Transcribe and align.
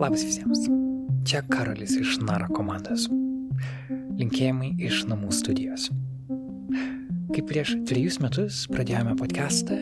Labas 0.00 0.22
visiems. 0.24 0.62
Čia 1.28 1.42
Karolis 1.52 1.92
iš 2.00 2.14
Nara 2.24 2.46
komandos. 2.56 3.02
Linkėjimai 4.16 4.70
iš 4.80 5.02
namų 5.10 5.28
studijos. 5.36 5.90
Kaip 7.34 7.44
prieš 7.50 7.74
trejus 7.84 8.16
metus 8.24 8.62
pradėjome 8.72 9.12
podcastą, 9.20 9.76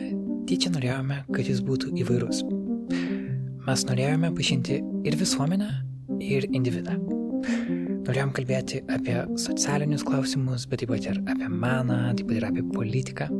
tyčia 0.49 0.73
norėjome, 0.73 1.21
kad 1.31 1.47
jis 1.47 1.63
būtų 1.63 1.93
įvairus. 2.03 2.43
Mes 3.63 3.85
norėjome 3.87 4.33
pažinti 4.35 4.81
ir 5.07 5.17
visuomenę, 5.23 5.71
ir 6.19 6.49
individą. 6.51 6.99
Norėjom 8.03 8.35
kalbėti 8.35 8.83
apie 8.91 9.21
socialinius 9.39 10.03
klausimus, 10.03 10.67
bet 10.67 10.83
taip 10.83 10.91
pat 10.97 11.07
ir 11.13 11.23
apie 11.31 11.47
meną, 11.47 12.01
taip 12.19 12.27
pat 12.27 12.41
ir 12.41 12.49
apie 12.51 12.67
politiką. 12.75 13.31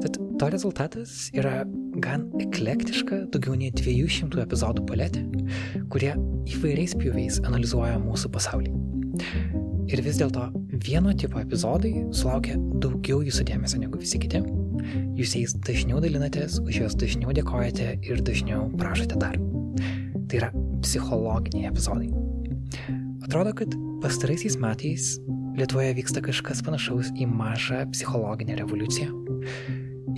Tad 0.00 0.16
to 0.40 0.54
rezultatas 0.56 1.26
yra 1.36 1.60
gan 2.04 2.26
eklektiška 2.42 3.24
daugiau 3.32 3.56
nei 3.58 3.72
200 3.74 4.42
epizodų 4.44 4.84
paletė, 4.88 5.22
kurie 5.92 6.12
įvairiais 6.52 6.96
pjūviais 7.00 7.40
analizuoja 7.48 7.96
mūsų 8.02 8.30
pasaulį. 8.34 8.72
Ir 9.92 10.00
vis 10.04 10.18
dėlto 10.20 10.48
vieno 10.84 11.12
tipo 11.16 11.40
epizodai 11.40 11.92
sulaukia 12.16 12.56
daugiau 12.82 13.22
jūsų 13.24 13.46
dėmesio 13.50 13.80
negu 13.82 14.00
visi 14.00 14.20
kiti. 14.20 14.40
Jūs 15.16 15.34
jais 15.38 15.54
dažniau 15.64 16.00
dalinatės, 16.02 16.58
už 16.64 16.80
juos 16.82 16.96
dažniau 17.00 17.32
dėkojate 17.36 17.94
ir 18.04 18.20
dažniau 18.24 18.66
prašote 18.80 19.20
dar. 19.20 19.38
Tai 20.28 20.40
yra 20.40 20.50
psichologiniai 20.84 21.70
epizodai. 21.70 22.10
Atrodo, 23.24 23.54
kad 23.56 23.76
pastaraisiais 24.04 24.58
metais 24.60 25.14
Lietuvoje 25.54 25.92
vyksta 25.94 26.18
kažkas 26.18 26.64
panašaus 26.66 27.12
į 27.14 27.28
mažą 27.30 27.84
psichologinę 27.92 28.56
revoliuciją 28.58 29.12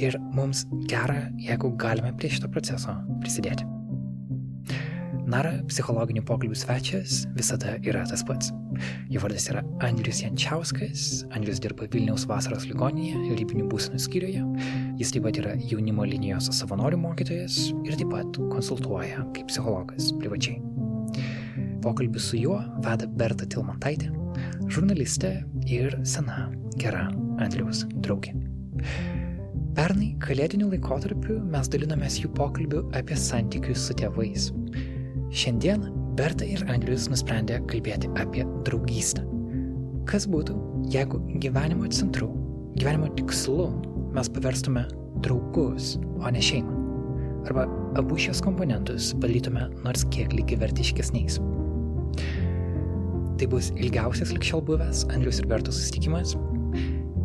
ir 0.03 0.19
mums 0.37 0.67
gera, 0.91 1.27
jeigu 1.41 1.73
galime 1.81 2.13
prie 2.19 2.31
šito 2.33 2.51
proceso 2.53 2.95
prisidėti. 3.23 3.67
Nara 5.27 5.57
psichologinių 5.67 6.23
pokalbių 6.23 6.55
svečias 6.55 7.25
visada 7.35 7.73
yra 7.83 8.05
tas 8.07 8.23
pats. 8.27 8.53
Jo 9.11 9.19
vardas 9.25 9.49
yra 9.51 9.65
Andrius 9.83 10.21
Jančiauskas, 10.23 11.25
Andrius 11.35 11.59
dirba 11.65 11.89
Vilniaus 11.91 12.29
vasaros 12.31 12.69
ligoninėje, 12.71 13.35
rybinių 13.41 13.67
būsenų 13.73 13.99
skyriuje, 14.05 14.45
jis 15.01 15.11
taip 15.17 15.27
pat 15.27 15.41
yra 15.43 15.57
jaunimo 15.59 16.07
linijos 16.07 16.53
savanorių 16.61 17.03
mokytojas 17.03 17.59
ir 17.89 17.99
taip 17.99 18.15
pat 18.15 18.39
konsultuoja 18.53 19.27
kaip 19.35 19.51
psichologas 19.51 20.13
privačiai. 20.21 20.61
Pokalbį 21.83 22.23
su 22.23 22.39
juo 22.39 22.61
veda 22.87 23.11
Berta 23.19 23.51
Tilmantaitė, 23.51 24.13
žurnalistė 24.71 25.41
ir 25.67 25.99
sena 26.07 26.45
gera 26.79 27.09
Andriaus 27.43 27.83
draugė. 27.99 28.37
Pernai 29.77 30.15
kalėdiniu 30.25 30.71
laikotarpiu 30.71 31.35
mes 31.53 31.67
dalinomės 31.69 32.15
jų 32.23 32.31
pokalbių 32.39 32.79
apie 32.97 33.17
santykius 33.21 33.83
su 33.85 33.97
tėvais. 34.01 34.47
Šiandien 35.37 35.83
Berta 36.17 36.47
ir 36.49 36.63
Andrius 36.73 37.11
nusprendė 37.13 37.59
kalbėti 37.69 38.09
apie 38.17 38.47
draugystę. 38.65 39.27
Kas 40.09 40.25
būtų, 40.33 40.55
jeigu 40.95 41.21
gyvenimo 41.45 41.91
centru, 41.93 42.31
gyvenimo 42.81 43.11
tikslu 43.19 43.67
mes 44.17 44.31
paverstume 44.33 44.87
draugus, 45.27 45.99
o 46.25 46.33
ne 46.33 46.41
šeimą? 46.41 46.79
Arba 47.51 47.67
abu 48.01 48.17
šios 48.17 48.41
komponentus 48.47 49.11
padarytume 49.21 49.69
nors 49.85 50.07
kiek 50.09 50.33
lygivertiškesniais. 50.39 51.37
Tai 53.37 53.51
bus 53.53 53.69
ilgiausias 53.77 54.33
likščiol 54.33 54.65
buvęs 54.73 55.05
Andrius 55.13 55.45
ir 55.45 55.53
Bertos 55.53 55.83
susitikimas. 55.83 56.33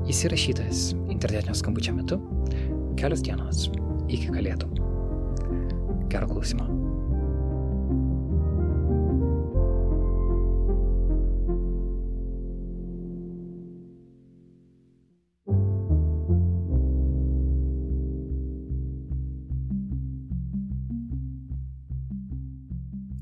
Jis 0.03 0.25
įrašytas 0.27 0.86
internetinio 1.13 1.55
skambučio 1.55 1.95
metu 1.95 2.19
kelios 3.00 3.23
dienos 3.25 3.70
iki 4.11 4.31
kalėdų. 4.34 4.67
Gero 6.11 6.28
klausimo. 6.31 6.67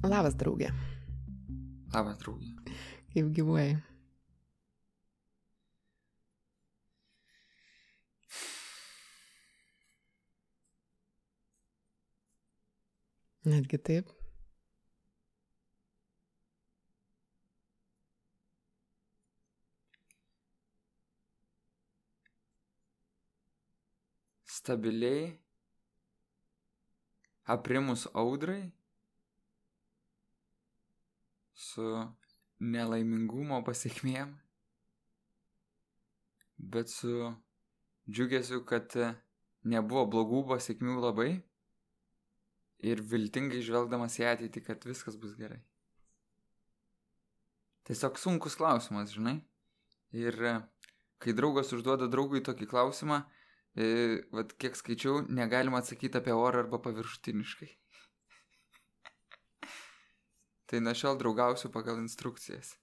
Labas, 0.09 0.33
draugė. 0.39 0.71
Labas, 1.93 2.17
draugė. 2.23 2.49
Kaip 3.13 3.29
gyvuoji? 3.35 3.77
Netgi 13.45 13.77
taip. 13.77 14.09
Stabiliai, 24.43 25.39
aprimus 27.45 28.03
audrai, 28.13 28.73
su 31.55 31.85
nelaimingumo 32.59 33.61
pasiekmėm, 33.63 34.35
bet 36.59 36.91
su 36.91 37.31
džiugesiu, 38.11 38.65
kad 38.67 38.99
nebuvo 39.63 40.03
blogų 40.11 40.43
pasiekmių 40.51 40.99
labai 41.07 41.31
ir 42.79 43.01
viltingai 43.03 43.61
žvelgdamas 43.65 44.15
į 44.21 44.27
ateitį, 44.31 44.63
kad 44.63 44.85
viskas 44.87 45.17
bus 45.19 45.35
gerai. 45.39 45.59
Tiesiog 47.89 48.19
sunkus 48.21 48.55
klausimas, 48.59 49.11
žinai. 49.15 49.39
Ir 50.15 50.35
e, 50.45 50.53
kai 51.21 51.33
draugas 51.37 51.73
užduoda 51.75 52.07
draugui 52.11 52.41
tokį 52.45 52.67
klausimą, 52.69 53.23
e, 53.75 53.87
vad 54.35 54.53
kiek 54.61 54.77
skaičiau, 54.77 55.23
negalima 55.27 55.81
atsakyti 55.81 56.21
apie 56.21 56.35
orą 56.35 56.63
arba 56.63 56.79
paviršutiniškai. 56.85 57.69
tai 60.69 60.83
nuo 60.85 60.93
šiol 60.93 61.19
draugausiu 61.19 61.73
pagal 61.73 61.99
instrukcijas. 62.03 62.75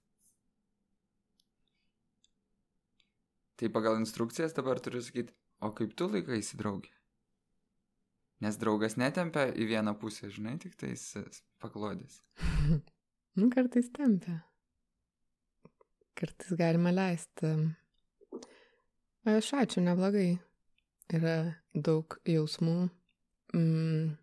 Tai 3.56 3.72
pagal 3.72 4.02
instrukcijas 4.02 4.52
dabar 4.52 4.82
turiu 4.82 5.00
sakyti, 5.00 5.32
o 5.64 5.72
kaip 5.72 5.96
tu 5.96 6.10
laikaisi 6.12 6.58
draugė? 6.60 6.95
Nes 8.44 8.58
draugas 8.60 8.98
netempia 9.00 9.46
į 9.56 9.70
vieną 9.70 9.94
pusę, 10.00 10.28
žinai, 10.32 10.58
tik 10.60 10.74
tais 10.76 11.02
paklodės. 11.62 12.20
nu, 13.38 13.48
kartais 13.52 13.88
tempia. 13.94 14.42
Kartais 16.16 16.52
galima 16.58 16.92
leisti. 16.92 17.54
Aš 19.26 19.52
ačiū, 19.62 19.82
neblogai. 19.84 20.36
Yra 21.16 21.36
daug 21.72 22.18
jausmų. 22.28 22.76
Mm, 23.56 24.16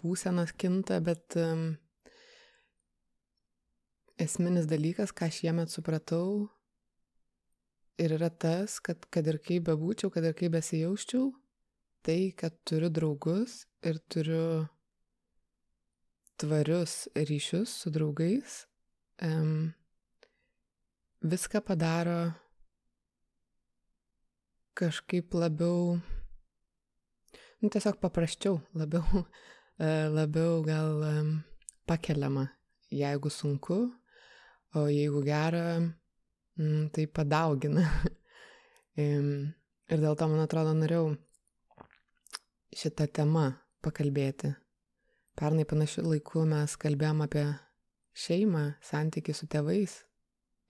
būsenos 0.00 0.54
kinta, 0.58 1.00
bet 1.04 1.36
um, 1.38 1.72
esminis 4.18 4.68
dalykas, 4.70 5.12
ką 5.12 5.28
šiemet 5.34 5.72
supratau, 5.72 6.48
ir 7.98 8.14
yra 8.18 8.30
tas, 8.30 8.78
kad 8.80 9.06
kad 9.10 9.26
ir 9.26 9.40
kaip 9.42 9.66
bebūčiau, 9.68 10.10
kad 10.14 10.24
ir 10.26 10.36
kaip 10.38 10.54
besijauščiau, 10.54 11.30
tai, 12.02 12.32
kad 12.36 12.54
turiu 12.64 12.90
draugus 12.90 13.64
ir 13.82 13.98
turiu 14.10 14.66
tvarius 16.38 17.08
ryšius 17.14 17.72
su 17.82 17.90
draugais, 17.90 18.66
um, 19.22 19.72
viską 21.22 21.60
padaro 21.66 22.32
kažkaip 24.78 25.34
labiau, 25.34 25.98
nu, 27.58 27.66
tiesiog 27.68 27.98
paprasčiau, 27.98 28.60
labiau, 28.78 29.24
labiau 30.18 30.62
gal 30.62 31.02
um, 31.02 31.32
pakeliama, 31.86 32.46
jeigu 32.94 33.30
sunku, 33.30 33.80
o 34.78 34.86
jeigu 34.86 35.24
gera, 35.26 35.80
mm, 36.58 36.90
tai 36.94 37.08
padaugina. 37.10 37.82
ir 38.98 39.98
dėl 40.02 40.14
to, 40.18 40.26
man 40.30 40.44
atrodo, 40.44 40.74
norėjau 40.78 41.16
šitą 42.74 43.08
temą 43.12 43.52
pakalbėti. 43.84 44.52
Pernai 45.38 45.64
panašiu 45.68 46.04
laiku 46.08 46.44
mes 46.48 46.74
kalbėjom 46.80 47.22
apie 47.24 47.44
šeimą, 48.18 48.64
santykių 48.82 49.34
su 49.36 49.46
tėvais 49.50 50.00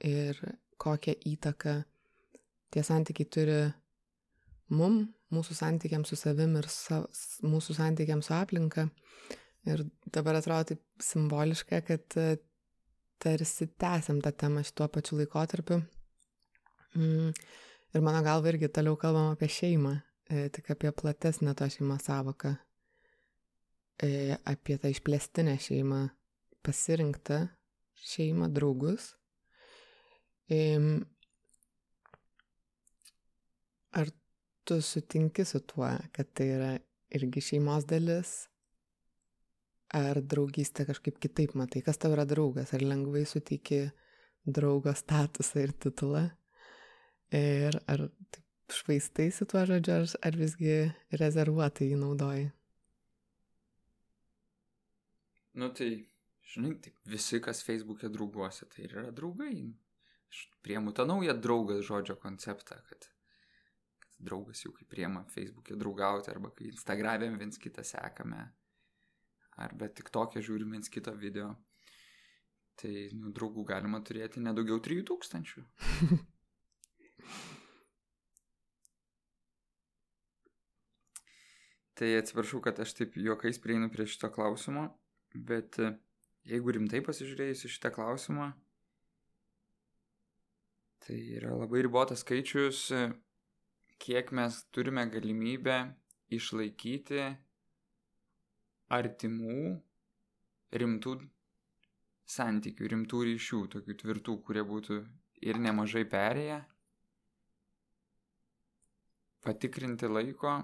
ir 0.05 0.39
kokią 0.79 1.15
įtaką 1.33 1.79
tie 2.71 2.83
santykiai 2.85 3.31
turi 3.33 3.61
mum, 4.75 5.01
mūsų 5.33 5.57
santykiams 5.57 6.13
su 6.13 6.19
savim 6.21 6.57
ir 6.61 6.69
sa, 6.73 7.03
mūsų 7.45 7.77
santykiams 7.79 8.29
su 8.29 8.37
aplinka. 8.37 8.89
Ir 9.69 9.85
dabar 10.15 10.39
atrodo 10.39 10.73
taip 10.73 10.83
simboliška, 11.03 11.81
kad 11.85 12.17
e, 12.21 12.37
tarsi 13.21 13.67
tęsiam 13.81 14.21
tą 14.25 14.33
temą 14.33 14.63
šituo 14.65 14.87
pačiu 14.93 15.19
laikotarpiu. 15.19 15.81
Mm, 16.97 17.33
ir 17.93 18.05
mano 18.05 18.23
galva 18.25 18.53
irgi 18.53 18.71
toliau 18.73 18.97
kalbam 19.01 19.33
apie 19.35 19.51
šeimą, 19.53 19.97
tik 20.29 20.71
apie 20.75 20.93
platesnę 20.93 21.55
tą 21.57 21.69
šeimą 21.73 21.99
savoką. 22.05 22.57
e, 24.03 24.39
apie 24.47 24.79
tą 24.79 24.91
išplėstinę 24.93 25.57
šeimą, 25.63 26.03
pasirinktą 26.67 27.47
šeimą, 28.13 28.51
draugus. 28.55 29.13
E, 30.51 30.59
ar 33.99 34.13
tu 34.65 34.81
sutinki 34.85 35.45
su 35.49 35.61
tuo, 35.61 35.91
kad 36.13 36.31
tai 36.37 36.51
yra 36.57 36.71
irgi 37.15 37.43
šeimos 37.51 37.89
dalis, 37.89 38.35
ar 39.97 40.21
draugystę 40.21 40.85
kažkaip 40.89 41.19
kitaip 41.23 41.55
matai, 41.57 41.83
kas 41.83 41.99
tau 41.99 42.13
yra 42.13 42.27
draugas, 42.29 42.75
ar 42.77 42.85
lengvai 42.85 43.25
suteiki 43.27 43.87
draugo 44.45 44.93
statusą 44.97 45.65
ir 45.65 45.73
titulą, 45.73 46.27
ir 47.35 47.81
ar 47.89 48.09
švaistaisi 48.75 49.47
tuo 49.49 49.65
žodžiu, 49.69 49.95
ar, 49.97 50.07
ar 50.29 50.39
visgi 50.39 50.77
rezervuotai 51.21 51.91
jį 51.91 51.99
naudoji. 52.01 52.47
Nu 55.59 55.71
tai, 55.75 55.91
žinai, 56.53 56.77
taip, 56.83 56.99
visi, 57.09 57.41
kas 57.43 57.65
Facebook'e 57.67 58.11
drauguose, 58.15 58.69
tai 58.71 58.87
yra 58.87 59.09
draugai. 59.15 59.67
Aš 60.29 60.45
priemu 60.63 60.93
tą 60.95 61.07
naują 61.09 61.35
draugas 61.41 61.83
žodžio 61.89 62.19
konceptą, 62.21 62.77
kad 62.91 63.09
draugas 64.19 64.63
jau 64.65 64.73
kai 64.77 64.87
priema 64.87 65.25
Facebook'e 65.33 65.77
draugauti, 65.79 66.31
arba 66.31 66.53
kai 66.55 66.69
Instagram'e 66.71 67.33
viens 67.41 67.59
kitą 67.59 67.83
sekame, 67.87 68.45
arba 69.59 69.89
tik 69.89 70.13
tokia 70.15 70.43
žiūrim 70.45 70.77
viens 70.77 70.93
kito 70.93 71.15
video. 71.19 71.55
Tai, 72.79 72.93
nu, 73.19 73.33
draugų 73.35 73.65
galima 73.67 73.99
turėti 74.07 74.39
nedaugiau 74.45 74.79
3000. 74.79 75.65
tai 81.99 82.13
atsiprašau, 82.21 82.61
kad 82.63 82.79
aš 82.79 82.95
taip 82.95 83.17
juokais 83.19 83.59
prieinu 83.63 83.91
prie 83.91 84.07
šito 84.07 84.31
klausimo, 84.31 84.85
bet 85.35 85.81
e, 85.83 85.93
jeigu 86.47 86.75
rimtai 86.77 87.01
pasižiūrėjus 87.07 87.65
į 87.67 87.71
šitą 87.75 87.91
klausimą, 87.97 88.53
tai 91.03 91.19
yra 91.41 91.57
labai 91.59 91.83
ribotas 91.83 92.23
skaičius 92.23 92.85
e, 92.95 93.03
kiek 93.99 94.31
mes 94.39 94.61
turime 94.71 95.09
galimybę 95.11 95.81
išlaikyti 96.39 97.25
artimų, 98.95 99.59
rimtų 100.79 101.19
santykių, 102.29 102.89
rimtų 102.95 103.27
ryšių, 103.33 103.61
tokių 103.75 103.97
tvirtų, 104.03 104.39
kurie 104.47 104.65
būtų 104.71 105.03
ir 105.49 105.61
nemažai 105.65 106.05
perėję, 106.09 106.63
patikrinti 109.45 110.11
laiko 110.11 110.59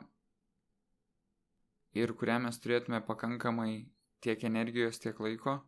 ir 1.95 2.13
kurią 2.19 2.41
mes 2.47 2.59
turėtume 2.61 3.01
pakankamai 3.07 3.87
tiek 4.25 4.45
energijos, 4.49 5.01
tiek 5.03 5.19
laiko. 5.21 5.59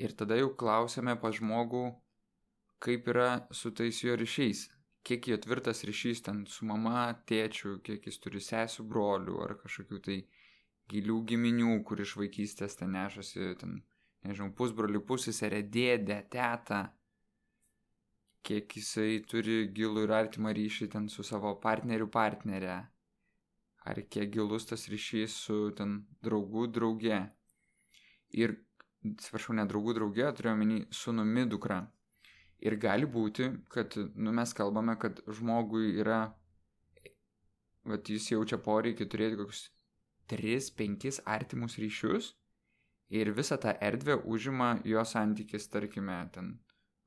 Ir 0.00 0.14
tada 0.16 0.38
jau 0.38 0.50
klausėme 0.56 1.16
pa 1.20 1.30
žmogų, 1.36 1.84
kaip 2.80 3.08
yra 3.12 3.30
su 3.52 3.72
tais 3.76 3.98
jo 4.00 4.14
ryšiais, 4.16 4.68
kiek 5.04 5.28
jo 5.28 5.36
tvirtas 5.44 5.84
ryšys 5.88 6.24
ten 6.26 6.44
su 6.48 6.64
mama, 6.68 7.10
tėčiu, 7.28 7.78
kiek 7.84 8.06
jis 8.08 8.20
turi 8.24 8.40
sesų, 8.44 8.86
brolių 8.88 9.36
ar 9.44 9.56
kažkokių 9.60 10.00
tai 10.06 10.18
gilių 10.90 11.18
giminių, 11.32 11.74
kur 11.86 12.00
iš 12.00 12.16
vaikystės 12.20 12.78
ten 12.80 12.96
nešasi, 12.96 13.52
ten, 13.60 13.82
nežinau, 14.26 14.54
pusbrolių, 14.56 15.04
pusėserė, 15.06 15.60
dėdė, 15.76 16.22
teta, 16.32 16.80
kiek 18.46 18.76
jisai 18.76 19.20
turi 19.28 19.66
gilų 19.76 20.06
ir 20.06 20.14
artimą 20.16 20.54
ryšį 20.56 20.88
ten 20.94 21.08
su 21.12 21.24
savo 21.26 21.52
partneriu 21.62 22.08
partnerė, 22.08 22.80
ar 23.86 24.02
kiek 24.12 24.32
gilus 24.34 24.66
tas 24.68 24.88
ryšys 24.92 25.36
su 25.46 25.58
ten 25.76 26.00
draugų 26.24 26.66
drauge. 26.74 27.20
Ir, 28.36 28.54
atsiprašau, 29.06 29.56
ne 29.56 29.64
draugų 29.68 29.96
drauge, 29.96 30.28
turiu 30.36 30.52
omeny 30.52 30.84
sunumi 30.94 31.46
dukra. 31.48 31.80
Ir 32.60 32.76
gali 32.76 33.08
būti, 33.08 33.48
kad 33.72 33.96
nu, 33.96 34.34
mes 34.36 34.52
kalbame, 34.56 34.98
kad 35.00 35.22
žmogui 35.38 35.94
yra, 36.02 36.20
vat 37.88 38.10
jis 38.12 38.28
jaučia 38.34 38.60
poreikį 38.60 39.06
turėti 39.08 39.40
kokius 39.40 39.62
3-5 40.30 41.22
artimus 41.24 41.78
ryšius 41.80 42.34
ir 43.10 43.32
visą 43.34 43.56
tą 43.58 43.72
erdvę 43.82 44.20
užima 44.28 44.74
jo 44.86 45.02
santykis, 45.04 45.66
tarkime, 45.72 46.20
ten 46.34 46.58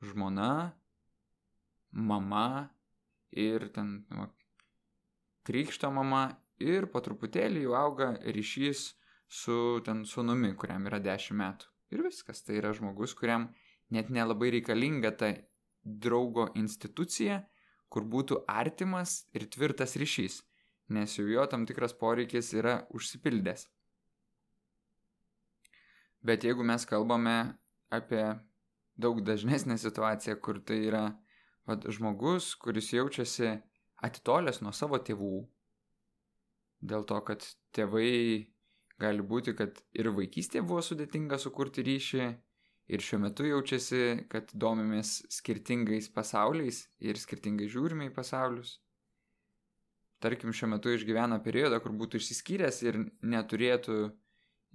žmona, 0.03 0.73
mama 1.91 2.69
ir 3.31 3.69
ten 3.75 4.01
nu, 4.09 4.27
krikšto 5.47 5.91
mama 5.91 6.25
ir 6.61 6.89
po 6.91 7.01
truputėlį 7.03 7.65
jau 7.65 7.75
auga 7.77 8.13
ryšys 8.23 8.93
su 9.27 9.57
ten 9.85 10.03
sunumi, 10.05 10.53
kuriam 10.55 10.85
yra 10.89 10.99
10 11.01 11.37
metų. 11.39 11.69
Ir 11.93 12.03
viskas, 12.05 12.41
tai 12.45 12.57
yra 12.59 12.73
žmogus, 12.73 13.13
kuriam 13.17 13.49
net 13.93 14.09
nelabai 14.09 14.51
reikalinga 14.53 15.11
ta 15.17 15.33
draugo 15.83 16.47
institucija, 16.57 17.43
kur 17.89 18.05
būtų 18.09 18.43
artimas 18.49 19.23
ir 19.37 19.45
tvirtas 19.53 19.95
ryšys, 19.99 20.41
nes 20.89 21.17
jau 21.17 21.27
jo 21.29 21.45
tam 21.49 21.67
tikras 21.69 21.93
poreikis 21.93 22.53
yra 22.57 22.79
užsipildęs. 22.93 23.67
Bet 26.23 26.45
jeigu 26.47 26.63
mes 26.63 26.85
kalbame 26.87 27.37
apie 27.93 28.23
daug 28.95 29.19
dažnesnę 29.25 29.77
situaciją, 29.77 30.37
kur 30.41 30.61
tai 30.63 30.79
yra 30.87 31.03
vat, 31.67 31.85
žmogus, 31.91 32.53
kuris 32.55 32.93
jaučiasi 32.93 33.57
atitolęs 34.03 34.61
nuo 34.63 34.71
savo 34.75 34.97
tėvų, 34.97 35.43
dėl 36.83 37.05
to, 37.07 37.19
kad 37.27 37.45
tėvai 37.75 38.49
gali 38.99 39.23
būti, 39.25 39.55
kad 39.57 39.79
ir 39.95 40.11
vaikystėje 40.15 40.63
buvo 40.67 40.83
sudėtinga 40.85 41.39
sukurti 41.41 41.85
ryšį, 41.87 42.27
ir 42.87 43.03
šiuo 43.03 43.19
metu 43.23 43.45
jaučiasi, 43.47 44.25
kad 44.31 44.51
domimės 44.53 45.21
skirtingais 45.31 46.09
pasauliais 46.13 46.83
ir 47.03 47.19
skirtingai 47.19 47.69
žiūrime 47.71 48.09
į 48.09 48.15
pasaulius. 48.15 48.77
Tarkim, 50.23 50.53
šiuo 50.55 50.69
metu 50.71 50.91
išgyvena 50.93 51.39
periodą, 51.43 51.79
kur 51.83 51.95
būtų 51.99 52.19
išsiskyręs 52.19 52.79
ir 52.85 52.99
neturėtų, 53.27 53.97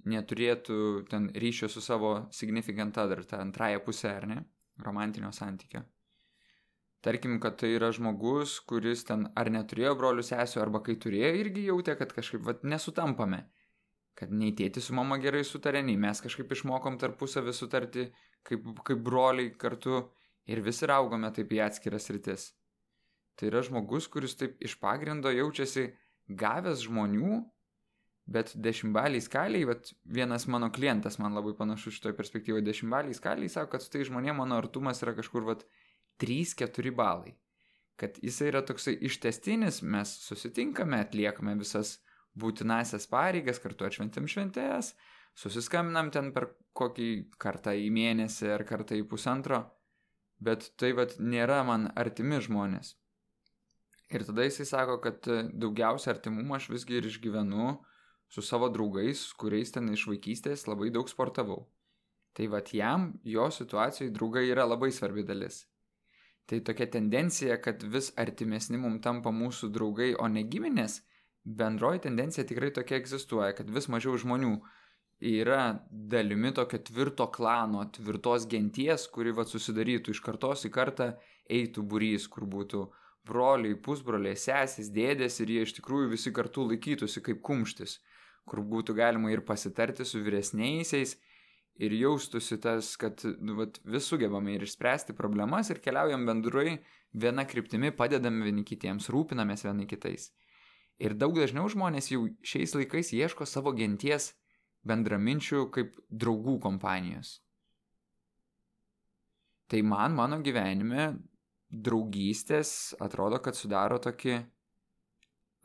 neturėtų 0.09 0.81
ten 1.09 1.29
ryšio 1.33 1.69
su 1.73 1.81
savo 1.81 2.13
significant 2.33 2.97
other, 3.01 3.23
tą 3.25 3.41
antrąją 3.41 3.81
pusę, 3.85 4.11
ar 4.13 4.27
ne, 4.29 4.43
romantinio 4.85 5.31
santykio. 5.33 5.81
Tarkim, 7.05 7.37
kad 7.39 7.55
tai 7.61 7.71
yra 7.77 7.93
žmogus, 7.95 8.57
kuris 8.67 9.05
ten 9.07 9.29
ar 9.39 9.47
neturėjo 9.53 9.93
brolių 9.99 10.25
sesijų, 10.25 10.65
arba 10.65 10.81
kai 10.83 10.97
turėjo, 10.99 11.31
irgi 11.43 11.69
jautė, 11.69 11.95
kad 11.99 12.11
kažkaip 12.15 12.43
vat, 12.43 12.65
nesutampame 12.67 13.45
kad 14.19 14.31
nei 14.35 14.51
tėtis 14.55 14.89
su 14.89 14.95
mama 14.97 15.17
gerai 15.23 15.45
sutarė, 15.47 15.81
nei 15.85 15.95
mes 15.99 16.19
kažkaip 16.19 16.51
išmokom 16.51 16.97
tarpusavį 16.99 17.53
sutarti 17.55 18.09
kaip, 18.47 18.65
kaip 18.87 19.03
broliai 19.05 19.53
kartu 19.61 20.01
ir 20.49 20.63
visi 20.65 20.89
augome 20.91 21.29
taip 21.35 21.53
į 21.55 21.61
atskiras 21.63 22.09
rytis. 22.11 22.49
Tai 23.39 23.47
yra 23.51 23.63
žmogus, 23.63 24.09
kuris 24.11 24.35
taip 24.35 24.59
iš 24.65 24.75
pagrindo 24.81 25.31
jaučiasi 25.31 25.85
gavęs 26.41 26.83
žmonių, 26.83 27.39
bet 28.29 28.51
dešimtbaliai 28.59 29.23
skaliai, 29.23 29.65
vat, 29.69 29.93
vienas 30.03 30.45
mano 30.51 30.67
klientas 30.73 31.17
man 31.21 31.37
labai 31.37 31.55
panašus 31.57 31.95
šitoje 31.95 32.17
perspektyvoje, 32.19 32.65
dešimtbaliai 32.67 33.15
skaliai 33.15 33.49
sako, 33.49 33.71
kad 33.77 33.85
su 33.85 33.93
tai 33.93 34.03
žmonėm 34.09 34.43
mano 34.43 34.59
artumas 34.59 34.99
yra 35.05 35.15
kažkur 35.17 35.47
vat 35.47 35.63
3-4 36.19 36.93
balai. 36.95 37.35
Kad 37.99 38.19
jisai 38.23 38.51
yra 38.51 38.61
toksai 38.63 38.95
ištestinis, 39.09 39.81
mes 39.83 40.11
susitinkame, 40.23 41.01
atliekame 41.03 41.57
visas 41.59 41.97
būtinasias 42.39 43.09
pareigas, 43.11 43.59
kartu 43.59 43.87
atšventim 43.87 44.29
šventės, 44.31 44.93
susiskambinam 45.35 46.11
ten 46.13 46.31
per 46.35 46.51
kokį 46.77 47.09
kartą 47.41 47.73
į 47.75 47.89
mėnesį 47.95 48.53
ar 48.55 48.63
kartą 48.67 48.95
į 48.95 49.03
pusantro, 49.09 49.65
bet 50.39 50.71
tai 50.79 50.93
vad 50.95 51.17
nėra 51.19 51.59
man 51.67 51.89
artimi 51.99 52.39
žmonės. 52.43 52.95
Ir 54.09 54.23
tada 54.25 54.45
jisai 54.47 54.65
sako, 54.65 54.97
kad 55.03 55.27
daugiausia 55.53 56.15
artimumą 56.15 56.57
aš 56.57 56.69
visgi 56.71 56.97
ir 56.97 57.09
išgyvenu 57.09 57.75
su 58.29 58.41
savo 58.45 58.69
draugais, 58.73 59.27
kuriais 59.37 59.73
ten 59.75 59.91
iš 59.93 60.07
vaikystės 60.09 60.65
labai 60.69 60.89
daug 60.93 61.09
sportavau. 61.11 61.67
Tai 62.33 62.47
vad 62.53 62.71
jam, 62.73 63.11
jo 63.25 63.49
situacijai 63.53 64.13
draugai 64.13 64.47
yra 64.49 64.65
labai 64.65 64.89
svarbi 64.93 65.25
dalis. 65.25 65.65
Tai 66.49 66.59
tokia 66.65 66.87
tendencija, 66.89 67.59
kad 67.61 67.83
vis 67.93 68.09
artimesni 68.17 68.79
mums 68.81 69.03
tampa 69.05 69.29
mūsų 69.29 69.69
draugai, 69.69 70.15
o 70.17 70.25
ne 70.27 70.41
giminės, 70.49 71.03
bendroji 71.45 72.01
tendencija 72.07 72.45
tikrai 72.49 72.71
tokia 72.73 72.97
egzistuoja, 72.97 73.53
kad 73.57 73.69
vis 73.69 73.85
mažiau 73.93 74.17
žmonių 74.17 74.55
yra 75.29 75.85
dalimi 75.91 76.49
tokio 76.55 76.79
tvirto 76.89 77.27
klano, 77.31 77.83
tvirtos 77.93 78.47
genties, 78.49 79.05
kuri 79.13 79.35
va 79.35 79.45
susidarytų 79.45 80.15
iš 80.15 80.23
kartos 80.25 80.65
į 80.65 80.73
kartą, 80.73 81.11
eitų 81.49 81.85
būrys, 81.91 82.25
kur 82.33 82.47
būtų 82.49 82.85
broliai, 83.29 83.77
pusbroliai, 83.85 84.33
sesės, 84.33 84.89
dėdės 84.95 85.39
ir 85.43 85.53
jie 85.53 85.65
iš 85.67 85.75
tikrųjų 85.77 86.13
visi 86.15 86.33
kartu 86.33 86.65
laikytųsi 86.71 87.21
kaip 87.25 87.43
kumštis, 87.45 87.99
kur 88.49 88.63
būtų 88.65 88.95
galima 88.97 89.29
ir 89.29 89.45
pasitarti 89.45 90.07
su 90.07 90.23
vyresniaisiais 90.25 91.17
ir 91.79 91.95
jaustųsi 91.95 92.59
tas, 92.61 92.91
kad 92.99 93.23
nu, 93.39 93.55
vat, 93.59 93.79
vis 93.87 94.07
sugebame 94.11 94.55
ir 94.55 94.65
išspręsti 94.67 95.15
problemas 95.17 95.71
ir 95.71 95.79
keliaujam 95.83 96.25
bendrai 96.27 96.79
viena 97.13 97.45
kryptimi, 97.47 97.93
padedam 97.95 98.41
vieni 98.43 98.65
kitiems, 98.67 99.09
rūpinamės 99.13 99.65
vieni 99.67 99.87
kitais. 99.89 100.29
Ir 100.99 101.15
daug 101.15 101.37
dažniau 101.39 101.69
žmonės 101.71 102.11
jau 102.11 102.25
šiais 102.43 102.75
laikais 102.75 103.13
ieško 103.15 103.47
savo 103.47 103.71
genties 103.75 104.33
bendraminčių 104.87 105.69
kaip 105.71 105.95
draugų 106.11 106.57
kompanijos. 106.63 107.39
Tai 109.69 109.81
man 109.85 110.15
mano 110.17 110.39
gyvenime 110.43 111.13
draugystės 111.69 112.95
atrodo, 112.99 113.39
kad 113.45 113.55
sudaro 113.55 113.99
tokį 114.01 114.39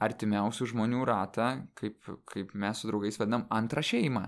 artimiausių 0.04 0.68
žmonių 0.74 1.04
ratą, 1.08 1.48
kaip, 1.78 2.04
kaip 2.28 2.52
mes 2.54 2.82
su 2.82 2.90
draugais 2.90 3.18
vadinam, 3.18 3.46
antrą 3.50 3.82
šeimą. 3.82 4.26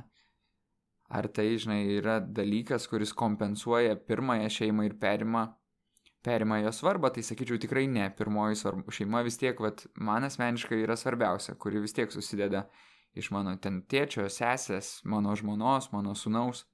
Ar 1.09 1.29
tai, 1.31 1.53
žinai, 1.63 1.85
yra 2.01 2.19
dalykas, 2.21 2.89
kuris 2.91 3.13
kompensuoja 3.15 3.95
pirmąją 4.09 4.49
šeimą 4.51 4.89
ir 4.89 4.97
perima, 4.99 5.45
perima 6.27 6.59
jo 6.59 6.73
svarbą, 6.75 7.13
tai 7.15 7.23
sakyčiau 7.23 7.61
tikrai 7.63 7.87
ne. 7.87 8.09
Pirmoji 8.19 8.59
svarba, 8.59 8.91
šeima 8.91 9.23
vis 9.23 9.39
tiek, 9.39 9.61
vat, 9.63 9.85
man 9.95 10.27
asmeniškai 10.27 10.81
yra 10.83 10.97
svarbiausia, 10.99 11.55
kuri 11.63 11.85
vis 11.85 11.95
tiek 11.95 12.11
susideda 12.11 12.65
iš 13.17 13.31
mano 13.33 13.55
ten 13.63 13.85
tėčio, 13.87 14.27
sesės, 14.33 14.99
mano 15.07 15.37
žmonos, 15.39 15.93
mano 15.95 16.17
sunaus. 16.19 16.65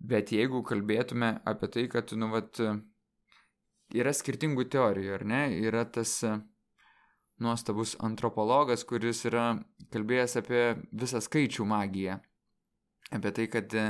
Bet 0.00 0.32
jeigu 0.32 0.62
kalbėtume 0.64 1.34
apie 1.48 1.68
tai, 1.72 1.88
kad, 1.92 2.12
nu, 2.16 2.28
vat, 2.32 2.60
yra 3.96 4.12
skirtingų 4.16 4.68
teorijų, 4.72 5.16
ar 5.16 5.26
ne? 5.28 5.42
Yra 5.64 5.84
tas 5.88 6.20
nuostabus 7.40 7.96
antropologas, 8.04 8.84
kuris 8.84 9.24
yra 9.28 9.54
kalbėjęs 9.94 10.36
apie 10.40 10.64
visą 10.92 11.22
skaičių 11.24 11.66
magiją. 11.68 12.18
Apie 13.16 13.32
tai, 13.34 13.46
kad 13.50 13.72
e, 13.74 13.86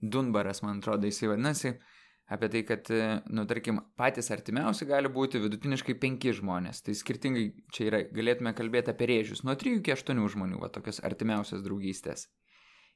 Dunbaras, 0.00 0.62
man 0.64 0.80
atrodo, 0.80 1.06
jisai 1.06 1.30
vadinasi, 1.30 1.74
apie 2.32 2.48
tai, 2.54 2.62
kad, 2.66 2.90
e, 2.90 3.20
nu, 3.36 3.44
tarkim, 3.46 3.78
patys 4.00 4.32
artimiausi 4.34 4.88
gali 4.88 5.12
būti 5.12 5.42
vidutiniškai 5.44 5.94
penki 6.02 6.34
žmonės. 6.34 6.82
Tai 6.86 6.96
skirtingai 6.98 7.46
čia 7.76 7.86
yra, 7.90 8.02
galėtume 8.16 8.56
kalbėti 8.58 8.92
apie 8.92 9.12
rėžius, 9.12 9.44
nuo 9.46 9.54
3 9.60 9.78
iki 9.82 9.94
8 9.94 10.26
žmonių, 10.34 10.58
va 10.64 10.72
tokios 10.72 11.02
artimiausios 11.06 11.62
draugystės. 11.66 12.26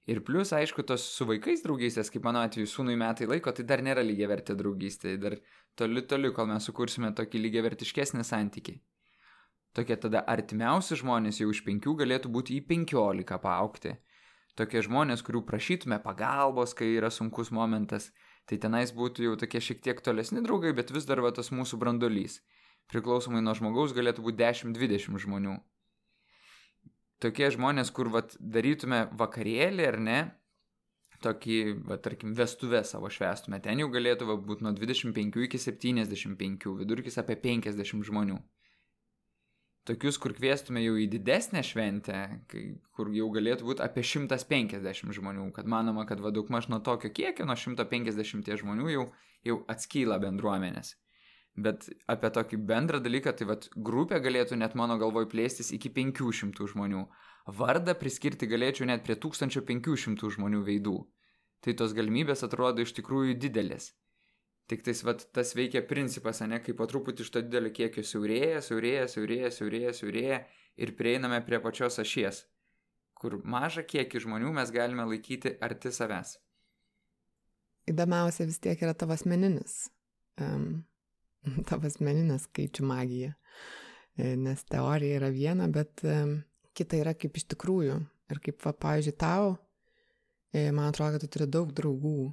Ir 0.08 0.22
plus, 0.24 0.50
aišku, 0.56 0.82
tos 0.88 1.04
su 1.12 1.26
vaikais 1.28 1.60
draugystės, 1.62 2.08
kaip 2.10 2.24
mano 2.24 2.40
atveju, 2.42 2.66
sūnui 2.66 2.96
metai 2.98 3.28
laiko, 3.28 3.52
tai 3.54 3.68
dar 3.68 3.84
nėra 3.84 4.02
lygiai 4.02 4.30
vertė 4.32 4.56
draugystė, 4.58 5.18
dar 5.20 5.36
toli 5.78 6.02
toli, 6.08 6.32
kol 6.34 6.48
mes 6.50 6.64
sukursime 6.66 7.12
tokį 7.14 7.44
lygiai 7.44 7.68
vertiškesnį 7.68 8.24
santykį 8.26 8.80
tokie 9.76 9.96
tada 10.00 10.22
artimiausi 10.26 10.98
žmonės 10.98 11.40
jau 11.40 11.50
iš 11.52 11.62
penkių 11.66 11.94
galėtų 12.02 12.30
būti 12.32 12.56
į 12.58 12.64
penkiolika 12.70 13.38
paaukti. 13.42 13.94
Tokie 14.58 14.82
žmonės, 14.84 15.22
kurių 15.24 15.44
prašytume 15.46 16.00
pagalbos, 16.02 16.74
kai 16.76 16.90
yra 16.96 17.10
sunkus 17.14 17.52
momentas, 17.54 18.10
tai 18.50 18.58
tenais 18.58 18.90
būtų 18.92 19.28
jau 19.28 19.36
tokie 19.38 19.62
šiek 19.62 19.80
tiek 19.84 20.02
tolesni 20.02 20.42
draugai, 20.42 20.74
bet 20.76 20.90
vis 20.90 21.06
dar 21.08 21.22
va 21.22 21.30
tas 21.32 21.52
mūsų 21.54 21.78
brandolys. 21.80 22.40
Priklausomai 22.90 23.40
nuo 23.46 23.54
žmogaus 23.54 23.94
galėtų 23.94 24.26
būti 24.26 24.42
10-20 24.42 25.22
žmonių. 25.22 25.54
Tokie 27.22 27.50
žmonės, 27.54 27.92
kur 27.94 28.10
vat, 28.10 28.34
darytume 28.40 29.04
vakarėlį 29.20 29.86
ar 29.86 29.98
ne, 30.02 30.20
tokį, 31.22 31.58
va, 31.86 32.00
tarkim, 32.02 32.32
vestuvę 32.34 32.80
savo 32.88 33.10
švestume, 33.12 33.60
ten 33.62 33.78
jau 33.84 33.90
galėtų 33.92 34.26
va, 34.26 34.38
būti 34.40 34.66
nuo 34.66 34.72
25 34.74 35.44
iki 35.46 35.60
75, 35.60 36.72
vidurkis 36.80 37.20
apie 37.20 37.36
50 37.38 38.08
žmonių 38.08 38.40
tokius, 39.90 40.18
kur 40.22 40.34
kviestume 40.36 40.82
jau 40.84 40.94
į 41.00 41.08
didesnę 41.10 41.62
šventę, 41.66 42.20
kai, 42.50 42.64
kur 42.94 43.10
jau 43.14 43.28
galėtų 43.34 43.66
būti 43.66 43.84
apie 43.84 44.04
150 44.06 45.14
žmonių, 45.18 45.50
kad 45.56 45.68
manoma, 45.68 46.06
kad 46.06 46.22
vaduk 46.22 46.50
maž 46.54 46.70
nuo 46.70 46.78
tokio 46.86 47.10
kiekio, 47.10 47.46
nuo 47.48 47.58
150 47.58 48.54
žmonių 48.62 48.90
jau, 48.94 49.06
jau 49.46 49.60
atskyla 49.72 50.20
bendruomenės. 50.22 50.94
Bet 51.60 51.88
apie 52.08 52.30
tokį 52.30 52.60
bendrą 52.70 53.00
dalyką, 53.02 53.34
tai 53.36 53.48
vad 53.48 53.66
grupė 53.74 54.20
galėtų 54.22 54.56
net 54.60 54.76
mano 54.78 54.96
galvoj 55.00 55.26
plėstis 55.32 55.72
iki 55.74 55.90
500 55.96 56.70
žmonių. 56.72 57.06
Vardą 57.58 57.96
priskirti 57.98 58.46
galėčiau 58.46 58.86
net 58.86 59.02
prie 59.04 59.16
1500 59.18 60.30
žmonių 60.36 60.62
veidų. 60.68 60.98
Tai 61.60 61.74
tos 61.76 61.92
galimybės 61.96 62.46
atrodo 62.46 62.86
iš 62.86 62.94
tikrųjų 62.96 63.34
didelės. 63.42 63.90
Tik 64.70 64.84
tais, 64.86 65.00
vat, 65.02 65.24
tas 65.34 65.50
veikia 65.58 65.80
principas, 65.82 66.38
ne, 66.46 66.60
kaip 66.62 66.76
po 66.78 66.86
truputį 66.86 67.24
iš 67.24 67.32
to 67.34 67.40
didelio 67.42 67.72
kiekio 67.74 68.04
siaurėja, 68.06 68.60
siaurėja, 68.62 69.08
siaurėja, 69.10 69.50
siaurėja, 69.56 69.94
siaurėja 69.98 70.38
ir 70.78 70.92
prieiname 70.98 71.40
prie 71.42 71.58
pačios 71.64 71.98
ašies, 71.98 72.44
kur 73.18 73.40
mažą 73.42 73.82
kiekį 73.90 74.22
žmonių 74.26 74.52
mes 74.60 74.70
galime 74.70 75.08
laikyti 75.10 75.56
arti 75.66 75.90
savęs. 75.96 76.36
Įdomiausia 77.90 78.46
vis 78.46 78.60
tiek 78.62 78.78
yra 78.86 78.94
tavo 78.94 79.16
asmeninis, 79.16 79.88
um, 80.38 80.84
tavo 81.70 81.90
asmeninės 81.90 82.46
skaičių 82.46 82.86
magija. 82.86 83.34
E, 84.14 84.36
nes 84.38 84.62
teorija 84.70 85.18
yra 85.18 85.32
viena, 85.34 85.66
bet 85.66 86.04
um, 86.06 86.36
kita 86.78 87.02
yra 87.02 87.18
kaip 87.18 87.42
iš 87.42 87.50
tikrųjų. 87.56 87.98
Ir 88.30 88.38
kaip, 88.44 88.62
va, 88.62 88.70
pavyzdžiui, 88.86 89.18
tau, 89.18 89.56
e, 90.54 90.68
man 90.70 90.92
atrodo, 90.92 91.16
kad 91.16 91.26
tu 91.26 91.34
turi 91.34 91.50
daug 91.50 91.74
draugų 91.74 92.30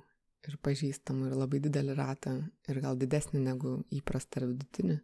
ir 0.48 0.58
pažįstamų 0.64 1.30
ir 1.30 1.38
labai 1.38 1.60
didelį 1.64 1.96
ratą 1.98 2.38
ir 2.70 2.82
gal 2.84 2.98
didesnį 3.00 3.44
negu 3.44 3.78
įprasta 3.94 4.42
ar 4.42 4.50
vidutinį. 4.52 4.98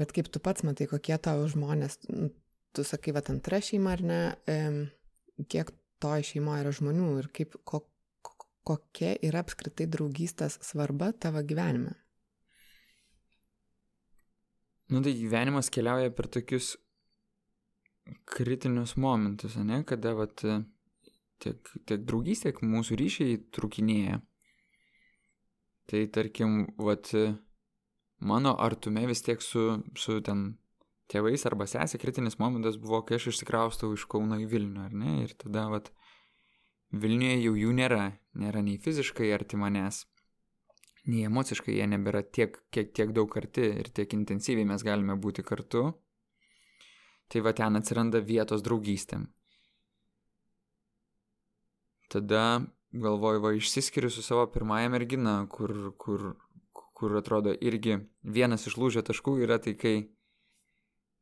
Bet 0.00 0.14
kaip 0.16 0.30
tu 0.32 0.40
pats 0.42 0.64
matai, 0.66 0.88
kokie 0.90 1.16
tavo 1.22 1.46
žmonės, 1.50 1.98
nu, 2.08 2.30
tu 2.74 2.84
sakai, 2.86 3.12
va, 3.16 3.22
antra 3.28 3.60
šeima 3.62 3.94
ar 3.96 4.04
ne, 4.06 4.20
kiek 5.50 5.72
toj 6.00 6.24
šeimoje 6.30 6.64
yra 6.64 6.74
žmonių 6.74 7.08
ir 7.20 7.28
kaip, 7.36 7.58
ko, 7.68 7.82
kokia 8.66 9.14
yra 9.26 9.42
apskritai 9.44 9.88
draugystės 9.90 10.58
svarba 10.64 11.12
tavo 11.12 11.42
gyvenime? 11.44 11.96
Nu 14.90 15.04
tai 15.04 15.12
gyvenimas 15.14 15.70
keliauja 15.70 16.10
per 16.10 16.26
tokius 16.26 16.74
kritinius 18.26 18.96
momentus, 18.98 19.54
ne, 19.62 19.84
kada 19.86 20.16
vat 20.18 20.42
tiek, 21.42 21.70
tiek 21.88 22.04
draugystė, 22.06 22.50
tiek 22.50 22.62
mūsų 22.66 22.98
ryšiai 23.00 23.38
trukinėja. 23.54 24.20
Tai 25.90 26.02
tarkim, 26.14 26.60
vat, 26.78 27.10
mano 28.22 28.54
artume 28.62 29.06
vis 29.10 29.24
tiek 29.26 29.42
su, 29.42 29.80
su 29.98 30.20
ten 30.26 30.52
tėvais 31.10 31.46
arba 31.48 31.66
sesė 31.66 31.98
kritinis 31.98 32.38
momentas 32.38 32.78
buvo, 32.78 33.02
kai 33.06 33.18
aš 33.18 33.32
išsikraustau 33.32 33.90
iš 33.96 34.06
Kauno 34.10 34.38
į 34.38 34.46
Vilnių, 34.52 34.84
ar 34.86 34.94
ne? 34.94 35.16
Ir 35.24 35.34
tada, 35.40 35.66
vat, 35.72 35.90
Vilniuje 36.90 37.40
jau 37.40 37.56
jų 37.58 37.74
nėra, 37.80 38.04
nėra 38.38 38.62
nei 38.66 38.78
fiziškai 38.82 39.32
arti 39.34 39.58
manęs, 39.58 40.04
nei 41.10 41.26
emociškai 41.26 41.74
jie 41.76 41.86
nebėra 41.90 42.22
tiek, 42.22 42.56
kiek, 42.74 42.94
tiek 42.94 43.12
daug 43.16 43.34
arti 43.38 43.66
ir 43.82 43.90
tiek 43.94 44.14
intensyviai 44.14 44.68
mes 44.68 44.86
galime 44.86 45.18
būti 45.18 45.46
kartu. 45.46 45.90
Tai 47.30 47.44
va 47.46 47.52
ten 47.54 47.78
atsiranda 47.78 48.18
vietos 48.26 48.62
draugystėm 48.66 49.28
tada 52.10 52.44
galvoju, 52.92 53.40
va, 53.40 53.52
išsiskiriu 53.54 54.10
su 54.10 54.22
savo 54.22 54.46
pirmąją 54.50 54.90
merginą, 54.90 55.34
kur, 55.48 55.74
kur, 55.98 56.32
kur 56.94 57.16
atrodo 57.16 57.54
irgi 57.60 57.98
vienas 58.22 58.66
iš 58.66 58.76
lūžio 58.80 59.04
taškų 59.06 59.36
yra 59.44 59.60
tai, 59.62 59.76
kai, 59.78 59.94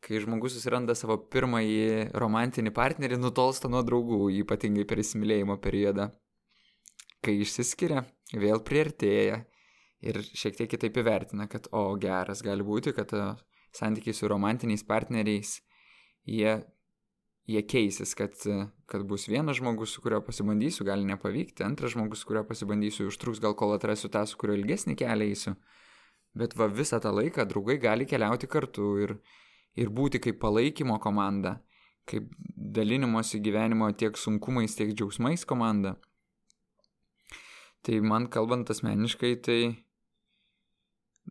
kai 0.04 0.22
žmogus 0.24 0.56
susiranda 0.56 0.96
savo 0.98 1.18
pirmąjį 1.32 2.14
romantinį 2.16 2.72
partnerį, 2.76 3.20
nutolsta 3.20 3.68
nuo 3.68 3.84
draugų, 3.84 4.24
ypatingai 4.40 4.86
per 4.88 5.02
įsimylėjimo 5.04 5.58
periodą. 5.62 6.10
Kai 7.24 7.34
išsiskiria, 7.42 8.04
vėl 8.38 8.62
priartėja 8.64 9.42
ir 10.06 10.20
šiek 10.22 10.56
tiek 10.56 10.70
kitaip 10.70 11.00
įvertina, 11.02 11.48
kad 11.50 11.66
o 11.74 11.90
geras 12.00 12.44
gali 12.46 12.64
būti, 12.64 12.94
kad 12.94 13.12
santykiai 13.74 14.14
su 14.14 14.30
romantiniais 14.30 14.86
partneriais 14.86 15.58
jie 16.28 16.60
jie 17.48 17.62
keisis, 17.64 18.12
kad, 18.14 18.36
kad 18.86 19.04
bus 19.08 19.24
vienas 19.28 19.56
žmogus, 19.56 19.94
su 19.94 20.02
kuriuo 20.04 20.20
pasibandysiu, 20.24 20.84
gali 20.84 21.06
nepavykti, 21.08 21.64
antras 21.64 21.94
žmogus, 21.94 22.20
su 22.22 22.28
kuriuo 22.28 22.44
pasibandysiu, 22.48 23.08
užtruks 23.08 23.40
gal 23.40 23.56
kol 23.56 23.72
atrasiu 23.76 24.10
tą, 24.12 24.26
su 24.28 24.36
kuriuo 24.40 24.58
ilgesnį 24.58 24.96
kelią 25.00 25.30
eisiu. 25.32 25.54
Bet 26.36 26.54
va 26.58 26.68
visą 26.68 27.00
tą 27.00 27.14
laiką 27.16 27.46
draugai 27.48 27.78
gali 27.80 28.06
keliauti 28.08 28.50
kartu 28.52 28.90
ir, 29.04 29.16
ir 29.80 29.88
būti 29.88 30.20
kaip 30.20 30.36
palaikymo 30.42 30.98
komanda, 31.00 31.56
kaip 32.08 32.28
dalinimosi 32.76 33.40
gyvenimo 33.44 33.88
tiek 33.96 34.20
sunkumais, 34.20 34.76
tiek 34.76 34.92
džiaugsmais 34.92 35.46
komanda. 35.48 35.96
Tai 37.82 38.00
man 38.04 38.26
kalbant 38.28 38.68
asmeniškai, 38.68 39.32
tai 39.40 39.60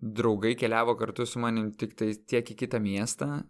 draugai 0.02 0.56
keliavo 0.58 0.98
kartu 0.98 1.26
su 1.26 1.40
manim 1.40 1.70
tik 1.78 1.94
tai 1.98 2.12
tiek 2.18 2.50
į 2.54 2.58
kitą 2.64 2.82
miestą, 2.82 3.44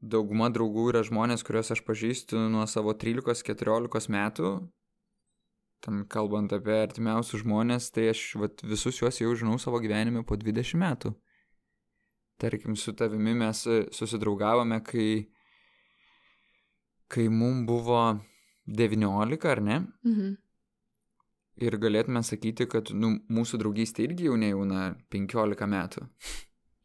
dauguma 0.00 0.48
draugų 0.54 0.88
yra 0.92 1.02
žmonės, 1.06 1.44
kuriuos 1.46 1.72
aš 1.74 1.82
pažįstu 1.86 2.40
nuo 2.52 2.66
savo 2.70 2.94
13-14 2.94 4.10
metų. 4.14 4.52
Ten 5.84 6.02
kalbant 6.10 6.52
apie 6.54 6.74
artimiausius 6.74 7.44
žmonės, 7.44 7.90
tai 7.94 8.08
aš 8.12 8.22
vat, 8.40 8.62
visus 8.66 8.98
juos 8.98 9.20
jau 9.20 9.34
žinau 9.38 9.58
savo 9.62 9.78
gyvenime 9.82 10.24
po 10.26 10.38
20 10.38 10.78
metų. 10.82 11.14
Tarkim, 12.38 12.76
su 12.78 12.94
tavimi 12.94 13.34
mes 13.34 13.64
e, 13.66 13.84
susidraugavome, 13.94 14.80
kai, 14.86 15.28
kai 17.10 17.26
mums 17.30 17.66
buvo 17.66 18.02
19, 18.66 19.48
ar 19.50 19.62
ne? 19.62 19.80
Mhm. 20.06 20.36
Ir 21.58 21.74
galėtume 21.82 22.22
sakyti, 22.22 22.68
kad 22.70 22.92
nu, 22.94 23.16
mūsų 23.34 23.58
draugystė 23.58 24.04
irgi 24.06 24.28
jau 24.28 24.36
ne 24.38 24.52
jauna 24.52 24.82
15 25.10 25.66
metų. 25.66 26.06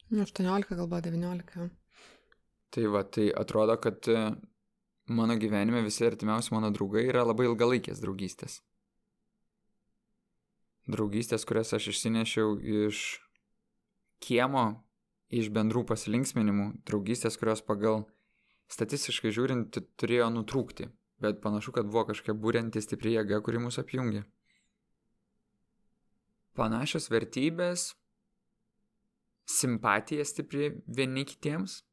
18 0.09 0.73
gal 0.73 0.87
buvo 0.87 1.01
19. 1.05 1.69
Tai 2.73 2.85
va, 2.89 3.03
tai 3.05 3.27
atrodo, 3.37 3.75
kad 3.77 4.07
e, 4.09 4.21
mano 5.13 5.35
gyvenime 5.37 5.83
visi 5.85 6.05
artimiausi 6.07 6.55
mano 6.55 6.71
draugai 6.73 7.03
yra 7.05 7.21
labai 7.21 7.45
ilgalaikės 7.45 8.01
draugystės. 8.01 8.63
Draugystės, 10.89 11.45
kurias 11.45 11.75
aš 11.77 11.91
išsinešiau 11.93 12.57
iš 12.87 13.03
kiemo, 14.25 14.65
iš 15.29 15.51
bendrų 15.53 15.85
pasilinksminimų, 15.93 16.67
draugystės, 16.89 17.37
kurios 17.37 17.61
pagal 17.61 18.07
statistiškai 18.73 19.31
žiūrint 19.37 19.77
turėjo 20.01 20.31
nutrūkti, 20.33 20.89
bet 21.21 21.45
panašu, 21.45 21.75
kad 21.77 21.87
buvo 21.93 22.07
kažkokia 22.09 22.33
būrenti 22.33 22.81
stipri 22.81 23.13
jėga, 23.19 23.43
kuri 23.45 23.61
mus 23.61 23.77
apjungė. 23.81 24.25
Panašios 26.57 27.09
vertybės, 27.13 27.91
simpatija 29.49 30.25
stipri 30.25 30.73
vieni 30.87 31.25
kitiems, 31.29 31.83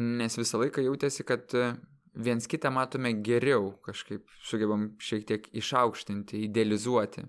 nes 0.00 0.38
visą 0.38 0.60
laiką 0.62 0.82
jautėsi, 0.84 1.24
kad 1.28 1.52
e, 1.56 1.74
viens 2.14 2.48
kitą 2.50 2.72
matome 2.74 3.12
geriau, 3.26 3.74
kažkaip 3.84 4.26
sugebam 4.46 4.94
šiek 5.02 5.26
tiek 5.28 5.48
išaukštinti, 5.60 6.44
idealizuoti. 6.48 7.26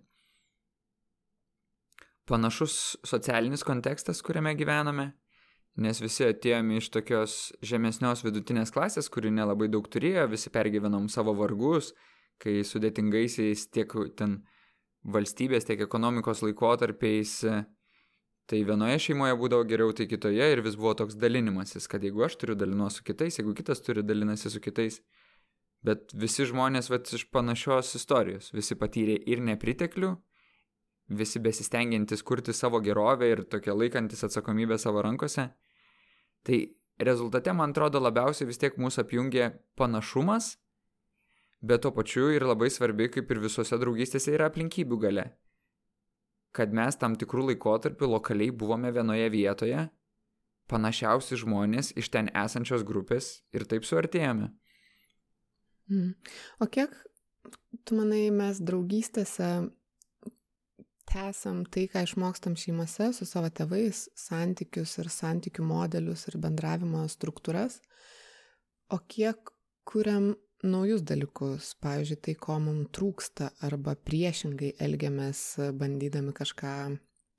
Panašus 2.29 2.75
socialinis 3.07 3.65
kontekstas, 3.67 4.21
kuriame 4.23 4.53
gyvename, 4.55 5.09
nes 5.81 5.99
visi 6.03 6.23
atėjome 6.27 6.77
iš 6.79 6.87
tokios 6.93 7.35
žemesnios 7.65 8.23
vidutinės 8.23 8.71
klasės, 8.71 9.09
kuri 9.11 9.33
nelabai 9.33 9.67
daug 9.71 9.87
turėjo, 9.91 10.29
visi 10.31 10.53
pergyvenom 10.53 11.09
savo 11.11 11.33
vargus, 11.35 11.91
kai 12.41 12.61
sudėtingaisiais 12.65 13.67
tiek 13.73 13.91
ten 14.17 14.41
valstybės, 15.03 15.65
tiek 15.67 15.81
ekonomikos 15.83 16.43
laikotarpiais 16.45 17.39
Tai 18.49 18.59
vienoje 18.67 18.97
šeimoje 19.05 19.35
būdavo 19.39 19.65
geriau, 19.69 19.93
tai 19.95 20.07
kitoje 20.09 20.47
ir 20.53 20.61
vis 20.65 20.75
buvo 20.79 20.93
toks 20.97 21.15
dalinimasis, 21.19 21.87
kad 21.91 22.03
jeigu 22.03 22.25
aš 22.25 22.37
turiu 22.41 22.55
dalinuosi 22.57 22.99
su 22.99 23.05
kitais, 23.07 23.37
jeigu 23.39 23.53
kitas 23.57 23.83
turi 23.85 24.03
dalinasi 24.03 24.49
su 24.51 24.61
kitais. 24.63 24.99
Bet 25.85 26.13
visi 26.13 26.45
žmonės 26.49 26.91
vat, 26.91 27.09
iš 27.09 27.25
panašios 27.33 27.95
istorijos, 27.97 28.51
visi 28.53 28.77
patyrė 28.77 29.15
ir 29.33 29.41
nepriteklių, 29.45 30.11
visi 31.21 31.41
besistengiantis 31.41 32.21
kurti 32.23 32.53
savo 32.53 32.81
gerovę 32.85 33.31
ir 33.31 33.43
tokia 33.49 33.73
laikantis 33.77 34.21
atsakomybę 34.27 34.77
savo 34.81 35.01
rankose. 35.01 35.47
Tai 36.45 36.59
rezultate, 37.01 37.53
man 37.53 37.73
atrodo, 37.73 38.01
labiausiai 38.01 38.49
vis 38.49 38.61
tiek 38.61 38.77
mūsų 38.77 39.05
apjungia 39.05 39.51
panašumas, 39.77 40.55
bet 41.61 41.81
tuo 41.85 41.93
pačiu 41.95 42.29
ir 42.35 42.45
labai 42.45 42.69
svarbi, 42.73 43.09
kaip 43.13 43.31
ir 43.31 43.41
visose 43.41 43.77
draugystėse, 43.81 44.33
yra 44.35 44.51
aplinkybių 44.51 45.01
gale 45.01 45.31
kad 46.55 46.73
mes 46.75 46.97
tam 46.99 47.15
tikrų 47.19 47.51
laikotarpių 47.51 48.11
lokaliai 48.15 48.51
buvome 48.51 48.91
vienoje 48.95 49.29
vietoje, 49.33 49.85
panašiausi 50.71 51.39
žmonės 51.39 51.91
iš 51.99 52.11
ten 52.13 52.31
esančios 52.43 52.83
grupės 52.87 53.41
ir 53.55 53.67
taip 53.67 53.87
suartėjome. 53.87 54.51
Mm. 55.91 56.13
O 56.63 56.67
kiek, 56.71 56.93
tu 57.83 57.97
manai, 57.97 58.29
mes 58.35 58.61
draugystėse 58.63 59.51
tęsiam 61.11 61.65
tai, 61.67 61.87
ką 61.91 62.05
išmokstam 62.05 62.55
šeimose 62.59 63.09
su 63.15 63.27
savo 63.27 63.49
tėvais, 63.51 64.05
santykius 64.15 64.95
ir 65.01 65.09
santykių 65.11 65.65
modelius 65.67 66.27
ir 66.31 66.39
bendravimo 66.43 67.03
struktūras, 67.11 67.81
o 68.91 68.99
kiek 69.11 69.51
kuriam 69.87 70.33
naujus 70.63 71.03
dalykus, 71.05 71.73
pavyzdžiui, 71.81 72.19
tai, 72.25 72.35
ko 72.39 72.57
mums 72.61 72.91
trūksta, 72.95 73.51
arba 73.65 73.95
priešingai 73.95 74.75
elgiamės, 74.81 75.43
bandydami 75.77 76.33
kažką 76.37 76.75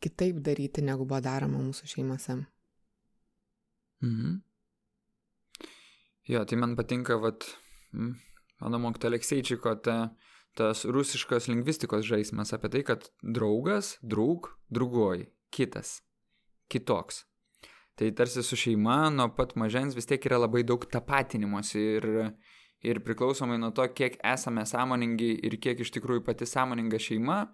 kitaip 0.03 0.41
daryti, 0.43 0.83
negu 0.85 1.07
buvo 1.07 1.21
daroma 1.23 1.63
mūsų 1.63 1.91
šeimose. 1.95 2.39
Mhm. 4.03 4.41
Jo, 6.31 6.45
tai 6.47 6.59
man 6.59 6.77
patinka, 6.79 7.19
vat, 7.23 7.47
mano 7.93 8.79
mokyta 8.83 9.11
Alekseičiko, 9.11 9.75
ta, 9.83 9.97
tas 10.59 10.85
rusiškos 10.85 11.49
lingvistikos 11.51 12.07
žaidimas 12.07 12.55
apie 12.55 12.71
tai, 12.71 12.83
kad 12.87 13.09
draugas, 13.23 13.97
draug, 14.03 14.51
drugoj, 14.71 15.27
kitas, 15.55 16.01
kitoks. 16.71 17.25
Tai 17.99 18.09
tarsi 18.17 18.43
su 18.43 18.57
šeima 18.57 19.11
nuo 19.13 19.29
pat 19.37 19.57
mažens 19.61 19.97
vis 19.99 20.09
tiek 20.09 20.23
yra 20.27 20.39
labai 20.41 20.63
daug 20.65 20.85
tapatinimuose 20.89 21.83
ir 21.99 22.07
ir 22.83 23.01
priklausomai 23.07 23.59
nuo 23.63 23.71
to, 23.75 23.87
kiek 23.95 24.19
esame 24.35 24.65
sąmoningi 24.69 25.35
ir 25.47 25.59
kiek 25.63 25.83
iš 25.85 25.93
tikrųjų 25.97 26.25
pati 26.27 26.49
sąmoninga 26.49 26.99
šeima, 27.03 27.45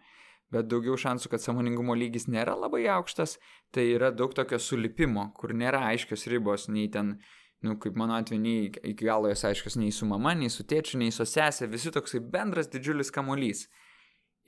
bet 0.53 0.69
daugiau 0.71 0.97
šansų, 1.01 1.31
kad 1.33 1.45
sąmoningumo 1.45 1.97
lygis 1.99 2.29
nėra 2.33 2.55
labai 2.57 2.87
aukštas, 2.95 3.37
tai 3.75 3.91
yra 3.93 4.11
daug 4.15 4.33
tokio 4.37 4.61
sulipimo, 4.63 5.29
kur 5.37 5.53
nėra 5.53 5.85
aiškios 5.91 6.25
ribos, 6.33 6.69
nei 6.73 6.89
ten, 6.93 7.19
nu, 7.65 7.77
kaip 7.83 7.99
mano 8.01 8.17
atveju, 8.17 8.41
nei 8.41 8.71
iki 8.71 9.05
galo 9.05 9.29
jos 9.29 9.45
aiškios, 9.51 9.77
nei 9.81 9.93
su 9.93 10.09
mama, 10.09 10.33
nei 10.35 10.49
su 10.53 10.65
tėčiu, 10.65 11.01
nei 11.03 11.13
su 11.13 11.29
sesė, 11.29 11.69
visi 11.69 11.93
toksai 11.93 12.23
bendras 12.25 12.73
didžiulis 12.73 13.13
kamolys. 13.13 13.67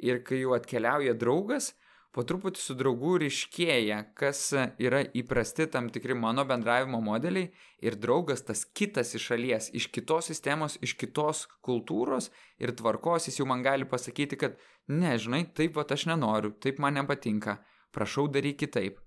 Ir 0.01 0.23
kai 0.25 0.41
jau 0.41 0.55
atkeliauja 0.57 1.13
draugas, 1.21 1.75
po 2.15 2.25
truputį 2.27 2.59
su 2.59 2.75
draugu 2.79 3.15
ryškėja, 3.23 4.01
kas 4.19 4.43
yra 4.83 5.03
įprasti 5.17 5.69
tam 5.71 5.91
tikri 5.95 6.17
mano 6.19 6.45
bendravimo 6.49 6.99
modeliai 7.05 7.51
ir 7.87 7.97
draugas 8.03 8.43
tas 8.47 8.65
kitas 8.65 9.15
iš 9.15 9.29
šalies, 9.31 9.71
iš 9.79 9.87
kitos 9.95 10.31
sistemos, 10.33 10.77
iš 10.83 10.97
kitos 10.99 11.45
kultūros 11.67 12.31
ir 12.59 12.75
tvarkos, 12.75 13.29
jis 13.31 13.39
jau 13.41 13.47
man 13.51 13.63
gali 13.67 13.87
pasakyti, 13.87 14.41
kad 14.41 14.59
ne, 14.89 15.15
žinai, 15.19 15.45
taip 15.55 15.77
pat 15.79 15.95
aš 15.95 16.09
nenoriu, 16.11 16.51
taip 16.59 16.83
man 16.83 16.99
nepatinka, 16.99 17.61
prašau 17.95 18.27
daryk 18.33 18.59
kitaip. 18.65 18.99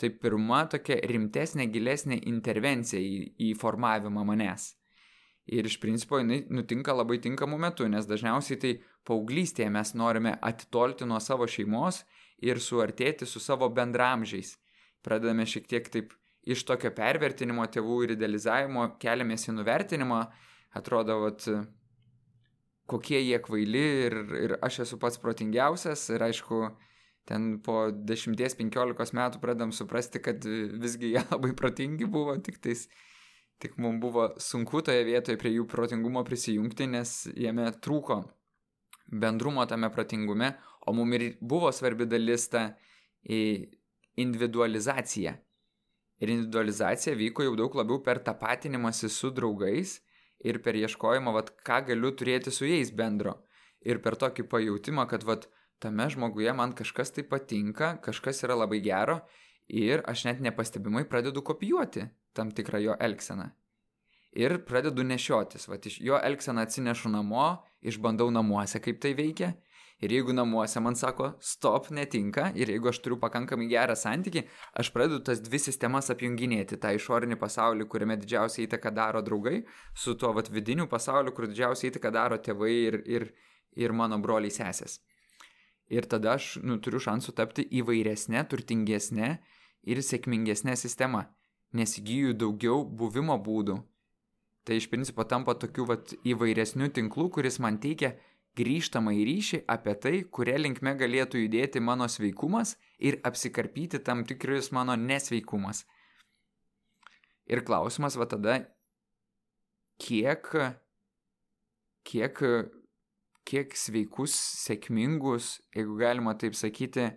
Tai 0.00 0.08
pirma 0.16 0.64
tokia 0.72 0.96
rimtesnė, 1.04 1.66
gilesnė 1.68 2.22
intervencija 2.30 3.00
į, 3.04 3.16
į 3.36 3.48
formavimą 3.60 4.24
manęs. 4.24 4.70
Ir 5.50 5.66
iš 5.66 5.76
principo 5.82 6.16
jinai 6.20 6.44
nutinka 6.48 6.94
labai 6.94 7.18
tinkamu 7.20 7.58
metu, 7.60 7.84
nes 7.90 8.06
dažniausiai 8.08 8.58
tai 8.62 8.70
paauglystėje 9.08 9.68
mes 9.72 9.92
norime 9.98 10.36
atitolti 10.46 11.08
nuo 11.08 11.18
savo 11.20 11.48
šeimos 11.50 12.04
ir 12.44 12.60
suartėti 12.60 13.28
su 13.28 13.40
savo 13.40 13.68
bendramžiais. 13.72 14.56
Pradedame 15.04 15.46
šiek 15.48 15.68
tiek 15.68 15.88
taip 15.92 16.14
iš 16.48 16.64
tokio 16.68 16.92
pervertinimo 16.96 17.66
tėvų 17.68 18.04
ir 18.04 18.14
idealizavimo 18.16 18.86
keliamės 19.00 19.48
į 19.48 19.56
nuvertinimą, 19.58 20.20
atrodo, 20.76 21.18
vat, 21.24 21.46
kokie 22.90 23.20
jie 23.20 23.38
kvaili 23.44 23.84
ir, 24.06 24.16
ir 24.44 24.56
aš 24.64 24.82
esu 24.86 24.98
pats 25.00 25.20
protingiausias 25.22 26.08
ir 26.14 26.24
aišku, 26.26 26.62
ten 27.28 27.52
po 27.64 27.84
10-15 27.92 29.14
metų 29.16 29.42
pradedam 29.42 29.74
suprasti, 29.76 30.22
kad 30.24 30.44
visgi 30.44 31.14
jie 31.14 31.24
labai 31.32 31.52
protingi 31.56 32.08
buvo, 32.10 32.36
tik 32.42 32.58
tais, 32.64 32.88
tik 33.60 33.76
mums 33.78 34.00
buvo 34.02 34.30
sunku 34.40 34.82
toje 34.86 35.04
vietoje 35.06 35.38
prie 35.40 35.54
jų 35.58 35.68
protingumo 35.70 36.24
prisijungti, 36.26 36.88
nes 36.90 37.14
jame 37.36 37.68
trūko 37.84 38.22
bendrumo 39.10 39.66
tame 39.66 39.90
protingume, 39.90 40.54
o 40.86 40.92
mum 40.96 41.12
ir 41.12 41.36
buvo 41.40 41.72
svarbi 41.72 42.06
dalis 42.06 42.48
ta 42.48 42.70
individualizacija. 44.16 45.34
Ir 46.20 46.28
individualizacija 46.28 47.16
vyko 47.16 47.44
jau 47.46 47.56
daug 47.56 47.76
labiau 47.76 48.02
per 48.04 48.20
tapatinimąsi 48.24 49.08
su 49.08 49.30
draugais 49.32 50.00
ir 50.44 50.60
per 50.64 50.76
ieškojimą, 50.76 51.32
vat, 51.36 51.52
ką 51.64 51.80
galiu 51.88 52.12
turėti 52.16 52.52
su 52.52 52.68
jais 52.68 52.92
bendro. 52.92 53.38
Ir 53.80 54.00
per 54.04 54.16
tokį 54.20 54.44
pajūtimą, 54.48 55.06
kad 55.08 55.24
vat, 55.24 55.46
tame 55.80 56.08
žmoguje 56.12 56.52
man 56.52 56.74
kažkas 56.76 57.14
tai 57.16 57.24
patinka, 57.24 57.94
kažkas 58.04 58.44
yra 58.44 58.58
labai 58.60 58.82
gero 58.84 59.20
ir 59.68 60.04
aš 60.10 60.26
net 60.28 60.42
nepastebimai 60.44 61.06
pradedu 61.08 61.42
kopijuoti 61.46 62.04
tam 62.36 62.52
tikrą 62.52 62.82
jo 62.84 62.96
elgseną. 63.00 63.48
Ir 64.36 64.60
pradedu 64.66 65.02
nešiotis, 65.02 65.66
vat, 65.68 65.86
iš 65.88 65.98
jo 66.04 66.20
elgseną 66.20 66.62
atsinešu 66.66 67.10
namo, 67.10 67.64
išbandau 67.80 68.28
namuose, 68.30 68.78
kaip 68.82 69.00
tai 69.02 69.16
veikia 69.18 69.54
Ir 70.00 70.14
jeigu 70.14 70.32
namuose 70.32 70.80
man 70.80 70.96
sako, 70.96 71.34
stop, 71.44 71.90
netinka, 71.92 72.46
ir 72.56 72.70
jeigu 72.72 72.88
aš 72.88 73.02
turiu 73.04 73.18
pakankamai 73.20 73.66
gerą 73.68 73.92
santykį, 73.98 74.42
aš 74.80 74.88
pradedu 74.94 75.20
tas 75.26 75.42
dvi 75.44 75.60
sistemas 75.60 76.08
apjunginėti. 76.14 76.78
tą 76.80 76.94
išorinį 76.96 77.36
pasaulį, 77.36 77.84
kuriame 77.84 78.16
didžiausią 78.16 78.64
įtaką 78.64 78.94
daro 78.96 79.20
draugai, 79.20 79.66
su 79.94 80.14
tuo 80.14 80.32
vat 80.32 80.48
vidiniu 80.48 80.88
pasauliu, 80.88 81.34
kur 81.36 81.46
didžiausią 81.50 81.90
įtaką 81.92 82.12
daro 82.16 82.38
tėvai 82.40 82.72
ir, 82.72 82.96
ir, 83.04 83.28
ir 83.76 83.92
mano 83.92 84.18
broliai 84.18 84.50
sesės. 84.50 85.00
Ir 85.90 86.08
tada 86.08 86.38
aš 86.38 86.56
nu, 86.64 86.78
turiu 86.78 87.02
šansų 87.02 87.36
tapti 87.36 87.66
įvairesnė, 87.68 88.46
turtingesnė 88.48 89.30
ir 89.84 90.00
sėkmingesnė 90.00 90.76
sistema, 90.80 91.26
nes 91.76 91.98
įgyju 92.00 92.32
daugiau 92.40 92.84
buvimo 92.84 93.36
būdų. 93.36 93.76
Tai 94.64 94.76
iš 94.76 94.88
principo 94.92 95.24
tampa 95.24 95.54
tokiu 95.58 95.84
vat 95.88 96.12
įvairesniu 96.24 96.88
tinklu, 96.94 97.28
kuris 97.28 97.58
man 97.58 97.80
teikia 97.82 98.14
grįžtamą 98.58 99.14
į 99.14 99.24
ryšį 99.28 99.62
apie 99.70 99.94
tai, 100.02 100.14
kuria 100.34 100.58
linkme 100.58 100.94
galėtų 100.98 101.44
judėti 101.44 101.82
mano 101.82 102.08
sveikumas 102.10 102.76
ir 102.98 103.20
apsikarpyti 103.26 104.02
tam 104.04 104.24
tikris 104.26 104.72
mano 104.74 104.96
nesveikumas. 104.98 105.84
Ir 107.50 107.64
klausimas 107.66 108.16
va 108.18 108.26
tada, 108.30 108.58
kiek, 110.02 110.46
kiek, 112.06 112.44
kiek 113.48 113.74
sveikus, 113.76 114.36
sėkmingus, 114.66 115.56
jeigu 115.74 115.98
galima 115.98 116.36
taip 116.38 116.54
sakyti, 116.58 117.10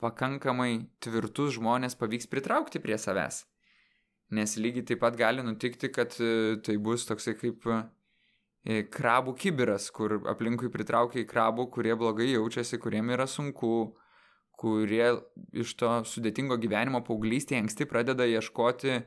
pakankamai 0.00 0.86
tvirtus 1.02 1.56
žmonės 1.56 1.96
pavyks 1.98 2.28
pritraukti 2.30 2.82
prie 2.82 2.98
savęs. 3.00 3.44
Nes 4.36 4.56
lygiai 4.58 4.84
taip 4.86 5.00
pat 5.04 5.16
gali 5.18 5.42
nutikti, 5.46 5.88
kad 5.94 6.14
e, 6.18 6.58
tai 6.66 6.76
bus 6.82 7.06
toksai 7.06 7.36
kaip 7.38 7.66
krabų 8.66 9.36
kibiras, 9.38 9.90
kur 9.94 10.18
aplinkui 10.26 10.70
pritraukia 10.74 11.22
į 11.22 11.28
krabų, 11.30 11.68
kurie 11.74 11.94
blogai 11.98 12.32
jaučiasi, 12.32 12.80
kuriem 12.82 13.12
yra 13.14 13.28
sunku, 13.30 13.94
kurie 14.58 15.12
iš 15.54 15.76
to 15.78 15.92
sudėtingo 16.08 16.56
gyvenimo 16.58 17.02
paauglystėje 17.06 17.62
anksti 17.62 17.86
pradeda 17.86 18.26
ieškoti 18.26 18.98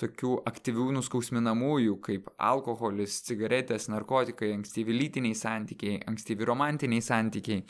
tokių 0.00 0.36
aktyvių 0.48 0.88
nuskausminamųjų 0.96 1.98
kaip 2.06 2.30
alkoholis, 2.40 3.18
cigaretės, 3.26 3.90
narkotikai, 3.92 4.52
ankstyvi 4.56 4.96
lytiniai 4.96 5.36
santykiai, 5.36 6.00
ankstyvi 6.08 6.48
romantiniai 6.48 7.04
santykiai. 7.04 7.66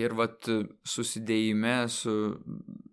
Ir 0.00 0.14
vat 0.14 0.46
susidėjime 0.86 1.76
su, 1.90 2.12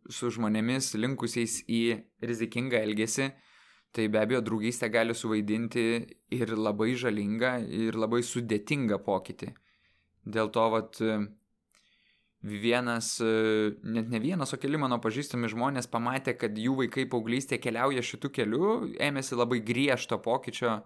su 0.09 0.29
žmonėmis 0.33 0.93
linkusiais 0.97 1.59
į 1.69 1.81
rizikingą 2.25 2.81
elgesį, 2.85 3.31
tai 3.97 4.05
be 4.13 4.21
abejo 4.21 4.43
draugystė 4.45 4.91
gali 4.93 5.15
suvaidinti 5.17 5.87
ir 6.37 6.53
labai 6.53 6.91
žalingą, 7.01 7.57
ir 7.65 7.97
labai 7.97 8.21
sudėtingą 8.25 8.99
pokytį. 9.05 9.49
Dėl 10.27 10.51
to 10.53 10.65
vat 10.69 10.99
vienas, 12.47 13.15
net 13.83 14.11
ne 14.13 14.21
vienas, 14.21 14.53
o 14.53 14.59
keli 14.61 14.77
mano 14.77 14.99
pažįstami 15.01 15.49
žmonės 15.49 15.89
pamatė, 15.89 16.35
kad 16.37 16.57
jų 16.57 16.75
vaikai 16.83 17.07
paauglystė 17.09 17.57
keliauja 17.63 18.05
šitų 18.05 18.31
kelių, 18.37 18.69
ėmėsi 19.07 19.39
labai 19.39 19.59
griežto 19.65 20.19
pokyčio, 20.21 20.77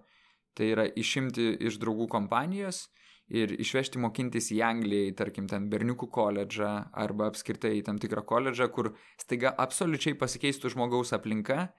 tai 0.55 0.71
yra 0.71 0.87
išimti 0.87 1.51
iš 1.67 1.79
draugų 1.81 2.07
kompanijos 2.11 2.85
ir 3.31 3.53
išvežti 3.59 3.99
mokintis 4.03 4.49
į 4.55 4.59
Angliją, 4.67 5.13
tarkim, 5.19 5.47
ten 5.51 5.69
berniukų 5.71 6.07
koledžą 6.11 6.71
arba 6.91 7.29
apskritai 7.31 7.77
į 7.79 7.85
tam 7.87 7.99
tikrą 7.99 8.23
koledžą, 8.27 8.67
kur 8.71 8.93
staiga 9.19 9.53
absoliučiai 9.59 10.17
pasikeistų 10.19 10.73
žmogaus 10.73 11.11
aplinka 11.15 11.69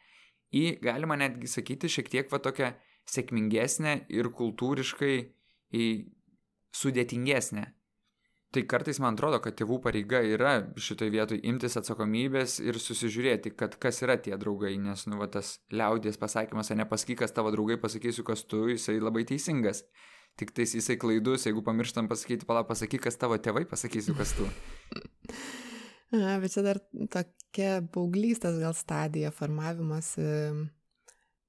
į, 0.52 0.64
galima 0.84 1.18
netgi 1.20 1.50
sakyti, 1.50 1.90
šiek 1.90 2.10
tiek 2.12 2.32
va 2.32 2.40
tokią 2.42 2.72
sėkmingesnę 3.08 4.02
ir 4.12 4.30
kultūriškai 4.36 5.14
sudėtingesnę. 6.76 7.64
Tai 8.52 8.62
kartais 8.68 8.98
man 9.00 9.16
atrodo, 9.16 9.38
kad 9.40 9.56
tėvų 9.56 9.78
pareiga 9.80 10.18
yra 10.28 10.50
šitoj 10.76 11.08
vietoj 11.14 11.38
imtis 11.48 11.78
atsakomybės 11.80 12.58
ir 12.60 12.76
susižiūrėti, 12.76 13.54
kad 13.56 13.78
kas 13.80 14.02
yra 14.04 14.18
tie 14.20 14.36
draugai, 14.36 14.74
nes, 14.76 15.06
nu, 15.08 15.16
va, 15.22 15.30
tas 15.32 15.54
liaudės 15.72 16.20
pasakymas, 16.20 16.68
ne 16.76 16.84
pasakyk, 16.88 17.22
kas 17.24 17.32
tavo 17.32 17.52
draugai, 17.54 17.78
pasakysiu, 17.80 18.26
kas 18.28 18.44
tu, 18.44 18.66
jisai 18.74 18.98
labai 19.00 19.24
teisingas 19.28 19.86
tik 20.36 20.52
tais 20.56 20.76
jisai 20.76 20.96
klaidus, 21.00 21.46
jeigu 21.48 21.64
pamirštam 21.64 22.08
pasakyti, 22.08 22.48
pala, 22.48 22.64
pasakyk, 22.68 23.04
kas 23.08 23.20
tavo 23.20 23.36
tėvai, 23.40 23.66
pasakysiu, 23.68 24.16
kas 24.16 24.36
tu. 24.38 24.48
A, 26.12 26.36
bet 26.42 26.52
čia 26.52 26.62
dar 26.66 26.78
tokia 27.12 27.78
paauglystės 27.94 28.58
gal 28.60 28.74
stadija 28.76 29.30
formavimas, 29.32 30.10
e, 30.20 30.52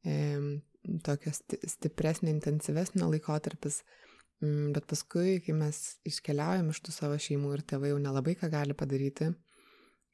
e, 0.07 0.15
tokio 1.03 1.33
stipresnio, 1.35 2.31
intensyvesnio 2.31 3.09
laikotarpis. 3.11 3.81
Mm, 4.43 4.71
bet 4.75 4.87
paskui, 4.87 5.37
kai 5.43 5.55
mes 5.55 5.79
iškeliaujam 6.07 6.71
iš 6.71 6.79
tų 6.83 6.95
savo 6.95 7.19
šeimų 7.25 7.53
ir 7.57 7.65
tėvai 7.67 7.93
jau 7.93 7.99
nelabai 8.03 8.37
ką 8.39 8.49
gali 8.51 8.75
padaryti, 8.75 9.29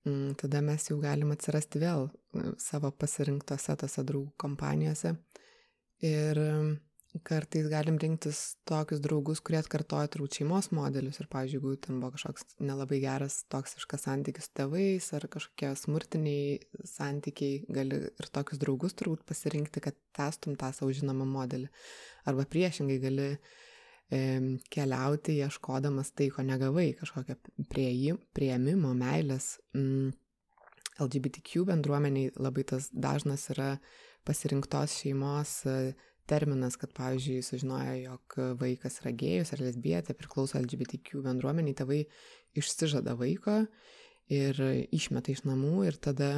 mm, 0.06 0.36
tada 0.42 0.62
mes 0.66 0.90
jau 0.90 0.98
galim 1.02 1.34
atsirasti 1.34 1.82
vėl 1.82 2.10
e, 2.10 2.52
savo 2.62 2.92
pasirinktose 2.92 3.78
tose 3.82 4.06
draugų 4.06 4.34
kompanijose. 4.46 5.16
Ir 6.06 6.42
kartais 7.26 7.66
galim 7.70 7.98
rinktis 7.98 8.40
tokius 8.70 9.02
draugus, 9.02 9.42
kurie 9.42 9.58
atkartoja 9.60 10.10
turbūt 10.14 10.38
šeimos 10.40 10.70
modelius 10.76 11.18
ir, 11.22 11.30
pavyzdžiui, 11.32 11.58
jeigu 11.58 11.72
ten 11.82 12.02
buvo 12.02 12.14
kažkoks 12.14 12.60
nelabai 12.62 13.00
geras 13.02 13.40
toksiškas 13.50 14.06
santykis 14.06 14.46
su 14.46 14.54
tėvais 14.60 15.08
ar 15.18 15.26
kažkokie 15.34 15.72
smurtiniai 15.82 16.60
santykiai, 16.86 17.64
gali 17.80 18.04
ir 18.10 18.30
tokius 18.36 18.62
draugus 18.62 18.94
turbūt 19.00 19.26
pasirinkti, 19.30 19.82
kad 19.88 19.98
testum 20.16 20.58
tą 20.60 20.70
savo 20.76 20.94
žinomą 20.94 21.26
modelį. 21.30 21.72
Arba 22.30 22.46
priešingai 22.46 23.00
gali 23.02 23.28
e, 23.34 24.22
keliauti 24.70 25.40
ieškodamas 25.42 26.14
tai, 26.14 26.30
ko 26.36 26.46
negavai, 26.46 26.92
kažkokio 27.02 27.40
prieimimo, 27.74 28.94
meilės. 29.02 29.56
Mm, 29.74 30.14
LGBTQ 31.00 31.66
bendruomeniai 31.72 32.36
labai 32.38 32.66
tas 32.68 32.90
dažnas 32.94 33.48
yra 33.54 33.78
pasirinktos 34.28 35.00
šeimos 35.00 35.64
terminas, 36.30 36.78
kad, 36.80 36.94
pavyzdžiui, 36.98 37.44
sužinojo, 37.46 37.96
jog 38.04 38.38
vaikas 38.62 39.02
yra 39.02 39.14
gėjus 39.18 39.54
ar 39.56 39.64
lesbietė, 39.66 40.16
priklauso 40.18 40.60
LGBTQ 40.62 41.24
bendruomeniai, 41.26 41.78
tėvai 41.78 42.04
išsižada 42.60 43.16
vaiko 43.20 43.64
ir 44.30 44.60
išmeta 44.96 45.34
iš 45.34 45.44
namų 45.50 45.88
ir 45.90 45.98
tada 46.02 46.32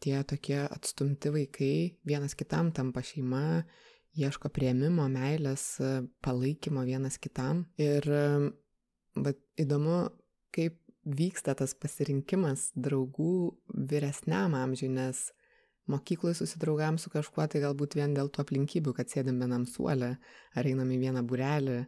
tie 0.00 0.16
tokie 0.28 0.62
atstumti 0.64 1.32
vaikai 1.32 1.74
vienas 2.08 2.36
kitam 2.36 2.72
tampa 2.72 3.02
šeima, 3.04 3.64
ieško 4.16 4.50
prieimimo, 4.52 5.06
meilės, 5.12 5.76
palaikymo 6.24 6.84
vienas 6.88 7.20
kitam. 7.20 7.66
Ir 7.80 8.08
bet 9.16 9.40
įdomu, 9.60 10.06
kaip 10.54 10.80
vyksta 11.06 11.54
tas 11.58 11.74
pasirinkimas 11.78 12.70
draugų 12.74 13.56
vyresniam 13.88 14.56
amžiui, 14.58 14.90
nes 14.96 15.28
mokykloj 15.92 16.34
susidraugavom 16.38 16.98
su 16.98 17.12
kažkuo, 17.12 17.46
tai 17.50 17.62
galbūt 17.62 17.98
vien 17.98 18.14
dėl 18.16 18.30
tų 18.32 18.42
aplinkybių, 18.44 18.94
kad 18.96 19.12
sėdėm 19.12 19.38
vienam 19.44 19.66
suolę 19.70 20.16
ar 20.54 20.68
einam 20.68 20.90
į 20.90 20.98
vieną 21.04 21.22
burelį. 21.26 21.82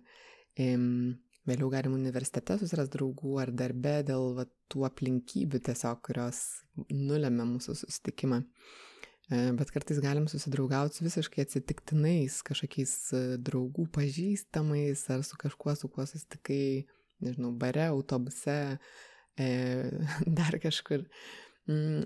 Vėliau 1.48 1.70
galim 1.72 1.94
universitete 1.96 2.58
susiras 2.61 2.90
draugų 2.92 3.38
ar 3.40 3.52
darbe 3.56 4.02
dėl 4.04 4.34
va, 4.37 4.44
tų 4.68 4.84
aplinkybių 4.88 5.62
tiesiog, 5.64 6.02
kurios 6.04 6.42
nulėmė 6.92 7.46
mūsų 7.54 7.76
susitikimą. 7.78 8.42
E, 9.28 9.38
bet 9.56 9.72
kartais 9.72 10.00
galim 10.04 10.26
susidraugauti 10.28 10.98
su 10.98 11.06
visiškai 11.06 11.46
atsitiktinais 11.46 12.40
kažkokiais 12.48 12.92
e, 13.16 13.22
draugų 13.44 13.87
pažįstamais 13.96 15.06
ar 15.14 15.24
su 15.24 15.40
kažkuo, 15.40 15.72
su 15.76 15.88
kuo 15.92 16.04
susitikai, 16.08 16.87
nežinau, 17.24 17.54
bare, 17.64 17.87
autobuse, 17.94 18.58
e, 19.40 19.48
dar 20.40 20.61
kažkur. 20.61 21.06
Mm, 21.68 22.04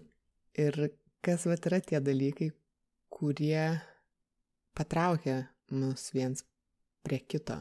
ir 0.66 0.83
kas 1.23 1.47
vat 1.47 1.67
yra 1.71 1.81
tie 1.81 2.01
dalykai, 2.03 2.51
kurie 3.13 3.81
patraukia 4.75 5.47
mus 5.71 6.11
viens 6.15 6.45
prie 7.07 7.21
kito. 7.21 7.59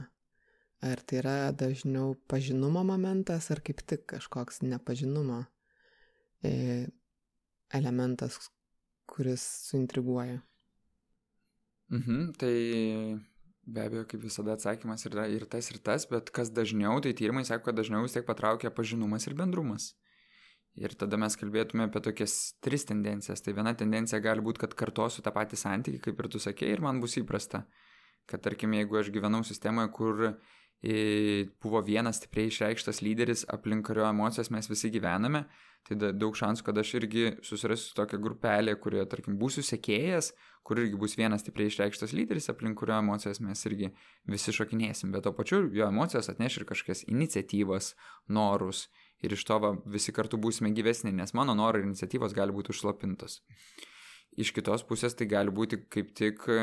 Ar 0.81 1.01
tai 1.05 1.19
yra 1.21 1.35
dažniau 1.53 2.15
pažinumo 2.31 2.81
momentas, 2.83 3.51
ar 3.53 3.61
kaip 3.61 3.83
tik 3.85 4.07
kažkoks 4.09 4.63
nepažinumo 4.65 5.43
e, 6.41 6.87
elementas, 7.69 8.39
kuris 9.05 9.43
suintriguoja. 9.69 10.41
Mhm, 11.91 12.31
tai 12.39 12.55
be 13.67 13.85
abejo, 13.85 14.07
kaip 14.09 14.23
visada 14.25 14.55
atsakymas 14.57 15.05
yra 15.05 15.27
ir 15.29 15.45
tas, 15.45 15.69
ir 15.69 15.77
tas, 15.85 16.07
bet 16.09 16.31
kas 16.33 16.49
dažniau, 16.49 16.97
tai 17.03 17.13
tyrimai 17.13 17.45
sako, 17.45 17.69
kad 17.69 17.77
dažniau 17.77 18.01
vis 18.07 18.15
tiek 18.15 18.25
patraukia 18.25 18.73
pažinumas 18.73 19.27
ir 19.29 19.37
bendrumas. 19.37 19.91
Ir 20.79 20.93
tada 20.95 21.17
mes 21.19 21.35
kalbėtume 21.35 21.89
apie 21.89 21.99
tokias 22.03 22.55
tris 22.63 22.87
tendencijas. 22.87 23.43
Tai 23.43 23.53
viena 23.57 23.73
tendencija 23.75 24.21
gali 24.23 24.43
būti, 24.43 24.63
kad 24.63 24.75
kartosiu 24.79 25.23
tą 25.25 25.33
patį 25.35 25.59
santykį, 25.59 25.99
kaip 26.05 26.21
ir 26.23 26.29
tu 26.31 26.39
sakėjai, 26.39 26.77
ir 26.77 26.83
man 26.85 27.01
bus 27.03 27.17
įprasta. 27.19 27.65
Kad 28.29 28.43
tarkim, 28.45 28.71
jeigu 28.77 29.01
aš 29.01 29.09
gyvenau 29.11 29.41
sistemoje, 29.43 29.91
kur 29.91 30.29
buvo 31.61 31.81
vienas 31.85 32.17
stipriai 32.17 32.49
išreikštas 32.49 33.03
lyderis, 33.05 33.43
aplink 33.53 33.85
kurio 33.85 34.07
emocijas 34.07 34.49
mes 34.49 34.65
visi 34.69 34.89
gyvename, 34.89 35.43
tai 35.85 35.97
daug 35.99 36.33
šansų, 36.37 36.65
kad 36.65 36.77
aš 36.81 36.93
irgi 36.97 37.25
susirasiu 37.45 37.93
tokią 37.99 38.17
grupelę, 38.21 38.73
kurioje, 38.81 39.05
tarkim, 39.11 39.37
būsiu 39.37 39.61
sekėjas, 39.65 40.31
kur 40.65 40.81
irgi 40.81 40.97
bus 40.97 41.13
vienas 41.19 41.45
stipriai 41.45 41.69
išreikštas 41.69 42.15
lyderis, 42.17 42.49
aplink 42.49 42.79
kurio 42.79 42.97
emocijas 42.97 43.41
mes 43.45 43.61
irgi 43.69 43.91
visi 44.29 44.53
šokinėsim, 44.57 45.13
bet 45.13 45.27
to 45.27 45.35
pačiu 45.37 45.67
jo 45.69 45.85
emocijos 45.85 46.31
atneš 46.33 46.57
ir 46.57 46.67
kažkokias 46.73 47.05
iniciatyvas, 47.09 47.93
norus 48.29 48.87
ir 49.21 49.33
iš 49.35 49.45
to 49.47 49.57
va, 49.61 49.71
visi 49.85 50.13
kartu 50.15 50.39
būsime 50.41 50.71
gyvesni, 50.75 51.13
nes 51.15 51.33
mano 51.37 51.55
norai 51.57 51.83
ir 51.83 51.89
iniciatyvos 51.89 52.35
gali 52.37 52.53
būti 52.55 52.73
užslapintos. 52.73 53.41
Iš 54.39 54.53
kitos 54.55 54.85
pusės 54.87 55.15
tai 55.17 55.27
gali 55.29 55.51
būti 55.53 55.81
kaip 55.91 56.13
tik 56.17 56.45
e, 56.49 56.61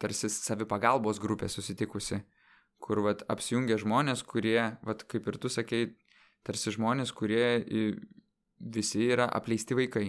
tarsi 0.00 0.30
savipagalbos 0.32 1.20
grupė 1.22 1.48
susitikusi, 1.52 2.22
kur 2.82 3.02
vat, 3.04 3.24
apsijungia 3.32 3.78
žmonės, 3.80 4.24
kurie, 4.26 4.60
vat, 4.86 5.04
kaip 5.08 5.28
ir 5.28 5.40
tu 5.40 5.52
sakei, 5.52 5.90
tarsi 6.46 6.72
žmonės, 6.74 7.12
kurie 7.16 7.66
visi 8.58 9.10
yra 9.12 9.28
apleisti 9.34 9.76
vaikai, 9.76 10.08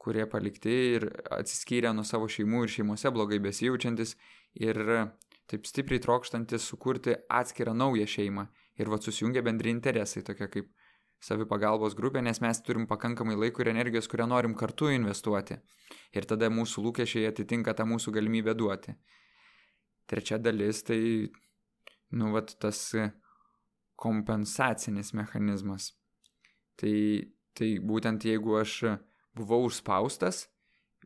kurie 0.00 0.26
palikti 0.30 0.74
ir 0.96 1.08
atsiskyrę 1.34 1.92
nuo 1.94 2.04
savo 2.06 2.28
šeimų 2.30 2.64
ir 2.64 2.74
šeimose 2.78 3.10
blogai 3.12 3.40
besijaučiantis 3.42 4.14
ir 4.62 4.78
taip 5.50 5.66
stipriai 5.66 6.02
trokštantis 6.02 6.66
sukurti 6.66 7.16
atskirą 7.30 7.74
naują 7.74 8.06
šeimą 8.10 8.46
ir 8.80 8.90
vat 8.92 9.06
susijungia 9.06 9.42
bendri 9.42 9.72
interesai, 9.72 10.22
tokia 10.26 10.48
kaip 10.52 10.70
savipagalbos 11.24 11.96
grupė, 11.96 12.20
nes 12.22 12.40
mes 12.44 12.60
turim 12.62 12.86
pakankamai 12.90 13.36
laiko 13.38 13.64
ir 13.64 13.72
energijos, 13.72 14.08
kurią 14.12 14.28
norim 14.28 14.54
kartu 14.58 14.90
investuoti. 14.92 15.56
Ir 16.16 16.26
tada 16.28 16.50
mūsų 16.52 16.84
lūkesčiai 16.88 17.30
atitinka 17.30 17.74
tą 17.76 17.86
mūsų 17.88 18.12
galimybę 18.18 18.54
duoti. 18.58 18.96
Trečia 20.06 20.38
dalis 20.38 20.82
tai, 20.86 20.98
nu, 22.14 22.32
vat 22.34 22.52
tas 22.62 22.82
kompensacinis 23.96 25.14
mechanizmas. 25.16 25.94
Tai, 26.76 26.96
tai 27.56 27.70
būtent 27.80 28.28
jeigu 28.28 28.60
aš 28.60 28.82
buvau 29.36 29.64
užspaustas 29.70 30.44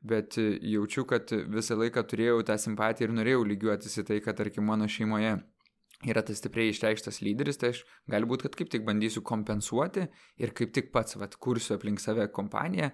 bet 0.00 0.34
jaučiu, 0.62 1.04
kad 1.04 1.32
visą 1.52 1.76
laiką 1.78 2.02
turėjau 2.08 2.40
tą 2.48 2.56
simpatiją 2.60 3.08
ir 3.08 3.16
norėjau 3.18 3.44
lygiuotis 3.46 3.98
į 4.00 4.06
tai, 4.08 4.20
kad, 4.24 4.38
tarkim, 4.38 4.64
mano 4.66 4.88
šeimoje 4.88 5.36
yra 6.06 6.22
tas 6.24 6.40
stipriai 6.40 6.72
išreikštas 6.72 7.20
lyderis, 7.24 7.58
tai 7.60 7.72
aš 7.74 7.82
galbūt, 8.10 8.46
kad 8.46 8.56
kaip 8.56 8.70
tik 8.72 8.86
bandysiu 8.86 9.22
kompensuoti 9.26 10.06
ir 10.40 10.54
kaip 10.56 10.72
tik 10.76 10.88
pats, 10.94 11.18
vat, 11.20 11.36
kursiu 11.36 11.76
aplink 11.76 12.00
save 12.00 12.28
kompaniją, 12.32 12.90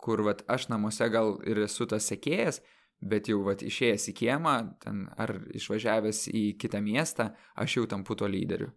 kur, 0.00 0.24
vat, 0.26 0.44
aš 0.48 0.68
namuose 0.72 1.08
gal 1.12 1.38
ir 1.48 1.62
esu 1.64 1.88
tas 1.88 2.08
sekėjas, 2.10 2.60
bet 3.00 3.30
jau, 3.32 3.40
vat, 3.46 3.64
išėjęs 3.64 4.10
į 4.12 4.16
kiemą, 4.20 4.54
ten, 4.84 5.06
ar 5.20 5.38
išvažiavęs 5.56 6.26
į 6.36 6.44
kitą 6.60 6.82
miestą, 6.84 7.30
aš 7.56 7.80
jau 7.80 7.88
tampu 7.88 8.16
to 8.16 8.28
lyderiu. 8.28 8.70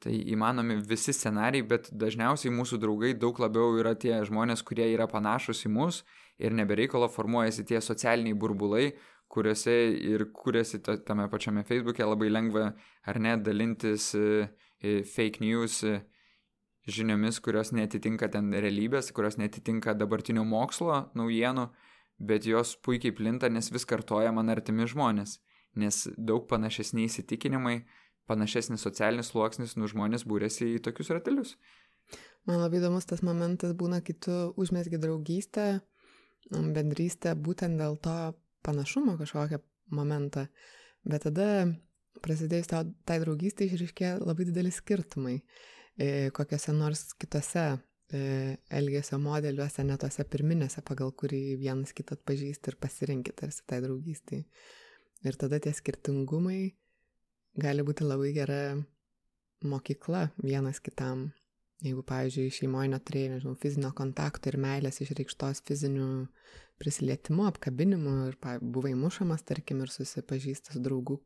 Tai 0.00 0.12
įmanomi 0.32 0.78
visi 0.88 1.12
scenarijai, 1.12 1.66
bet 1.68 1.90
dažniausiai 1.92 2.52
mūsų 2.56 2.78
draugai 2.80 3.12
daug 3.20 3.36
labiau 3.40 3.74
yra 3.76 3.92
tie 3.92 4.14
žmonės, 4.24 4.62
kurie 4.64 4.86
yra 4.94 5.04
panašus 5.08 5.66
į 5.68 5.72
mus 5.74 6.00
ir 6.40 6.56
nebereikalo 6.56 7.08
formuojasi 7.12 7.66
tie 7.68 7.82
socialiniai 7.84 8.36
burbulai, 8.36 8.94
kuriuose 9.30 9.74
ir 10.12 10.26
kuriasi 10.34 10.80
tame 10.82 11.28
pačiame 11.30 11.62
Facebook'e 11.66 12.06
labai 12.06 12.30
lengva 12.30 12.72
ar 13.06 13.20
ne 13.22 13.36
dalintis 13.38 14.10
e, 14.18 14.48
e, 14.82 15.02
fake 15.06 15.44
news 15.44 15.82
e, 15.86 16.00
žiniomis, 16.90 17.38
kurios 17.44 17.70
netitinka 17.76 18.30
ten 18.34 18.50
realybės, 18.50 19.12
kurios 19.14 19.38
netitinka 19.38 19.94
dabartinio 19.94 20.42
mokslo 20.48 21.04
naujienų, 21.18 21.68
bet 22.18 22.48
jos 22.48 22.74
puikiai 22.82 23.14
plinta, 23.14 23.48
nes 23.52 23.70
vis 23.70 23.86
kartoja 23.86 24.32
man 24.34 24.50
artimi 24.50 24.88
žmonės, 24.90 25.38
nes 25.78 26.02
daug 26.18 26.48
panašesni 26.50 27.06
įsitikinimai 27.06 27.84
panašesnis 28.30 28.82
socialinis 28.86 29.30
sluoksnis, 29.32 29.76
nu 29.78 29.88
žmonės 29.90 30.26
būrėsi 30.28 30.74
į 30.76 30.82
tokius 30.86 31.10
ratelius. 31.14 31.56
Man 32.48 32.62
labai 32.62 32.80
įdomus 32.80 33.06
tas 33.06 33.22
momentas 33.26 33.74
būna, 33.78 34.00
kai 34.02 34.14
tu 34.26 34.36
užmėsgi 34.58 34.98
draugystę, 35.02 35.66
bendrystę 36.50 37.34
būtent 37.38 37.78
dėl 37.78 37.98
to 38.02 38.16
panašumo 38.66 39.16
kažkokią 39.20 39.60
momentą, 39.96 40.46
bet 41.04 41.24
tada 41.26 41.46
prasidėjus 42.24 42.70
tau 42.70 42.84
tai 43.08 43.20
draugystė 43.22 43.68
išriškė 43.68 44.16
labai 44.22 44.46
dideli 44.48 44.72
skirtumai 44.74 45.38
e, 45.38 46.30
kokiuose 46.36 46.74
nors 46.76 47.10
kitose 47.20 47.64
e, 47.70 48.20
elgesio 48.80 49.18
modeliuose, 49.22 49.84
ne 49.86 49.96
tose 50.00 50.26
pirminėse, 50.28 50.82
pagal 50.86 51.14
kurį 51.16 51.56
vienas 51.62 51.94
kitą 51.96 52.18
atpažįsti 52.18 52.72
ir 52.72 52.78
pasirinkti 52.82 53.36
tarsi 53.42 53.64
tai 53.66 53.80
draugystį. 53.84 54.44
Ir 55.26 55.36
tada 55.40 55.60
tie 55.60 55.72
skirtingumai 55.76 56.62
gali 57.60 57.84
būti 57.84 58.06
labai 58.06 58.32
gera 58.36 58.62
mokykla 59.66 60.30
vienas 60.40 60.80
kitam. 60.80 61.30
Jeigu, 61.80 62.02
pavyzdžiui, 62.04 62.52
šeimoje 62.52 62.90
neturėjai, 62.92 63.28
nežinau, 63.34 63.54
fizinio 63.60 63.90
kontakto 63.96 64.50
ir 64.50 64.58
meilės 64.60 65.00
išreikštos 65.00 65.62
fiziniu 65.64 66.08
prisilietimu, 66.80 67.46
apkabinimu 67.48 68.14
ir 68.28 68.36
buvai 68.60 68.92
mušamas, 68.98 69.44
tarkim, 69.48 69.80
ir 69.84 69.92
susipažįstas 69.92 70.76
draugų, 70.84 71.16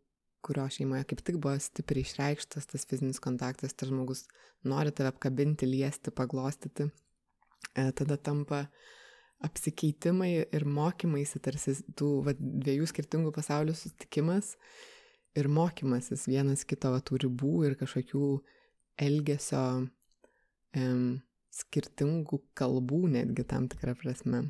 kurio 0.47 0.67
šeimoje 0.71 1.09
kaip 1.11 1.23
tik 1.27 1.41
buvo 1.43 1.57
stipriai 1.63 2.07
išreikštas 2.07 2.71
tas 2.71 2.87
fizinis 2.91 3.19
kontaktas, 3.23 3.75
tas 3.75 3.91
žmogus 3.91 4.29
nori 4.67 4.95
tave 4.95 5.11
apkabinti, 5.11 5.67
liesti, 5.67 6.13
paglostyti, 6.15 6.87
e, 7.75 7.89
tada 7.99 8.19
tampa 8.19 8.65
apsikeitimai 9.45 10.31
ir 10.55 10.67
mokymaisi 10.71 11.43
tarsi 11.43 11.75
tų 11.99 12.11
va, 12.29 12.37
dviejų 12.39 12.87
skirtingų 12.93 13.35
pasaulių 13.35 13.75
susitikimas 13.75 14.55
ir 15.35 15.51
mokymasis 15.51 16.29
vienas 16.31 16.63
kito 16.63 16.95
va, 16.95 17.03
tų 17.03 17.25
ribų 17.27 17.57
ir 17.69 17.77
kažkokių 17.81 18.31
elgesio 19.03 19.65
em, 20.79 21.23
skirtingų 21.55 22.41
kalbų 22.59 23.05
netgi 23.15 23.47
tam 23.51 23.69
tikrą 23.71 23.95
prasme. 24.01 24.45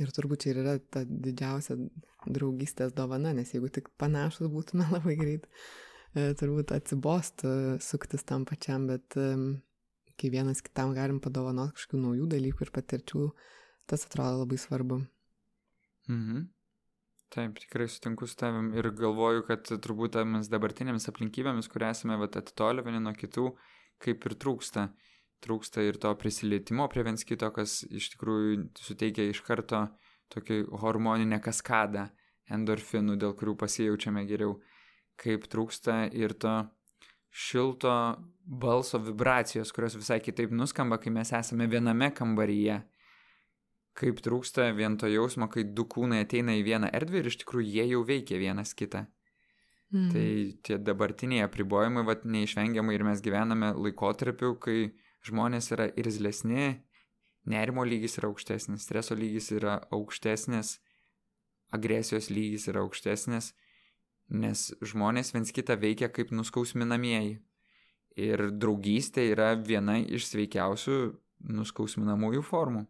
Ir 0.00 0.12
turbūt 0.16 0.44
čia 0.44 0.52
ir 0.54 0.62
yra 0.62 0.76
ta 0.80 1.02
didžiausia 1.04 1.76
draugystės 2.24 2.94
dovana, 2.96 3.34
nes 3.36 3.52
jeigu 3.52 3.68
tik 3.68 3.90
panašus 4.00 4.48
būtume 4.52 4.88
labai 4.94 5.18
greit, 5.20 5.48
e, 6.14 6.32
turbūt 6.38 6.72
atsibostų 6.72 7.52
suktis 7.84 8.24
tam 8.24 8.46
pačiam, 8.48 8.88
bet 8.88 9.18
kai 10.20 10.30
vienas 10.32 10.62
kitam 10.64 10.94
galim 10.96 11.20
padovanoti 11.20 11.76
kažkokių 11.76 12.00
naujų 12.06 12.30
dalykų 12.36 12.66
ir 12.66 12.72
patirčių, 12.74 13.28
tas 13.90 14.06
atrodo 14.08 14.44
labai 14.44 14.58
svarbu. 14.60 15.02
Mhm. 16.08 16.48
Taip, 17.32 17.56
tikrai 17.62 17.86
sutinku 17.88 18.26
su 18.28 18.36
tavim 18.36 18.74
ir 18.76 18.90
galvoju, 18.92 19.46
kad 19.48 19.64
turbūt 19.64 20.12
tomis 20.18 20.50
dabartinėmis 20.52 21.08
aplinkybėmis, 21.08 21.70
kur 21.72 21.86
esame 21.88 22.18
atitolę 22.26 22.84
vieni 22.84 23.00
nuo 23.00 23.14
kitų, 23.16 23.46
kaip 24.02 24.26
ir 24.28 24.36
trūksta. 24.40 24.88
Trūksta 25.42 25.82
ir 25.82 25.98
to 25.98 26.12
prisilietimo 26.14 26.86
prie 26.88 27.02
viens 27.02 27.26
kito, 27.26 27.48
kas 27.50 27.82
iš 27.90 28.12
tikrųjų 28.14 28.68
suteikia 28.78 29.26
iš 29.30 29.42
karto 29.42 29.88
tokį 30.32 30.62
hormoninę 30.80 31.40
kaskadą 31.42 32.06
endorfinų, 32.52 33.18
dėl 33.18 33.34
kurių 33.38 33.56
pasijaučiame 33.58 34.22
geriau. 34.28 34.60
Kaip 35.18 35.48
trūksta 35.50 36.06
ir 36.14 36.32
to 36.38 36.54
šilto 37.32 37.92
balso 38.42 39.00
vibracijos, 39.02 39.72
kurios 39.74 39.98
visai 39.98 40.20
kitaip 40.22 40.54
nuskamba, 40.54 41.00
kai 41.02 41.10
mes 41.12 41.34
esame 41.34 41.66
viename 41.70 42.12
kambaryje 42.14 42.80
kaip 43.98 44.22
trūksta 44.24 44.70
vien 44.76 44.96
to 45.00 45.08
jausmo, 45.10 45.48
kai 45.52 45.64
du 45.64 45.84
kūnai 45.88 46.22
ateina 46.24 46.56
į 46.56 46.64
vieną 46.68 46.90
erdvę 46.96 47.20
ir 47.20 47.28
iš 47.30 47.42
tikrųjų 47.42 47.68
jie 47.76 47.88
jau 47.92 48.02
veikia 48.08 48.40
vienas 48.40 48.74
kitą. 48.78 49.04
Mm. 49.92 50.08
Tai 50.12 50.26
tie 50.64 50.78
dabartiniai 50.80 51.44
apribojimai, 51.44 52.04
vad 52.08 52.24
neišvengiamai 52.24 52.94
ir 52.96 53.04
mes 53.04 53.20
gyvename 53.24 53.74
laikotarpiu, 53.76 54.54
kai 54.62 54.92
žmonės 55.26 55.68
yra 55.74 55.90
irzlesni, 56.00 56.78
nerimo 57.44 57.84
lygis 57.84 58.16
yra 58.20 58.30
aukštesnis, 58.30 58.86
streso 58.86 59.16
lygis 59.18 59.50
yra 59.52 59.76
aukštesnis, 59.92 60.78
agresijos 61.76 62.30
lygis 62.32 62.68
yra 62.72 62.84
aukštesnis, 62.86 63.52
nes 64.32 64.70
žmonės 64.80 65.34
viens 65.34 65.52
kitą 65.52 65.76
veikia 65.80 66.08
kaip 66.12 66.32
nuskausminamieji. 66.32 67.40
Ir 68.20 68.50
draugystė 68.60 69.24
yra 69.32 69.54
viena 69.56 69.96
iš 70.00 70.26
sveikiausių 70.28 70.96
nuskausminamųjų 71.52 72.42
formų. 72.44 72.84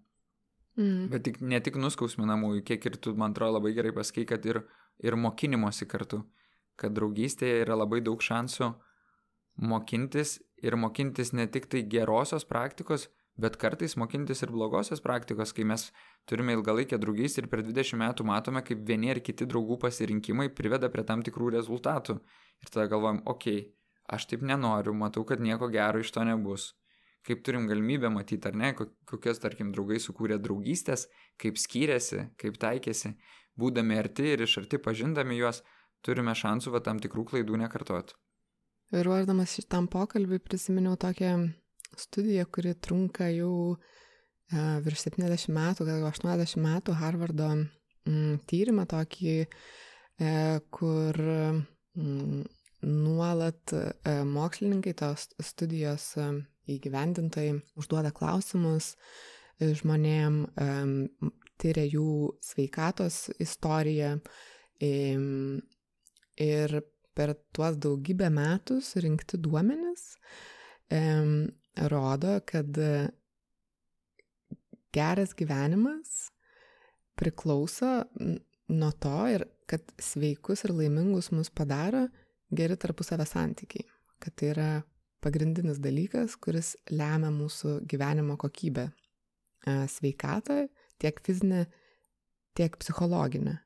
Mm. 0.78 1.08
Bet 1.12 1.26
tik, 1.26 1.38
ne 1.44 1.60
tik 1.62 1.76
nuskausminamųjų, 1.78 2.62
kiek 2.66 2.86
ir 2.88 2.96
tu, 3.02 3.12
man 3.18 3.34
atrodo, 3.34 3.58
labai 3.58 3.74
gerai 3.76 3.92
pasakai, 3.94 4.24
kad 4.28 4.46
ir, 4.48 4.62
ir 5.02 5.18
mokinimosi 5.20 5.86
kartu. 5.90 6.22
Kad 6.82 6.96
draugystėje 6.98 7.62
yra 7.62 7.78
labai 7.78 8.02
daug 8.04 8.22
šansų 8.22 8.72
mokintis 9.72 10.40
ir 10.62 10.76
mokintis 10.78 11.32
ne 11.36 11.46
tik 11.46 11.68
tai 11.70 11.82
gerosios 11.94 12.46
praktikos, 12.48 13.08
bet 13.38 13.56
kartais 13.60 13.94
mokintis 13.96 14.42
ir 14.44 14.52
blogosios 14.52 15.02
praktikos, 15.04 15.54
kai 15.56 15.64
mes 15.68 15.88
turime 16.28 16.56
ilgalaikę 16.58 16.98
draugystę 17.00 17.44
ir 17.44 17.50
per 17.52 17.62
20 17.64 17.98
metų 18.02 18.26
matome, 18.28 18.64
kaip 18.66 18.84
vieni 18.88 19.12
ar 19.14 19.22
kiti 19.24 19.48
draugų 19.48 19.78
pasirinkimai 19.86 20.50
priveda 20.56 20.90
prie 20.92 21.06
tam 21.08 21.24
tikrų 21.24 21.54
rezultatų. 21.56 22.18
Ir 22.62 22.70
tada 22.70 22.90
galvojam, 22.90 23.22
okei, 23.26 23.58
okay, 23.62 23.72
aš 24.12 24.28
taip 24.30 24.44
nenoriu, 24.46 24.94
matau, 24.94 25.24
kad 25.28 25.40
nieko 25.40 25.70
gero 25.72 26.02
iš 26.02 26.12
to 26.14 26.24
nebus 26.28 26.72
kaip 27.26 27.44
turim 27.46 27.68
galimybę 27.70 28.10
matyti, 28.10 28.48
ar 28.50 28.56
ne, 28.58 28.72
kokios, 28.74 29.38
tarkim, 29.42 29.70
draugai 29.74 30.00
sukūrė 30.02 30.40
draugystės, 30.42 31.06
kaip 31.40 31.60
skyrėsi, 31.60 32.26
kaip 32.40 32.58
taikėsi, 32.62 33.14
būdami 33.58 33.98
arti 34.00 34.32
ir 34.34 34.42
iš 34.46 34.58
arti 34.62 34.80
pažindami 34.82 35.38
juos, 35.38 35.62
turime 36.04 36.34
šansų 36.36 36.74
va 36.74 36.82
tam 36.84 37.00
tikrų 37.02 37.24
klaidų 37.32 37.58
nekartoti. 37.62 38.16
Ir 38.92 39.06
ruoždamas 39.08 39.54
šitam 39.56 39.86
pokalbį 39.88 40.42
prisiminiau 40.44 40.98
tokią 41.00 41.36
studiją, 41.96 42.44
kuri 42.52 42.74
trunka 42.74 43.28
jau 43.32 43.72
e, 43.72 43.76
virš 44.84 45.06
70 45.08 45.52
metų, 45.56 45.86
gal 45.88 46.04
80 46.10 46.60
metų, 46.60 46.96
Harvardo 47.00 47.48
mm, 47.54 48.42
tyrimą 48.50 48.84
tokį, 48.90 49.36
e, 50.20 50.34
kur 50.76 51.20
mm, 51.22 52.42
nuolat 52.84 53.74
e, 53.78 54.16
mokslininkai 54.28 54.92
tos 54.98 55.30
studijos 55.40 56.12
įgyvendintojai 56.72 57.56
užduoda 57.80 58.12
klausimus 58.14 58.92
žmonėm, 59.62 60.42
tyria 61.60 61.84
jų 61.86 62.32
sveikatos 62.42 63.28
istoriją 63.42 64.16
ir 66.40 66.80
per 67.12 67.34
tuos 67.52 67.76
daugybę 67.76 68.30
metų 68.32 68.80
surinkti 68.84 69.40
duomenis 69.40 70.14
rodo, 71.92 72.38
kad 72.48 72.78
geras 74.92 75.34
gyvenimas 75.36 76.30
priklauso 77.16 78.04
nuo 78.68 78.92
to 79.00 79.18
ir 79.32 79.44
kad 79.68 79.84
sveikus 80.00 80.64
ir 80.66 80.74
laimingus 80.76 81.30
mus 81.32 81.50
padaro 81.50 82.06
geri 82.52 82.76
tarpusavę 82.76 83.26
santykiai, 83.28 83.86
kad 84.20 84.36
tai 84.36 84.50
yra 84.52 84.70
pagrindinis 85.22 85.78
dalykas, 85.80 86.36
kuris 86.36 86.74
lemia 86.90 87.30
mūsų 87.32 87.78
gyvenimo 87.88 88.36
kokybę, 88.40 88.88
e, 88.90 89.74
sveikatą, 89.88 90.66
tiek 91.00 91.20
fizinę, 91.24 91.66
tiek 92.58 92.76
psichologinę. 92.76 93.56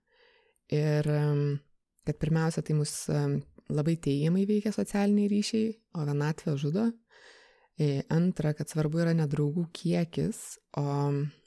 Ir 0.70 1.08
kad 2.06 2.18
pirmiausia, 2.22 2.62
tai 2.62 2.76
mus 2.78 2.94
labai 3.72 3.96
teigiamai 4.02 4.46
veikia 4.48 4.72
socialiniai 4.74 5.30
ryšiai, 5.32 5.72
o 5.98 6.06
vienatvė 6.06 6.54
žudo. 6.60 6.86
E, 7.76 8.04
antra, 8.14 8.54
kad 8.56 8.70
svarbu 8.70 9.02
yra 9.02 9.12
ne 9.16 9.26
draugų 9.28 9.66
kiekis, 9.76 10.38
o 10.80 10.86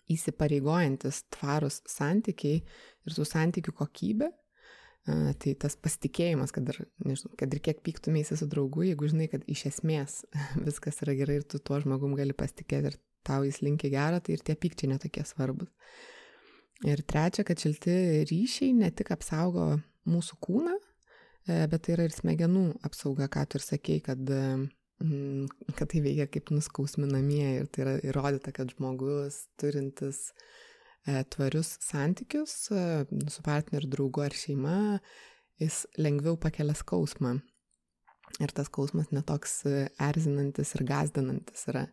įsipareigojantis 0.09 1.23
tvarus 1.33 1.79
santykiai 1.89 2.59
ir 2.59 3.15
tų 3.15 3.25
santykių 3.29 3.73
kokybė, 3.77 4.29
tai 5.41 5.53
tas 5.57 5.75
pasitikėjimas, 5.79 6.51
kad 6.53 6.69
ir, 6.69 6.81
nežinau, 7.05 7.33
kad 7.39 7.53
ir 7.53 7.61
kiek 7.65 7.81
pyktumėsi 7.85 8.37
su 8.37 8.47
draugu, 8.49 8.83
jeigu 8.85 9.09
žinai, 9.09 9.29
kad 9.31 9.45
iš 9.49 9.65
esmės 9.71 10.21
viskas 10.67 11.01
yra 11.05 11.15
gerai 11.17 11.39
ir 11.39 11.47
tu 11.49 11.61
tuo 11.63 11.79
žmogum 11.81 12.15
gali 12.19 12.35
pasitikėti 12.37 12.91
ir 12.91 12.99
tau 13.25 13.43
jis 13.45 13.61
linkia 13.65 13.91
gerą, 13.93 14.21
tai 14.23 14.37
ir 14.37 14.45
tie 14.45 14.55
pykčiai 14.59 14.93
netokie 14.93 15.25
svarbus. 15.27 15.71
Ir 16.87 17.01
trečia, 17.03 17.43
kad 17.43 17.59
šilti 17.59 18.25
ryšiai 18.29 18.71
ne 18.77 18.87
tik 18.95 19.11
apsaugo 19.11 19.73
mūsų 20.09 20.39
kūną, 20.45 20.75
e, 21.47 21.61
bet 21.71 21.85
tai 21.85 21.95
yra 21.95 22.09
ir 22.09 22.15
smegenų 22.15 22.65
apsauga, 22.87 23.29
ką 23.31 23.45
tu 23.49 23.59
ir 23.61 23.65
sakei, 23.65 24.01
kad 24.05 24.25
Mm, 24.99 25.47
kad 25.79 25.87
tai 25.93 26.01
veikia 26.03 26.25
kaip 26.27 26.49
nuskausminamieji 26.51 27.61
ir 27.61 27.67
tai 27.71 27.83
yra 27.85 27.93
įrodyta, 28.09 28.51
kad 28.51 28.73
žmogus 28.73 29.45
turintis 29.59 30.33
e, 31.07 31.21
tvarius 31.31 31.77
santykius 31.85 32.55
e, 32.75 32.81
su 33.31 33.45
partneriu, 33.45 33.87
draugu 33.93 34.25
ar 34.25 34.35
šeima, 34.35 34.99
jis 35.63 35.85
lengviau 36.03 36.35
pakelia 36.35 36.75
skausmą. 36.75 37.37
Ir 38.43 38.51
tas 38.55 38.67
skausmas 38.67 39.13
netoks 39.15 39.61
erzinantis 40.03 40.75
ir 40.75 40.83
gazdinantis 40.91 41.63
yra. 41.71 41.87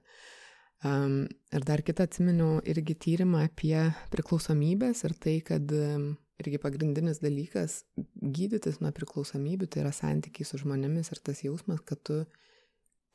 Um, 0.85 1.23
ir 1.55 1.63
dar 1.65 1.81
kitą 1.87 2.05
atsiminiau 2.05 2.59
irgi 2.69 2.99
tyrimą 3.07 3.47
apie 3.47 3.79
priklausomybės 4.13 5.07
ir 5.07 5.15
tai, 5.23 5.39
kad 5.47 5.71
um, 5.73 6.11
irgi 6.43 6.59
pagrindinis 6.61 7.21
dalykas 7.23 7.81
gydytis 8.21 8.81
nuo 8.83 8.93
priklausomybių, 8.97 9.69
tai 9.71 9.85
yra 9.85 9.93
santykiai 9.95 10.47
su 10.49 10.61
žmonėmis 10.61 11.13
ir 11.13 11.21
tas 11.25 11.43
jausmas, 11.45 11.81
kad 11.87 12.03
tu 12.05 12.23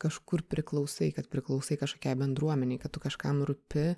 kažkur 0.02 0.42
priklausai, 0.50 1.12
kad 1.14 1.28
priklausai 1.30 1.78
kažkokiai 1.78 2.18
bendruomeniai, 2.18 2.80
kad 2.82 2.92
tu 2.94 3.02
kažkam 3.02 3.44
rūpi 3.46 3.92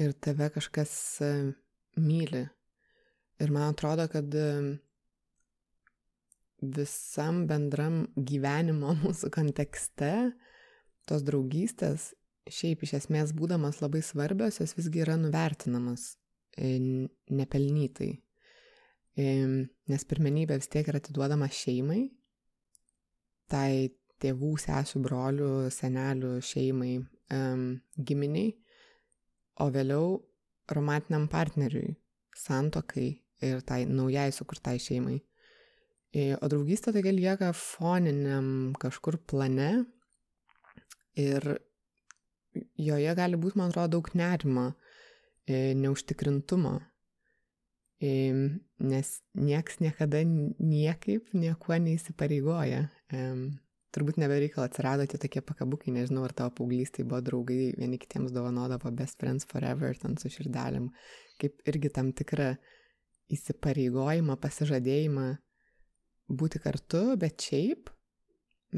ir 0.00 0.14
tave 0.24 0.48
kažkas 0.54 0.92
e, 1.24 1.32
myli. 2.00 2.46
Ir 3.40 3.52
man 3.52 3.74
atrodo, 3.74 4.06
kad 4.12 4.32
e, 4.32 4.78
visam 6.60 7.44
bendram 7.50 8.06
gyvenimo 8.16 8.96
mūsų 9.02 9.32
kontekste 9.36 10.14
tos 11.08 11.26
draugystės, 11.26 12.14
šiaip 12.48 12.86
iš 12.86 12.96
esmės 13.02 13.36
būdamas 13.36 13.82
labai 13.84 14.00
svarbios, 14.04 14.62
jos 14.62 14.72
visgi 14.78 15.04
yra 15.04 15.20
nuvertinamas 15.20 16.14
nepelnytai. 16.60 18.10
Nes 19.90 20.04
pirmenybė 20.08 20.58
vis 20.60 20.70
tiek 20.72 20.88
yra 20.88 21.00
atiduodama 21.00 21.48
šeimai, 21.52 22.04
tai 23.50 23.90
tėvų, 24.20 24.54
sesų, 24.60 25.02
brolių, 25.04 25.50
senelių, 25.74 26.36
šeimai, 26.44 26.92
giminiai, 28.10 28.52
o 29.60 29.68
vėliau 29.72 30.20
romantiniam 30.70 31.26
partneriui, 31.30 31.96
santokai 32.36 33.08
ir 33.44 33.64
tai 33.66 33.82
naujai 33.88 34.30
sukurtai 34.32 34.78
šeimai. 34.80 35.18
E, 36.10 36.34
o 36.34 36.48
draugystė 36.50 36.92
tai 36.94 37.02
lieka 37.14 37.52
foniniam 37.54 38.72
kažkur 38.82 39.20
plane 39.30 39.84
ir 41.18 41.46
joje 42.78 43.12
gali 43.14 43.38
būti, 43.38 43.58
man 43.60 43.70
atrodo, 43.70 43.98
daug 43.98 44.10
nerimo, 44.18 44.70
e, 44.70 44.89
neužtikrintumo, 45.48 46.76
e, 48.02 48.12
nes 48.80 49.08
nieks 49.34 49.80
niekada 49.80 50.20
niekaip 50.24 51.32
niekuo 51.32 51.78
neįsipareigoja 51.80 52.86
turbūt 53.94 54.18
nebereikal 54.22 54.64
atsirado 54.66 55.04
tie 55.08 55.18
tokie 55.20 55.42
pakabukai, 55.44 55.92
nežinau, 55.94 56.24
ar 56.26 56.34
tavo 56.36 56.52
paauglystai 56.60 57.04
buvo 57.06 57.20
draugai, 57.26 57.72
vieni 57.78 57.98
kitiems 58.00 58.34
dovanodavo 58.34 58.92
best 58.94 59.18
friends 59.20 59.46
forever, 59.50 59.96
ten 59.98 60.16
su 60.20 60.30
širdelėm, 60.32 60.90
kaip 61.42 61.62
irgi 61.70 61.90
tam 61.96 62.12
tikrą 62.16 62.52
įsipareigojimą, 63.34 64.36
pasižadėjimą 64.42 65.26
būti 66.40 66.62
kartu, 66.62 67.02
bet 67.18 67.46
šiaip 67.46 67.90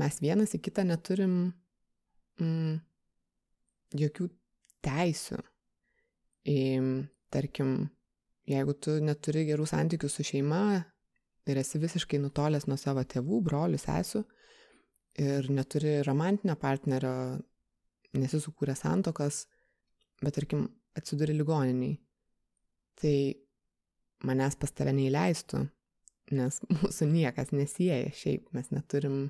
mes 0.00 0.20
vienas 0.24 0.54
į 0.56 0.62
kitą 0.64 0.86
neturim 0.88 1.36
mm, 2.40 2.78
jokių 4.00 4.28
teisių. 4.84 5.42
Į, 6.48 6.58
tarkim, 7.30 7.74
jeigu 8.50 8.74
tu 8.82 8.96
neturi 9.04 9.44
gerų 9.46 9.66
santykių 9.70 10.10
su 10.10 10.24
šeima 10.26 10.62
ir 11.46 11.58
esi 11.58 11.78
visiškai 11.82 12.20
nutolęs 12.22 12.66
nuo 12.70 12.78
savo 12.78 13.02
tėvų, 13.06 13.40
brolių, 13.46 13.78
sesų, 13.82 14.24
ir 15.22 15.50
neturi 15.52 16.00
romantinio 16.06 16.56
partnerio, 16.60 17.12
nesi 18.18 18.40
sukūrę 18.42 18.74
santokas, 18.78 19.46
bet 20.22 20.36
tarkim 20.38 20.66
atsiduri 20.98 21.36
ligoniniai, 21.36 21.96
tai 23.00 23.16
manęs 24.26 24.58
pas 24.60 24.72
tave 24.74 24.94
neįleistų, 24.96 25.62
nes 26.38 26.60
mūsų 26.78 27.08
niekas 27.10 27.52
nesieja 27.54 28.12
šiaip, 28.16 28.50
mes 28.56 28.70
neturim 28.74 29.24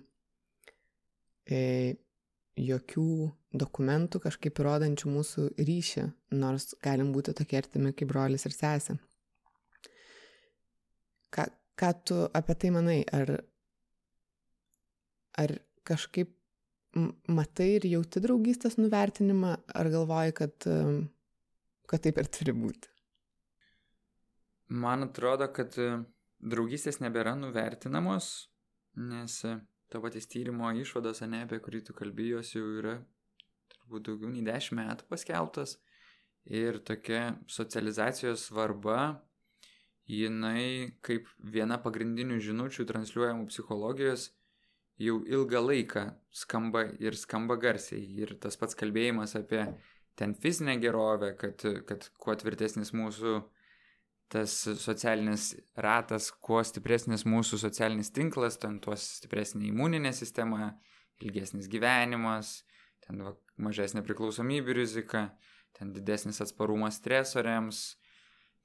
e, 1.46 1.96
jokių 2.58 3.30
dokumentų 3.56 4.20
kažkaip 4.26 4.60
įrodančių 4.60 5.12
mūsų 5.12 5.46
ryšį, 5.56 6.04
nors 6.36 6.72
galim 6.84 7.12
būti 7.14 7.34
tokie 7.36 7.58
artimi 7.60 7.92
kaip 7.96 8.10
brolis 8.12 8.44
ir 8.48 8.54
sesė. 8.56 8.98
Ką, 11.32 11.46
ką 11.80 11.90
tu 12.04 12.20
apie 12.36 12.56
tai 12.60 12.70
manai? 12.74 13.00
Ar, 13.08 13.34
ar 15.40 15.56
kažkaip 15.88 16.32
matai 17.32 17.70
ir 17.78 17.88
jauti 17.88 18.20
draugystės 18.20 18.76
nuvertinimą, 18.76 19.54
ar 19.72 19.92
galvoji, 19.92 20.36
kad, 20.36 20.68
kad 21.88 22.04
taip 22.04 22.20
ir 22.20 22.28
turi 22.28 22.56
būti? 22.56 22.90
Man 24.72 25.08
atrodo, 25.08 25.48
kad 25.52 25.76
draugystės 26.42 27.00
nebėra 27.00 27.32
nuvertinamos, 27.36 28.28
nes 28.96 29.40
to 29.92 30.00
patys 30.04 30.28
tyrimo 30.32 30.72
išvados, 30.80 31.22
ne 31.28 31.44
apie 31.46 31.60
kurį 31.62 31.82
tu 31.88 31.96
kalbėjos, 31.96 32.54
jau 32.56 32.64
yra 32.80 32.96
turbūt 33.74 34.08
daugiau 34.08 34.32
nei 34.32 34.44
dešimt 34.46 34.80
metų 34.80 35.08
paskelbtas. 35.10 35.76
Ir 36.50 36.80
tokia 36.82 37.36
socializacijos 37.46 38.48
svarba, 38.48 39.22
jinai 40.10 40.96
kaip 41.06 41.28
viena 41.38 41.78
pagrindinių 41.82 42.40
žinučių 42.42 42.86
transliuojamų 42.88 43.46
psichologijos 43.52 44.32
jau 45.02 45.20
ilgą 45.22 45.62
laiką 45.62 46.04
skamba 46.34 46.84
ir 47.00 47.16
skamba 47.18 47.56
garsiai. 47.56 48.02
Ir 48.22 48.34
tas 48.42 48.58
pats 48.58 48.78
kalbėjimas 48.78 49.36
apie 49.38 49.64
ten 50.18 50.34
fizinę 50.34 50.76
gerovę, 50.82 51.34
kad, 51.38 51.62
kad 51.86 52.08
kuo 52.18 52.34
tvirtesnis 52.38 52.92
mūsų 52.96 53.38
tas 54.32 54.54
socialinis 54.80 55.52
ratas, 55.76 56.30
kuo 56.32 56.62
stipresnis 56.64 57.26
mūsų 57.28 57.60
socialinis 57.60 58.12
tinklas, 58.16 58.58
ten 58.60 58.78
tuo 58.82 58.96
stipresnė 58.98 59.68
imuninė 59.68 60.14
sistema, 60.16 60.72
ilgesnis 61.22 61.68
gyvenimas, 61.70 62.62
ten 63.04 63.20
va, 63.26 63.34
mažesnė 63.60 64.04
priklausomybių 64.06 64.78
rizika, 64.80 65.26
ten 65.76 65.92
didesnis 65.92 66.40
atsparumas 66.44 67.00
stresoriams, 67.00 67.82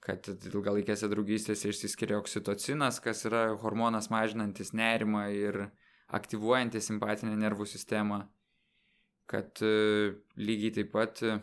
kad 0.03 0.29
ilgalaikėse 0.29 1.09
draugystėse 1.11 1.73
išsiskiria 1.73 2.19
oksitocinas, 2.21 3.01
kas 3.03 3.25
yra 3.27 3.49
hormonas 3.59 4.11
mažinantis 4.13 4.71
nerimą 4.77 5.27
ir, 5.35 5.67
aktyvuojanti 6.07 6.81
simpatinę 6.81 7.35
nervų 7.35 7.67
sistemą, 7.67 8.21
kad 9.27 9.59
e, 9.65 10.15
lygiai 10.39 10.73
taip 10.79 10.91
pat 10.93 11.21
e, 11.25 11.37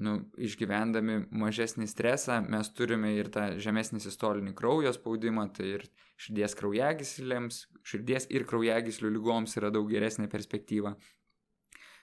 nu, 0.00 0.14
išgyvendami 0.40 1.18
mažesnį 1.36 1.86
stresą 1.90 2.40
mes 2.48 2.70
turime 2.76 3.12
ir 3.16 3.28
tą 3.32 3.50
žemesnį 3.60 4.00
sistolinį 4.00 4.54
kraujo 4.56 4.92
spaudimą, 4.96 5.48
tai 5.56 5.74
ir 5.76 5.86
širdies 6.16 6.56
kraujagyslėms, 6.58 7.66
širdies 7.84 8.28
ir 8.32 8.46
kraujagyslių 8.48 9.12
lygoms 9.18 9.56
yra 9.60 9.72
daug 9.74 9.90
geresnė 9.90 10.30
perspektyva. 10.32 10.94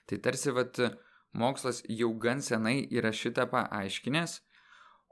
Tai 0.06 0.18
tarsi 0.22 0.54
vat, 0.54 0.78
mokslas 1.32 1.82
jau 1.88 2.12
gan 2.18 2.42
senai 2.42 2.84
yra 2.90 3.12
šitą 3.14 3.48
paaiškinęs, 3.50 4.40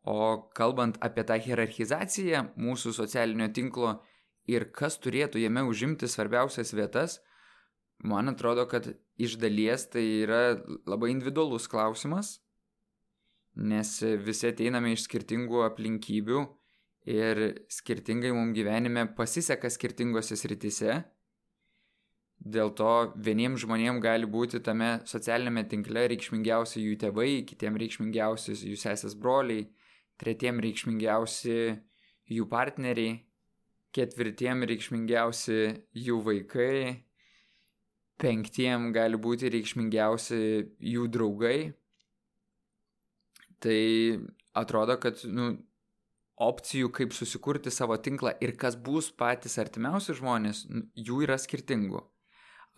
o 0.08 0.50
kalbant 0.56 0.96
apie 1.04 1.24
tą 1.26 1.36
hierarchizaciją 1.42 2.46
mūsų 2.56 2.94
socialinio 2.96 3.50
tinklo, 3.54 3.98
ir 4.48 4.70
kas 4.72 4.96
turėtų 5.02 5.42
jame 5.42 5.62
užimti 5.68 6.08
svarbiausias 6.08 6.72
vietas, 6.72 7.18
man 7.98 8.32
atrodo, 8.32 8.64
kad 8.70 8.88
iš 9.20 9.36
dalies 9.42 9.88
tai 9.92 10.04
yra 10.24 10.42
labai 10.88 11.12
individualus 11.12 11.68
klausimas, 11.68 12.38
nes 13.56 13.92
visi 14.24 14.50
ateiname 14.50 14.92
iš 14.94 15.06
skirtingų 15.08 15.64
aplinkybių 15.66 16.42
ir 17.08 17.40
skirtingai 17.72 18.32
mums 18.36 18.56
gyvenime 18.56 19.06
pasiseka 19.16 19.70
skirtingose 19.72 20.36
sritise. 20.36 21.00
Dėl 22.38 22.70
to 22.78 22.90
vieniems 23.18 23.64
žmonėms 23.64 24.02
gali 24.04 24.28
būti 24.30 24.60
tame 24.62 25.00
socialinėme 25.10 25.64
tinkle 25.70 26.04
reikšmingiausi 26.12 26.84
jų 26.84 26.98
tėvai, 27.02 27.30
kitiems 27.48 27.80
reikšmingiausi 27.82 28.54
jų 28.70 28.76
sesės 28.78 29.16
broliai, 29.18 29.66
tretiem 30.20 30.60
reikšmingiausi 30.62 31.58
jų 32.30 32.46
partneriai, 32.50 33.18
ketvirtiem 33.96 34.62
reikšmingiausi 34.70 35.58
jų 36.06 36.20
vaikai, 36.28 37.02
penktiem 38.22 38.92
gali 38.94 39.18
būti 39.18 39.50
reikšmingiausi 39.54 40.40
jų 40.94 41.08
draugai. 41.14 41.72
Tai 43.64 43.80
atrodo, 44.58 44.98
kad 45.02 45.20
nu, 45.26 45.50
opcijų, 46.38 46.92
kaip 46.94 47.14
susikurti 47.16 47.72
savo 47.74 47.96
tinklą 47.98 48.36
ir 48.44 48.54
kas 48.58 48.76
bus 48.78 49.10
patys 49.10 49.58
artimiausi 49.58 50.14
žmonės, 50.18 50.64
jų 50.94 51.24
yra 51.26 51.38
skirtingų. 51.40 52.02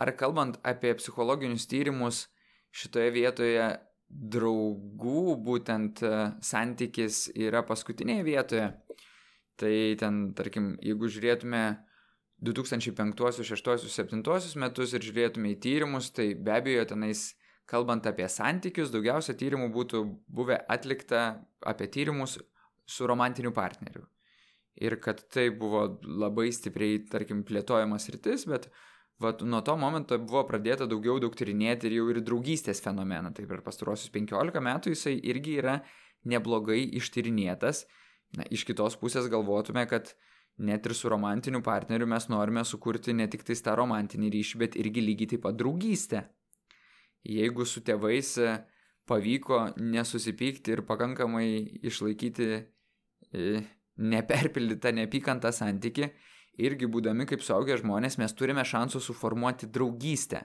Ar 0.00 0.14
kalbant 0.16 0.56
apie 0.64 0.94
psichologinius 0.96 1.68
tyrimus, 1.68 2.24
šitoje 2.72 3.10
vietoje 3.12 3.66
draugų 4.10 5.36
būtent 5.44 6.00
e, 6.02 6.14
santykis 6.42 7.28
yra 7.36 7.60
paskutinėje 7.66 8.24
vietoje, 8.26 8.70
tai 9.60 9.74
ten, 10.00 10.22
tarkim, 10.34 10.72
jeigu 10.82 11.10
žiūrėtume 11.12 11.62
2005, 12.40 13.12
2006, 13.20 13.62
2007 13.68 14.58
metus 14.62 14.96
ir 14.96 15.04
žiūrėtume 15.04 15.52
į 15.52 15.60
tyrimus, 15.62 16.10
tai 16.16 16.32
be 16.34 16.56
abejo 16.56 16.88
tenais 16.94 17.34
kalbant 17.70 18.06
apie 18.10 18.26
santykius, 18.28 18.90
daugiausia 18.90 19.36
tyrimų 19.38 19.70
būtų 19.74 20.02
buvę 20.34 20.58
atlikta 20.72 21.24
apie 21.66 21.86
tyrimus 21.92 22.38
su 22.90 23.06
romantiniu 23.06 23.52
partneriu. 23.54 24.06
Ir 24.80 24.96
kad 25.02 25.20
tai 25.30 25.50
buvo 25.54 25.84
labai 26.02 26.48
stipriai, 26.54 27.02
tarkim, 27.10 27.44
plėtojamas 27.46 28.08
rytis, 28.14 28.46
bet 28.48 28.70
vat, 29.20 29.42
nuo 29.42 29.60
to 29.66 29.76
momento 29.78 30.18
buvo 30.22 30.42
pradėta 30.48 30.88
daugiau 30.90 31.20
daug 31.22 31.34
tyrinėti 31.36 31.90
ir 31.90 31.98
jau 31.98 32.08
ir 32.12 32.22
draugystės 32.24 32.82
fenomeną. 32.82 33.34
Tai 33.36 33.46
per 33.50 33.62
pastaruosius 33.66 34.12
15 34.14 34.62
metų 34.64 34.94
jisai 34.94 35.18
irgi 35.32 35.58
yra 35.60 35.80
neblogai 36.30 36.82
ištyrinėtas. 37.00 37.84
Na, 38.38 38.46
iš 38.46 38.64
kitos 38.66 38.96
pusės 38.98 39.26
galvotume, 39.30 39.84
kad 39.90 40.14
net 40.58 40.86
ir 40.86 40.94
su 40.94 41.10
romantiniu 41.10 41.62
partneriu 41.66 42.06
mes 42.08 42.28
norime 42.30 42.64
sukurti 42.64 43.14
ne 43.16 43.26
tik 43.30 43.42
tais 43.46 43.62
tą 43.64 43.74
romantinį 43.78 44.30
ryšį, 44.36 44.60
bet 44.62 44.78
irgi 44.80 45.02
lygiai 45.04 45.34
taip 45.34 45.44
pat 45.48 45.58
draugystę. 45.58 46.28
Jeigu 47.26 47.66
su 47.68 47.82
tėvais 47.84 48.36
pavyko 49.10 49.62
nesusipykti 49.76 50.72
ir 50.76 50.84
pakankamai 50.88 51.48
išlaikyti 51.84 52.50
E, 53.32 53.62
neperpildytą 54.00 54.90
neapykantą 54.96 55.52
santyki, 55.54 56.08
irgi 56.58 56.88
būdami 56.90 57.26
kaip 57.30 57.44
suaugę 57.46 57.76
žmonės 57.78 58.16
mes 58.18 58.34
turime 58.34 58.64
šansų 58.66 59.02
suformuoti 59.04 59.68
draugystę. 59.70 60.40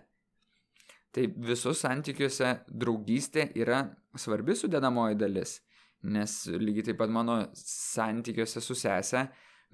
Tai 1.16 1.24
visus 1.48 1.82
santykiuose 1.82 2.52
draugystė 2.68 3.48
yra 3.58 3.80
svarbi 4.20 4.58
sudėdamoji 4.60 5.18
dalis, 5.18 5.56
nes 6.04 6.36
lygiai 6.52 6.92
taip 6.92 7.00
pat 7.00 7.14
mano 7.16 7.40
santykiuose 7.58 8.62
su 8.62 8.76
sese 8.78 9.24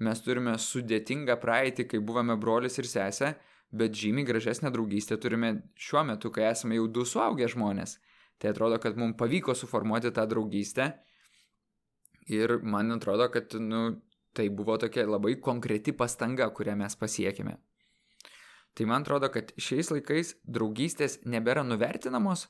mes 0.02 0.22
turime 0.24 0.54
sudėtingą 0.58 1.36
praeitį, 1.42 1.88
kai 1.90 2.00
buvome 2.00 2.38
brolis 2.40 2.78
ir 2.78 2.88
sesė, 2.88 3.34
bet 3.72 3.96
žymiai 3.96 4.28
gražesnę 4.28 4.70
draugystę 4.72 5.16
turime 5.18 5.54
šiuo 5.80 6.04
metu, 6.12 6.30
kai 6.30 6.50
esame 6.50 6.76
jau 6.76 6.88
du 6.88 7.06
suaugę 7.08 7.48
žmonės. 7.48 7.98
Tai 8.38 8.52
atrodo, 8.52 8.78
kad 8.82 8.98
mums 8.98 9.16
pavyko 9.18 9.54
suformuoti 9.56 10.12
tą 10.12 10.26
draugystę 10.28 10.92
Ir 12.26 12.60
man 12.62 12.92
atrodo, 12.92 13.28
kad 13.30 13.54
nu, 13.54 14.00
tai 14.32 14.48
buvo 14.48 14.76
tokia 14.78 15.06
labai 15.06 15.34
konkreti 15.40 15.92
pastanga, 15.92 16.48
kurią 16.50 16.76
mes 16.76 16.96
pasiekime. 16.96 17.56
Tai 18.74 18.86
man 18.86 19.02
atrodo, 19.02 19.28
kad 19.28 19.50
šiais 19.58 19.90
laikais 19.92 20.36
draugystės 20.46 21.18
nebėra 21.26 21.64
nuvertinamos, 21.66 22.46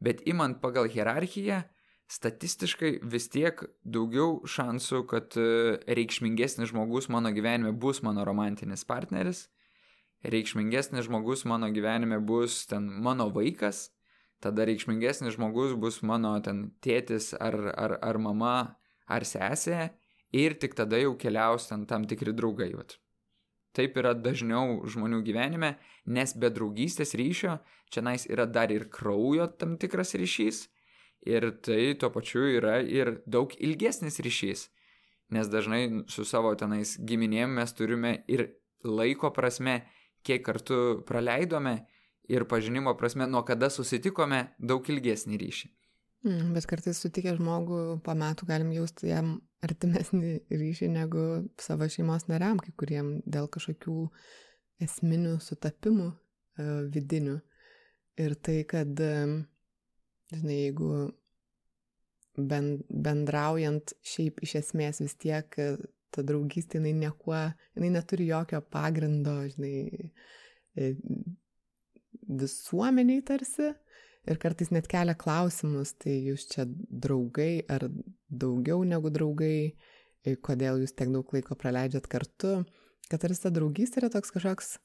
bet 0.00 0.24
imant 0.26 0.58
pagal 0.62 0.88
hierarchiją, 0.90 1.62
statistiškai 2.10 2.96
vis 3.06 3.28
tiek 3.30 3.60
daugiau 3.84 4.40
šansų, 4.42 5.04
kad 5.06 5.36
e, 5.38 5.76
reikšmingesnis 5.86 6.72
žmogus 6.72 7.06
mano 7.12 7.30
gyvenime 7.30 7.70
bus 7.70 8.00
mano 8.02 8.24
romantinis 8.26 8.82
partneris, 8.88 9.44
reikšmingesnis 10.24 11.06
žmogus 11.06 11.44
mano 11.44 11.70
gyvenime 11.72 12.20
bus 12.20 12.66
ten 12.66 12.88
mano 13.02 13.30
vaikas, 13.32 13.90
tada 14.40 14.64
reikšmingesnis 14.68 15.36
žmogus 15.36 15.76
bus 15.76 16.02
mano 16.02 16.34
ten 16.44 16.70
tėtis 16.84 17.32
ar, 17.40 17.56
ar, 17.76 17.98
ar 18.02 18.18
mama 18.18 18.56
ar 19.08 19.24
sesė 19.24 19.90
ir 20.32 20.56
tik 20.60 20.76
tada 20.78 21.00
jau 21.00 21.16
keliaus 21.18 21.68
ten 21.70 21.86
tam 21.86 22.06
tikri 22.08 22.34
draugai. 22.36 22.72
Vat. 22.76 22.98
Taip 23.76 23.96
yra 24.00 24.14
dažniau 24.18 24.80
žmonių 24.90 25.22
gyvenime, 25.26 25.76
nes 26.06 26.34
be 26.34 26.50
draugystės 26.50 27.14
ryšio 27.18 27.60
čia 27.90 28.02
nais 28.02 28.26
yra 28.26 28.46
dar 28.46 28.72
ir 28.74 28.88
kraujo 28.90 29.46
tam 29.58 29.76
tikras 29.78 30.16
ryšys 30.18 30.66
ir 31.26 31.50
tai 31.62 31.94
tuo 32.00 32.10
pačiu 32.10 32.46
yra 32.56 32.80
ir 32.82 33.20
daug 33.26 33.52
ilgesnis 33.60 34.20
ryšys, 34.24 34.68
nes 35.30 35.48
dažnai 35.52 36.04
su 36.08 36.24
savo 36.24 36.52
tenais 36.58 36.96
giminėm 36.98 37.54
mes 37.60 37.74
turime 37.76 38.22
ir 38.28 38.48
laiko 38.84 39.30
prasme, 39.36 39.82
kiek 40.26 40.44
kartu 40.46 41.00
praleidome 41.08 41.76
ir 42.30 42.46
pažinimo 42.48 42.94
prasme, 42.98 43.26
nuo 43.26 43.42
kada 43.46 43.70
susitikome, 43.72 44.44
daug 44.58 44.86
ilgesnį 44.90 45.38
ryšį. 45.40 45.70
Mm, 46.20 46.50
bet 46.52 46.66
kartais 46.68 46.98
sutikę 47.00 47.32
žmogų 47.38 48.00
po 48.04 48.14
metų 48.18 48.46
galim 48.48 48.74
jausti 48.74 49.08
jam 49.08 49.38
artimesnį 49.64 50.34
ryšį 50.52 50.90
negu 50.92 51.22
savo 51.60 51.88
šeimos 51.88 52.26
nariam, 52.28 52.60
kai 52.60 52.74
kuriem 52.76 53.14
dėl 53.24 53.48
kažkokių 53.52 54.02
esminių 54.84 55.38
sutapimų 55.44 56.10
uh, 56.10 56.82
vidinių. 56.92 57.38
Ir 58.20 58.36
tai, 58.36 58.58
kad, 58.68 58.92
uh, 59.00 59.32
žinai, 60.34 60.58
jeigu 60.66 60.90
ben, 62.36 62.74
bendraujant 62.88 63.96
šiaip 64.04 64.44
iš 64.44 64.58
esmės 64.60 65.00
vis 65.00 65.16
tiek 65.24 65.56
uh, 65.56 65.80
ta 66.14 66.24
draugystė, 66.26 66.80
jinai 66.80 66.94
niekuo, 67.06 67.38
jinai 67.78 67.92
neturi 67.96 68.28
jokio 68.30 68.60
pagrindo, 68.72 69.36
žinai, 69.52 70.10
visuomeniai 72.40 73.22
tarsi, 73.26 73.70
ir 74.28 74.40
kartais 74.42 74.70
net 74.74 74.88
kelia 74.90 75.16
klausimus, 75.18 75.94
tai 76.00 76.18
jūs 76.28 76.46
čia 76.52 76.66
draugai 76.68 77.64
ar 77.72 77.88
daugiau 78.28 78.84
negu 78.86 79.12
draugai, 79.12 79.72
kodėl 80.44 80.82
jūs 80.82 80.94
tiek 80.96 81.10
daug 81.12 81.32
laiko 81.34 81.56
praleidžiat 81.58 82.06
kartu, 82.10 82.60
kad 83.10 83.22
tarsi 83.22 83.46
ta 83.46 83.52
draugystė 83.54 84.04
yra 84.04 84.12
toks 84.12 84.32
kažkoks... 84.36 84.78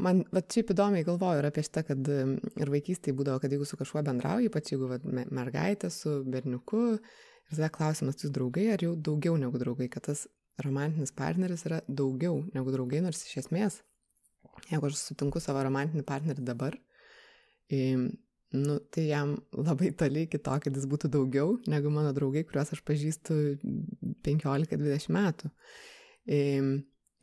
Man, 0.00 0.20
va, 0.30 0.38
šiaip 0.46 0.68
įdomiai 0.70 1.02
galvoju 1.02 1.40
ir 1.40 1.46
apie 1.48 1.64
šitą, 1.66 1.82
kad 1.88 2.08
ir 2.08 2.70
vaikystėje 2.70 3.14
būdavo, 3.18 3.40
kad 3.42 3.50
jeigu 3.50 3.66
su 3.66 3.74
kažkuo 3.76 4.04
bendrauji, 4.06 4.46
ypač 4.46 4.70
jeigu 4.70 4.86
va, 4.86 5.00
mergaitė 5.34 5.90
su 5.90 6.20
berniuku, 6.30 7.00
ir 7.50 7.58
tada 7.58 7.70
klausimas, 7.74 8.22
jūs 8.22 8.32
draugai 8.34 8.70
ar 8.74 8.82
jau 8.86 8.94
daugiau 8.96 9.36
negu 9.40 9.60
draugai, 9.60 9.90
kad 9.92 10.06
tas 10.08 10.26
romantinis 10.64 11.12
partneris 11.16 11.66
yra 11.66 11.82
daugiau 11.88 12.44
negu 12.54 12.72
draugai, 12.74 13.02
nors 13.04 13.24
iš 13.26 13.42
esmės 13.44 13.80
Jeigu 14.68 14.90
aš 14.90 14.98
sutinku 15.00 15.40
savo 15.42 15.62
romantinį 15.64 16.04
partnerį 16.06 16.44
dabar, 16.44 16.76
nu, 17.70 18.76
tai 18.92 19.06
jam 19.06 19.34
labai 19.54 19.92
toli 19.98 20.26
iki 20.26 20.40
to, 20.42 20.56
kad 20.64 20.76
jis 20.76 20.86
būtų 20.90 21.10
daugiau 21.14 21.56
negu 21.70 21.92
mano 21.94 22.12
draugai, 22.16 22.44
kuriuos 22.46 22.74
aš 22.74 22.82
pažįstu 22.86 23.38
15-20 24.26 25.12
metų. 25.16 25.50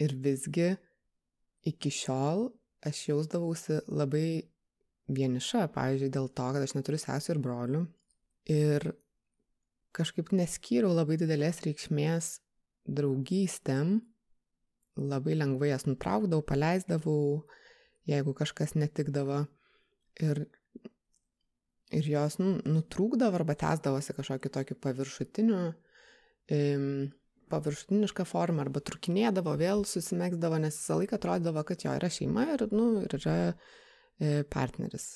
Ir 0.07 0.15
visgi 0.23 0.69
iki 1.67 1.91
šiol 1.93 2.47
aš 2.87 3.03
jausdavausi 3.09 3.81
labai 3.89 4.27
vieniša, 5.07 5.67
pavyzdžiui, 5.75 6.13
dėl 6.13 6.29
to, 6.29 6.47
kad 6.53 6.63
aš 6.63 6.75
neturiu 6.77 6.99
sesų 7.01 7.35
ir 7.35 7.43
brolių. 7.43 7.83
Ir 8.51 8.91
kažkaip 9.95 10.33
neskyriau 10.35 10.93
labai 10.95 11.17
didelės 11.19 11.61
reikšmės 11.65 12.37
draugystėm, 12.87 13.99
labai 14.97 15.35
lengvai 15.37 15.71
jas 15.71 15.85
nutraukdavau, 15.87 16.45
paleisdavau, 16.47 17.43
jeigu 18.09 18.33
kažkas 18.37 18.75
netikdavo. 18.79 19.43
Ir, 20.23 20.47
ir 21.93 22.09
jos 22.09 22.39
nu, 22.41 22.55
nutrūkdavo 22.65 23.37
arba 23.37 23.53
tęsdavosi 23.59 24.15
kažkokiu 24.17 24.51
tokiu 24.53 24.77
paviršutiniu, 24.81 25.59
im, 26.55 26.87
paviršutinišką 27.51 28.25
formą 28.27 28.65
arba 28.65 28.81
trukinėdavo, 28.83 29.53
vėl 29.59 29.85
susimėgsdavo, 29.87 30.59
nes 30.63 30.79
visą 30.79 30.97
laiką 31.01 31.19
atrodydavo, 31.19 31.63
kad 31.67 31.85
jo 31.85 31.93
yra 31.99 32.09
šeima 32.11 32.47
ir, 32.55 32.65
nu, 32.73 32.89
ir 33.05 33.15
yra 33.19 33.37
e, 33.51 34.41
partneris. 34.49 35.13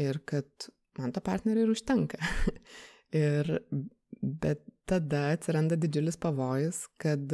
Ir 0.00 0.20
kad 0.28 0.70
man 0.98 1.14
to 1.14 1.22
partnerio 1.24 1.64
ir 1.66 1.72
užtenka. 1.72 2.20
ir, 3.16 3.52
bet 4.20 4.64
tada 4.90 5.28
atsiranda 5.34 5.78
didžiulis 5.78 6.18
pavojus, 6.20 6.82
kad 7.00 7.30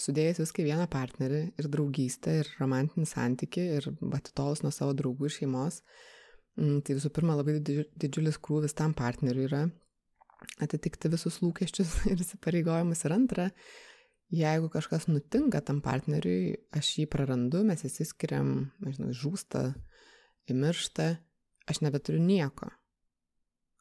sudėjus 0.00 0.44
viską 0.44 0.62
į 0.62 0.68
vieną 0.68 0.86
partnerį 0.92 1.42
ir 1.58 1.68
draugystę, 1.72 2.40
ir 2.42 2.50
romantinį 2.60 3.08
santyki, 3.10 3.66
ir 3.80 3.90
atitolus 4.14 4.62
nuo 4.62 4.70
savo 4.74 4.94
draugų 4.98 5.26
ir 5.26 5.36
šeimos, 5.40 5.80
tai 6.56 6.96
visų 6.96 7.10
pirma 7.14 7.36
labai 7.38 7.58
didžiulis 7.64 8.38
krūvis 8.42 8.76
tam 8.78 8.94
partneriui 8.94 9.48
yra 9.48 9.64
atitikti 10.62 11.10
visus 11.12 11.40
lūkesčius 11.44 11.94
ir 12.12 12.20
įsipareigojimus. 12.24 13.04
Ir 13.04 13.16
antra, 13.16 13.48
jeigu 14.34 14.70
kažkas 14.72 15.08
nutinka 15.10 15.62
tam 15.66 15.80
partneriui, 15.84 16.56
aš 16.76 16.94
jį 17.00 17.08
prarandu, 17.12 17.64
mes 17.66 17.84
įsiskiriam, 17.86 18.70
nežinau, 18.84 19.14
žūsta, 19.16 19.70
įmiršta, 20.50 21.12
aš 21.70 21.82
nebeturiu 21.84 22.22
nieko. 22.24 22.70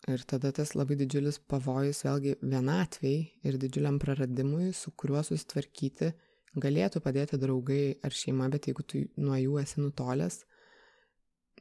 Ir 0.08 0.24
tada 0.24 0.54
tas 0.56 0.72
labai 0.80 0.95
didžiulis 0.95 1.41
pavojus 1.52 2.06
vėlgi 2.06 2.38
vienatvei 2.39 3.18
ir 3.43 3.58
didžiuliam 3.60 4.00
praradimui, 4.00 4.72
su 4.74 4.93
kuriuo 4.95 5.26
susitvarkyti 5.28 6.14
galėtų 6.56 7.02
padėti 7.04 7.38
draugai 7.38 8.00
ar 8.04 8.16
šeima, 8.16 8.47
bet 8.50 8.70
jeigu 8.70 8.86
tu 8.88 9.04
nuo 9.20 9.36
jų 9.38 9.60
esi 9.62 9.84
nutolęs, 9.84 10.43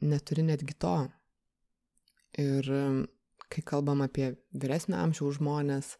neturi 0.01 0.45
netgi 0.47 0.75
to. 0.79 0.95
Ir 2.39 2.69
kai 3.49 3.63
kalbam 3.65 4.05
apie 4.05 4.31
vyresnio 4.53 4.97
amžiaus 5.01 5.39
žmonės, 5.39 5.97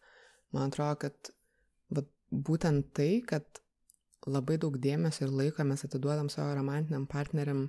man 0.54 0.70
atrodo, 0.70 0.96
kad 1.04 1.32
va, 1.92 2.04
būtent 2.30 2.92
tai, 2.96 3.20
kad 3.26 3.44
labai 4.26 4.56
daug 4.62 4.78
dėmesio 4.78 5.26
ir 5.26 5.34
laiko 5.34 5.66
mes 5.66 5.84
atiduodam 5.84 6.30
savo 6.32 6.54
romantiniam 6.56 7.06
partneriam 7.10 7.68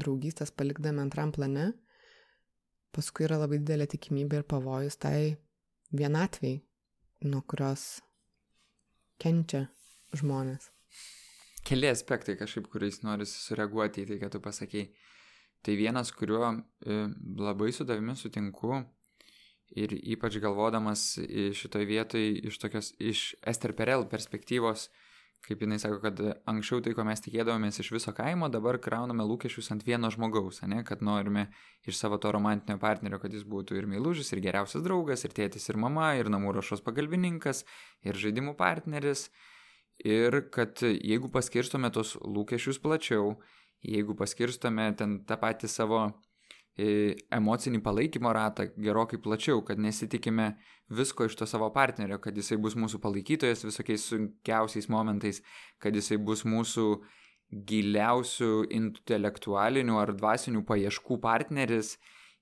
draugystės 0.00 0.50
palikdami 0.50 1.04
antram 1.04 1.32
plane, 1.34 1.72
paskui 2.94 3.26
yra 3.28 3.40
labai 3.42 3.60
didelė 3.62 3.88
tikimybė 3.90 4.40
ir 4.40 4.46
pavojus 4.48 4.96
tai 5.02 5.36
vienatviai, 5.94 6.60
nuo 7.28 7.42
kurios 7.48 8.00
kenčia 9.22 9.66
žmonės. 10.16 10.70
Keli 11.64 11.88
aspektai 11.88 12.36
kažkaip, 12.36 12.68
kuriais 12.72 13.00
noriu 13.06 13.26
sureaguoti 13.28 14.04
į 14.04 14.10
tai, 14.10 14.18
ką 14.20 14.30
tu 14.34 14.40
pasakėjai. 14.44 14.90
Tai 15.64 15.76
vienas, 15.80 16.10
kuriuo 16.12 16.50
e, 16.52 16.96
labai 17.40 17.70
su 17.72 17.86
tavimi 17.88 18.12
sutinku 18.20 18.82
ir 19.80 19.94
ypač 19.96 20.36
galvodamas 20.42 21.06
šitoj 21.56 21.86
vietoj 21.88 22.26
iš 22.50 22.58
tokios, 22.60 22.90
iš 23.00 23.30
Ester 23.48 23.72
Perel 23.72 24.04
perspektyvos, 24.10 24.90
kaip 25.44 25.62
jinai 25.64 25.78
sako, 25.80 25.98
kad 26.02 26.20
anksčiau 26.48 26.80
tai, 26.84 26.94
ko 26.96 27.04
mes 27.06 27.20
tikėdavomės 27.24 27.80
iš 27.82 27.90
viso 27.94 28.14
kaimo, 28.16 28.48
dabar 28.52 28.78
krauname 28.82 29.26
lūkesčius 29.28 29.70
ant 29.74 29.84
vieno 29.86 30.08
žmogaus, 30.12 30.62
ne, 30.70 30.80
kad 30.86 31.02
norime 31.04 31.48
iš 31.84 31.98
savo 31.98 32.18
to 32.22 32.32
romantinio 32.32 32.78
partnerio, 32.80 33.20
kad 33.22 33.34
jis 33.34 33.44
būtų 33.48 33.76
ir 33.78 33.88
meilužis, 33.90 34.32
ir 34.32 34.42
geriausias 34.44 34.84
draugas, 34.86 35.26
ir 35.26 35.36
tėtis, 35.36 35.68
ir 35.68 35.80
mama, 35.80 36.14
ir 36.16 36.32
namų 36.32 36.56
rašos 36.58 36.84
pagalbininkas, 36.86 37.64
ir 38.06 38.20
žaidimų 38.20 38.56
partneris. 38.60 39.28
Ir 40.04 40.40
kad 40.50 40.80
jeigu 40.82 41.28
paskirstome 41.30 41.92
tos 41.94 42.16
lūkesčius 42.18 42.80
plačiau, 42.82 43.36
jeigu 43.84 44.16
paskirstome 44.18 44.88
ten 44.98 45.20
tą 45.28 45.38
patį 45.38 45.70
savo 45.70 46.00
emocinį 46.74 47.78
palaikymo 47.82 48.32
ratą 48.34 48.66
gerokai 48.74 49.20
plačiau, 49.22 49.62
kad 49.62 49.78
nesitikime 49.78 50.54
visko 50.90 51.28
iš 51.28 51.36
to 51.38 51.46
savo 51.46 51.70
partnerio, 51.72 52.18
kad 52.18 52.36
jisai 52.36 52.58
bus 52.58 52.74
mūsų 52.74 52.98
palaikytojas 53.02 53.62
visokiais 53.64 54.06
sunkiausiais 54.10 54.88
momentais, 54.90 55.40
kad 55.78 55.94
jisai 55.94 56.18
bus 56.18 56.42
mūsų 56.44 56.88
giliausių 57.54 58.52
intelektualinių 58.74 60.00
ar 60.00 60.14
dvasinių 60.18 60.64
paieškų 60.66 61.20
partneris, 61.22 61.94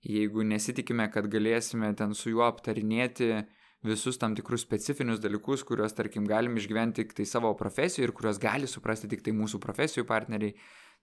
jeigu 0.02 0.46
nesitikime, 0.48 1.10
kad 1.12 1.28
galėsime 1.28 1.92
ten 1.98 2.14
su 2.16 2.32
juo 2.32 2.46
aptarinėti 2.48 3.44
visus 3.84 4.16
tam 4.18 4.34
tikrus 4.38 4.62
specifinius 4.64 5.20
dalykus, 5.20 5.64
kuriuos, 5.66 5.92
tarkim, 5.98 6.24
galim 6.24 6.56
išgyventi 6.56 7.02
tik 7.02 7.16
tai 7.18 7.26
savo 7.26 7.50
profesijoje 7.58 8.08
ir 8.08 8.14
kuriuos 8.16 8.40
gali 8.40 8.70
suprasti 8.70 9.10
tik 9.10 9.24
tai 9.26 9.34
mūsų 9.36 9.60
profesijų 9.60 10.06
partneriai, 10.08 10.54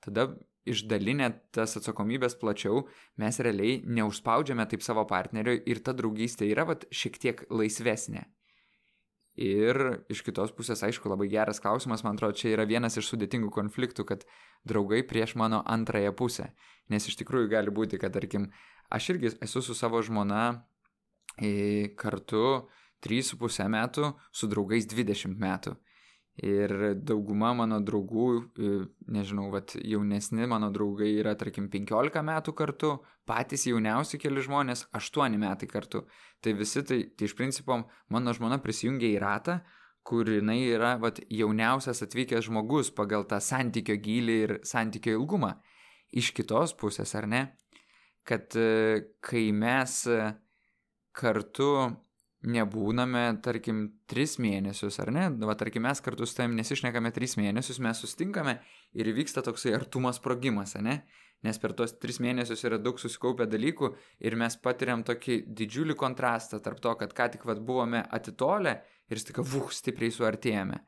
tada 0.05 0.29
išdalinę 0.69 1.29
tas 1.55 1.77
atsakomybės 1.79 2.35
plačiau, 2.39 2.83
mes 3.21 3.39
realiai 3.41 3.79
neužspaudžiame 3.85 4.65
taip 4.69 4.83
savo 4.85 5.05
partnerio 5.09 5.55
ir 5.69 5.81
ta 5.85 5.95
draugystė 5.97 6.49
yra 6.51 6.67
vat, 6.69 6.85
šiek 6.91 7.17
tiek 7.21 7.45
laisvesnė. 7.49 8.25
Ir 9.39 9.77
iš 10.11 10.19
kitos 10.27 10.51
pusės, 10.51 10.81
aišku, 10.83 11.07
labai 11.07 11.29
geras 11.31 11.61
klausimas, 11.63 12.01
man 12.03 12.17
atrodo, 12.17 12.35
čia 12.35 12.51
yra 12.57 12.65
vienas 12.67 12.97
iš 12.99 13.13
sudėtingų 13.13 13.53
konfliktų, 13.55 14.03
kad 14.09 14.25
draugai 14.67 14.99
prieš 15.07 15.37
mano 15.39 15.61
antrąją 15.63 16.11
pusę. 16.19 16.49
Nes 16.91 17.07
iš 17.07 17.15
tikrųjų 17.21 17.47
gali 17.53 17.71
būti, 17.71 18.01
kad, 18.01 18.11
tarkim, 18.17 18.49
aš 18.91 19.13
irgi 19.13 19.31
esu 19.45 19.63
su 19.63 19.77
savo 19.77 20.01
žmona 20.03 20.65
e, 21.39 21.93
kartu 21.95 22.67
3,5 23.05 23.69
metų, 23.71 24.11
su 24.35 24.49
draugais 24.51 24.89
20 24.91 25.39
metų. 25.39 25.77
Ir 26.39 26.71
dauguma 27.03 27.49
mano 27.57 27.81
draugų, 27.83 28.27
e, 28.39 28.69
nežinau, 29.11 29.49
vat, 29.51 29.73
jaunesni 29.75 30.45
mano 30.47 30.69
draugai 30.71 31.09
yra, 31.19 31.33
tarkim, 31.35 31.67
15 31.71 32.21
metų 32.23 32.53
kartu, 32.55 32.91
patys 33.27 33.65
jauniausi 33.67 34.19
keli 34.21 34.45
žmonės 34.45 34.85
8 34.95 35.35
metai 35.41 35.67
kartu. 35.67 36.05
Tai 36.39 36.53
visi, 36.55 36.83
tai, 36.87 37.01
tai 37.11 37.27
iš 37.27 37.35
principo, 37.35 37.81
mano 38.07 38.35
žmona 38.37 38.61
prisijungia 38.63 39.11
į 39.11 39.19
ratą, 39.19 39.57
kur 40.07 40.31
jinai 40.31 40.61
yra 40.71 40.93
vat, 41.01 41.19
jauniausias 41.27 42.05
atvykęs 42.05 42.47
žmogus 42.47 42.93
pagal 42.95 43.27
tą 43.27 43.41
santykio 43.43 43.99
gilį 43.99 44.37
ir 44.45 44.53
santykio 44.63 45.17
ilgumą. 45.19 45.57
Iš 46.15 46.31
kitos 46.37 46.71
pusės, 46.79 47.11
ar 47.19 47.27
ne? 47.27 47.41
Kad 48.23 48.55
e, 48.55 49.11
kai 49.19 49.49
mes 49.51 50.05
e, 50.07 50.21
kartu 51.11 51.73
nebūname, 52.47 53.23
tarkim, 53.43 53.81
tris 54.07 54.37
mėnesius, 54.39 54.99
ar 55.03 55.11
ne? 55.11 55.25
Va, 55.43 55.55
tarkim, 55.59 55.83
mes 55.83 55.99
kartu 56.03 56.27
su 56.27 56.37
tavim 56.37 56.55
nesišnekame 56.59 57.11
tris 57.15 57.35
mėnesius, 57.39 57.81
mes 57.83 57.99
sustinkame 57.99 58.59
ir 58.95 59.09
įvyksta 59.11 59.43
toksai 59.43 59.73
artumas 59.75 60.21
sprogimas, 60.21 60.77
ne? 60.79 61.01
Nes 61.43 61.59
per 61.59 61.71
tos 61.71 61.93
tris 61.99 62.19
mėnesius 62.19 62.65
yra 62.67 62.79
daug 62.79 62.99
susikaupę 62.99 63.47
dalykų 63.47 63.93
ir 64.27 64.35
mes 64.39 64.57
patiriam 64.59 65.05
tokį 65.07 65.41
didžiulį 65.55 65.95
kontrastą 65.99 66.59
tarp 66.63 66.81
to, 66.83 66.95
kad 66.99 67.15
ką 67.15 67.29
tik 67.35 67.45
vad 67.47 67.61
buvome 67.63 68.03
atitolę 68.11 68.81
ir 69.11 69.19
stika, 69.19 69.43
vuh, 69.43 69.71
stipriai 69.71 70.11
suartėjame. 70.11 70.81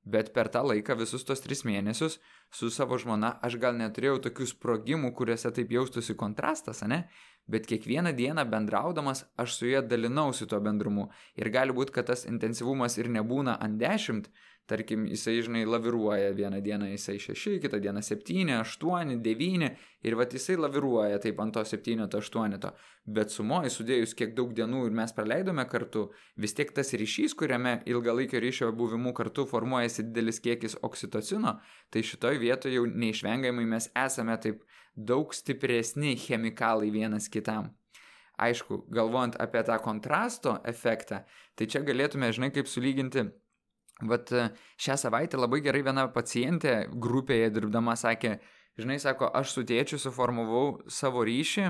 Bet 0.00 0.32
per 0.32 0.48
tą 0.48 0.62
laiką 0.64 0.96
visus 0.96 1.26
tos 1.28 1.42
tris 1.44 1.60
mėnesius 1.68 2.16
su 2.56 2.70
savo 2.72 2.96
žmona 2.98 3.34
aš 3.44 3.58
gal 3.60 3.76
neturėjau 3.76 4.22
tokių 4.24 4.46
sprogimų, 4.54 5.12
kuriuose 5.16 5.52
taip 5.52 5.74
jaustųsi 5.76 6.16
kontrastas, 6.16 6.80
ne? 6.88 7.02
Bet 7.48 7.66
kiekvieną 7.66 8.12
dieną 8.16 8.44
bendraudamas 8.50 9.24
aš 9.36 9.54
su 9.54 9.66
ja 9.66 9.82
dalinausi 9.82 10.46
tuo 10.46 10.60
bendrumu. 10.60 11.08
Ir 11.36 11.50
gali 11.50 11.74
būti, 11.74 11.94
kad 11.96 12.10
tas 12.12 12.26
intensyvumas 12.28 12.98
ir 12.98 13.10
nebūna 13.10 13.56
ant 13.60 13.80
10, 13.80 14.30
tarkim, 14.70 15.06
jisai, 15.10 15.40
žinai, 15.42 15.64
laviruoja 15.66 16.30
vieną 16.36 16.60
dieną 16.62 16.90
jisai 16.92 17.18
6, 17.18 17.58
kitą 17.62 17.80
dieną 17.82 18.02
7, 18.06 18.52
8, 18.60 19.16
9 19.22 19.70
ir 20.06 20.16
va 20.18 20.26
jisai 20.30 20.56
laviruoja 20.60 21.18
taip 21.24 21.40
ant 21.42 21.54
to 21.56 21.64
7, 21.64 22.06
to 22.12 22.20
8. 22.22 22.70
Bet 23.16 23.34
sumoji 23.34 23.72
sudėjus 23.74 24.14
kiek 24.18 24.36
daug 24.38 24.52
dienų 24.54 24.84
ir 24.86 24.94
mes 25.00 25.14
praleidome 25.16 25.64
kartu, 25.72 26.06
vis 26.36 26.54
tiek 26.54 26.70
tas 26.76 26.94
ryšys, 26.94 27.34
kuriame 27.34 27.80
ilgalaikio 27.90 28.42
ryšio 28.44 28.70
buvimu 28.76 29.14
kartu 29.16 29.46
formuojasi 29.50 30.06
didelis 30.10 30.38
kiekis 30.44 30.78
oksitocino, 30.86 31.56
tai 31.90 32.04
šitoj 32.06 32.38
vietoje 32.38 32.78
jau 32.78 32.86
neišvengiamai 32.86 33.66
mes 33.74 33.90
esame 34.06 34.38
taip 34.44 34.62
daug 34.94 35.34
stipresni 35.34 36.16
chemikalai 36.18 36.90
vienas 36.94 37.28
kitam. 37.32 37.70
Aišku, 38.40 38.86
galvojant 38.88 39.36
apie 39.40 39.60
tą 39.68 39.76
kontrasto 39.84 40.56
efektą, 40.64 41.24
tai 41.54 41.68
čia 41.68 41.84
galėtume, 41.84 42.32
žinai, 42.32 42.48
kaip 42.54 42.70
sulyginti 42.72 43.26
Vat 44.00 44.30
šią 44.80 44.96
savaitę 44.96 45.36
labai 45.36 45.60
gerai 45.64 45.82
viena 45.84 46.06
pacientė 46.12 46.86
grupėje 47.04 47.50
dirbdama 47.52 47.96
sakė, 48.00 48.38
žinai, 48.80 48.96
sako, 49.02 49.28
aš 49.36 49.52
su 49.56 49.64
tėčiu 49.68 50.00
suformavau 50.00 50.80
savo 50.88 51.24
ryšį 51.26 51.66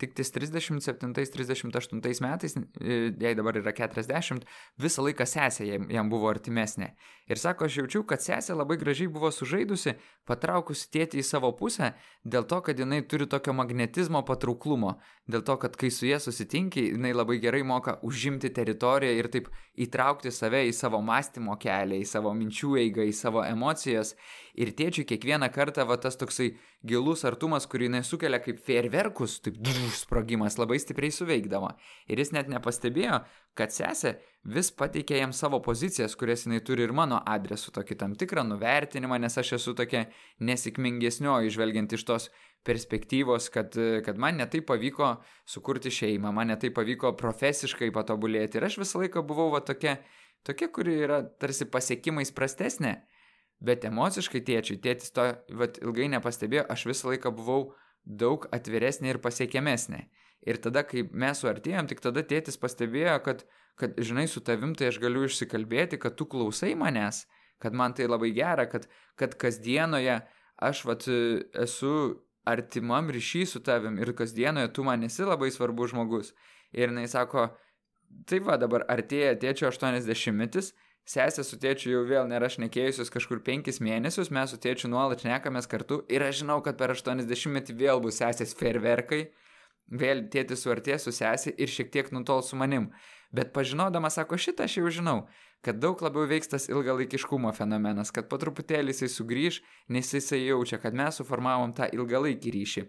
tik 0.00 0.14
tais 0.16 0.30
37-38 0.32 2.24
metais, 2.24 2.56
e, 2.56 3.12
jai 3.20 3.34
dabar 3.36 3.58
yra 3.60 3.72
40, 3.76 4.46
visą 4.80 5.04
laiką 5.04 5.26
sesė 5.28 5.68
jam, 5.68 5.88
jam 5.92 6.10
buvo 6.12 6.30
artimesnė. 6.32 6.88
Ir 7.30 7.38
sako, 7.38 7.68
aš 7.68 7.76
jaučiu, 7.82 8.02
kad 8.08 8.22
sesė 8.24 8.56
labai 8.56 8.76
gražiai 8.80 9.10
buvo 9.12 9.30
sužaidusi, 9.30 9.94
patraukusi 10.26 10.88
tėtį 10.96 11.20
į 11.20 11.26
savo 11.26 11.52
pusę, 11.58 11.92
dėl 12.24 12.44
to, 12.50 12.58
kad 12.66 12.78
jinai 12.80 13.02
turi 13.06 13.28
tokio 13.30 13.52
magnetizmo 13.54 14.24
patrauklumo, 14.26 14.96
dėl 15.30 15.44
to, 15.46 15.56
kad 15.62 15.76
kai 15.78 15.92
su 15.94 16.08
jie 16.08 16.18
susitinki, 16.22 16.88
jinai 16.94 17.12
labai 17.14 17.38
gerai 17.42 17.62
moka 17.66 17.98
užimti 18.06 18.50
teritoriją 18.56 19.14
ir 19.18 19.30
taip 19.30 19.52
įtraukti 19.80 20.32
save 20.34 20.64
į 20.68 20.74
savo 20.76 20.98
mąstymo 21.04 21.54
kelią, 21.60 22.00
į 22.00 22.08
savo 22.08 22.32
minčių 22.36 22.74
eigą, 22.82 23.06
į 23.06 23.14
savo 23.16 23.44
emocijas. 23.46 24.16
Ir 24.58 24.74
tėčiui 24.76 25.06
kiekvieną 25.08 25.52
kartą 25.54 25.86
va 25.86 25.96
tas 26.02 26.18
toksai 26.18 26.50
gilus 26.86 27.26
artumas, 27.28 27.66
kurį 27.68 27.90
jinai 27.90 28.00
sukelia 28.06 28.40
kaip 28.40 28.60
fejerverkus, 28.64 29.38
taip 29.44 29.58
sprogimas 29.96 30.56
labai 30.60 30.78
stipriai 30.80 31.12
suveikdavo. 31.12 31.74
Ir 32.08 32.22
jis 32.22 32.32
net 32.32 32.48
nepastebėjo, 32.52 33.20
kad 33.58 33.74
sesė 33.74 34.14
vis 34.48 34.70
pateikė 34.72 35.18
jam 35.20 35.34
savo 35.36 35.60
pozicijas, 35.64 36.16
kurias 36.16 36.46
jinai 36.46 36.62
turi 36.64 36.86
ir 36.86 36.94
mano 36.96 37.20
adresu, 37.28 37.72
tokį 37.76 37.98
tam 38.00 38.14
tikrą 38.16 38.46
nuvertinimą, 38.48 39.18
nes 39.20 39.36
aš 39.42 39.58
esu 39.58 39.74
tokia 39.76 40.06
nesėkmingesnioji, 40.40 41.52
žvelgiant 41.52 41.92
iš 41.92 42.06
tos 42.08 42.30
perspektyvos, 42.64 43.50
kad, 43.52 43.76
kad 44.04 44.20
man 44.20 44.40
netai 44.40 44.62
pavyko 44.64 45.14
sukurti 45.48 45.92
šeimą, 45.92 46.32
man 46.32 46.54
netai 46.54 46.72
pavyko 46.72 47.12
profesiškai 47.20 47.92
patobulėti. 47.92 48.56
Ir 48.56 48.68
aš 48.68 48.80
visą 48.80 49.04
laiką 49.04 49.24
buvau 49.28 49.50
va 49.52 49.60
tokia, 49.64 49.98
tokia, 50.48 50.72
kuri 50.72 50.96
yra 51.04 51.22
tarsi 51.40 51.68
pasiekimais 51.68 52.32
prastesnė. 52.36 53.00
Bet 53.60 53.84
emociškai 53.84 54.40
tėčiui, 54.46 54.78
tėtis 54.80 55.12
to 55.12 55.26
vat, 55.60 55.78
ilgai 55.84 56.08
nepastebėjo, 56.14 56.64
aš 56.72 56.86
visą 56.88 57.10
laiką 57.10 57.32
buvau 57.36 57.74
daug 58.04 58.46
atviresnė 58.56 59.12
ir 59.12 59.20
pasiekiamesnė. 59.20 60.06
Ir 60.48 60.60
tada, 60.64 60.82
kai 60.88 61.04
mes 61.12 61.42
suartėjom, 61.42 61.90
tik 61.90 62.00
tada 62.00 62.24
tėtis 62.24 62.56
pastebėjo, 62.60 63.18
kad, 63.26 63.44
kad, 63.76 63.98
žinai, 64.00 64.24
su 64.32 64.40
tavim 64.40 64.72
tai 64.72 64.88
aš 64.88 65.00
galiu 65.02 65.26
išsikalbėti, 65.28 66.00
kad 66.00 66.16
tu 66.16 66.24
klausai 66.24 66.72
manęs, 66.80 67.26
kad 67.60 67.76
man 67.76 67.92
tai 67.92 68.08
labai 68.08 68.32
gera, 68.32 68.64
kad, 68.70 68.88
kad 69.20 69.36
kasdienoje 69.36 70.22
aš 70.56 70.84
vat, 70.88 71.04
esu 71.60 71.94
artimam 72.48 73.10
ryšy 73.12 73.44
su 73.46 73.60
tavim 73.60 73.98
ir 74.00 74.14
kasdienoje 74.16 74.72
tu 74.72 74.84
man 74.84 75.04
esi 75.04 75.26
labai 75.28 75.50
svarbus 75.52 75.92
žmogus. 75.92 76.32
Ir 76.72 76.88
jinai 76.88 77.08
sako, 77.12 77.50
tai 78.24 78.40
va 78.46 78.56
dabar 78.60 78.86
artėja 78.88 79.36
tėčio 79.42 79.68
80 79.68 80.32
metis 80.36 80.72
Sesė 81.08 81.42
su 81.42 81.56
tėčiu 81.58 81.90
jau 81.90 82.00
vėl 82.06 82.28
nėra 82.30 82.48
šnekėjusios 82.52 83.10
kažkur 83.10 83.40
penkis 83.42 83.80
mėnesius, 83.82 84.30
mes 84.30 84.52
su 84.52 84.58
tėčiu 84.60 84.90
nuolat 84.92 85.24
šnekamės 85.24 85.66
kartu 85.70 86.02
ir 86.12 86.22
aš 86.22 86.42
žinau, 86.42 86.60
kad 86.62 86.78
per 86.78 86.92
80 86.94 87.54
metį 87.54 87.76
vėl 87.80 88.02
bus 88.04 88.20
sesės 88.20 88.54
ferverkai, 88.54 89.30
vėl 89.90 90.28
tėtis 90.30 90.62
suartės 90.62 91.08
su 91.08 91.14
sesė 91.16 91.54
ir 91.56 91.72
šiek 91.72 91.90
tiek 91.90 92.12
nutol 92.14 92.44
su 92.46 92.56
manim. 92.56 92.90
Bet 93.34 93.52
pažinodamas, 93.54 94.18
sako, 94.18 94.38
šitą 94.38 94.66
aš 94.66 94.76
jau 94.78 94.90
žinau, 94.90 95.18
kad 95.66 95.78
daug 95.82 96.00
labiau 96.02 96.26
veiks 96.30 96.50
tas 96.50 96.68
ilgalaikiškumo 96.70 97.52
fenomenas, 97.54 98.10
kad 98.14 98.28
po 98.30 98.38
truputėlį 98.42 98.94
jisai 98.94 99.10
sugrįž, 99.12 99.60
nes 99.94 100.14
jisai 100.14 100.44
jaučia, 100.44 100.80
kad 100.82 100.96
mes 100.98 101.20
suformavom 101.20 101.74
tą 101.76 101.88
ilgalaikį 101.94 102.54
ryšį. 102.56 102.84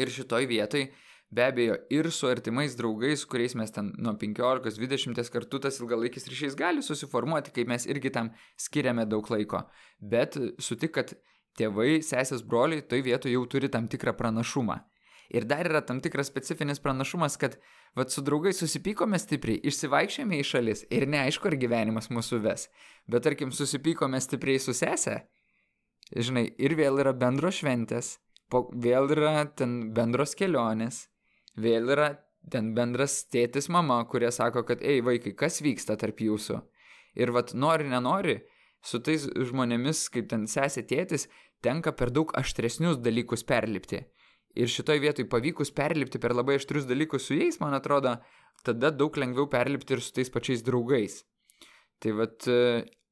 Ir 0.00 0.12
šitoj 0.14 0.46
vietoj 0.50 0.86
be 1.30 1.44
abejo 1.46 1.76
ir 1.90 2.10
su 2.10 2.26
artimais 2.26 2.74
draugais, 2.76 3.24
kuriais 3.24 3.54
mes 3.54 3.70
ten 3.70 3.92
nuo 3.98 4.16
15-20 4.18 5.30
kartų 5.30 5.60
tas 5.66 5.78
ilgalaikis 5.80 6.26
ryšys 6.30 6.56
gali 6.58 6.82
susiformuoti, 6.82 7.54
kai 7.54 7.66
mes 7.70 7.86
irgi 7.86 8.10
tam 8.14 8.32
skiriame 8.58 9.06
daug 9.06 9.30
laiko. 9.30 9.62
Bet 10.00 10.38
sutik, 10.58 10.96
kad 10.98 11.14
tėvai, 11.58 12.00
sesės, 12.02 12.42
broliai 12.42 12.82
toj 12.82 13.04
vietoje 13.06 13.36
jau 13.36 13.44
turi 13.50 13.70
tam 13.70 13.86
tikrą 13.90 14.16
pranašumą. 14.18 14.80
Ir 15.30 15.46
dar 15.46 15.68
yra 15.68 15.78
tam 15.86 16.00
tikras 16.02 16.26
specifinis 16.26 16.82
pranašumas, 16.82 17.36
kad 17.38 17.54
vat 17.94 18.10
su 18.10 18.22
draugais 18.26 18.58
susipykome 18.58 19.18
stipriai, 19.18 19.60
išsivaikščiame 19.70 20.40
į 20.40 20.46
šalis 20.46 20.82
ir 20.90 21.06
neaišku, 21.06 21.46
ar 21.46 21.56
gyvenimas 21.60 22.10
mūsų 22.10 22.40
ves. 22.42 22.66
Bet 23.06 23.22
tarkim, 23.28 23.52
susipykome 23.54 24.18
stipriai 24.18 24.58
su 24.58 24.74
sesė, 24.74 25.20
žinai, 26.10 26.48
ir 26.58 26.74
vėl 26.74 26.98
yra 27.04 27.14
bendros 27.14 27.60
šventės, 27.62 28.16
po, 28.50 28.66
vėl 28.74 29.06
yra 29.14 29.46
ten 29.54 29.92
bendros 29.94 30.34
kelionės, 30.34 31.04
vėl 31.56 31.90
yra 31.94 32.10
ten 32.50 32.72
bendras 32.74 33.24
tėtis 33.32 33.68
mama, 33.68 34.00
kurie 34.10 34.30
sako, 34.32 34.64
kad, 34.68 34.82
ei 34.82 35.02
vaikai, 35.04 35.34
kas 35.36 35.60
vyksta 35.64 35.96
tarp 36.00 36.22
jūsų. 36.24 36.60
Ir 37.20 37.32
vat 37.34 37.52
nori, 37.54 37.88
nenori, 37.90 38.38
su 38.82 39.00
tais 39.04 39.26
žmonėmis, 39.26 40.06
kaip 40.14 40.30
ten 40.30 40.46
sesė 40.50 40.86
tėtis, 40.88 41.28
tenka 41.64 41.92
per 41.92 42.12
daug 42.14 42.32
aštresnius 42.38 43.00
dalykus 43.02 43.44
perlipti. 43.44 44.04
Ir 44.58 44.70
šitoj 44.70 44.98
vietoj 45.02 45.28
pavykus 45.30 45.70
perlipti 45.74 46.18
per 46.18 46.34
labai 46.34 46.56
aštrius 46.58 46.88
dalykus 46.88 47.28
su 47.28 47.36
jais, 47.38 47.60
man 47.62 47.76
atrodo, 47.76 48.16
tada 48.66 48.90
daug 48.90 49.14
lengviau 49.20 49.46
perlipti 49.50 49.94
ir 49.94 50.02
su 50.02 50.14
tais 50.16 50.32
pačiais 50.32 50.64
draugais. 50.66 51.20
Tai 52.00 52.16
vad 52.18 52.48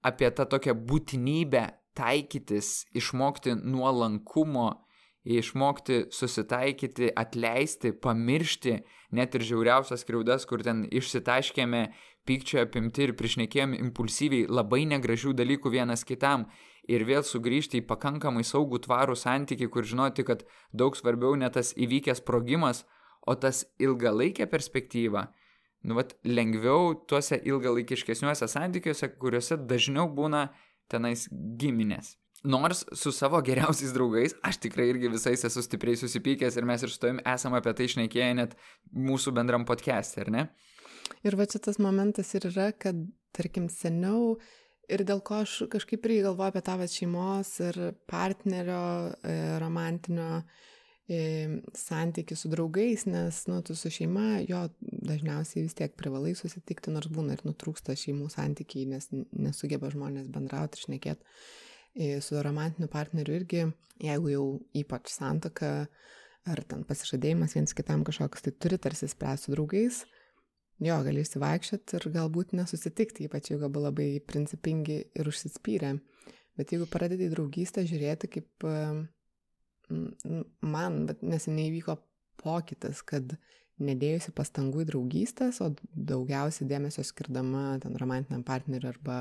apie 0.09 0.31
tą 0.35 0.47
tokią 0.49 0.75
būtinybę 0.89 1.65
taikytis, 1.99 2.87
išmokti 2.97 3.57
nuolankumo, 3.59 4.69
išmokti 5.29 6.07
susitaikyti, 6.15 7.11
atleisti, 7.17 7.93
pamiršti 7.93 8.79
net 9.13 9.35
ir 9.37 9.45
žiauriausias 9.45 10.07
kriaudas, 10.09 10.47
kur 10.49 10.63
ten 10.65 10.87
išsitaškėme, 10.89 11.83
pykčio 12.29 12.63
apimti 12.65 13.07
ir 13.07 13.15
priešnekėjom 13.17 13.75
impulsyviai 13.79 14.49
labai 14.49 14.85
negražių 14.89 15.35
dalykų 15.37 15.73
vienas 15.73 16.05
kitam 16.09 16.47
ir 16.89 17.05
vėl 17.09 17.25
sugrįžti 17.25 17.83
į 17.83 17.87
pakankamai 17.89 18.45
saugų 18.45 18.83
tvarų 18.85 19.17
santyki, 19.17 19.69
kur 19.73 19.85
žinoti, 19.89 20.25
kad 20.29 20.45
daug 20.73 20.97
svarbiau 20.97 21.37
ne 21.37 21.49
tas 21.53 21.75
įvykęs 21.77 22.23
sprogimas, 22.23 22.85
o 23.29 23.37
tas 23.37 23.65
ilgalaikė 23.81 24.49
perspektyva. 24.49 25.29
Nu, 25.85 25.95
vat, 25.99 26.17
lengviau 26.27 26.95
tuose 27.09 27.39
ilgalaikiškesniuose 27.47 28.49
santykiuose, 28.51 29.13
kuriuose 29.21 29.61
dažniau 29.69 30.09
būna 30.11 30.49
tenais 30.91 31.29
giminės. 31.31 32.17
Nors 32.45 32.85
su 32.95 33.11
savo 33.13 33.41
geriausiais 33.43 33.91
draugais, 33.95 34.35
aš 34.47 34.61
tikrai 34.63 34.87
irgi 34.93 35.11
visais 35.11 35.43
esu 35.49 35.63
stipriai 35.65 35.99
susipykęs 35.99 36.59
ir 36.59 36.67
mes 36.69 36.85
ir 36.87 36.93
su 36.93 37.01
tavim 37.03 37.19
esame 37.27 37.59
apie 37.59 37.75
tai 37.75 37.89
išnekėję 37.91 38.35
net 38.39 38.55
mūsų 38.95 39.35
bendram 39.35 39.67
podcast'e, 39.67 40.23
ar 40.23 40.31
ne? 40.31 40.45
Ir 41.27 41.35
va 41.39 41.49
čia 41.51 41.59
tas 41.65 41.81
momentas 41.83 42.31
ir 42.39 42.47
yra, 42.53 42.71
kad, 42.79 43.01
tarkim, 43.35 43.67
seniau 43.73 44.37
ir 44.89 45.05
dėl 45.09 45.21
ko 45.25 45.43
aš 45.43 45.65
kažkaip 45.73 46.07
irgi 46.07 46.25
galvoju 46.29 46.53
apie 46.53 46.65
tą 46.65 46.79
šeimos 46.93 47.53
ir 47.65 47.79
partnerio 48.07 48.83
e, 49.27 49.37
romantinio 49.59 50.43
e, 51.11 51.61
santykių 51.75 52.39
su 52.39 52.51
draugais, 52.53 53.07
nes, 53.11 53.45
nu, 53.51 53.61
tu 53.67 53.77
su 53.79 53.91
šeima, 53.93 54.45
jo 54.49 54.67
dažniausiai 54.81 55.67
vis 55.67 55.77
tiek 55.79 55.97
privalai 55.99 56.35
susitikti, 56.39 56.95
nors 56.95 57.11
būna 57.13 57.37
ir 57.37 57.47
nutrūksta 57.49 57.97
šeimų 57.99 58.31
santykiai, 58.33 58.87
nes 58.95 59.11
nesugeba 59.11 59.91
žmonės 59.91 60.31
bendrauti 60.33 60.79
ir 60.79 60.87
šnekėti. 60.87 61.41
Su 61.97 62.43
romantiniu 62.45 62.89
partneriu 62.93 63.39
irgi, 63.41 63.65
jeigu 64.03 64.31
jau 64.31 64.45
ypač 64.77 65.11
santaka 65.11 65.89
ar 66.49 66.63
ten 66.69 66.85
pasižadėjimas 66.89 67.57
viens 67.57 67.75
kitam 67.77 68.05
kažkoks, 68.07 68.45
tai 68.45 68.53
turi 68.55 68.79
tarsi 68.81 69.09
spręsti 69.11 69.49
su 69.49 69.55
draugais, 69.55 69.99
jo, 70.85 70.97
gali 71.05 71.25
išsivaikščioti 71.25 71.99
ir 71.99 72.09
galbūt 72.15 72.55
nesusitikti, 72.57 73.27
ypač 73.29 73.53
jeigu 73.53 73.67
abu 73.69 73.83
labai 73.83 74.09
principingi 74.25 75.01
ir 75.19 75.29
užsispyrę. 75.29 75.97
Bet 76.59 76.73
jeigu 76.75 76.89
pradedi 76.91 77.29
draugystę 77.31 77.85
žiūrėti 77.87 78.31
kaip 78.37 78.67
man, 79.89 81.05
bet 81.09 81.23
neseniai 81.23 81.71
vyko 81.75 81.99
pokytis, 82.43 83.03
kad 83.07 83.37
nedėjusi 83.83 84.35
pastangų 84.35 84.83
į 84.83 84.89
draugystės, 84.91 85.61
o 85.63 85.71
daugiausiai 85.95 86.67
dėmesio 86.71 87.05
skirdama 87.07 87.79
ten 87.83 87.95
romantiniam 88.01 88.43
partneriui 88.47 88.91
arba, 88.91 89.19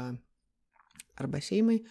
arba 1.21 1.41
šeimai, 1.43 1.83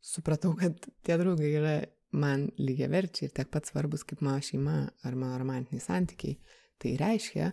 supratau, 0.00 0.54
kad 0.58 0.88
tie 1.06 1.18
draugai 1.20 1.52
yra 1.60 1.74
man 2.16 2.48
lygiai 2.58 2.90
verčiai 2.90 3.28
ir 3.28 3.36
tiek 3.36 3.50
pat 3.52 3.68
svarbus 3.68 4.02
kaip 4.08 4.22
mano 4.26 4.42
šeima 4.42 4.80
ar 5.06 5.14
mano 5.18 5.38
romantiniai 5.42 5.84
santykiai. 5.84 6.38
Tai 6.80 6.96
reiškia, 6.98 7.52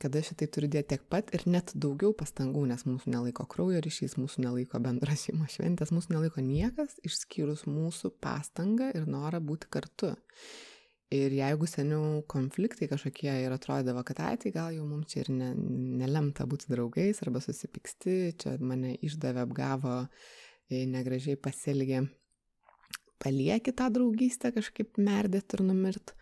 kad 0.00 0.16
aš 0.16 0.30
šitai 0.30 0.48
turiu 0.54 0.70
dėti 0.72 0.94
tiek 0.94 1.04
pat 1.12 1.32
ir 1.36 1.44
net 1.50 1.74
daugiau 1.76 2.14
pastangų, 2.16 2.62
nes 2.70 2.86
mūsų 2.88 3.12
nelaiko 3.12 3.44
kraujo 3.50 3.82
ryšys, 3.84 4.16
mūsų 4.20 4.46
nelaiko 4.46 4.80
bendras 4.80 5.26
šeimos 5.26 5.58
šventės, 5.58 5.92
mūsų 5.92 6.14
nelaiko 6.14 6.44
niekas 6.44 6.96
išskyrus 7.04 7.66
mūsų 7.68 8.14
pastangą 8.22 8.92
ir 8.96 9.08
norą 9.10 9.42
būti 9.44 9.68
kartu. 9.74 10.14
Ir 11.10 11.34
jeigu 11.34 11.66
seniau 11.66 12.20
konfliktai 12.30 12.86
kažkokie 12.86 13.32
ir 13.42 13.50
atrodavo, 13.50 14.04
kad 14.06 14.20
ai, 14.22 14.36
tai 14.38 14.52
gal 14.54 14.70
jau 14.70 14.84
mums 14.86 15.10
čia 15.10 15.24
ir 15.24 15.32
ne, 15.34 15.48
nelemta 15.98 16.46
būti 16.46 16.70
draugais 16.70 17.18
arba 17.24 17.42
susipyksti, 17.42 18.14
čia 18.38 18.54
mane 18.62 18.94
išdavė, 19.02 19.42
apgavo, 19.42 19.96
e, 20.70 20.86
negražiai 20.88 21.36
pasielgė, 21.36 22.04
palieki 23.20 23.74
tą 23.76 23.90
draugystę 23.92 24.54
kažkaip 24.56 24.96
merdėti 25.02 25.58
ir 25.58 25.66
numirti 25.68 26.16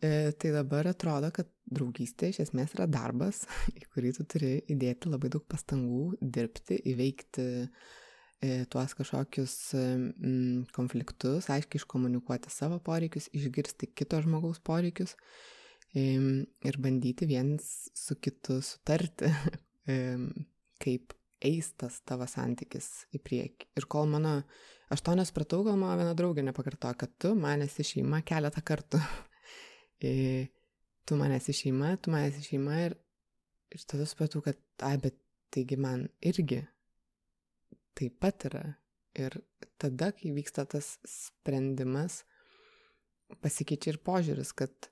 E, 0.00 0.32
tai 0.38 0.52
dabar 0.54 0.86
atrodo, 0.86 1.26
kad 1.34 1.48
draugystė 1.74 2.28
iš 2.30 2.44
esmės 2.44 2.76
yra 2.76 2.86
darbas, 2.86 3.42
į 3.80 3.82
kurį 3.90 4.12
tu 4.14 4.26
turi 4.30 4.52
įdėti 4.70 5.10
labai 5.10 5.30
daug 5.34 5.42
pastangų, 5.50 6.12
dirbti, 6.22 6.78
įveikti 6.92 7.46
e, 7.66 8.52
tuos 8.70 8.94
kažkokius 8.94 9.56
mm, 9.74 10.68
konfliktus, 10.76 11.50
aiškiai 11.50 11.82
iškomunikuoti 11.82 12.54
savo 12.54 12.78
poreikius, 12.86 13.26
išgirsti 13.34 13.90
kito 13.98 14.22
žmogaus 14.22 14.62
poreikius 14.62 15.16
e, 15.90 16.06
ir 16.62 16.78
bandyti 16.78 17.26
viens 17.26 17.88
su 17.98 18.14
kitu 18.22 18.60
sutarti, 18.62 19.32
kaip 20.84 21.17
eis 21.44 21.70
tas 21.78 22.00
tavo 22.08 22.26
santykis 22.28 22.88
į 23.14 23.20
priekį. 23.24 23.68
Ir 23.78 23.86
kol 23.90 24.08
mano, 24.10 24.40
aš 24.92 25.04
to 25.06 25.14
nespratau, 25.18 25.62
gal 25.66 25.78
mano 25.78 25.98
viena 26.00 26.16
draugė 26.18 26.44
nepakarto, 26.46 26.90
kad 26.98 27.14
tu 27.20 27.34
manęs 27.38 27.78
į 27.78 27.86
šeimą 27.92 28.22
keletą 28.26 28.64
kartų 28.66 29.02
tu 31.08 31.18
manęs 31.18 31.48
į 31.48 31.56
šeimą, 31.62 31.94
tu 32.02 32.14
manęs 32.14 32.40
į 32.40 32.48
šeimą 32.52 32.80
ir, 32.86 32.98
ir 33.74 33.86
tada 33.88 34.06
supratau, 34.08 34.42
kad, 34.44 34.58
ai, 34.84 34.96
bet 35.02 35.16
taigi 35.54 35.78
man 35.80 36.06
irgi 36.24 36.62
taip 37.98 38.18
pat 38.22 38.48
yra. 38.50 38.66
Ir 39.18 39.34
tada, 39.80 40.12
kai 40.14 40.30
vyksta 40.36 40.66
tas 40.70 40.96
sprendimas, 41.08 42.22
pasikeičia 43.42 43.94
ir 43.94 43.98
požiūris, 44.06 44.52
kad 44.54 44.90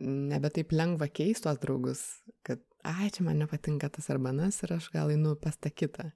nebe 0.00 0.50
taip 0.54 0.74
lengva 0.74 1.10
keisti 1.12 1.46
tuos 1.46 1.60
draugus, 1.62 2.02
kad, 2.46 2.62
ai, 2.86 3.10
čia 3.14 3.24
man 3.26 3.40
nepatinka 3.42 3.90
tas 3.92 4.10
arbanas 4.12 4.62
ir 4.64 4.76
aš 4.76 4.90
gal 4.94 5.12
einu 5.12 5.36
pas 5.40 5.56
tą 5.56 5.72
kitą. 5.72 6.10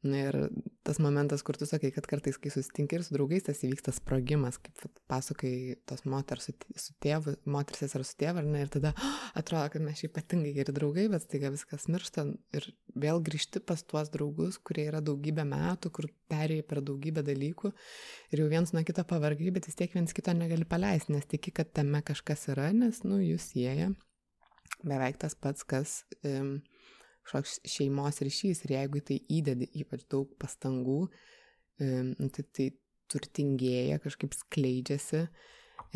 Na 0.00 0.16
ir 0.30 0.36
tas 0.80 0.96
momentas, 0.96 1.42
kur 1.44 1.58
tu 1.60 1.66
sakai, 1.68 1.90
kad 1.92 2.06
kartais, 2.08 2.38
kai 2.40 2.48
susitinki 2.48 2.96
ir 2.96 3.02
su 3.04 3.12
draugais, 3.12 3.44
tas 3.44 3.58
įvyksta 3.66 3.92
sprogimas, 3.92 4.56
kaip 4.56 4.80
pasakai 5.12 5.76
tos 5.84 6.06
moters 6.08 6.48
su, 6.48 6.54
su 6.80 6.94
tėvu, 7.04 7.34
moteris 7.44 7.92
ar 7.98 8.06
su 8.08 8.16
tėvu, 8.22 8.40
ar 8.40 8.48
ne, 8.48 8.62
ir 8.64 8.72
tada 8.72 8.94
oh, 8.96 9.20
atrodo, 9.42 9.66
kad 9.74 9.84
mes 9.84 10.00
ypatingai 10.08 10.54
geri 10.56 10.72
draugai, 10.72 11.04
bet 11.12 11.28
staiga 11.28 11.52
viskas 11.52 11.84
miršta 11.92 12.24
ir 12.56 12.70
vėl 12.96 13.20
grįžti 13.28 13.60
pas 13.60 13.84
tuos 13.84 14.08
draugus, 14.14 14.56
kurie 14.64 14.88
yra 14.88 15.04
daugybę 15.04 15.44
metų, 15.52 15.92
kur 15.92 16.08
perėjai 16.32 16.64
per 16.72 16.80
daugybę 16.80 17.26
dalykų 17.26 17.74
ir 18.32 18.40
jau 18.40 18.48
viens 18.48 18.72
nuo 18.72 18.86
kito 18.88 19.04
pavargai, 19.04 19.52
bet 19.52 19.68
vis 19.68 19.76
tiek 19.76 19.92
viens 19.92 20.16
kito 20.16 20.32
negali 20.32 20.64
paleisti, 20.64 21.12
nes 21.12 21.28
tiki, 21.28 21.52
kad 21.52 21.76
tame 21.76 22.00
kažkas 22.00 22.48
yra, 22.54 22.72
nes, 22.72 23.04
nu, 23.04 23.20
jūs 23.20 23.52
sieja 23.52 23.92
beveik 24.84 25.20
tas 25.22 25.36
pats, 25.38 25.66
kas... 25.66 26.02
Um, 26.24 26.60
kažkoks 27.30 27.60
šeimos 27.68 28.20
ryšys 28.24 28.64
ir 28.64 28.74
jeigu 28.74 29.02
tai 29.06 29.20
įdedi 29.30 29.68
ypač 29.82 30.06
daug 30.10 30.30
pastangų, 30.40 31.04
tai, 31.78 32.44
tai 32.56 32.66
turtingėja, 33.10 34.00
kažkaip 34.02 34.34
skleidžiasi 34.34 35.22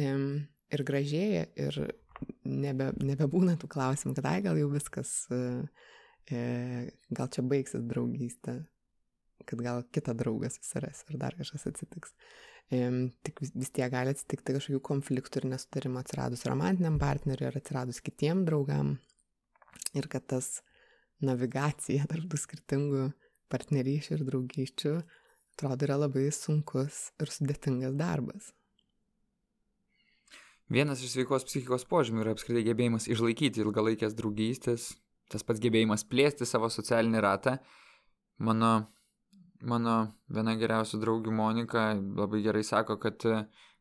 ir 0.05 0.85
gražėja 0.87 1.47
ir 1.61 1.81
nebe, 2.47 2.91
nebebūna 3.03 3.57
tų 3.61 3.71
klausimų, 3.73 4.15
kad 4.19 4.31
ai 4.31 4.39
gal 4.45 4.59
jau 4.59 4.71
viskas, 4.73 5.13
e, 5.35 5.41
e, 6.31 6.41
gal 7.15 7.31
čia 7.35 7.45
baigsis 7.47 7.85
draugystė, 7.91 8.61
kad 9.45 9.63
gal 9.63 9.85
kitą 9.95 10.15
draugą 10.17 10.51
susiras 10.53 11.05
ir 11.11 11.19
dar 11.21 11.37
kažkas 11.39 11.69
atsitiks. 11.71 12.15
Tik 12.71 13.43
vis, 13.43 13.53
vis 13.55 13.73
tiek 13.75 13.91
gali 13.93 14.15
atsitikti 14.15 14.57
kažkokių 14.57 14.81
konfliktų 14.85 15.43
ir 15.43 15.51
nesutarimų 15.53 16.01
atsiradus 16.01 16.47
romantiniam 16.49 16.97
partneriui 16.99 17.51
ar 17.51 17.59
atsiradus 17.61 18.01
kitiem 18.05 18.45
draugam. 18.49 18.97
Ir 19.95 20.09
kad 20.11 20.27
tas 20.33 20.63
navigacija 21.25 22.07
tarp 22.11 22.27
tų 22.31 22.41
skirtingų 22.41 23.07
partnerysčių 23.53 24.19
ir 24.19 24.27
draugysčių 24.31 24.95
atrodo 25.55 25.87
yra 25.87 26.01
labai 26.03 26.27
sunkus 26.35 27.09
ir 27.23 27.31
sudėtingas 27.31 27.95
darbas. 27.99 28.51
Vienas 30.73 31.03
iš 31.05 31.13
sveikos 31.13 31.45
psichikos 31.47 31.85
požymių 31.87 32.25
yra 32.25 32.33
apskritai 32.35 32.65
gebėjimas 32.65 33.07
išlaikyti 33.13 33.61
ilgalaikės 33.63 34.17
draugystės, 34.17 34.95
tas 35.31 35.45
pats 35.45 35.61
gebėjimas 35.63 36.07
plėsti 36.09 36.49
savo 36.49 36.71
socialinį 36.73 37.21
ratą. 37.23 37.59
Mano 38.43 38.73
mano 39.63 39.97
viena 40.33 40.55
geriausių 40.59 41.01
draugių 41.03 41.35
Monika 41.35 41.93
labai 41.95 42.43
gerai 42.45 42.65
sako, 42.67 42.97
kad, 43.03 43.25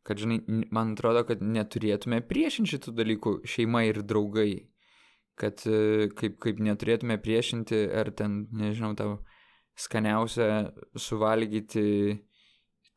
kad 0.04 0.20
žinai, 0.22 0.42
man 0.74 0.94
atrodo, 0.94 1.24
kad 1.28 1.42
neturėtume 1.42 2.22
priešinti 2.28 2.76
šitų 2.76 2.96
dalykų 3.00 3.36
šeima 3.48 3.86
ir 3.90 4.04
draugai. 4.06 4.70
Kad 5.40 5.64
kaip, 6.20 6.36
kaip 6.44 6.60
neturėtume 6.62 7.18
priešinti, 7.18 7.88
ar 7.90 8.12
ten, 8.14 8.44
nežinau, 8.54 8.92
tau 8.94 9.16
skaniausia 9.74 10.70
suvalgyti 10.94 11.86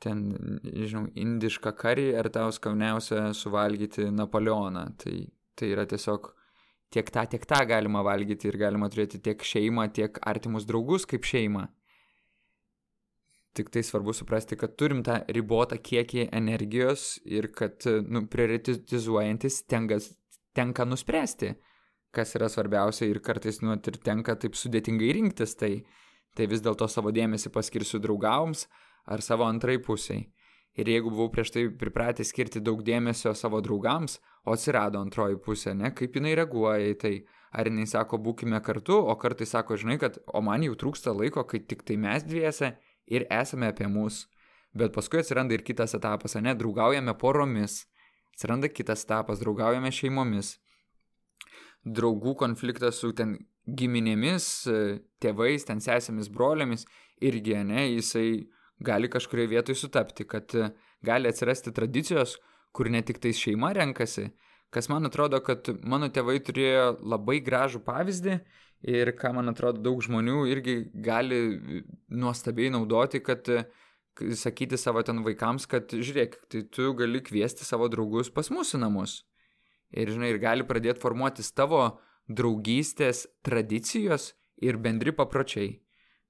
ten, 0.05 0.27
nežinau, 0.65 1.07
indišką 1.17 1.73
karį, 1.79 2.11
ar 2.21 2.29
tau 2.33 2.53
skaniausia 2.53 3.31
suvalgyti 3.37 4.11
Napoleoną. 4.13 4.85
Tai, 5.01 5.15
tai 5.57 5.71
yra 5.73 5.87
tiesiog 5.89 6.29
tiek 6.93 7.11
tą, 7.11 7.25
tiek 7.33 7.47
tą 7.49 7.63
galima 7.69 8.05
valgyti 8.07 8.51
ir 8.51 8.61
galima 8.61 8.91
turėti 8.93 9.23
tiek 9.23 9.43
šeimą, 9.43 9.89
tiek 9.97 10.21
artimus 10.29 10.69
draugus 10.69 11.09
kaip 11.09 11.27
šeimą. 11.27 11.67
Tik 13.57 13.71
tai 13.73 13.81
svarbu 13.87 14.13
suprasti, 14.13 14.57
kad 14.61 14.75
turim 14.77 15.01
tą 15.01 15.23
ribotą 15.33 15.79
kiekį 15.81 16.27
energijos 16.37 17.15
ir 17.25 17.49
kad, 17.57 17.87
nu, 18.05 18.27
prioritizuojantis 18.29 19.63
tenkas, 19.71 20.11
tenka 20.57 20.85
nuspręsti, 20.85 21.55
kas 22.13 22.37
yra 22.37 22.51
svarbiausia 22.53 23.09
ir 23.09 23.23
kartais, 23.25 23.63
nu, 23.65 23.73
ir 23.73 23.97
tenka 24.05 24.37
taip 24.37 24.59
sudėtingai 24.61 25.15
rinktis, 25.17 25.57
tai, 25.57 25.73
tai 26.37 26.51
vis 26.53 26.61
dėlto 26.65 26.89
savo 26.93 27.15
dėmesį 27.17 27.53
paskirsiu 27.55 28.03
draugams 28.05 28.67
ar 29.09 29.25
savo 29.25 29.49
antrai 29.49 29.79
pusiai. 29.81 30.27
Ir 30.77 30.91
jeigu 30.93 31.09
buvau 31.09 31.31
prieš 31.33 31.55
tai 31.55 31.63
pripratęs 31.81 32.29
skirti 32.35 32.61
daug 32.61 32.83
dėmesio 32.85 33.33
savo 33.33 33.63
draugams, 33.65 34.19
o 34.45 34.53
atsirado 34.53 35.01
antroji 35.01 35.39
pusė, 35.41 35.73
ne, 35.73 35.95
kaip 35.97 36.19
jinai 36.21 36.35
reaguoja 36.37 36.91
į 36.93 36.99
tai, 37.01 37.15
ar 37.57 37.71
jinai 37.71 37.87
sako 37.89 38.21
būkime 38.21 38.61
kartu, 38.61 38.99
o 39.01 39.15
kartais 39.17 39.55
sako, 39.57 39.79
žinai, 39.81 39.97
kad 40.03 40.21
o 40.29 40.45
man 40.45 40.67
jau 40.67 40.77
trūksta 40.77 41.17
laiko, 41.17 41.47
kai 41.49 41.63
tik 41.65 41.87
tai 41.89 41.97
mes 42.01 42.29
dviese 42.29 42.75
ir 43.07 43.27
esame 43.31 43.71
apie 43.73 43.89
mus. 43.91 44.27
Bet 44.77 44.93
paskui 44.93 45.23
atsiranda 45.23 45.57
ir 45.57 45.65
kitas 45.65 45.95
etapas, 45.97 46.37
ne, 46.43 46.55
draugaujame 46.55 47.15
poromis. 47.19 47.85
Atsiranda 48.35 48.69
kitas 48.69 49.07
etapas, 49.07 49.41
draugaujame 49.41 49.93
šeimomis. 49.95 50.57
Draugų 51.87 52.35
konfliktas 52.37 53.01
su 53.01 53.13
ten 53.17 53.39
giminėmis, 53.67 54.49
tėvais, 55.23 55.65
ten 55.67 55.81
sesėmis, 55.83 56.29
brolėmis 56.33 56.85
irgi, 57.25 57.57
ne, 57.65 57.87
jisai 57.95 58.51
gali 58.85 59.09
kažkurioje 59.09 59.53
vietoje 59.55 59.81
sutapti, 59.81 60.27
kad 60.29 60.53
gali 61.07 61.31
atsirasti 61.31 61.73
tradicijos, 61.73 62.37
kur 62.77 62.91
ne 62.93 63.01
tik 63.07 63.23
tai 63.23 63.33
šeima 63.33 63.73
renkasi, 63.77 64.29
kas 64.75 64.91
man 64.93 65.09
atrodo, 65.09 65.41
kad 65.41 65.71
mano 65.83 66.11
tėvai 66.13 66.37
turėjo 66.45 66.99
labai 67.01 67.41
gražų 67.45 67.81
pavyzdį 67.87 68.41
ir 68.87 69.13
ką 69.19 69.33
man 69.37 69.51
atrodo 69.51 69.83
daug 69.83 70.03
žmonių 70.05 70.47
irgi 70.51 70.77
gali 70.95 71.41
nuostabiai 72.09 72.71
naudoti, 72.71 73.21
kad 73.25 73.49
sakyti 74.17 74.79
savo 74.81 75.03
ten 75.05 75.25
vaikams, 75.27 75.67
kad 75.69 75.93
žiūrėk, 75.93 76.39
tai 76.53 76.63
tu 76.73 76.93
gali 76.97 77.21
kviesti 77.25 77.67
savo 77.67 77.91
draugus 77.93 78.31
pas 78.33 78.49
mūsų 78.53 78.81
namus. 78.81 79.25
Ir 79.95 80.11
žinai, 80.15 80.33
ir 80.33 80.41
gali 80.43 80.67
pradėti 80.67 81.03
formuotis 81.03 81.53
tavo 81.55 81.99
draugystės 82.27 83.27
tradicijos 83.47 84.33
ir 84.63 84.79
bendri 84.83 85.13
papročiai. 85.15 85.77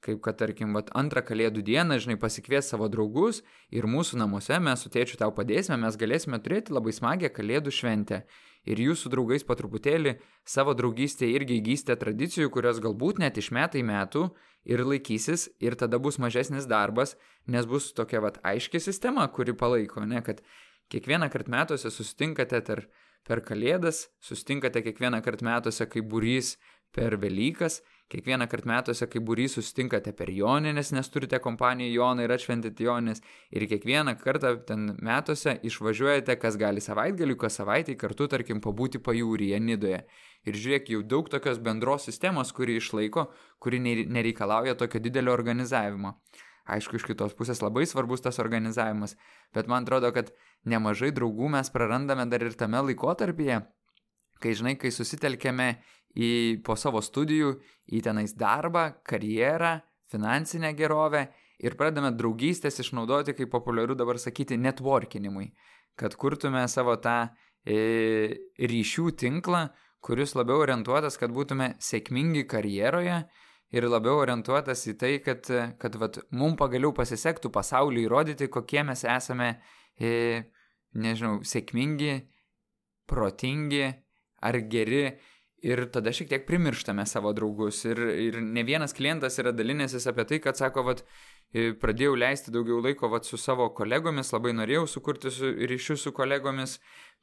Kaip 0.04 0.20
kad, 0.22 0.36
tarkim, 0.38 0.74
vat, 0.76 0.90
antrą 0.94 1.22
kalėdų 1.24 1.62
dieną, 1.66 1.96
žinai, 2.02 2.18
pasikvies 2.20 2.68
savo 2.70 2.86
draugus 2.92 3.40
ir 3.74 3.88
mūsų 3.90 4.20
namuose 4.20 4.59
mes 4.62 4.82
su 4.84 4.92
tėčiu 4.92 5.16
tau 5.18 5.32
padėsime, 5.34 5.78
mes 5.82 5.96
galėsime 5.98 6.38
turėti 6.44 6.74
labai 6.76 6.92
smagią 6.94 7.32
kalėdų 7.32 7.72
šventę 7.74 8.20
ir 8.67 8.83
jūs 8.83 9.05
su 9.05 9.12
draugais 9.12 9.47
po 9.47 9.57
truputėlį 9.59 10.17
savo 10.47 10.75
draugystėje 10.77 11.39
irgi 11.39 11.61
įgysite 11.61 11.97
tradicijų, 12.01 12.51
kurios 12.53 12.83
galbūt 12.83 13.23
net 13.23 13.39
iš 13.39 13.53
metai 13.55 13.83
metų 13.87 14.29
ir 14.67 14.83
laikysis 14.85 15.49
ir 15.62 15.79
tada 15.79 16.01
bus 16.03 16.19
mažesnis 16.23 16.69
darbas, 16.71 17.17
nes 17.47 17.67
bus 17.67 17.93
tokia 17.97 18.23
vat 18.25 18.41
aiški 18.45 18.83
sistema, 18.83 19.27
kuri 19.31 19.55
palaiko, 19.55 20.05
ne, 20.05 20.23
kad 20.27 20.43
kiekvieną 20.93 21.31
kartą 21.33 21.55
metuose 21.55 21.91
susitinkate 21.91 22.62
per, 22.67 22.87
per 23.27 23.43
kalėdas, 23.47 24.07
susitinkate 24.23 24.83
kiekvieną 24.87 25.23
kartą 25.23 25.47
metuose 25.47 25.87
kaip 25.91 26.11
burys 26.11 26.57
per 26.95 27.19
Velykas 27.23 27.83
kiekvieną 28.12 28.46
kartą 28.50 28.70
metuose, 28.70 29.09
kai 29.11 29.20
būrys 29.24 29.57
susitinkate 29.59 30.12
per 30.16 30.30
Joninės, 30.30 30.92
nes 30.94 31.11
turite 31.11 31.40
kompaniją 31.42 31.90
Joną 31.94 32.26
ir 32.26 32.34
atšventėte 32.36 32.86
Joninės, 32.86 33.22
ir 33.50 33.66
kiekvieną 33.70 34.16
kartą 34.20 34.52
ten 34.68 34.92
metuose 35.02 35.57
išvažiuojate, 35.66 36.38
kas 36.42 36.59
gali 36.61 36.84
savaitgaliu, 36.84 37.36
kas 37.40 37.59
savaitį 37.61 37.96
kartu, 37.98 38.28
tarkim, 38.30 38.62
pabūti 38.62 39.02
pajūryje 39.02 39.61
Nidoje. 39.61 40.02
Ir 40.46 40.59
žiūrėk, 40.62 40.90
jau 40.94 41.02
daug 41.02 41.30
tokios 41.32 41.59
bendros 41.59 42.07
sistemos, 42.07 42.52
kuri 42.54 42.78
išlaiko, 42.78 43.28
kuri 43.59 43.82
nereikalauja 43.82 44.76
tokio 44.78 45.02
didelio 45.02 45.34
organizavimo. 45.34 46.14
Aišku, 46.66 46.98
iš 46.98 47.07
kitos 47.07 47.34
pusės 47.38 47.62
labai 47.62 47.86
svarbus 47.86 48.22
tas 48.24 48.40
organizavimas, 48.42 49.14
bet 49.54 49.68
man 49.70 49.86
atrodo, 49.86 50.11
kad 50.14 50.32
nemažai 50.66 51.12
draugų 51.14 51.50
mes 51.54 51.70
prarandame 51.70 52.26
dar 52.30 52.42
ir 52.42 52.54
tame 52.59 52.80
laikotarpyje, 52.88 53.61
kai, 54.43 54.55
žinai, 54.57 54.76
kai 54.80 54.93
susitelkėme 54.95 55.68
į, 56.16 56.30
po 56.66 56.76
savo 56.80 57.03
studijų 57.05 57.57
į 57.93 58.03
tenais 58.07 58.34
darbą, 58.39 58.89
karjerą, 59.07 59.78
finansinę 60.12 60.72
gerovę 60.76 61.26
ir 61.62 61.76
pradame 61.78 62.12
draugystės 62.16 62.80
išnaudoti, 62.82 63.34
kaip 63.37 63.51
populiaru 63.53 63.97
dabar 63.99 64.20
sakyti, 64.20 64.59
networkinimui, 64.61 65.51
kad 65.99 66.16
kurtume 66.20 66.64
savo 66.68 66.97
tą 67.03 67.26
e, 67.64 68.37
ryšių 68.61 69.11
tinklą, 69.22 69.66
kuris 70.05 70.37
labiau 70.39 70.61
orientuotas, 70.62 71.18
kad 71.18 71.32
būtume 71.34 71.74
sėkmingi 71.82 72.45
karjeroje 72.49 73.24
ir 73.74 73.89
labiau 73.91 74.20
orientuotas 74.20 74.84
į 74.87 74.95
tai, 75.01 75.12
kad, 75.24 75.49
kad 75.80 75.97
vat, 75.99 76.20
mums 76.30 76.59
pagaliau 76.61 76.93
pasisektų 76.95 77.51
pasauliu 77.55 78.05
įrodyti, 78.07 78.51
kokie 78.53 78.84
mes 78.87 79.03
esame, 79.09 79.57
e, 79.99 80.45
nežinau, 80.95 81.41
sėkmingi, 81.43 82.20
protingi 83.11 83.89
ar 84.47 84.61
geri 84.70 85.09
Ir 85.64 85.86
tada 85.88 86.12
šiek 86.12 86.28
tiek 86.28 86.44
primirštame 86.47 87.07
savo 87.09 87.32
draugus. 87.34 87.80
Ir, 87.88 87.99
ir 88.20 88.36
ne 88.44 88.62
vienas 88.66 88.92
klientas 88.94 89.38
yra 89.40 89.55
dalinęsis 89.57 90.05
apie 90.07 90.26
tai, 90.28 90.38
kad 90.44 90.59
sako, 90.59 90.84
vat, 90.90 91.01
e, 91.51 91.72
pradėjau 91.80 92.12
leisti 92.20 92.53
daugiau 92.53 92.82
laiko 92.84 93.09
vat, 93.09 93.24
su 93.24 93.40
savo 93.40 93.70
kolegomis, 93.74 94.34
labai 94.34 94.53
norėjau 94.55 94.84
sukurti 94.92 95.32
su, 95.32 95.55
ryšius 95.72 96.05
su 96.07 96.12
kolegomis, 96.14 96.76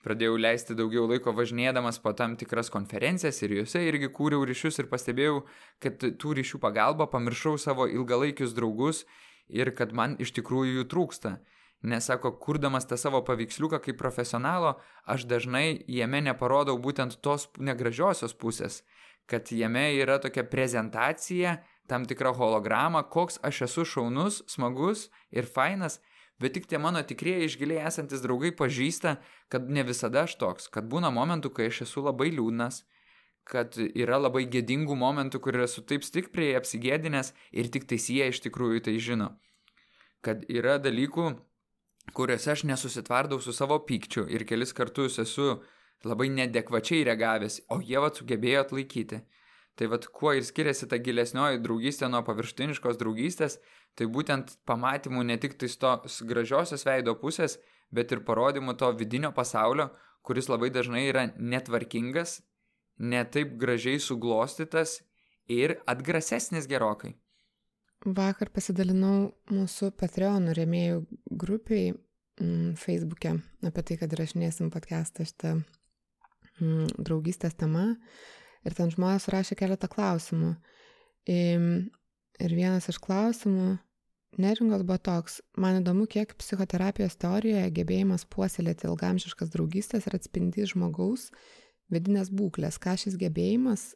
pradėjau 0.03 0.39
leisti 0.41 0.75
daugiau 0.75 1.05
laiko 1.11 1.31
važinėdamas 1.37 2.01
po 2.03 2.15
tam 2.17 2.33
tikras 2.39 2.73
konferencijas 2.73 3.39
ir 3.45 3.53
juose 3.59 3.85
irgi 3.85 4.09
kūriau 4.17 4.43
ryšius 4.49 4.81
ir 4.81 4.89
pastebėjau, 4.91 5.43
kad 5.79 6.01
tų 6.01 6.35
ryšių 6.41 6.59
pagalba 6.65 7.07
pamiršau 7.13 7.55
savo 7.61 7.85
ilgalaikius 7.87 8.57
draugus 8.57 9.05
ir 9.47 9.71
kad 9.77 9.93
man 9.93 10.17
iš 10.19 10.33
tikrųjų 10.35 10.81
jų 10.81 10.89
trūksta. 10.89 11.37
Nes 11.83 12.05
sako, 12.07 12.31
kurdamas 12.39 12.87
tą 12.87 12.95
savo 12.97 13.19
paveiksliuką 13.27 13.81
kaip 13.83 13.97
profesionalo, 13.99 14.77
aš 15.03 15.25
dažnai 15.27 15.83
jame 15.91 16.21
neparodau 16.23 16.77
būtent 16.79 17.17
tos 17.19 17.49
negražiosios 17.59 18.31
pusės, 18.39 18.83
kad 19.27 19.51
jame 19.51 19.89
yra 19.97 20.15
tokia 20.23 20.45
prezentacija, 20.47 21.57
tam 21.87 22.07
tikra 22.07 22.31
holograma, 22.31 23.03
koks 23.03 23.41
aš 23.43 23.65
esu 23.67 23.85
šaunus, 23.85 24.39
smagus 24.47 25.09
ir 25.31 25.43
fainas, 25.43 25.99
bet 26.39 26.55
tik 26.55 26.71
tie 26.71 26.79
mano 26.79 27.03
tikrieji 27.03 27.51
išgiliai 27.51 27.83
esantis 27.91 28.23
draugai 28.23 28.53
pažįsta, 28.55 29.17
kad 29.51 29.67
ne 29.67 29.83
visada 29.83 30.23
aš 30.23 30.37
toks, 30.39 30.71
kad 30.71 30.87
būna 30.87 31.11
momentų, 31.11 31.51
kai 31.51 31.67
aš 31.71 31.83
esu 31.89 32.07
labai 32.07 32.31
liūdnas, 32.31 32.85
kad 33.43 33.75
yra 33.75 34.21
labai 34.23 34.45
gėdingų 34.47 34.95
momentų, 34.95 35.43
kur 35.43 35.59
esu 35.65 35.83
taip 35.83 36.07
stipriai 36.07 36.55
apsigėdinęs 36.59 37.33
ir 37.51 37.67
tik 37.75 37.91
tais 37.91 38.07
jie 38.07 38.31
iš 38.31 38.39
tikrųjų 38.47 38.85
tai 38.87 38.99
žino. 39.03 39.33
Kad 40.23 40.45
yra 40.47 40.77
dalykų, 40.79 41.33
kuriuose 42.11 42.51
aš 42.51 42.63
nesusitvardau 42.67 43.39
su 43.41 43.53
savo 43.53 43.79
pykčiu 43.87 44.25
ir 44.29 44.43
kelis 44.49 44.73
kartus 44.75 45.19
esu 45.23 45.61
labai 46.03 46.27
nedekvačiai 46.29 47.05
reagavęs, 47.07 47.61
o 47.71 47.79
jie 47.79 48.01
vat 48.03 48.19
sugebėjo 48.19 48.65
atlaikyti. 48.65 49.21
Tai 49.79 49.87
vat 49.89 50.05
kuo 50.13 50.33
ir 50.37 50.43
skiriasi 50.45 50.85
ta 50.89 50.99
gilesnioji 51.01 51.61
draugystė 51.63 52.09
nuo 52.11 52.21
paviršutiniškos 52.27 52.99
draugystės, 52.99 53.57
tai 53.97 54.05
būtent 54.05 54.57
pamatymų 54.69 55.23
ne 55.29 55.37
tik 55.41 55.55
tos 55.57 56.19
gražiosios 56.29 56.85
veido 56.85 57.15
pusės, 57.17 57.57
bet 57.89 58.11
ir 58.11 58.21
parodymų 58.27 58.75
to 58.77 58.91
vidinio 58.99 59.31
pasaulio, 59.31 59.89
kuris 60.21 60.49
labai 60.49 60.69
dažnai 60.69 61.07
yra 61.07 61.25
netvarkingas, 61.37 62.41
netaip 62.99 63.57
gražiai 63.57 63.99
suglostytas 63.99 64.99
ir 65.49 65.79
atgrasesnis 65.89 66.69
gerokai. 66.69 67.15
Vakar 68.03 68.49
pasidalinau 68.51 69.31
mūsų 69.47 69.93
Patreon 69.95 70.49
rėmėjų 70.57 70.97
grupiai 71.39 71.93
mm, 71.93 72.73
Facebook'e 72.79 73.37
apie 73.63 73.83
tai, 73.87 73.97
kad 74.01 74.15
rašinėsim 74.19 74.71
podcastą 74.73 75.23
šitą 75.29 75.53
mm, 76.59 76.99
draugystės 76.99 77.55
tema. 77.55 77.93
Ir 78.67 78.75
ten 78.75 78.91
žmonės 78.91 79.29
rašė 79.31 79.55
keletą 79.59 79.87
klausimų. 79.91 80.51
Ir 81.27 82.55
vienas 82.57 82.89
iš 82.91 82.99
klausimų 82.99 83.77
neringos 84.37 84.83
buvo 84.83 84.97
toks, 84.99 85.39
man 85.55 85.79
įdomu, 85.79 86.07
kiek 86.09 86.35
psichoterapijos 86.39 87.15
teorijoje 87.21 87.71
gebėjimas 87.77 88.25
puoselėti 88.27 88.87
ilgamžiškas 88.89 89.51
draugystės 89.53 90.07
ir 90.07 90.17
atspindys 90.17 90.73
žmogaus 90.73 91.29
vidinės 91.93 92.31
būklės, 92.33 92.79
ką 92.81 92.95
šis 92.99 93.17
gebėjimas 93.21 93.93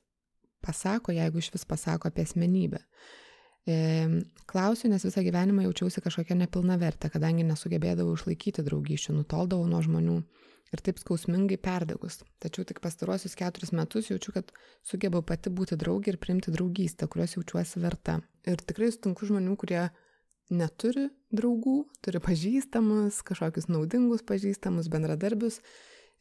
pasako, 0.64 1.16
jeigu 1.16 1.42
iš 1.42 1.52
vis 1.56 1.66
pasako 1.68 2.12
apie 2.12 2.28
asmenybę. 2.28 2.84
Klausiu, 3.68 4.88
nes 4.88 5.04
visą 5.04 5.22
gyvenimą 5.26 5.66
jaučiausi 5.66 6.00
kažkokia 6.00 6.38
nepilna 6.40 6.78
vertė, 6.80 7.10
kadangi 7.12 7.44
nesugebėdavau 7.44 8.14
išlaikyti 8.16 8.64
draugysčių, 8.64 9.18
nutoldavau 9.18 9.68
nuo 9.68 9.82
žmonių 9.84 10.22
ir 10.72 10.84
taip 10.84 11.00
skausmingai 11.02 11.58
perdegus. 11.60 12.22
Tačiau 12.44 12.64
tik 12.68 12.80
pastaruosius 12.84 13.36
keturis 13.40 13.74
metus 13.76 14.08
jaučiu, 14.12 14.34
kad 14.36 14.54
sugebau 14.88 15.20
pati 15.26 15.52
būti 15.52 15.76
draugė 15.80 16.14
ir 16.14 16.20
priimti 16.22 16.54
draugystę, 16.56 17.10
kurios 17.12 17.36
jaučiuosi 17.36 17.84
verta. 17.84 18.22
Ir 18.48 18.64
tikrai 18.64 18.88
sutinku 18.94 19.28
žmonių, 19.28 19.58
kurie 19.60 19.84
neturi 20.48 21.10
draugų, 21.36 21.78
turi 22.04 22.24
pažįstamus, 22.24 23.20
kažkokius 23.28 23.68
naudingus 23.72 24.24
pažįstamus, 24.28 24.88
bendradarbius. 24.92 25.60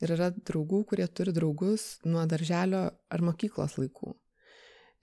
Ir 0.03 0.12
yra 0.18 0.32
draugų, 0.34 0.82
kurie 0.90 1.07
turi 1.09 1.32
draugus 1.32 2.03
nuo 2.05 2.26
darželio 2.28 2.88
ar 2.92 3.22
mokyklos 3.24 3.78
laikų. 3.78 4.12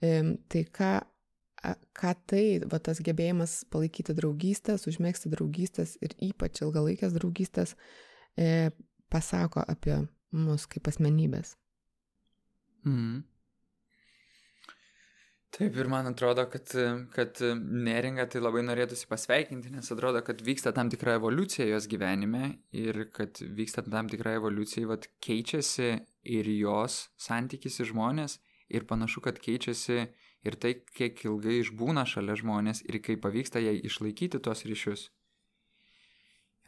E, 0.04 0.12
tai 0.52 0.62
ką 0.70 0.92
ką 1.96 2.14
tai, 2.30 2.44
va 2.70 2.80
tas 2.82 3.00
gebėjimas 3.04 3.62
palaikyti 3.72 4.16
draugystės, 4.16 4.88
užmėgsti 4.90 5.32
draugystės 5.32 5.96
ir 6.04 6.16
ypač 6.22 6.62
ilgalaikės 6.64 7.14
draugystės 7.16 7.76
e, 8.36 8.70
pasako 9.12 9.64
apie 9.66 10.02
mus 10.34 10.66
kaip 10.70 10.90
asmenybės. 10.90 11.54
Mm. 12.84 13.22
Taip 15.54 15.76
ir 15.78 15.86
man 15.86 16.08
atrodo, 16.10 16.48
kad, 16.50 16.72
kad 17.14 17.38
neringa 17.86 18.24
tai 18.26 18.40
labai 18.42 18.64
norėtųsi 18.66 19.06
pasveikinti, 19.06 19.70
nes 19.70 19.86
atrodo, 19.94 20.18
kad 20.26 20.40
vyksta 20.42 20.72
tam 20.74 20.88
tikra 20.90 21.14
evoliucija 21.20 21.68
jos 21.68 21.86
gyvenime 21.90 22.56
ir 22.74 23.04
kad 23.14 23.38
vyksta 23.38 23.84
tam 23.86 24.10
tikra 24.10 24.34
evoliucija, 24.40 24.88
vat 24.90 25.06
keičiasi 25.22 25.92
ir 26.34 26.50
jos 26.56 27.04
santykis 27.22 27.78
į 27.84 27.86
žmonės 27.92 28.40
ir 28.74 28.88
panašu, 28.90 29.22
kad 29.22 29.38
keičiasi 29.38 30.08
ir 30.44 30.56
tai, 30.60 30.74
kiek 30.96 31.24
ilgai 31.26 31.58
išbūna 31.62 32.04
šalia 32.08 32.36
žmonės 32.40 32.84
ir 32.86 33.00
kaip 33.04 33.22
pavyksta 33.24 33.62
jai 33.64 33.76
išlaikyti 33.80 34.40
tos 34.44 34.64
ryšius. 34.68 35.08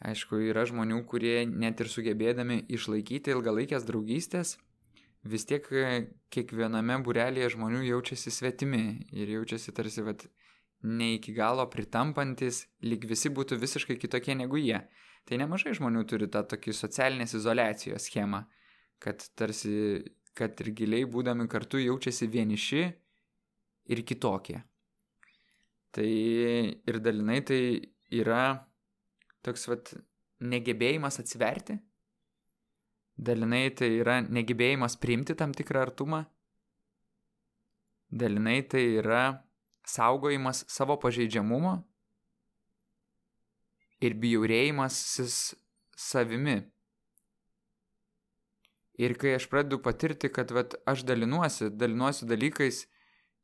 Aišku, 0.07 0.37
yra 0.51 0.67
žmonių, 0.69 1.01
kurie 1.09 1.45
net 1.49 1.81
ir 1.81 1.89
sugebėdami 1.89 2.63
išlaikyti 2.69 3.33
ilgalaikės 3.33 3.85
draugystės, 3.87 4.57
vis 5.25 5.45
tiek 5.49 5.65
e, 5.73 5.85
kiekviename 6.33 6.99
burelėje 7.05 7.55
žmonių 7.55 7.81
jaučiasi 7.87 8.33
svetimi 8.33 8.83
ir 9.09 9.31
jaučiasi 9.33 9.73
tarsi, 9.73 10.03
vat, 10.05 10.27
ne 10.85 11.15
iki 11.15 11.33
galo 11.33 11.65
pritampantis, 11.73 12.67
lyg 12.85 13.07
visi 13.09 13.33
būtų 13.33 13.57
visiškai 13.57 13.97
kitokie 13.97 14.37
negu 14.37 14.61
jie. 14.61 14.83
Tai 15.27 15.41
nemažai 15.41 15.73
žmonių 15.75 16.05
turi 16.07 16.29
tą 16.31 16.45
tokį 16.47 16.77
socialinės 16.77 17.33
izolacijos 17.35 18.05
schemą, 18.07 18.45
kad 19.03 19.25
tarsi, 19.35 20.05
kad 20.37 20.61
ir 20.61 20.71
giliai 20.77 21.09
būdami 21.09 21.49
kartu 21.51 21.81
jaučiasi 21.81 22.29
vieniši 22.31 22.85
ir 23.87 24.03
kitokie. 24.07 24.61
Tai 25.91 26.07
ir 26.07 26.99
dalinai 27.01 27.41
tai 27.47 27.61
yra 28.13 28.43
toks 29.45 29.67
vat 29.71 29.93
negebėjimas 30.43 31.19
atsiverti, 31.21 31.77
dalinai 33.17 33.69
tai 33.73 33.89
yra 34.01 34.19
negebėjimas 34.21 34.97
priimti 35.01 35.35
tam 35.37 35.55
tikrą 35.57 35.87
artumą, 35.87 36.25
dalinai 38.11 38.61
tai 38.69 38.83
yra 39.01 39.23
saugojimas 39.87 40.65
savo 40.69 40.97
pažeidžiamumo 41.01 41.77
ir 44.03 44.17
bjaurėjimas 44.21 44.99
savimi. 45.97 46.59
Ir 48.97 49.13
kai 49.21 49.35
aš 49.37 49.45
pradedu 49.49 49.77
patirti, 49.81 50.29
kad 50.33 50.51
vat, 50.53 50.73
aš 50.89 51.03
dalinuosi, 51.05 51.69
dalinuosi 51.69 52.25
dalykais, 52.29 52.85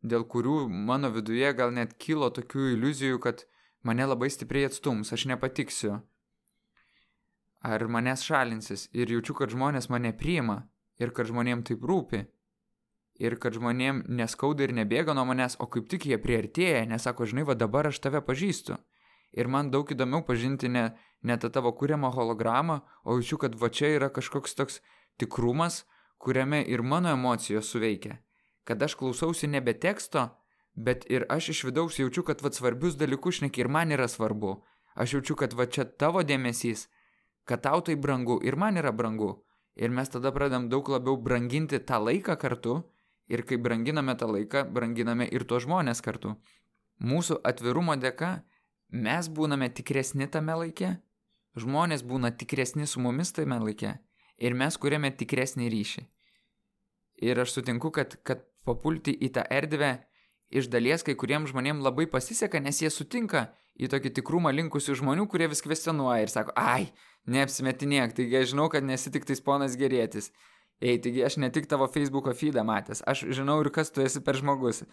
dėl 0.04 0.26
kurių 0.28 0.68
mano 0.68 1.10
viduje 1.16 1.54
gal 1.56 1.72
net 1.72 1.96
kilo 1.98 2.30
tokių 2.36 2.74
iliuzijų, 2.76 3.20
kad 3.24 3.46
mane 3.88 4.06
labai 4.08 4.30
stipriai 4.32 4.68
atstums, 4.68 5.14
aš 5.16 5.26
nepatiksiu. 5.32 6.02
Ar 7.64 7.88
manęs 7.88 8.26
šalinsis 8.28 8.90
ir 8.92 9.12
jaučiu, 9.12 9.36
kad 9.40 9.54
žmonės 9.56 9.88
mane 9.90 10.12
priima 10.20 10.66
ir 11.00 11.14
kad 11.16 11.30
žmonėm 11.32 11.64
taip 11.64 11.86
rūpi. 11.88 12.26
Ir 13.24 13.38
kad 13.40 13.56
žmonėm 13.56 14.04
neskauda 14.10 14.66
ir 14.66 14.74
nebėga 14.76 15.16
nuo 15.16 15.24
manęs, 15.30 15.56
o 15.64 15.70
kaip 15.72 15.88
tik 15.88 16.10
jie 16.10 16.18
priartėja, 16.20 16.84
nes 16.90 17.06
sako, 17.06 17.30
žinai, 17.30 17.46
va 17.48 17.56
dabar 17.56 17.88
aš 17.88 18.02
tave 18.04 18.20
pažįstu. 18.26 18.76
Ir 19.34 19.48
man 19.48 19.72
daug 19.72 19.90
įdomiau 19.90 20.26
pažinti 20.26 20.68
ne, 20.70 20.90
ne 21.24 21.38
tą 21.40 21.50
tavo 21.54 21.72
kūriamą 21.78 22.12
hologramą, 22.14 22.82
o 23.06 23.16
jaučiu, 23.16 23.40
kad 23.46 23.56
va 23.56 23.70
čia 23.70 23.94
yra 23.96 24.12
kažkoks 24.14 24.58
toks 24.60 24.82
tikrumas, 25.22 25.86
kuriame 26.18 26.62
ir 26.66 26.84
mano 26.84 27.14
emocijos 27.14 27.70
suveikia 27.72 28.20
kad 28.64 28.84
aš 28.84 28.96
klausausi 28.96 29.48
nebe 29.48 29.74
teksto, 29.74 30.30
bet 30.74 31.06
ir 31.12 31.26
aš 31.30 31.50
iš 31.50 31.64
vidaus 31.70 32.00
jaučiu, 32.00 32.24
kad 32.24 32.42
vad 32.42 32.56
svarbius 32.56 32.98
dalykus 32.98 33.42
šneki 33.42 33.62
ir 33.62 33.68
man 33.68 33.92
yra 33.92 34.08
svarbu. 34.08 34.62
Aš 34.96 35.14
jaučiu, 35.14 35.36
kad 35.36 35.54
va 35.54 35.66
čia 35.66 35.86
tavo 35.86 36.24
dėmesys, 36.24 36.88
kad 37.46 37.64
tau 37.64 37.82
tai 37.82 37.96
brangu 37.96 38.40
ir 38.44 38.56
man 38.56 38.78
yra 38.78 38.92
brangu. 38.92 39.44
Ir 39.76 39.90
mes 39.90 40.10
tada 40.10 40.32
pradedam 40.32 40.70
daug 40.70 40.90
labiau 40.90 41.18
branginti 41.18 41.80
tą 41.80 41.98
laiką 42.04 42.38
kartu 42.38 42.84
ir 43.28 43.42
kai 43.42 43.58
branginame 43.58 44.16
tą 44.16 44.30
laiką, 44.30 44.68
branginame 44.70 45.26
ir 45.32 45.46
tuos 45.50 45.66
žmonės 45.66 46.02
kartu. 46.06 46.36
Mūsų 47.02 47.40
atvirumo 47.44 47.96
dėka 47.98 48.44
mes 48.94 49.30
būname 49.34 49.72
tikresni 49.74 50.28
tame 50.30 50.54
laike, 50.54 50.98
žmonės 51.58 52.06
būna 52.06 52.32
tikresni 52.38 52.86
su 52.88 53.02
mumis 53.02 53.34
tame 53.34 53.58
laike 53.60 53.98
ir 54.38 54.54
mes 54.54 54.78
kuriame 54.78 55.10
tikresnį 55.10 55.70
ryšį. 55.74 56.06
Ir 57.24 57.40
aš 57.40 57.58
sutinku, 57.58 57.90
kad, 57.94 58.18
kad 58.26 58.46
papulti 58.68 59.14
į 59.14 59.32
tą 59.38 59.44
erdvę 59.52 59.96
iš 60.54 60.70
dalies 60.70 61.04
kai 61.06 61.16
kuriems 61.20 61.52
žmonėms 61.52 61.84
labai 61.84 62.06
pasiseka, 62.10 62.62
nes 62.62 62.82
jie 62.82 62.92
sutinka 62.94 63.48
į 63.80 63.90
tokį 63.90 64.14
tikrumą 64.20 64.54
linkusių 64.54 65.00
žmonių, 65.02 65.26
kurie 65.32 65.50
vis 65.50 65.64
kvestionuoja 65.66 66.26
ir 66.26 66.34
sako, 66.34 66.54
ai, 66.60 66.92
neapsimetinėk, 67.26 68.14
taigi 68.18 68.38
aš 68.42 68.52
žinau, 68.54 68.70
kad 68.70 68.86
nesi 68.86 69.12
tik 69.14 69.26
tais 69.26 69.42
ponas 69.42 69.78
gerėtis. 69.80 70.30
Ei, 70.84 71.00
taigi 71.02 71.24
aš 71.26 71.40
ne 71.42 71.50
tik 71.54 71.70
tavo 71.72 71.88
Facebook'o 71.90 72.34
feedą 72.38 72.66
matęs, 72.68 73.02
aš 73.08 73.26
žinau 73.34 73.60
ir 73.64 73.72
kas 73.74 73.94
tu 73.94 74.04
esi 74.06 74.22
per 74.22 74.38
žmogus. 74.38 74.84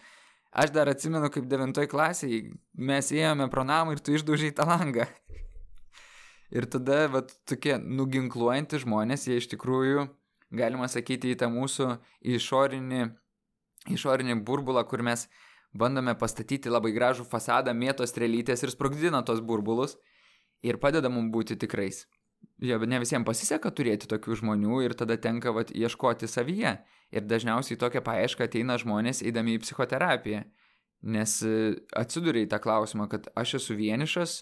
Aš 0.51 0.73
dar 0.75 0.89
atsimenu, 0.91 1.29
kaip 1.31 1.45
devintoj 1.47 1.87
klasiai 1.91 2.41
mes 2.75 3.11
ėjome 3.15 3.47
pro 3.51 3.63
namą 3.67 3.95
ir 3.95 4.01
tu 4.03 4.15
išdaužiai 4.15 4.55
tą 4.55 4.65
langą. 4.67 5.05
ir 6.57 6.67
tada, 6.71 7.05
va, 7.11 7.23
tokie 7.47 7.77
nuginkluojantys 7.79 8.83
žmonės, 8.83 9.27
jie 9.29 9.39
iš 9.39 9.47
tikrųjų, 9.53 10.07
galima 10.51 10.89
sakyti, 10.91 11.31
į 11.31 11.39
tą 11.39 11.51
mūsų 11.53 11.93
išorinį 12.35 13.05
išorinį 13.89 14.41
burbulą, 14.45 14.83
kur 14.87 15.01
mes 15.05 15.27
bandome 15.73 16.13
pastatyti 16.19 16.69
labai 16.69 16.91
gražų 16.95 17.25
fasadą, 17.29 17.73
mėtos 17.73 18.11
strelytės 18.11 18.63
ir 18.63 18.73
sprogdina 18.73 19.23
tos 19.25 19.41
burbulus 19.41 19.97
ir 20.61 20.77
padeda 20.77 21.09
mums 21.09 21.31
būti 21.33 21.57
tikrais. 21.57 22.05
Jo, 22.61 22.77
bet 22.81 22.89
ne 22.89 22.99
visiems 23.01 23.25
pasiseka 23.25 23.71
turėti 23.73 24.09
tokių 24.09 24.37
žmonių 24.41 24.83
ir 24.85 24.93
tada 24.97 25.17
tenka 25.17 25.53
vat, 25.53 25.71
ieškoti 25.73 26.29
savyje. 26.29 26.75
Ir 27.11 27.25
dažniausiai 27.25 27.77
tokia 27.77 28.03
paaiška 28.05 28.45
ateina 28.47 28.77
žmonės 28.81 29.23
eidami 29.25 29.57
į 29.57 29.63
psichoterapiją. 29.63 30.43
Nes 31.01 31.39
e, 31.41 31.53
atsiduria 31.97 32.45
į 32.45 32.51
tą 32.51 32.59
klausimą, 32.61 33.07
kad 33.09 33.27
aš 33.37 33.55
esu 33.57 33.77
vienišas, 33.79 34.35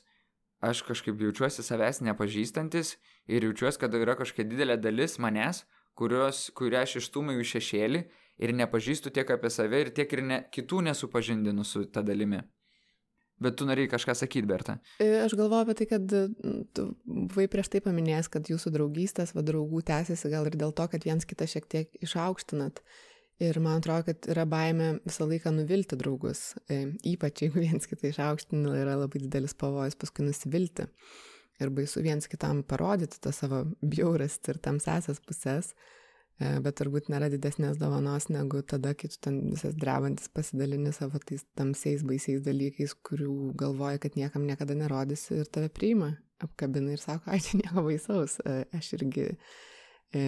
aš 0.60 0.84
kažkaip 0.88 1.22
jaučiuosi 1.24 1.64
savęs 1.64 2.02
nepažįstantis 2.04 2.98
ir 3.32 3.48
jaučiuosi, 3.48 3.80
kad 3.80 3.96
yra 3.96 4.18
kažkokia 4.20 4.50
didelė 4.52 4.76
dalis 4.84 5.16
manęs, 5.24 5.64
kurios, 5.96 6.50
kurią 6.56 6.84
aš 6.84 6.98
išstumiu 7.00 7.40
į 7.40 7.48
šešėlį 7.54 8.04
ir 8.40 8.56
nepažįstu 8.56 9.12
tiek 9.16 9.30
apie 9.36 9.52
save 9.54 9.84
ir 9.84 9.92
tiek 9.96 10.16
ir 10.16 10.24
ne, 10.26 10.40
kitų 10.54 10.86
nesupažindinu 10.90 11.66
su 11.68 11.86
ta 11.92 12.04
dalimi. 12.06 12.42
Bet 13.40 13.56
tu 13.56 13.64
norėjai 13.68 13.94
kažką 13.94 14.16
sakyti, 14.20 14.48
Berta. 14.48 14.76
E, 15.00 15.08
aš 15.24 15.34
galvoju 15.40 15.64
apie 15.64 15.76
tai, 15.80 15.86
kad 15.88 16.16
tu 16.76 16.88
buvai 17.08 17.46
prieš 17.52 17.70
tai 17.72 17.80
paminėjęs, 17.86 18.28
kad 18.34 18.50
jūsų 18.52 18.74
draugystės, 18.76 19.32
va 19.36 19.44
draugų 19.48 19.80
tęsiasi 19.88 20.32
gal 20.34 20.50
ir 20.50 20.58
dėl 20.60 20.76
to, 20.76 20.88
kad 20.92 21.08
viens 21.08 21.28
kitą 21.28 21.48
šiek 21.48 21.70
tiek 21.72 22.04
išaukštinat. 22.04 22.84
Ir 23.40 23.56
man 23.64 23.80
atrodo, 23.80 24.10
kad 24.10 24.28
yra 24.28 24.44
baime 24.44 24.90
visą 25.06 25.24
laiką 25.30 25.54
nuvilti 25.56 25.96
draugus. 26.00 26.58
E, 26.68 26.82
ypač 27.08 27.46
jeigu 27.46 27.64
viens 27.64 27.88
kitą 27.88 28.12
išaukština, 28.12 28.76
yra 28.82 28.98
labai 29.00 29.24
didelis 29.24 29.56
pavojus 29.56 29.96
paskui 30.00 30.28
nusivilti. 30.28 30.90
Ir 31.64 31.72
baisu 31.76 32.04
viens 32.04 32.28
kitam 32.32 32.60
parodyti 32.68 33.22
tą 33.24 33.32
savo 33.36 33.64
bjauras 33.80 34.36
ir 34.52 34.60
tamsesias 34.64 35.24
pusės. 35.24 35.72
E, 36.40 36.54
bet 36.64 36.78
turbūt 36.80 37.10
nėra 37.12 37.28
didesnės 37.34 37.80
dovanos 37.82 38.30
negu 38.32 38.62
tada, 38.64 38.94
kai 38.96 39.10
tu 39.12 39.18
ten 39.26 39.42
visas 39.52 39.76
drebantis 39.76 40.32
pasidalini 40.32 40.94
savo 40.96 41.20
tais 41.20 41.44
tamsiais, 41.60 42.06
baisiais 42.08 42.40
dalykais, 42.46 42.96
kurių 43.04 43.54
galvoji, 43.60 44.00
kad 44.06 44.16
niekam 44.16 44.46
niekada 44.48 44.78
nerodysi 44.80 45.42
ir 45.42 45.52
tave 45.52 45.70
priima. 45.70 46.16
apkabina 46.40 46.94
ir 46.96 47.02
sako, 47.04 47.34
ai, 47.34 47.42
čia 47.44 47.58
nieko 47.60 47.84
baisaus, 47.84 48.38
e, 48.48 48.64
aš 48.78 48.94
irgi 48.96 49.26
e, 50.16 50.22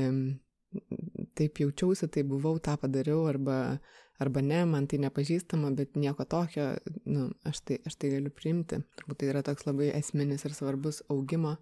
taip 1.40 1.62
jaučiausi, 1.64 2.10
tai 2.12 2.26
buvau, 2.28 2.58
tą 2.60 2.76
padariau, 2.82 3.22
arba, 3.32 3.80
arba 4.20 4.44
ne, 4.44 4.66
man 4.68 4.90
tai 4.92 5.00
nepažįstama, 5.06 5.72
bet 5.78 5.96
nieko 5.96 6.26
tokio, 6.28 6.74
nu, 7.08 7.30
aš, 7.48 7.64
tai, 7.68 7.80
aš 7.88 7.96
tai 7.96 8.12
galiu 8.18 8.34
priimti. 8.36 8.82
Turbūt 9.00 9.22
tai 9.22 9.32
yra 9.32 9.44
toks 9.48 9.68
labai 9.70 9.94
esminis 9.96 10.44
ir 10.48 10.58
svarbus 10.58 11.00
augimo 11.08 11.56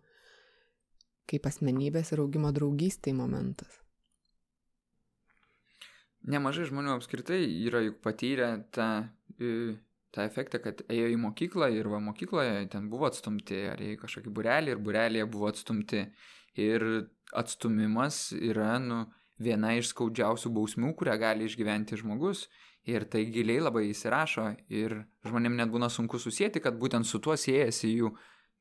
kaip 1.30 1.46
asmenybės 1.46 2.10
ir 2.14 2.24
augimo 2.24 2.50
draugystėj 2.56 3.14
momentas. 3.14 3.78
Nemažai 6.30 6.68
žmonių 6.70 6.94
apskritai 6.94 7.42
yra 7.66 7.82
juk 7.82 8.02
patyrę 8.06 8.50
tą, 8.76 8.90
tą 10.14 10.26
efektą, 10.26 10.60
kad 10.62 10.84
ėjo 10.86 11.08
į 11.14 11.20
mokyklą 11.24 11.72
ir 11.74 11.90
va 11.90 12.02
mokykloje 12.04 12.68
ten 12.74 12.90
buvo 12.92 13.10
atstumti, 13.10 13.64
ar 13.72 13.82
į 13.82 13.96
kažkokį 14.02 14.34
burelį 14.38 14.76
ir 14.76 14.84
burelėje 14.86 15.30
buvo 15.32 15.50
atstumti. 15.50 16.06
Ir 16.60 16.86
atstumimas 17.40 18.30
yra 18.36 18.76
nu, 18.84 19.04
viena 19.40 19.74
iš 19.78 19.94
skaudžiausių 19.94 20.52
bausmių, 20.54 20.94
kurią 21.00 21.16
gali 21.22 21.48
išgyventi 21.50 21.98
žmogus. 22.02 22.48
Ir 22.90 23.06
tai 23.12 23.26
giliai 23.30 23.62
labai 23.62 23.90
įsirašo 23.90 24.48
ir 24.74 25.02
žmonėm 25.28 25.58
net 25.60 25.72
būna 25.72 25.90
sunku 25.94 26.20
susijęti, 26.22 26.62
kad 26.64 26.78
būtent 26.80 27.06
su 27.06 27.20
tuo 27.22 27.36
siejasi 27.38 27.92
jų 27.92 28.14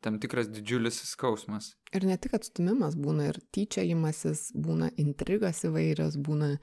tam 0.04 0.18
tikras 0.22 0.48
didžiulis 0.52 1.00
skausmas. 1.10 1.72
Ir 1.94 2.06
ne 2.06 2.16
tik 2.20 2.36
atstumimas 2.38 2.96
būna 2.98 3.30
ir 3.32 3.38
tyčiajimasis, 3.54 4.48
būna 4.54 4.90
intrigas 5.00 5.64
įvairios, 5.66 6.18
būna, 6.22 6.54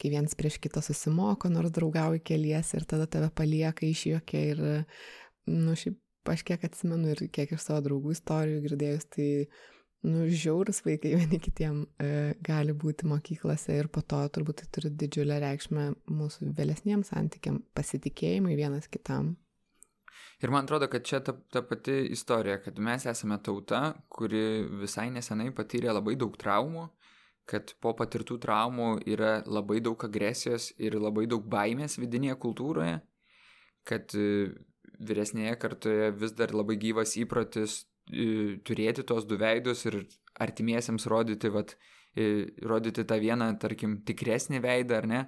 kai 0.00 0.12
viens 0.14 0.34
prieš 0.38 0.58
kitą 0.62 0.82
susimoko, 0.84 1.50
nors 1.52 1.74
draugauji 1.74 2.24
keliesi 2.32 2.78
ir 2.78 2.88
tada 2.88 3.06
tave 3.10 3.30
palieka 3.34 3.86
išjuokia 3.86 4.46
ir, 4.54 4.64
nu, 5.50 5.76
šiaip 5.78 6.00
aš 6.32 6.42
kiek 6.46 6.64
atsimenu 6.66 7.12
ir 7.12 7.26
kiek 7.34 7.54
iš 7.54 7.68
savo 7.68 7.82
draugų 7.86 8.16
istorijų 8.16 8.64
girdėjus, 8.66 9.06
tai, 9.14 9.28
nu, 10.06 10.26
žiaurus 10.30 10.82
vaikai 10.86 11.14
vieni 11.20 11.38
kitiem 11.42 11.84
e, 12.02 12.10
gali 12.42 12.74
būti 12.74 13.06
mokyklose 13.10 13.78
ir 13.78 13.90
po 13.92 14.02
to 14.02 14.24
turbūt 14.34 14.62
tai 14.62 14.70
turi 14.74 14.90
didžiulę 15.02 15.38
reikšmę 15.42 15.88
mūsų 16.10 16.50
vėlesniems 16.58 17.12
santykiam, 17.14 17.62
pasitikėjimui 17.78 18.58
vienas 18.58 18.90
kitam. 18.90 19.36
Ir 20.42 20.50
man 20.50 20.64
atrodo, 20.66 20.88
kad 20.90 21.04
čia 21.06 21.20
ta, 21.22 21.36
ta 21.54 21.62
pati 21.62 22.00
istorija, 22.10 22.58
kad 22.62 22.78
mes 22.82 23.06
esame 23.06 23.38
tauta, 23.42 23.92
kuri 24.10 24.66
visai 24.80 25.06
nesenai 25.14 25.52
patyrė 25.54 25.94
labai 25.94 26.16
daug 26.18 26.34
traumų, 26.38 26.88
kad 27.46 27.70
po 27.82 27.92
patirtų 27.98 28.40
traumų 28.42 28.88
yra 29.12 29.36
labai 29.46 29.78
daug 29.84 30.02
agresijos 30.02 30.72
ir 30.82 30.98
labai 30.98 31.28
daug 31.30 31.46
baimės 31.46 31.94
vidinėje 32.02 32.38
kultūroje, 32.42 32.98
kad 33.86 34.14
e, 34.18 34.50
vyresnėje 34.98 35.54
kartoje 35.62 36.10
vis 36.18 36.34
dar 36.38 36.54
labai 36.54 36.76
gyvas 36.80 37.14
įprotis 37.22 37.78
e, 38.10 38.58
turėti 38.66 39.06
tos 39.06 39.26
du 39.30 39.38
veidus 39.38 39.86
ir 39.86 40.00
artimiesiems 40.42 41.06
rodyti, 41.10 41.50
vat, 41.54 41.76
e, 42.18 42.48
rodyti 42.66 43.06
tą 43.06 43.18
vieną, 43.22 43.52
tarkim, 43.62 44.00
tikresnį 44.06 44.62
veidą 44.66 44.98
ar 45.02 45.10
ne, 45.14 45.22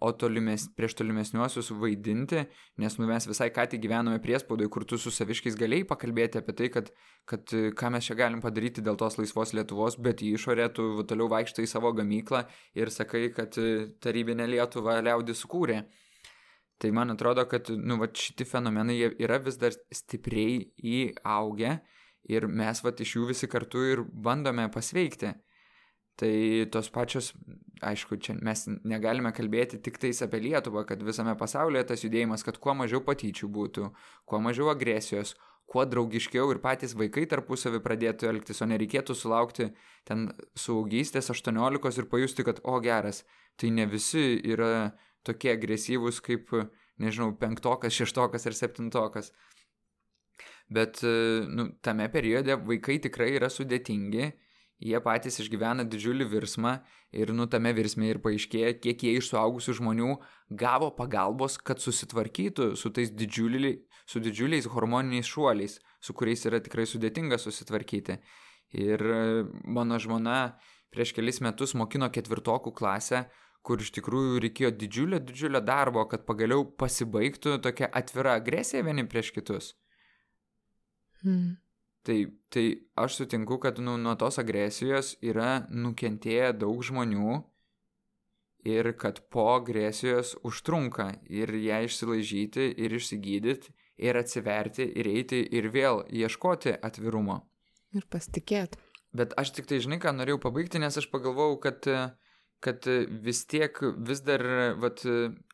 o 0.00 0.10
tolimes, 0.12 0.66
prieš 0.76 0.96
tolimesniuosius 0.98 1.70
vaidinti, 1.80 2.42
nes 2.82 2.96
nu, 3.00 3.06
mes 3.08 3.26
visai 3.28 3.48
ką 3.54 3.64
tik 3.72 3.80
gyvename 3.80 4.20
priespaudai, 4.20 4.68
kur 4.72 4.84
tu 4.84 4.98
su 5.00 5.12
saviškiais 5.14 5.56
galėjai 5.56 5.86
pakalbėti 5.88 6.40
apie 6.40 6.54
tai, 6.58 6.68
kad, 6.74 6.90
kad 7.24 7.54
ką 7.80 7.92
mes 7.94 8.08
čia 8.08 8.18
galim 8.18 8.42
padaryti 8.44 8.84
dėl 8.84 8.98
tos 9.00 9.16
laisvos 9.16 9.54
Lietuvos, 9.56 9.96
bet 9.96 10.20
į 10.20 10.34
išorę 10.36 10.68
tu 10.76 10.88
toliau 11.08 11.30
vaikštai 11.32 11.64
į 11.64 11.70
savo 11.72 11.94
gamyklą 11.96 12.44
ir 12.76 12.92
sakai, 12.92 13.30
kad 13.36 13.56
tarybinė 14.04 14.50
Lietuva 14.52 14.98
liaudį 15.00 15.38
sukūrė. 15.40 15.80
Tai 16.76 16.90
man 16.92 17.14
atrodo, 17.14 17.46
kad 17.48 17.70
nu, 17.72 17.96
va, 17.96 18.10
šitie 18.12 18.44
fenomenai 18.44 18.98
yra 19.16 19.40
vis 19.40 19.56
dar 19.56 19.72
stipriai 19.72 20.66
įaugę 20.76 21.78
ir 22.28 22.46
mes 22.52 22.82
va, 22.84 22.92
iš 22.92 23.16
jų 23.16 23.30
visi 23.30 23.48
kartu 23.48 23.80
ir 23.94 24.04
bandome 24.04 24.68
pasveikti. 24.72 25.32
Tai 26.16 26.32
tos 26.72 26.88
pačios, 26.88 27.34
aišku, 27.84 28.16
čia 28.24 28.38
mes 28.40 28.62
negalime 28.88 29.34
kalbėti 29.36 29.76
tik 29.84 29.98
tais 30.00 30.22
apie 30.24 30.40
Lietuvą, 30.40 30.86
kad 30.88 31.02
visame 31.04 31.34
pasaulyje 31.36 31.82
tas 31.90 32.04
judėjimas, 32.06 32.44
kad 32.46 32.56
kuo 32.56 32.72
mažiau 32.78 33.02
patyčių 33.04 33.50
būtų, 33.52 33.90
kuo 34.24 34.40
mažiau 34.40 34.70
agresijos, 34.72 35.34
kuo 35.68 35.84
draugiškiau 35.84 36.48
ir 36.54 36.60
patys 36.64 36.94
vaikai 36.96 37.26
tarpusavį 37.28 37.82
pradėtų 37.84 38.30
elgtis, 38.30 38.62
o 38.64 38.68
nereikėtų 38.70 39.16
sulaukti 39.18 39.68
ten 40.08 40.30
suaugystės 40.56 41.28
18 41.34 42.00
ir 42.00 42.08
pajusti, 42.08 42.46
kad 42.48 42.62
o 42.64 42.78
geras, 42.80 43.24
tai 43.60 43.74
ne 43.76 43.84
visi 43.90 44.38
yra 44.40 44.94
tokie 45.26 45.52
agresyvūs 45.52 46.22
kaip, 46.24 46.54
nežinau, 47.02 47.34
penktokas, 47.36 47.92
šeštokas 47.92 48.48
ir 48.48 48.56
septintokas. 48.56 49.34
Bet 50.72 51.02
nu, 51.04 51.68
tame 51.84 52.08
periode 52.10 52.56
vaikai 52.56 52.96
tikrai 53.04 53.34
yra 53.36 53.50
sudėtingi 53.52 54.30
jie 54.82 54.98
patys 55.00 55.40
išgyvena 55.40 55.86
didžiulį 55.88 56.26
virsmą 56.30 56.76
ir 57.16 57.32
nu 57.32 57.46
tame 57.48 57.72
virsme 57.76 58.10
ir 58.10 58.20
paaiškėja, 58.24 58.76
kiek 58.82 59.04
jie 59.06 59.14
iš 59.18 59.30
suaugusių 59.32 59.76
žmonių 59.80 60.16
gavo 60.50 60.90
pagalbos, 60.96 61.56
kad 61.58 61.80
susitvarkytų 61.80 62.74
su 62.76 62.92
tais 62.92 63.12
didžiuliai, 63.12 63.78
su 64.06 64.20
didžiuliais 64.20 64.68
hormoniniais 64.72 65.30
šuoliais, 65.30 65.78
su 66.00 66.14
kuriais 66.14 66.44
yra 66.48 66.60
tikrai 66.60 66.86
sudėtinga 66.86 67.40
susitvarkyti. 67.40 68.20
Ir 68.76 69.00
e, 69.00 69.18
mano 69.64 69.98
žmona 70.02 70.56
prieš 70.92 71.14
kelis 71.16 71.40
metus 71.44 71.74
mokino 71.78 72.10
ketvirtokų 72.12 72.74
klasę, 72.76 73.26
kur 73.66 73.82
iš 73.82 73.90
tikrųjų 73.96 74.40
reikėjo 74.44 74.70
didžiulio, 74.78 75.18
didžiulio 75.26 75.60
darbo, 75.64 76.04
kad 76.10 76.26
pagaliau 76.28 76.66
pasibaigtų 76.78 77.58
tokia 77.64 77.88
atvira 77.90 78.36
agresija 78.38 78.84
vieni 78.86 79.06
prieš 79.08 79.32
kitus. 79.34 79.72
Hmm. 81.24 81.56
Tai, 82.06 82.20
tai 82.54 82.64
aš 82.94 83.16
sutinku, 83.18 83.58
kad 83.58 83.80
nu, 83.82 83.96
nuo 83.98 84.14
tos 84.14 84.38
agresijos 84.38 85.16
yra 85.26 85.66
nukentėję 85.74 86.52
daug 86.54 86.84
žmonių 86.86 87.40
ir 88.66 88.92
kad 88.98 89.20
po 89.30 89.48
agresijos 89.56 90.36
užtrunka 90.46 91.08
ir 91.30 91.50
ją 91.54 91.80
išsilaižyti 91.86 92.68
ir 92.82 92.94
išsigydyti 92.98 93.74
ir 94.06 94.18
atsiverti 94.20 94.86
ir 95.00 95.08
eiti 95.10 95.40
ir 95.58 95.70
vėl 95.74 96.04
ieškoti 96.10 96.76
atvirumo. 96.88 97.40
Ir 97.96 98.06
pasitikėti. 98.12 98.78
Bet 99.16 99.32
aš 99.40 99.54
tik 99.56 99.68
tai 99.70 99.80
žinai, 99.80 99.98
ką 100.02 100.12
norėjau 100.12 100.40
pabaigti, 100.42 100.80
nes 100.82 100.98
aš 101.00 101.08
pagalvojau, 101.12 101.56
kad, 101.62 101.86
kad 102.60 102.88
vis 103.26 103.44
tiek 103.48 103.78
vis 104.08 104.20
dar, 104.26 104.44
vat, 104.82 105.02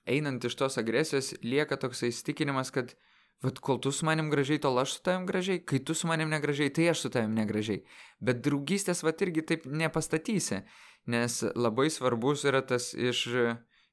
einant 0.09 0.45
iš 0.49 0.57
tos 0.59 0.81
agresijos, 0.83 1.33
lieka 1.45 1.79
toks 1.79 2.03
įstikinimas, 2.09 2.73
kad 2.75 2.97
Vat 3.43 3.59
kol 3.59 3.81
tu 3.83 3.91
su 3.91 4.07
manim 4.07 4.31
gražiai, 4.31 4.61
tol 4.63 4.79
aš 4.79 4.95
su 4.97 5.03
tavim 5.03 5.27
gražiai, 5.27 5.65
kai 5.67 5.81
tu 5.83 5.95
su 5.99 6.07
manim 6.07 6.31
negražiai, 6.31 6.71
tai 6.71 6.89
aš 6.93 7.01
su 7.03 7.11
tavim 7.11 7.35
negražiai. 7.35 7.83
Bet 8.23 8.39
draugystės 8.45 9.03
vat 9.03 9.23
irgi 9.27 9.43
taip 9.49 9.67
nepastatysi, 9.67 10.61
nes 11.11 11.43
labai 11.59 11.89
svarbus 11.91 12.45
yra 12.47 12.61
tas 12.63 12.93
iš, 12.95 13.25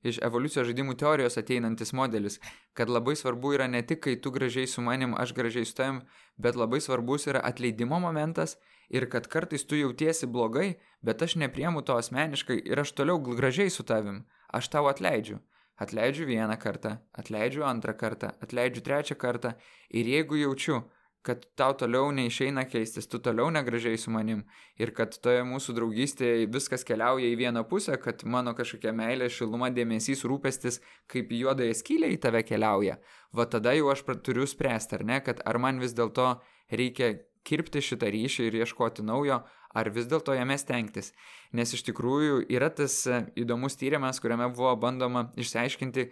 iš 0.05 0.19
evoliucijos 0.25 0.69
žaidimų 0.69 0.93
teorijos 1.01 1.39
ateinantis 1.41 1.95
modelis, 1.97 2.37
kad 2.77 2.93
labai 2.93 3.15
svarbu 3.17 3.55
yra 3.57 3.65
ne 3.67 3.81
tik, 3.81 4.03
kai 4.05 4.19
tu 4.21 4.29
gražiai 4.35 4.69
su 4.69 4.85
manim, 4.85 5.17
aš 5.17 5.33
gražiai 5.33 5.65
su 5.65 5.73
tavim, 5.81 6.03
bet 6.37 6.59
labai 6.59 6.81
svarbus 6.85 7.25
yra 7.31 7.41
atleidimo 7.49 7.99
momentas 7.99 8.59
ir 8.89 9.09
kad 9.09 9.27
kartais 9.27 9.65
tu 9.65 9.81
jautiesi 9.81 10.29
blogai, 10.29 10.75
bet 11.01 11.25
aš 11.25 11.39
nepriemu 11.41 11.81
to 11.81 11.97
asmeniškai 11.97 12.61
ir 12.69 12.85
aš 12.85 12.93
toliau 12.93 13.17
gražiai 13.17 13.73
su 13.73 13.83
tavim, 13.83 14.27
aš 14.53 14.69
tau 14.69 14.85
atleidžiu. 14.93 15.41
Atleidžiu 15.79 16.27
vieną 16.27 16.57
kartą, 16.59 16.97
atleidžiu 17.15 17.63
antrą 17.63 17.93
kartą, 17.95 18.33
atleidžiu 18.43 18.83
trečią 18.83 19.15
kartą 19.15 19.53
ir 19.89 20.07
jeigu 20.11 20.35
jaučiu, 20.35 20.81
kad 21.21 21.43
tau 21.59 21.73
toliau 21.75 22.11
neišeina 22.15 22.63
keistis, 22.71 23.07
tu 23.07 23.19
toliau 23.19 23.49
negražiai 23.51 23.97
su 23.99 24.11
manim 24.11 24.45
ir 24.79 24.93
kad 24.95 25.15
toje 25.23 25.43
mūsų 25.47 25.75
draugystėje 25.75 26.47
viskas 26.51 26.85
keliauja 26.87 27.27
į 27.27 27.37
vieną 27.41 27.65
pusę, 27.67 27.97
kad 27.99 28.23
mano 28.23 28.53
kažkokia 28.55 28.93
meilė, 28.95 29.27
šiluma, 29.31 29.71
dėmesys, 29.75 30.23
rūpestis 30.27 30.79
kaip 31.11 31.33
juodąją 31.35 31.75
skylę 31.75 32.11
į 32.15 32.21
tave 32.23 32.43
keliauja, 32.47 32.99
va 33.35 33.47
tada 33.51 33.75
jau 33.75 33.91
aš 33.91 34.05
turiu 34.23 34.47
spręsti, 34.47 34.99
ar 34.99 35.05
ne, 35.11 35.19
kad 35.23 35.43
ar 35.45 35.59
man 35.59 35.83
vis 35.83 35.95
dėlto 35.97 36.37
reikia 36.71 37.17
kirpti 37.47 37.81
šitą 37.83 38.09
ryšį 38.13 38.49
ir 38.49 38.59
ieškoti 38.63 39.05
naujo, 39.05 39.41
ar 39.75 39.89
vis 39.93 40.07
dėlto 40.09 40.35
jame 40.37 40.57
stengtis. 40.57 41.13
Nes 41.53 41.73
iš 41.73 41.85
tikrųjų 41.89 42.43
yra 42.49 42.71
tas 42.73 43.01
e, 43.07 43.23
įdomus 43.39 43.77
tyrimas, 43.79 44.21
kuriame 44.21 44.49
buvo 44.53 44.75
bandoma 44.81 45.29
išsiaiškinti, 45.39 46.09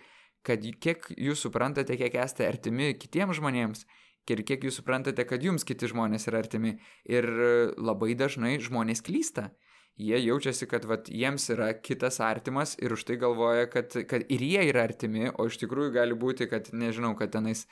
kad 0.48 0.66
kiek 0.84 1.10
jūs 1.18 1.44
suprantate, 1.44 1.98
kiek 2.00 2.16
esate 2.16 2.48
artimi 2.48 2.94
kitiems 2.96 3.40
žmonėms 3.40 3.88
ir 4.32 4.44
kiek 4.48 4.68
jūs 4.68 4.80
suprantate, 4.82 5.24
kad 5.28 5.44
jums 5.44 5.66
kiti 5.68 5.90
žmonės 5.90 6.28
yra 6.30 6.44
artimi. 6.44 6.78
Ir 7.08 7.28
e, 7.28 7.50
labai 7.80 8.14
dažnai 8.20 8.58
žmonės 8.64 9.04
klysta. 9.06 9.52
Jie 9.98 10.20
jaučiasi, 10.22 10.68
kad 10.70 10.84
vat, 10.86 11.08
jiems 11.10 11.48
yra 11.50 11.72
kitas 11.74 12.20
artimas 12.22 12.76
ir 12.78 12.94
už 12.94 13.08
tai 13.08 13.16
galvoja, 13.18 13.66
kad, 13.72 13.96
kad 14.06 14.28
ir 14.30 14.44
jie 14.46 14.68
yra 14.70 14.84
artimi, 14.86 15.32
o 15.34 15.48
iš 15.50 15.58
tikrųjų 15.64 15.96
gali 15.96 16.18
būti, 16.18 16.46
kad 16.52 16.70
nežinau, 16.70 17.16
kad 17.18 17.34
tenais 17.34 17.66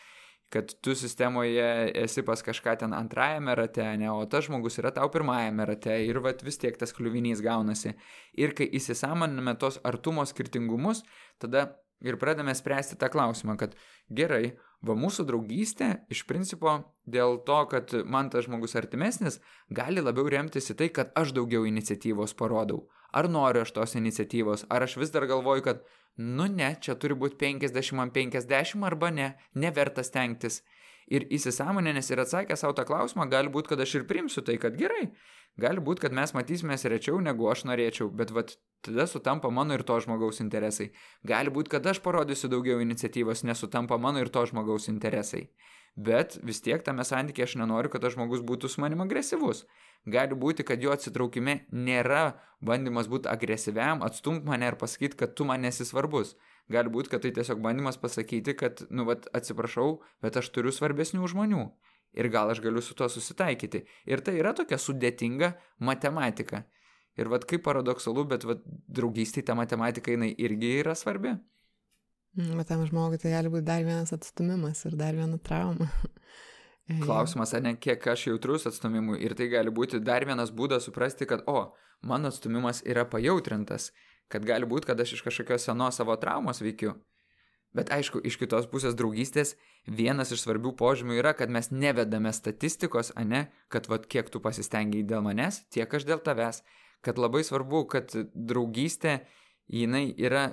kad 0.55 0.71
tu 0.83 0.95
sistemoje 0.95 1.67
esi 1.99 2.23
pas 2.25 2.39
kažką 2.47 2.77
ten 2.79 2.95
antrajame 2.95 3.55
rate, 3.59 3.85
ne, 3.99 4.07
o 4.11 4.23
tas 4.31 4.47
žmogus 4.47 4.79
yra 4.79 4.93
tau 4.95 5.11
pirmajame 5.11 5.67
rate 5.67 5.97
ir 6.07 6.21
vat 6.23 6.43
vis 6.47 6.59
tiek 6.61 6.77
tas 6.79 6.95
kliuvinys 6.95 7.43
gaunasi. 7.43 7.97
Ir 8.39 8.55
kai 8.55 8.69
įsisamoname 8.79 9.57
tos 9.59 9.81
artumo 9.83 10.23
skirtingumus, 10.23 11.03
tada 11.43 11.67
ir 12.05 12.15
pradame 12.21 12.55
spręsti 12.55 12.95
tą 12.99 13.11
klausimą, 13.11 13.57
kad 13.59 13.75
gerai, 14.07 14.55
Va 14.85 14.93
mūsų 14.93 15.23
draugystė 15.25 15.87
iš 16.13 16.25
principo 16.29 16.75
dėl 17.09 17.39
to, 17.47 17.57
kad 17.71 17.93
man 18.05 18.29
tas 18.29 18.45
žmogus 18.45 18.75
artimesnis, 18.77 19.39
gali 19.73 20.03
labiau 20.03 20.27
remtis 20.29 20.69
į 20.69 20.75
tai, 20.77 20.89
kad 20.93 21.15
aš 21.17 21.33
daugiau 21.37 21.65
iniciatyvos 21.65 22.35
parodau. 22.37 22.83
Ar 23.15 23.29
noriu 23.31 23.63
aš 23.63 23.71
tos 23.75 23.95
iniciatyvos, 23.95 24.65
ar 24.69 24.83
aš 24.83 24.97
vis 24.99 25.13
dar 25.13 25.23
galvoju, 25.29 25.63
kad, 25.63 25.83
nu 26.19 26.49
ne, 26.51 26.73
čia 26.83 26.97
turi 26.99 27.15
būti 27.15 27.39
50 27.39 28.01
ant 28.03 28.15
50 28.15 28.83
arba 28.89 29.11
ne, 29.15 29.29
neverta 29.55 30.03
stengtis. 30.03 30.61
Ir 31.07 31.27
įsisamoninęs 31.37 32.09
ir 32.11 32.23
atsakęs 32.23 32.63
savo 32.65 32.73
tą 32.75 32.83
klausimą, 32.89 33.27
gali 33.29 33.51
būti, 33.53 33.71
kad 33.71 33.81
aš 33.83 33.99
ir 33.99 34.07
primsiu 34.09 34.41
tai, 34.43 34.57
kad 34.61 34.75
gerai, 34.79 35.11
gali 35.61 35.83
būti, 35.87 36.01
kad 36.07 36.15
mes 36.17 36.33
matysimės 36.33 36.87
rečiau, 36.89 37.19
negu 37.21 37.45
aš 37.51 37.63
norėčiau, 37.69 38.09
bet 38.09 38.33
vat 38.33 38.55
tada 38.85 39.05
sutampa 39.07 39.51
mano 39.53 39.77
ir 39.77 39.85
to 39.85 39.99
žmogaus 40.01 40.41
interesai. 40.41 40.89
Gali 41.23 41.53
būti, 41.53 41.75
kad 41.77 41.85
aš 41.93 42.01
parodysiu 42.05 42.49
daugiau 42.51 42.81
iniciatyvos, 42.81 43.45
nesutampa 43.45 44.01
mano 44.01 44.25
ir 44.25 44.33
to 44.33 44.43
žmogaus 44.49 44.89
interesai. 44.89 45.45
Bet 45.95 46.35
vis 46.43 46.59
tiek 46.59 46.81
tame 46.83 47.05
santykė 47.07 47.45
aš 47.45 47.55
nenoriu, 47.55 47.89
kad 47.91 48.03
tas 48.03 48.13
žmogus 48.17 48.41
būtų 48.43 48.67
su 48.67 48.81
manim 48.83 49.03
agresyvus. 49.05 49.63
Gali 50.05 50.35
būti, 50.35 50.65
kad 50.67 50.83
jo 50.83 50.91
atsitraukime 50.91 51.61
nėra 51.71 52.35
bandymas 52.59 53.07
būti 53.07 53.31
agresyviam, 53.31 54.03
atstumti 54.03 54.45
mane 54.45 54.67
ir 54.67 54.77
pasakyti, 54.81 55.15
kad 55.21 55.33
tu 55.39 55.47
man 55.47 55.63
nesi 55.63 55.87
svarbus. 55.87 56.35
Gali 56.69 56.91
būti, 56.91 57.13
kad 57.13 57.23
tai 57.23 57.31
tiesiog 57.31 57.63
bandymas 57.63 57.97
pasakyti, 58.01 58.57
kad, 58.59 58.83
nu, 58.91 59.07
vat, 59.07 59.29
atsiprašau, 59.37 60.01
bet 60.21 60.37
aš 60.41 60.51
turiu 60.51 60.75
svarbesnių 60.75 61.31
žmonių. 61.31 61.65
Ir 62.15 62.29
gal 62.31 62.51
aš 62.51 62.61
galiu 62.63 62.83
su 62.83 62.95
tuo 62.95 63.07
susitaikyti. 63.11 63.85
Ir 64.07 64.23
tai 64.23 64.37
yra 64.39 64.53
tokia 64.55 64.79
sudėtinga 64.79 65.53
matematika. 65.79 66.65
Ir 67.15 67.31
vad 67.31 67.47
kaip 67.47 67.63
paradoksalu, 67.63 68.27
bet 68.27 68.43
vad 68.47 68.63
draugystėje 68.91 69.47
ta 69.47 69.55
matematika 69.55 70.11
jinai 70.11 70.33
irgi 70.35 70.77
yra 70.81 70.95
svarbi. 70.95 71.37
Mm, 72.35 72.59
bet 72.59 72.67
tam 72.67 72.83
žmogui 72.87 73.19
tai 73.21 73.31
gali 73.33 73.51
būti 73.51 73.65
dar 73.67 73.83
vienas 73.85 74.13
atstumimas 74.15 74.83
ir 74.87 74.97
dar 74.99 75.15
viena 75.15 75.39
trauma. 75.39 75.87
Klausimas, 77.05 77.55
ar 77.57 77.63
ne 77.65 77.73
kiek 77.81 78.03
aš 78.11 78.27
jautrus 78.27 78.67
atstumimui 78.69 79.17
ir 79.25 79.33
tai 79.37 79.47
gali 79.49 79.73
būti 79.73 80.03
dar 80.03 80.25
vienas 80.27 80.51
būdas 80.53 80.85
suprasti, 80.85 81.25
kad, 81.25 81.41
o, 81.49 81.73
mano 82.05 82.29
atstumimas 82.29 82.83
yra 82.85 83.07
pajautrintas, 83.09 83.89
kad 84.29 84.45
gali 84.45 84.69
būti, 84.69 84.91
kad 84.91 85.01
aš 85.01 85.15
iš 85.17 85.25
kažkokios 85.25 85.65
senos 85.65 85.97
savo 85.97 86.13
traumos 86.21 86.61
veikiu. 86.61 86.93
Bet 87.75 87.89
aišku, 87.91 88.21
iš 88.23 88.37
kitos 88.39 88.69
pusės 88.71 88.93
draugystės 88.95 89.55
vienas 89.87 90.29
iš 90.31 90.45
svarbių 90.45 90.75
požymių 90.79 91.17
yra, 91.17 91.33
kad 91.35 91.51
mes 91.51 91.73
nevedame 91.73 92.31
statistikos, 92.31 93.11
a 93.15 93.25
ne, 93.27 93.47
kad 93.67 93.89
vad 93.91 94.05
kiek 94.07 94.29
tu 94.31 94.39
pasistengiai 94.39 95.03
dėl 95.03 95.25
manęs, 95.25 95.65
tiek 95.73 95.91
aš 95.91 96.07
dėl 96.07 96.21
tavęs 96.23 96.61
kad 97.05 97.21
labai 97.21 97.43
svarbu, 97.45 97.85
kad 97.89 98.13
draugystė 98.33 99.19
jinai 99.69 100.07
yra 100.17 100.47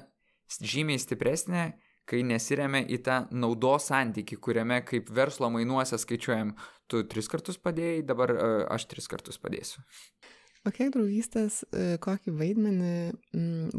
žymiai 0.61 1.01
stipresnė, 1.01 1.65
kai 2.09 2.23
nesiremia 2.27 2.83
į 2.91 2.99
tą 3.07 3.23
naudos 3.31 3.89
santyki, 3.91 4.37
kuriame 4.43 4.81
kaip 4.87 5.11
verslo 5.15 5.49
mainuose 5.55 5.99
skaičiuojam, 6.01 6.55
tu 6.91 7.05
tris 7.09 7.31
kartus 7.31 7.61
padėjai, 7.63 8.03
dabar 8.07 8.35
e, 8.35 8.47
aš 8.75 8.89
tris 8.91 9.09
kartus 9.11 9.39
padėsiu. 9.43 9.85
O 10.67 10.71
kiek 10.71 10.93
draugystės, 10.95 11.63
e, 11.75 11.97
kokį 12.03 12.35
vaidmenį 12.39 12.95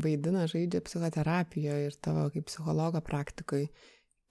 vaidina 0.03 0.47
žaidžia 0.51 0.81
psichoterapijoje 0.83 1.91
ir 1.91 1.99
tavo 2.03 2.25
kaip 2.33 2.47
psichologo 2.49 2.99
praktikoje? 3.03 3.69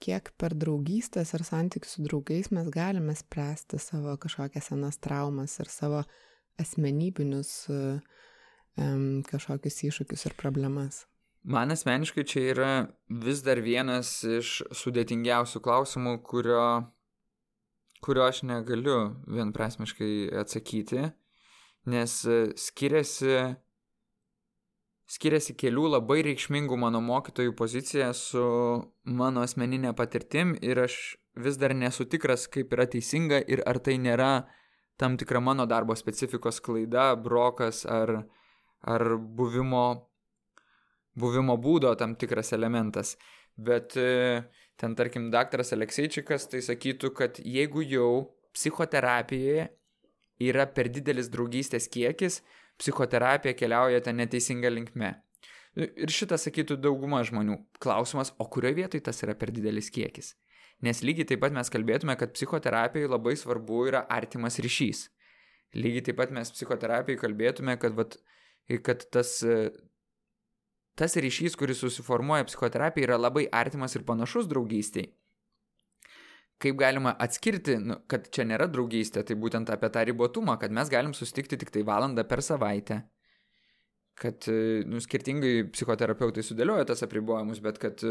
Kiek 0.03 0.33
per 0.37 0.53
draugystės 0.59 1.31
ar 1.37 1.45
santykius 1.47 1.95
su 1.95 2.03
draugais 2.03 2.51
mes 2.51 2.67
galime 2.73 3.15
spręsti 3.15 3.79
savo 3.79 4.17
kažkokias 4.19 4.67
senas 4.69 4.99
traumas 4.99 5.55
ir 5.63 5.71
savo 5.71 6.03
asmenybinius 6.59 7.53
um, 7.71 9.23
kažkokius 9.29 9.79
iššūkius 9.87 10.27
ir 10.27 10.35
problemas? 10.37 11.05
Man 11.43 11.71
asmeniškai 11.75 12.23
čia 12.23 12.41
yra 12.53 12.71
vis 13.23 13.41
dar 13.43 13.59
vienas 13.59 14.21
iš 14.23 14.61
sudėtingiausių 14.79 15.59
klausimų, 15.65 16.13
kurio, 16.23 16.67
kurio 17.99 18.23
aš 18.23 18.45
negaliu 18.47 18.99
vienprasmiškai 19.27 20.29
atsakyti, 20.39 21.09
nes 21.91 22.13
skiriasi, 22.63 23.33
skiriasi 25.11 25.57
kelių 25.59 25.89
labai 25.97 26.21
reikšmingų 26.29 26.79
mano 26.79 27.03
mokytojų 27.03 27.57
pozicija 27.59 28.13
su 28.15 28.45
mano 29.03 29.43
asmeninė 29.43 29.91
patirtim 29.99 30.55
ir 30.63 30.85
aš 30.85 30.95
vis 31.35 31.59
dar 31.59 31.75
nesu 31.75 32.07
tikras, 32.07 32.47
kaip 32.47 32.71
yra 32.71 32.87
teisinga 32.87 33.41
ir 33.51 33.65
ar 33.67 33.83
tai 33.83 33.97
nėra 33.99 34.45
tam 34.95 35.19
tikra 35.19 35.43
mano 35.43 35.67
darbo 35.67 35.95
specifikos 35.99 36.63
klaida, 36.63 37.11
brokas 37.19 37.83
ar, 37.83 38.21
ar 38.79 39.17
buvimo, 39.17 40.12
buvimo 41.19 41.57
būdo 41.61 41.93
tam 41.99 42.15
tikras 42.19 42.53
elementas. 42.55 43.15
Bet 43.55 43.97
e, 43.97 44.43
ten, 44.81 44.95
tarkim, 44.97 45.29
daktaras 45.33 45.73
Alekseičikas 45.75 46.49
tai 46.49 46.63
sakytų, 46.65 47.13
kad 47.17 47.39
jeigu 47.39 47.85
jau 47.85 48.09
psichoterapijoje 48.53 49.67
yra 50.43 50.65
per 50.69 50.89
didelis 50.93 51.29
draugystės 51.33 51.87
kiekis, 51.93 52.41
psichoterapija 52.81 53.53
keliauja 53.57 54.01
ten 54.03 54.17
neteisinga 54.17 54.71
linkme. 54.73 55.13
Ir 55.77 56.11
šitą 56.13 56.37
sakytų 56.37 56.77
dauguma 56.81 57.23
žmonių. 57.25 57.57
Klausimas, 57.81 58.33
o 58.37 58.45
kurioje 58.49 58.77
vietoje 58.81 59.05
tas 59.05 59.23
yra 59.25 59.33
per 59.37 59.49
didelis 59.53 59.89
kiekis? 59.93 60.35
Nes 60.85 61.01
lygiai 61.05 61.25
taip 61.29 61.41
pat 61.41 61.53
mes 61.55 61.69
kalbėtume, 61.73 62.13
kad 62.19 62.33
psichoterapijoje 62.35 63.09
labai 63.09 63.33
svarbu 63.39 63.85
yra 63.89 64.03
artimas 64.11 64.59
ryšys. 64.61 65.07
Lygiai 65.77 66.05
taip 66.09 66.19
pat 66.19 66.33
mes 66.35 66.51
psichoterapijoje 66.53 67.21
kalbėtume, 67.21 67.77
kad 67.81 67.95
vat, 67.97 68.17
kad 68.85 69.05
tas, 69.13 69.39
e, 69.41 69.71
tas 70.99 71.15
ryšys, 71.17 71.57
kuris 71.59 71.81
susiformuoja 71.83 72.45
psichoterapija, 72.47 73.09
yra 73.09 73.19
labai 73.19 73.47
artimas 73.51 73.95
ir 73.97 74.05
panašus 74.07 74.49
draugystiai. 74.51 75.09
Kaip 76.63 76.77
galima 76.79 77.15
atskirti, 77.19 77.75
nu, 77.81 77.97
kad 78.07 78.29
čia 78.31 78.45
nėra 78.47 78.69
draugystė, 78.71 79.25
tai 79.27 79.35
būtent 79.39 79.71
apie 79.73 79.89
tą 79.91 80.05
ribotumą, 80.07 80.55
kad 80.61 80.71
mes 80.71 80.91
galim 80.91 81.15
susitikti 81.17 81.59
tik 81.59 81.73
tai 81.73 81.83
valandą 81.87 82.23
per 82.29 82.43
savaitę. 82.45 83.01
Kad, 84.21 84.45
nu, 84.87 85.01
skirtingai 85.01 85.65
psichoterapeutai 85.73 86.45
sudėlioja 86.45 86.85
tas 86.91 87.01
apribojimus, 87.03 87.59
bet 87.65 87.81
kad 87.81 88.03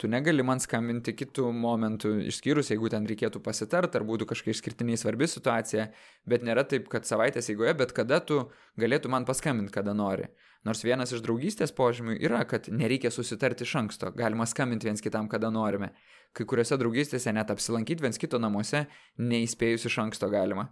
tu 0.00 0.08
negali 0.08 0.44
man 0.46 0.62
skambinti 0.62 1.12
kitų 1.18 1.50
momentų, 1.52 2.14
išskyrus, 2.30 2.70
jeigu 2.72 2.88
ten 2.94 3.08
reikėtų 3.10 3.42
pasitart, 3.44 3.98
ar 3.98 4.06
būtų 4.08 4.30
kažkokia 4.30 4.54
išskirtiniai 4.54 5.00
svarbi 5.00 5.28
situacija, 5.28 5.90
bet 6.30 6.46
nėra 6.46 6.64
taip, 6.70 6.86
kad 6.92 7.04
savaitės 7.08 7.50
eigoje, 7.52 7.74
bet 7.82 7.92
kada 7.96 8.22
tu 8.24 8.46
galėtų 8.80 9.12
man 9.12 9.26
paskambinti, 9.28 9.74
kada 9.74 9.92
nori. 9.98 10.30
Nors 10.68 10.82
vienas 10.84 11.12
iš 11.16 11.22
draugystės 11.24 11.72
požymių 11.72 12.18
yra, 12.20 12.42
kad 12.44 12.66
nereikia 12.68 13.08
susitarti 13.14 13.64
iš 13.64 13.78
anksto, 13.80 14.10
galima 14.12 14.44
skambinti 14.48 14.90
viens 14.90 15.00
kitam, 15.00 15.28
kada 15.32 15.48
norime. 15.52 15.94
Kai 16.36 16.44
kuriuose 16.46 16.76
draugystėse 16.78 17.32
net 17.32 17.48
apsilankyti 17.50 18.04
viens 18.04 18.20
kito 18.20 18.38
namuose, 18.38 18.82
neįspėjus 19.16 19.88
iš 19.88 19.96
anksto 20.04 20.28
galima. 20.30 20.68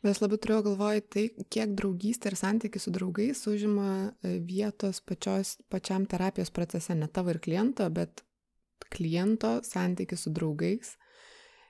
Bet 0.00 0.14
aš 0.14 0.22
labai 0.24 0.38
turiu 0.40 0.62
galvoj 0.64 1.02
tai, 1.12 1.26
kiek 1.52 1.76
draugystė 1.76 2.32
ir 2.32 2.38
santykiai 2.40 2.82
su 2.82 2.94
draugais 2.94 3.44
užima 3.52 3.90
e, 4.08 4.38
vietos 4.48 5.02
pačios, 5.04 5.58
pačiam 5.68 6.08
terapijos 6.08 6.50
procese, 6.50 6.96
ne 6.96 7.10
tavo 7.12 7.36
ir 7.36 7.42
kliento, 7.44 7.86
bet 7.92 8.24
kliento 8.88 9.58
santykis 9.66 10.24
su 10.24 10.32
draugais, 10.32 10.96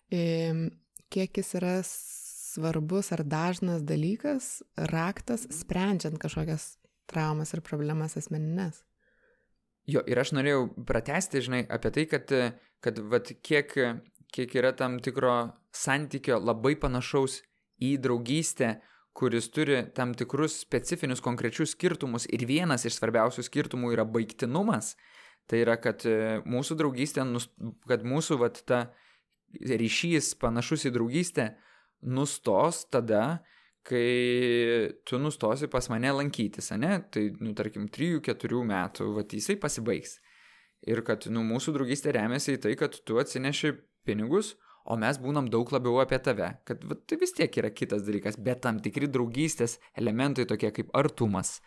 kiek 0.09 1.41
jis 1.41 1.55
yra 1.59 1.75
svarbus 1.85 3.13
ar 3.13 3.25
dažnas 3.27 3.83
dalykas, 3.87 4.63
raktas, 4.89 5.45
sprendžiant 5.53 6.19
kažkokias 6.21 6.78
traumas 7.11 7.55
ir 7.55 7.65
problemas 7.67 8.17
asmeninės. 8.21 8.83
Jo, 9.89 10.03
ir 10.05 10.21
aš 10.21 10.35
norėjau 10.37 10.67
pratesti, 10.89 11.41
žinai, 11.45 11.63
apie 11.73 11.93
tai, 11.95 12.05
kad, 12.11 12.33
kad 12.85 13.01
vat, 13.09 13.33
kiek, 13.43 13.73
kiek 14.35 14.57
yra 14.61 14.75
tam 14.77 14.99
tikro 15.01 15.39
santykio 15.73 16.37
labai 16.43 16.75
panašaus 16.81 17.41
į 17.81 17.95
draugystę, 18.05 18.77
kuris 19.17 19.49
turi 19.51 19.81
tam 19.97 20.13
tikrus 20.15 20.61
specifinius 20.63 21.25
konkrečius 21.25 21.73
skirtumus 21.75 22.29
ir 22.29 22.45
vienas 22.47 22.85
iš 22.87 23.01
svarbiausių 23.01 23.43
skirtumų 23.49 23.97
yra 23.97 24.05
baigtinumas, 24.07 24.93
Tai 25.49 25.63
yra, 25.65 25.79
kad 25.81 26.05
e, 26.05 26.41
mūsų 26.45 26.77
draugystė, 26.77 27.25
kad 27.89 28.05
mūsų 28.05 28.37
vat, 28.43 28.61
ta 28.69 28.91
ryšys 29.57 30.35
panašus 30.41 30.85
į 30.91 30.93
draugystę 30.93 31.55
nustos 32.05 32.83
tada, 32.93 33.41
kai 33.89 34.93
tu 35.09 35.19
nustosi 35.21 35.69
pas 35.73 35.89
mane 35.89 36.11
lankytis, 36.13 36.71
ne? 36.77 36.99
Tai, 37.13 37.25
nu, 37.41 37.55
tarkim, 37.57 37.89
3-4 37.93 38.65
metų, 38.69 39.13
vat, 39.17 39.33
jisai 39.33 39.57
pasibaigs. 39.61 40.19
Ir 40.89 41.01
kad, 41.07 41.27
nu, 41.33 41.43
mūsų 41.47 41.75
draugystė 41.75 42.13
remiasi 42.15 42.59
į 42.59 42.63
tai, 42.65 42.75
kad 42.79 42.99
tu 43.09 43.19
atsineši 43.21 43.73
pinigus, 44.07 44.55
o 44.89 44.97
mes 45.01 45.19
būnam 45.21 45.49
daug 45.53 45.69
labiau 45.73 45.99
apie 46.03 46.21
tave. 46.25 46.51
Kad 46.69 46.85
vat, 46.89 47.03
tai 47.09 47.19
vis 47.21 47.35
tiek 47.37 47.59
yra 47.61 47.73
kitas 47.75 48.05
dalykas, 48.07 48.39
bet 48.41 48.63
tam 48.65 48.81
tikri 48.85 49.09
draugystės 49.11 49.79
elementai 49.99 50.47
tokie 50.49 50.71
kaip 50.75 50.93
artumas, 50.97 51.59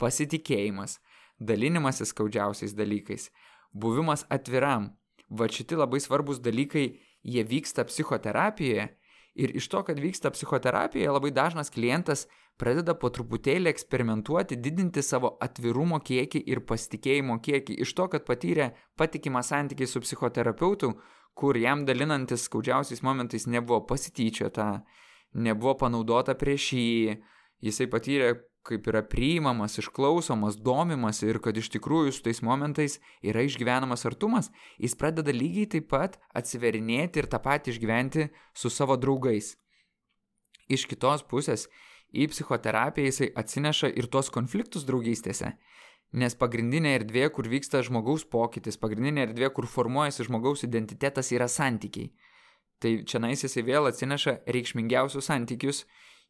pasitikėjimas, 0.00 0.98
dalinimasis 1.40 2.12
skaudžiausiais 2.14 2.76
dalykais, 2.76 3.30
buvimas 3.72 4.28
atviram. 4.32 4.92
Va 5.32 5.48
šiti 5.50 5.76
labai 5.80 5.98
svarbus 6.04 6.38
dalykai, 6.44 6.90
jie 7.24 7.42
vyksta 7.48 7.86
psichoterapijoje 7.88 8.90
Ir 9.34 9.50
iš 9.56 9.66
to, 9.68 9.82
kad 9.82 9.98
vyksta 9.98 10.30
psichoterapija, 10.30 11.12
labai 11.12 11.32
dažnas 11.34 11.72
klientas 11.74 12.28
pradeda 12.60 12.94
po 12.94 13.10
truputėlį 13.10 13.72
eksperimentuoti, 13.72 14.60
didinti 14.62 15.02
savo 15.02 15.32
atvirumo 15.42 15.98
kiekį 15.98 16.44
ir 16.52 16.62
pasitikėjimo 16.68 17.40
kiekį. 17.42 17.80
Iš 17.82 17.94
to, 17.98 18.06
kad 18.12 18.26
patyrė 18.28 18.70
patikimą 18.98 19.42
santykį 19.42 19.88
su 19.90 20.04
psichoterapeutu, 20.04 20.92
kur 21.34 21.58
jam 21.58 21.82
dalinantis 21.88 22.46
skaudžiausiais 22.46 23.02
momentais 23.02 23.48
nebuvo 23.50 23.80
pasityčiota, 23.90 24.68
nebuvo 25.34 25.74
panaudota 25.82 26.36
prieš 26.38 26.70
jį, 26.78 27.16
jisai 27.66 27.90
patyrė 27.90 28.36
kaip 28.64 28.86
yra 28.88 29.02
priimamas, 29.04 29.76
išklausomas, 29.80 30.56
domimas 30.56 31.20
ir 31.22 31.38
kad 31.44 31.56
iš 31.60 31.68
tikrųjų 31.74 32.14
su 32.16 32.22
tais 32.24 32.40
momentais 32.44 32.96
yra 33.20 33.44
išgyvenamas 33.44 34.06
artumas, 34.08 34.48
jis 34.80 34.96
pradeda 34.96 35.34
lygiai 35.36 35.68
taip 35.76 35.90
pat 35.92 36.16
atsiverinėti 36.32 37.20
ir 37.20 37.28
tą 37.28 37.42
patį 37.44 37.74
išgyventi 37.74 38.30
su 38.56 38.72
savo 38.72 38.96
draugais. 38.96 39.54
Iš 40.72 40.86
kitos 40.88 41.26
pusės, 41.28 41.68
į 42.08 42.30
psichoterapiją 42.32 43.10
jisai 43.10 43.30
atsineša 43.36 43.92
ir 44.00 44.08
tuos 44.08 44.30
konfliktus 44.32 44.86
draugystėse, 44.88 45.52
nes 46.16 46.36
pagrindinė 46.40 46.94
erdvė, 47.00 47.28
kur 47.36 47.50
vyksta 47.50 47.82
žmogaus 47.84 48.24
pokytis, 48.24 48.80
pagrindinė 48.80 49.26
erdvė, 49.28 49.50
kur 49.52 49.68
formuojasi 49.68 50.24
žmogaus 50.30 50.64
identitetas 50.64 51.34
yra 51.36 51.50
santykiai. 51.52 52.14
Tai 52.80 52.96
čia 53.08 53.20
nais 53.20 53.44
jisai 53.44 53.64
vėl 53.66 53.90
atsineša 53.90 54.38
reikšmingiausius 54.56 55.28
santykius 55.28 55.84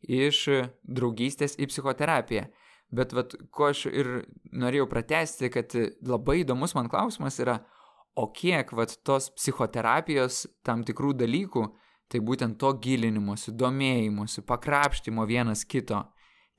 iš 0.09 0.45
draugystės 0.85 1.57
į 1.59 1.69
psichoterapiją. 1.71 2.49
Bet 2.95 3.15
vat, 3.17 3.35
ko 3.51 3.71
aš 3.73 3.87
ir 3.91 4.11
norėjau 4.55 4.87
pratesti, 4.91 5.51
kad 5.51 5.73
labai 6.05 6.43
įdomus 6.43 6.77
man 6.77 6.91
klausimas 6.93 7.41
yra, 7.43 7.59
o 8.15 8.29
kiek 8.31 8.71
vat, 8.77 8.95
tos 9.03 9.31
psichoterapijos 9.35 10.45
tam 10.67 10.85
tikrų 10.87 11.15
dalykų, 11.25 11.65
tai 12.13 12.21
būtent 12.23 12.59
to 12.61 12.71
gilinimuose, 12.85 13.55
domėjimuose, 13.59 14.45
pakrapštimo 14.47 15.25
vienas 15.27 15.65
kito, 15.67 16.05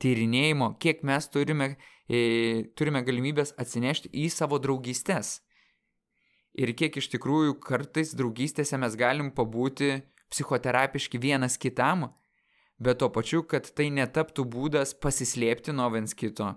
tyrinėjimo, 0.03 0.73
kiek 0.81 1.05
mes 1.07 1.29
turime, 1.31 1.75
e, 2.09 2.65
turime 2.75 3.05
galimybės 3.05 3.53
atsinešti 3.61 4.11
į 4.11 4.27
savo 4.33 4.59
draugystės. 4.59 5.39
Ir 6.55 6.71
kiek 6.75 6.97
iš 6.99 7.07
tikrųjų 7.13 7.59
kartais 7.63 8.13
draugystėse 8.15 8.79
mes 8.79 8.95
galim 8.99 9.31
pabūti 9.35 10.01
psichoterapiški 10.31 11.19
vienas 11.21 11.59
kitam 11.61 12.09
bet 12.79 12.99
tuo 12.99 13.09
pačiu, 13.09 13.43
kad 13.43 13.67
tai 13.75 13.89
netaptų 13.93 14.45
būdas 14.51 14.93
pasislėpti 14.99 15.73
nuo 15.75 15.87
viens 15.93 16.13
kito, 16.17 16.51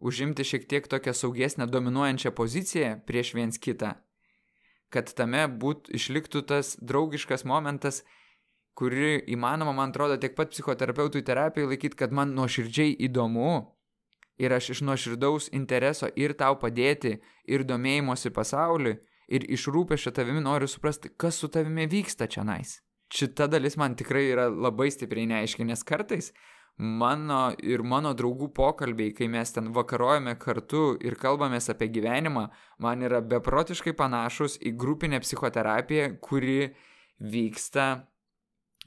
užimti 0.00 0.46
šiek 0.46 0.66
tiek 0.68 0.88
tokią 0.88 1.14
saugesnę 1.16 1.68
dominuojančią 1.70 2.32
poziciją 2.36 2.96
prieš 3.06 3.34
viens 3.36 3.60
kitą, 3.60 3.94
kad 4.92 5.12
tame 5.16 5.44
būt 5.48 5.92
išliktų 5.92 6.44
tas 6.48 6.76
draugiškas 6.80 7.44
momentas, 7.44 8.02
kuri 8.74 9.20
įmanoma, 9.28 9.74
man 9.76 9.92
atrodo, 9.92 10.16
tiek 10.16 10.34
pat 10.36 10.52
psichoterapeutų 10.54 11.22
terapijai 11.26 11.68
laikyti, 11.74 11.98
kad 11.98 12.12
man 12.12 12.32
nuoširdžiai 12.36 12.96
įdomu 13.08 13.52
ir 14.40 14.52
aš 14.56 14.70
iš 14.76 14.84
nuoširdaus 14.88 15.50
intereso 15.52 16.08
ir 16.16 16.32
tau 16.32 16.56
padėti, 16.60 17.18
ir 17.44 17.66
domėjimosi 17.68 18.32
pasauliu, 18.32 18.96
ir 19.28 19.44
iš 19.44 19.68
rūpešio 19.68 20.14
tavimi 20.16 20.40
noriu 20.40 20.68
suprasti, 20.68 21.12
kas 21.16 21.36
su 21.36 21.52
tavimi 21.52 21.86
vyksta 21.86 22.26
čia 22.32 22.46
nais 22.48 22.80
šita 23.12 23.48
dalis 23.52 23.76
man 23.76 23.96
tikrai 23.98 24.26
yra 24.32 24.48
labai 24.48 24.90
stipriai 24.92 25.28
neaiški, 25.30 25.66
nes 25.68 25.84
kartais 25.86 26.32
mano 26.78 27.52
ir 27.62 27.82
mano 27.84 28.12
draugų 28.16 28.48
pokalbiai, 28.56 29.12
kai 29.14 29.28
mes 29.28 29.52
ten 29.52 29.70
vakarojame 29.74 30.34
kartu 30.40 30.96
ir 31.04 31.16
kalbamės 31.20 31.68
apie 31.70 31.90
gyvenimą, 31.92 32.48
man 32.80 33.04
yra 33.04 33.20
beprotiškai 33.20 33.92
panašus 33.98 34.58
į 34.58 34.74
grupinę 34.80 35.20
psichoterapiją, 35.22 36.16
kuri 36.24 36.72
vyksta, 37.20 38.06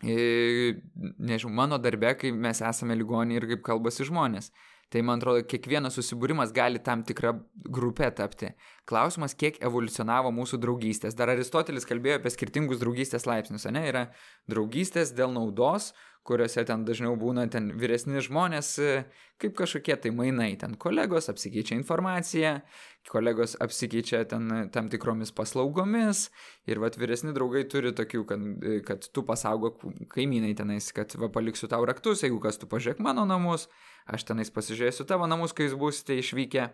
e, 0.04 0.76
nežinau, 0.96 1.54
mano 1.54 1.78
darbe, 1.78 2.16
kai 2.20 2.32
mes 2.32 2.62
esame 2.62 2.98
ligoniai 2.98 3.40
ir 3.40 3.48
kaip 3.54 3.64
kalbasi 3.70 4.10
žmonės. 4.10 4.52
Tai 4.94 5.02
man 5.02 5.20
atrodo, 5.20 5.42
kiekvienas 5.50 5.96
susibūrimas 5.98 6.54
gali 6.56 6.80
tam 6.84 7.02
tikrą 7.08 7.34
grupę 7.74 8.12
tapti. 8.16 8.52
Klausimas, 8.88 9.34
kiek 9.34 9.58
evoliucionavo 9.66 10.30
mūsų 10.36 10.60
draugystės. 10.62 11.18
Dar 11.18 11.32
Aristotelis 11.34 11.88
kalbėjo 11.90 12.20
apie 12.20 12.32
skirtingus 12.32 12.82
draugystės 12.84 13.26
laipsnius, 13.26 13.66
ne? 13.74 13.82
Yra 13.90 14.04
draugystės 14.52 15.16
dėl 15.18 15.34
naudos, 15.34 15.90
kuriuose 16.26 16.64
ten 16.66 16.86
dažniau 16.86 17.14
būna 17.22 17.46
ten 17.54 17.70
vyresni 17.78 18.22
žmonės, 18.24 18.72
kaip 19.42 19.56
kažkokie 19.58 19.98
tai 20.02 20.12
mainai, 20.16 20.56
ten 20.62 20.74
kolegos 20.82 21.30
apsikeičia 21.30 21.78
informaciją, 21.78 22.56
kolegos 23.12 23.54
apsikeičia 23.62 24.24
ten 24.32 24.70
tam 24.74 24.90
tikromis 24.90 25.34
paslaugomis 25.38 26.28
ir 26.70 26.82
vat 26.82 26.98
vyresni 26.98 27.34
draugai 27.36 27.66
turi 27.70 27.94
tokių, 27.96 28.24
kad, 28.32 28.48
kad 28.88 29.06
tu 29.14 29.26
pasaugok 29.28 29.86
kaimynai 30.14 30.56
tenais, 30.58 30.90
kad 30.96 31.14
va 31.22 31.30
paliksiu 31.34 31.70
tau 31.70 31.86
raktus, 31.86 32.26
jeigu 32.26 32.42
kas 32.42 32.58
tu 32.62 32.70
pažiūrėk 32.72 33.04
mano 33.06 33.28
namus, 33.30 33.70
aš 34.06 34.26
tenais 34.30 34.52
pasižiūrėsiu 34.54 35.08
tavo 35.10 35.28
namus, 35.30 35.54
kai 35.56 35.68
jūs 35.68 35.78
būsite 35.80 36.18
išvykę. 36.22 36.70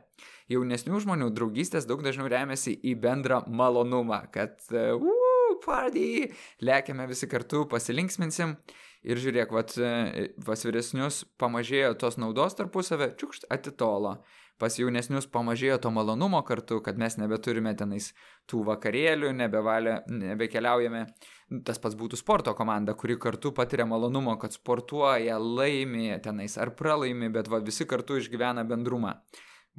Jaunesnių 0.51 1.01
žmonių 1.05 1.31
draugystės 1.35 1.87
daug 1.87 2.03
dažniau 2.03 2.29
remiasi 2.31 2.75
į 2.75 2.97
bendrą 2.99 3.41
malonumą, 3.47 4.25
kad 4.35 4.59
uh, 4.75 5.20
party, 5.65 6.31
lėkiame 6.65 7.07
visi 7.09 7.29
kartu, 7.31 7.65
pasilinksminsim. 7.71 8.57
Ir 9.01 9.17
žiūrėk, 9.17 9.49
vat, 9.55 9.73
e, 9.81 10.27
pas 10.45 10.61
vyresnius 10.61 11.23
pamažėjo 11.41 11.95
tos 12.03 12.19
naudos 12.21 12.53
tarpusavę, 12.59 13.15
čiukšt 13.17 13.47
atitolo. 13.49 14.19
Pas 14.61 14.75
jaunesnius 14.77 15.25
pamažėjo 15.33 15.79
to 15.81 15.89
malonumo 15.89 16.43
kartu, 16.45 16.77
kad 16.85 16.99
mes 17.01 17.15
nebeturime 17.17 17.71
tenais 17.73 18.11
tų 18.45 18.61
vakarėlių, 18.67 19.31
nebevalė, 19.39 19.95
nebekeliaujame. 20.05 21.07
Tas 21.65 21.81
pats 21.81 21.97
būtų 21.97 22.19
sporto 22.19 22.53
komanda, 22.53 22.93
kuri 22.93 23.17
kartu 23.17 23.55
patiria 23.57 23.87
malonumo, 23.89 24.35
kad 24.37 24.53
sportuoja, 24.53 25.39
laimi 25.41 26.13
tenais 26.21 26.59
ar 26.61 26.75
pralaimi, 26.77 27.31
bet 27.33 27.49
va, 27.49 27.57
visi 27.65 27.89
kartu 27.89 28.21
išgyvena 28.21 28.67
bendrumą. 28.69 29.15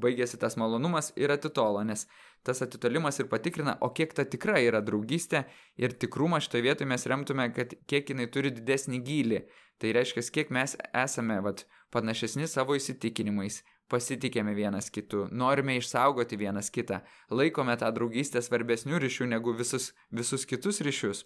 Baigėsi 0.01 0.39
tas 0.41 0.57
malonumas 0.57 1.11
ir 1.21 1.33
atitolo, 1.35 1.83
nes 1.85 2.07
tas 2.47 2.63
atitolimas 2.65 3.19
ir 3.21 3.29
patikrina, 3.29 3.77
o 3.85 3.91
kiek 3.93 4.15
ta 4.17 4.25
tikra 4.25 4.57
yra 4.65 4.81
draugystė 4.81 5.45
ir 5.77 5.93
tikrumą 5.93 6.41
šitoje 6.41 6.65
vietoje 6.65 6.89
mes 6.89 7.05
remtume, 7.07 7.51
kad 7.53 7.75
kiek 7.91 8.15
jinai 8.15 8.31
turi 8.33 8.55
didesnį 8.57 9.03
gylį. 9.05 9.43
Tai 9.83 9.93
reiškia, 9.93 10.25
kiek 10.33 10.51
mes 10.55 10.77
esame 10.95 11.41
vat, 11.45 11.67
panašesni 11.93 12.49
savo 12.49 12.77
įsitikinimais, 12.79 13.61
pasitikėme 13.93 14.55
vienas 14.57 14.89
kitu, 14.95 15.27
norime 15.31 15.77
išsaugoti 15.77 16.39
vienas 16.41 16.71
kitą, 16.73 17.03
laikome 17.31 17.77
tą 17.81 17.91
draugystę 17.93 18.41
svarbesnių 18.41 19.01
ryšių 19.03 19.29
negu 19.35 19.53
visus, 19.59 19.91
visus 20.11 20.47
kitus 20.49 20.81
ryšius. 20.87 21.25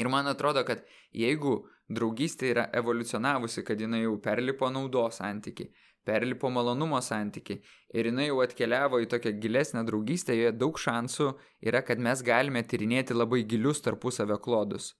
Ir 0.00 0.08
man 0.12 0.28
atrodo, 0.28 0.62
kad 0.68 0.84
jeigu 1.12 1.58
draugystė 1.92 2.52
yra 2.52 2.66
evoliucionavusi, 2.76 3.64
kad 3.64 3.80
jinai 3.80 4.02
jau 4.04 4.16
perlipo 4.22 4.68
naudos 4.72 5.20
santyki, 5.20 5.70
perlipo 6.06 6.50
malonumo 6.52 7.00
santyki 7.02 7.58
ir 7.94 8.10
jinai 8.10 8.28
jau 8.28 8.38
atkeliavo 8.44 9.00
į 9.02 9.08
tokią 9.12 9.34
gilesnę 9.42 9.82
draugystę, 9.88 10.36
joje 10.38 10.54
daug 10.54 10.78
šansų 10.78 11.32
yra, 11.66 11.82
kad 11.86 12.02
mes 12.02 12.22
galime 12.26 12.62
tyrinėti 12.62 13.16
labai 13.16 13.42
gilius 13.48 13.82
tarpusavio 13.84 14.38
klodus. 14.42 14.94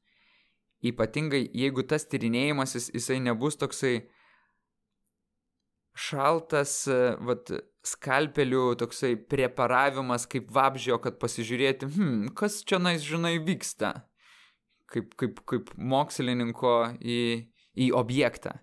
Ypatingai, 0.86 1.46
jeigu 1.56 1.86
tas 1.88 2.04
tyrinėjimasis 2.10 2.90
jisai 2.94 3.20
nebus 3.24 3.56
toksai 3.58 3.94
šaltas, 5.96 6.82
vat, 7.24 7.54
skalpelių 7.86 8.74
toksai 8.80 9.14
preparavimas 9.30 10.26
kaip 10.30 10.50
vabžio, 10.52 10.98
kad 11.02 11.18
pasižiūrėti, 11.22 11.88
hmm, 11.94 12.28
kas 12.38 12.60
čia 12.66 12.80
nais, 12.82 13.04
žinai, 13.06 13.36
vyksta, 13.42 13.92
kaip, 14.90 15.14
kaip, 15.20 15.42
kaip 15.48 15.72
mokslininko 15.78 16.76
į, 17.00 17.20
į 17.86 17.90
objektą. 17.96 18.58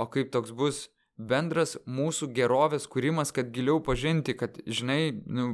O 0.00 0.06
kaip 0.10 0.30
toks 0.32 0.52
bus 0.56 0.88
bendras 1.28 1.76
mūsų 1.88 2.30
gerovės 2.36 2.86
kūrimas, 2.90 3.32
kad 3.34 3.50
giliau 3.54 3.80
pažinti, 3.84 4.34
kad, 4.38 4.56
žinai, 4.66 5.12
nu, 5.26 5.50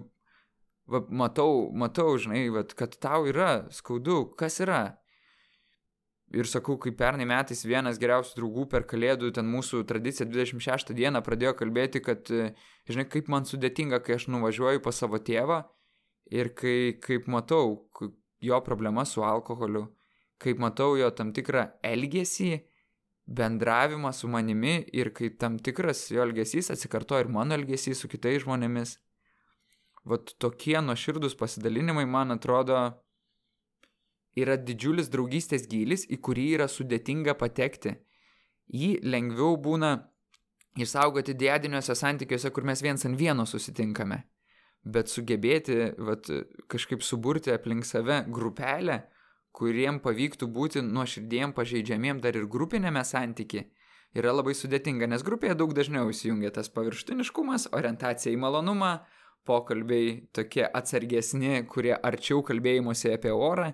va, 0.90 1.02
matau, 1.10 1.66
matau, 1.72 2.14
žinai, 2.20 2.46
va, 2.54 2.64
kad 2.66 2.96
tau 3.02 3.26
yra 3.30 3.66
skaudu, 3.74 4.22
kas 4.38 4.60
yra. 4.64 4.84
Ir 6.34 6.48
sakau, 6.50 6.74
kaip 6.82 6.96
pernai 6.98 7.26
metais 7.28 7.62
vienas 7.62 8.00
geriausių 8.02 8.34
draugų 8.40 8.66
per 8.72 8.86
kalėdų, 8.90 9.30
ten 9.36 9.46
mūsų 9.46 9.84
tradicija 9.86 10.26
26 10.26 10.90
dieną 10.98 11.22
pradėjo 11.22 11.54
kalbėti, 11.60 12.02
kad, 12.02 12.26
žinai, 12.90 13.06
kaip 13.10 13.30
man 13.30 13.46
sudėtinga, 13.46 14.00
kai 14.02 14.18
aš 14.18 14.26
nuvažiuoju 14.34 14.82
pas 14.82 14.98
savo 14.98 15.22
tėvą 15.22 15.62
ir 16.34 16.50
kai, 16.58 16.96
kaip 17.02 17.28
matau 17.30 17.86
jo 18.42 18.58
problema 18.66 19.06
su 19.06 19.22
alkoholiu, 19.22 19.86
kaip 20.42 20.58
matau 20.58 20.96
jo 20.98 21.12
tam 21.14 21.30
tikrą 21.36 21.68
elgesį, 21.86 22.56
bendravimą 23.26 24.12
su 24.12 24.28
manimi 24.28 24.84
ir 24.92 25.10
kai 25.14 25.32
tam 25.38 25.58
tikras 25.58 26.10
jo 26.10 26.22
elgesys 26.22 26.70
atsikartoja 26.70 27.24
ir 27.24 27.32
mano 27.32 27.58
elgesys 27.58 28.00
su 28.00 28.08
kitais 28.08 28.44
žmonėmis. 28.44 28.96
Vat 30.06 30.30
tokie 30.38 30.78
nuoširdus 30.78 31.34
pasidalinimai, 31.34 32.06
man 32.06 32.30
atrodo, 32.30 32.78
yra 34.38 34.54
didžiulis 34.56 35.10
draugystės 35.10 35.66
gylis, 35.66 36.04
į 36.06 36.20
kurį 36.22 36.46
yra 36.60 36.68
sudėtinga 36.70 37.34
patekti. 37.40 37.96
Jį 38.70 39.00
lengviau 39.02 39.56
būna 39.58 39.96
išsaugoti 40.78 41.34
diadiniuose 41.34 41.96
santykiuose, 41.98 42.52
kur 42.54 42.66
mes 42.68 42.82
viens 42.84 43.06
ant 43.08 43.18
vieno 43.18 43.46
susitinkame. 43.48 44.22
Bet 44.86 45.10
sugebėti 45.10 45.90
vat, 45.98 46.30
kažkaip 46.70 47.02
suburti 47.02 47.50
aplink 47.50 47.86
save 47.88 48.22
grupelę, 48.30 49.00
kuriem 49.56 50.00
pavyktų 50.04 50.48
būti 50.52 50.82
nuoširdiem, 50.84 51.54
pažeidžiamiem 51.56 52.20
dar 52.24 52.36
ir 52.36 52.48
grupinėme 52.52 53.02
santyki, 53.08 53.64
yra 54.16 54.34
labai 54.34 54.54
sudėtinga, 54.56 55.08
nes 55.08 55.24
grupėje 55.24 55.56
daug 55.56 55.72
dažniau 55.76 56.10
įsijungia 56.12 56.52
tas 56.58 56.68
paviršutiniškumas, 56.74 57.70
orientacija 57.76 58.34
į 58.34 58.40
malonumą, 58.42 58.92
pokalbiai 59.46 60.26
tokie 60.34 60.64
atsargesni, 60.66 61.62
kurie 61.70 61.94
arčiau 61.94 62.42
kalbėjimuose 62.46 63.14
apie 63.14 63.32
orą, 63.32 63.70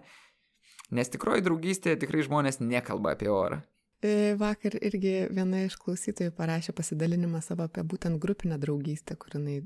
nes 0.92 1.12
tikroji 1.12 1.44
draugystė 1.46 1.96
tikrai 2.00 2.24
žmonės 2.28 2.60
nekalba 2.60 3.16
apie 3.16 3.30
orą. 3.32 3.62
E, 4.02 4.34
vakar 4.38 4.74
irgi 4.82 5.28
viena 5.30 5.62
iš 5.62 5.76
klausytojų 5.78 6.34
parašė 6.34 6.74
pasidalinimą 6.74 7.40
savo 7.44 7.68
apie 7.68 7.84
būtent 7.86 8.18
grupinę 8.22 8.58
draugystę, 8.58 9.14
kur 9.14 9.38
jinai 9.38 9.60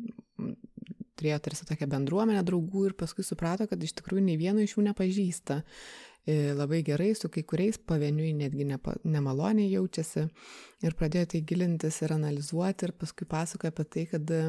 turėjo 1.17 1.39
tarsi 1.47 1.67
tokią 1.69 1.89
bendruomenę 1.95 2.43
draugų 2.45 2.91
ir 2.91 2.97
paskui 3.01 3.25
suprato, 3.25 3.67
kad 3.71 3.83
iš 3.83 3.97
tikrųjų 3.97 4.27
nei 4.27 4.37
vieno 4.41 4.61
iš 4.61 4.77
jų 4.77 4.85
nepažįsta. 4.91 5.63
E, 6.27 6.53
labai 6.59 6.83
gerai, 6.83 7.13
su 7.15 7.29
kai 7.31 7.45
kuriais 7.47 7.77
pavieniui 7.79 8.33
netgi 8.35 8.65
nepa, 8.67 8.97
nemaloniai 9.07 9.69
jaučiasi 9.71 10.25
ir 10.83 10.97
pradėjo 10.99 11.29
tai 11.33 11.41
gilintis 11.47 12.01
ir 12.03 12.17
analizuoti 12.17 12.89
ir 12.89 12.93
paskui 12.99 13.29
pasakoja 13.31 13.71
apie 13.71 13.87
tai, 13.95 14.05
kad 14.11 14.33
e, 14.35 14.41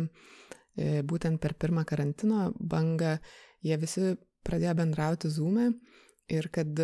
būtent 1.06 1.38
per 1.44 1.54
pirmą 1.54 1.86
karantino 1.86 2.48
bangą 2.58 3.20
jie 3.62 3.78
visi 3.78 4.16
pradėjo 4.48 4.74
bendrauti 4.82 5.30
zoom'e 5.30 5.70
ir 6.34 6.50
kad 6.58 6.82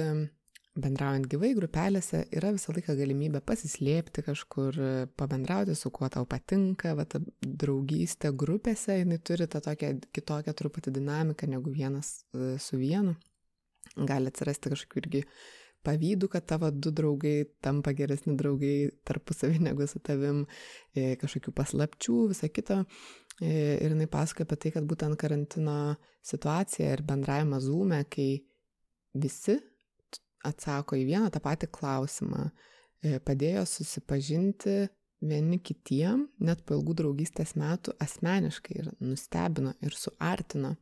bendraujant 0.78 1.26
gyvai 1.30 1.52
grupelėse 1.58 2.24
yra 2.34 2.54
visą 2.54 2.74
laiką 2.78 2.94
galimybė 2.98 3.42
pasislėpti 3.46 4.24
kažkur, 4.30 4.78
pabendrauti 5.18 5.74
su 5.78 5.90
kuo 5.94 6.10
tau 6.14 6.26
patinka, 6.30 6.94
va 6.98 7.06
ta 7.10 7.22
draugystė 7.42 8.34
grupėse, 8.46 9.02
jinai 9.02 9.20
turi 9.26 9.50
tą 9.50 9.62
tokią 9.72 9.96
kitokią 10.14 10.54
truputį 10.58 10.94
dinamiką 11.02 11.50
negu 11.50 11.74
vienas 11.74 12.20
e, 12.34 12.56
su 12.62 12.78
vienu. 12.82 13.18
Gali 13.94 14.32
atsirasti 14.32 14.72
kažkokiu 14.74 15.04
irgi 15.04 15.24
pavydų, 15.84 16.30
kad 16.32 16.48
tavo 16.48 16.70
du 16.72 16.94
draugai 16.96 17.44
tampa 17.64 17.94
geresni 17.96 18.38
draugai 18.40 18.90
tarpusavį 19.08 19.60
negu 19.68 19.88
su 19.90 20.02
tavim, 20.04 20.46
e, 20.96 21.14
kažkokių 21.22 21.54
paslapčių, 21.58 22.18
visą 22.32 22.50
kitą. 22.54 22.84
E, 23.42 23.54
ir 23.84 23.94
jinai 23.94 24.08
pasakoja 24.12 24.48
apie 24.48 24.60
tai, 24.66 24.74
kad 24.78 24.88
būtent 24.90 25.20
karantino 25.20 25.96
situacija 26.24 26.94
ir 26.96 27.06
bendravimas 27.06 27.66
zūme, 27.68 28.04
kai 28.10 28.44
visi 29.14 29.58
atsako 30.48 30.98
į 31.00 31.08
vieną 31.08 31.32
tą 31.34 31.42
patį 31.44 31.70
klausimą, 31.74 32.50
e, 33.04 33.18
padėjo 33.24 33.66
susipažinti 33.70 34.84
vieni 35.24 35.60
kitiem, 35.64 36.28
net 36.44 36.64
po 36.68 36.78
ilgų 36.78 36.98
draugystės 37.00 37.56
metų 37.60 37.96
asmeniškai 38.04 38.80
ir 38.82 38.90
nustebino 39.00 39.74
ir 39.84 39.96
suartino. 39.96 40.76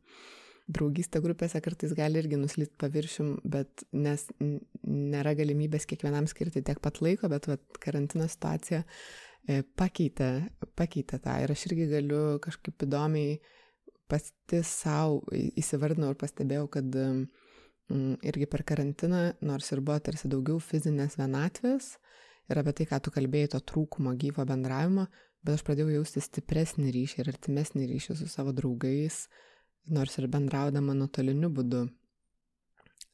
Draugystė 0.70 1.18
grupėse 1.24 1.58
kartais 1.64 1.92
gali 1.98 2.20
irgi 2.20 2.38
nuslysti 2.38 2.78
paviršium, 2.78 3.32
bet 3.42 3.82
nes 3.90 4.28
nėra 4.38 5.34
galimybės 5.38 5.88
kiekvienam 5.90 6.28
skirti 6.30 6.62
tiek 6.62 6.78
pat 6.82 7.00
laiko, 7.02 7.30
bet 7.32 7.48
vat, 7.50 7.64
karantino 7.82 8.28
situacija 8.30 8.84
e, 8.84 9.62
pakeitė, 9.76 10.30
pakeitė 10.78 11.18
tą. 11.24 11.40
Ir 11.42 11.54
aš 11.56 11.66
irgi 11.70 11.88
galiu 11.90 12.22
kažkaip 12.44 12.86
įdomiai 12.86 13.40
pati 14.12 14.62
savo 14.66 15.22
įsivardinau 15.32 16.12
ir 16.12 16.20
pastebėjau, 16.20 16.68
kad 16.78 16.98
irgi 18.22 18.48
per 18.50 18.64
karantiną, 18.68 19.32
nors 19.44 19.70
ir 19.72 19.82
buvo 19.84 19.98
tarsi 20.04 20.30
daugiau 20.30 20.60
fizinės 20.62 21.18
vienatvės 21.20 21.96
ir 22.50 22.60
apie 22.60 22.74
tai, 22.76 22.86
ką 22.90 23.00
tu 23.04 23.12
kalbėjai, 23.14 23.52
to 23.54 23.60
trūkumo 23.72 24.14
gyvo 24.20 24.44
bendravimo, 24.48 25.06
bet 25.42 25.56
aš 25.56 25.64
pradėjau 25.66 25.96
jausti 25.98 26.22
stipresnį 26.24 26.92
ryšį 26.94 27.22
ir 27.22 27.32
artimesnį 27.32 27.88
ryšį 27.90 28.18
su 28.18 28.28
savo 28.30 28.54
draugais, 28.56 29.26
nors 29.90 30.18
ir 30.18 30.28
bendraudama 30.30 30.94
nuotoliniu 30.94 31.50
būdu. 31.50 31.86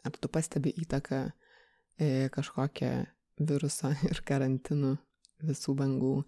Ar 0.06 0.16
tu 0.16 0.30
pastebi 0.32 0.72
įtaką 0.84 1.20
e, 1.28 2.28
kažkokią 2.34 2.92
viruso 3.40 3.92
ir 4.10 4.22
karantinų 4.26 4.96
visų 5.48 5.76
bangų 5.78 6.16
e, 6.22 6.24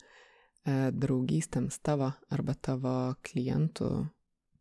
draugystėms 0.92 1.80
tavo 1.82 2.12
arba 2.30 2.54
tavo 2.54 2.94
klientų 3.26 3.90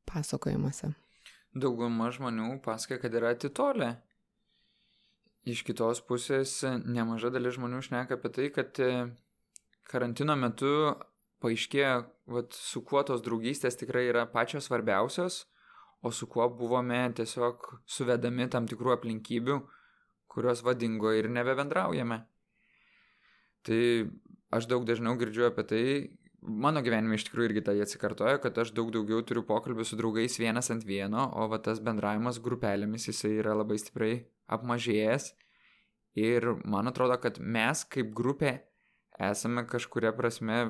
pasakojimuose? 0.09 0.93
dauguma 1.55 2.09
žmonių 2.13 2.59
pasakė, 2.65 2.99
kad 3.01 3.15
yra 3.15 3.33
atitolę. 3.35 3.93
Iš 5.49 5.63
kitos 5.65 6.01
pusės 6.05 6.59
nemaža 6.85 7.31
dalis 7.33 7.55
žmonių 7.57 7.81
šneka 7.85 8.19
apie 8.19 8.31
tai, 8.35 8.49
kad 8.53 8.79
e, 8.83 9.09
karantino 9.89 10.35
metu 10.37 10.93
paaiškėjo, 11.41 11.93
vat, 12.35 12.53
su 12.53 12.83
kuo 12.85 13.01
tos 13.07 13.23
draugystės 13.25 13.79
tikrai 13.79 14.09
yra 14.11 14.27
pačios 14.29 14.67
svarbiausios, 14.67 15.45
o 16.01 16.11
su 16.11 16.27
kuo 16.31 16.47
buvome 16.49 17.01
tiesiog 17.15 17.65
suvedami 17.89 18.47
tam 18.51 18.67
tikrų 18.69 18.93
aplinkybių, 18.95 19.59
kurios 20.31 20.63
vadingo 20.63 21.11
ir 21.15 21.27
nebebendraujame. 21.33 22.21
Tai 23.67 23.81
aš 24.55 24.69
daug 24.71 24.85
dažniau 24.87 25.17
girdžiu 25.19 25.49
apie 25.49 25.65
tai, 25.67 25.83
mano 26.41 26.81
gyvenime 26.85 27.17
iš 27.19 27.27
tikrųjų 27.27 27.49
irgi 27.49 27.65
tai 27.67 27.75
atsikartoja, 27.83 28.39
kad 28.43 28.57
aš 28.63 28.71
daug 28.77 28.93
daugiau 28.95 29.21
turiu 29.27 29.43
pokalbių 29.47 29.85
su 29.85 29.99
draugais 29.99 30.39
vienas 30.39 30.71
ant 30.73 30.85
vieno, 30.87 31.27
o 31.35 31.49
va 31.51 31.59
tas 31.63 31.81
bendravimas 31.83 32.39
grupelėmis 32.43 33.09
jisai 33.11 33.35
yra 33.41 33.57
labai 33.59 33.79
stipriai 33.81 34.23
apmažėjęs. 34.49 35.33
Ir 36.19 36.47
man 36.65 36.89
atrodo, 36.89 37.19
kad 37.21 37.37
mes 37.39 37.83
kaip 37.91 38.13
grupė 38.15 38.57
esame 39.19 39.65
kažkuria 39.69 40.13
prasme 40.15 40.69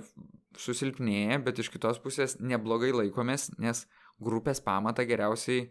susilpnėję, 0.60 1.40
bet 1.46 1.62
iš 1.62 1.70
kitos 1.74 2.02
pusės 2.02 2.40
neblogai 2.42 2.92
laikomės, 2.96 3.52
nes 3.62 3.86
grupės 4.24 4.62
pamatą 4.64 5.06
geriausiai 5.08 5.68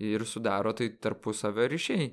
ir 0.00 0.24
sudaro 0.26 0.72
tai 0.76 0.90
tarpusavio 1.02 1.68
ryšiai. 1.70 2.08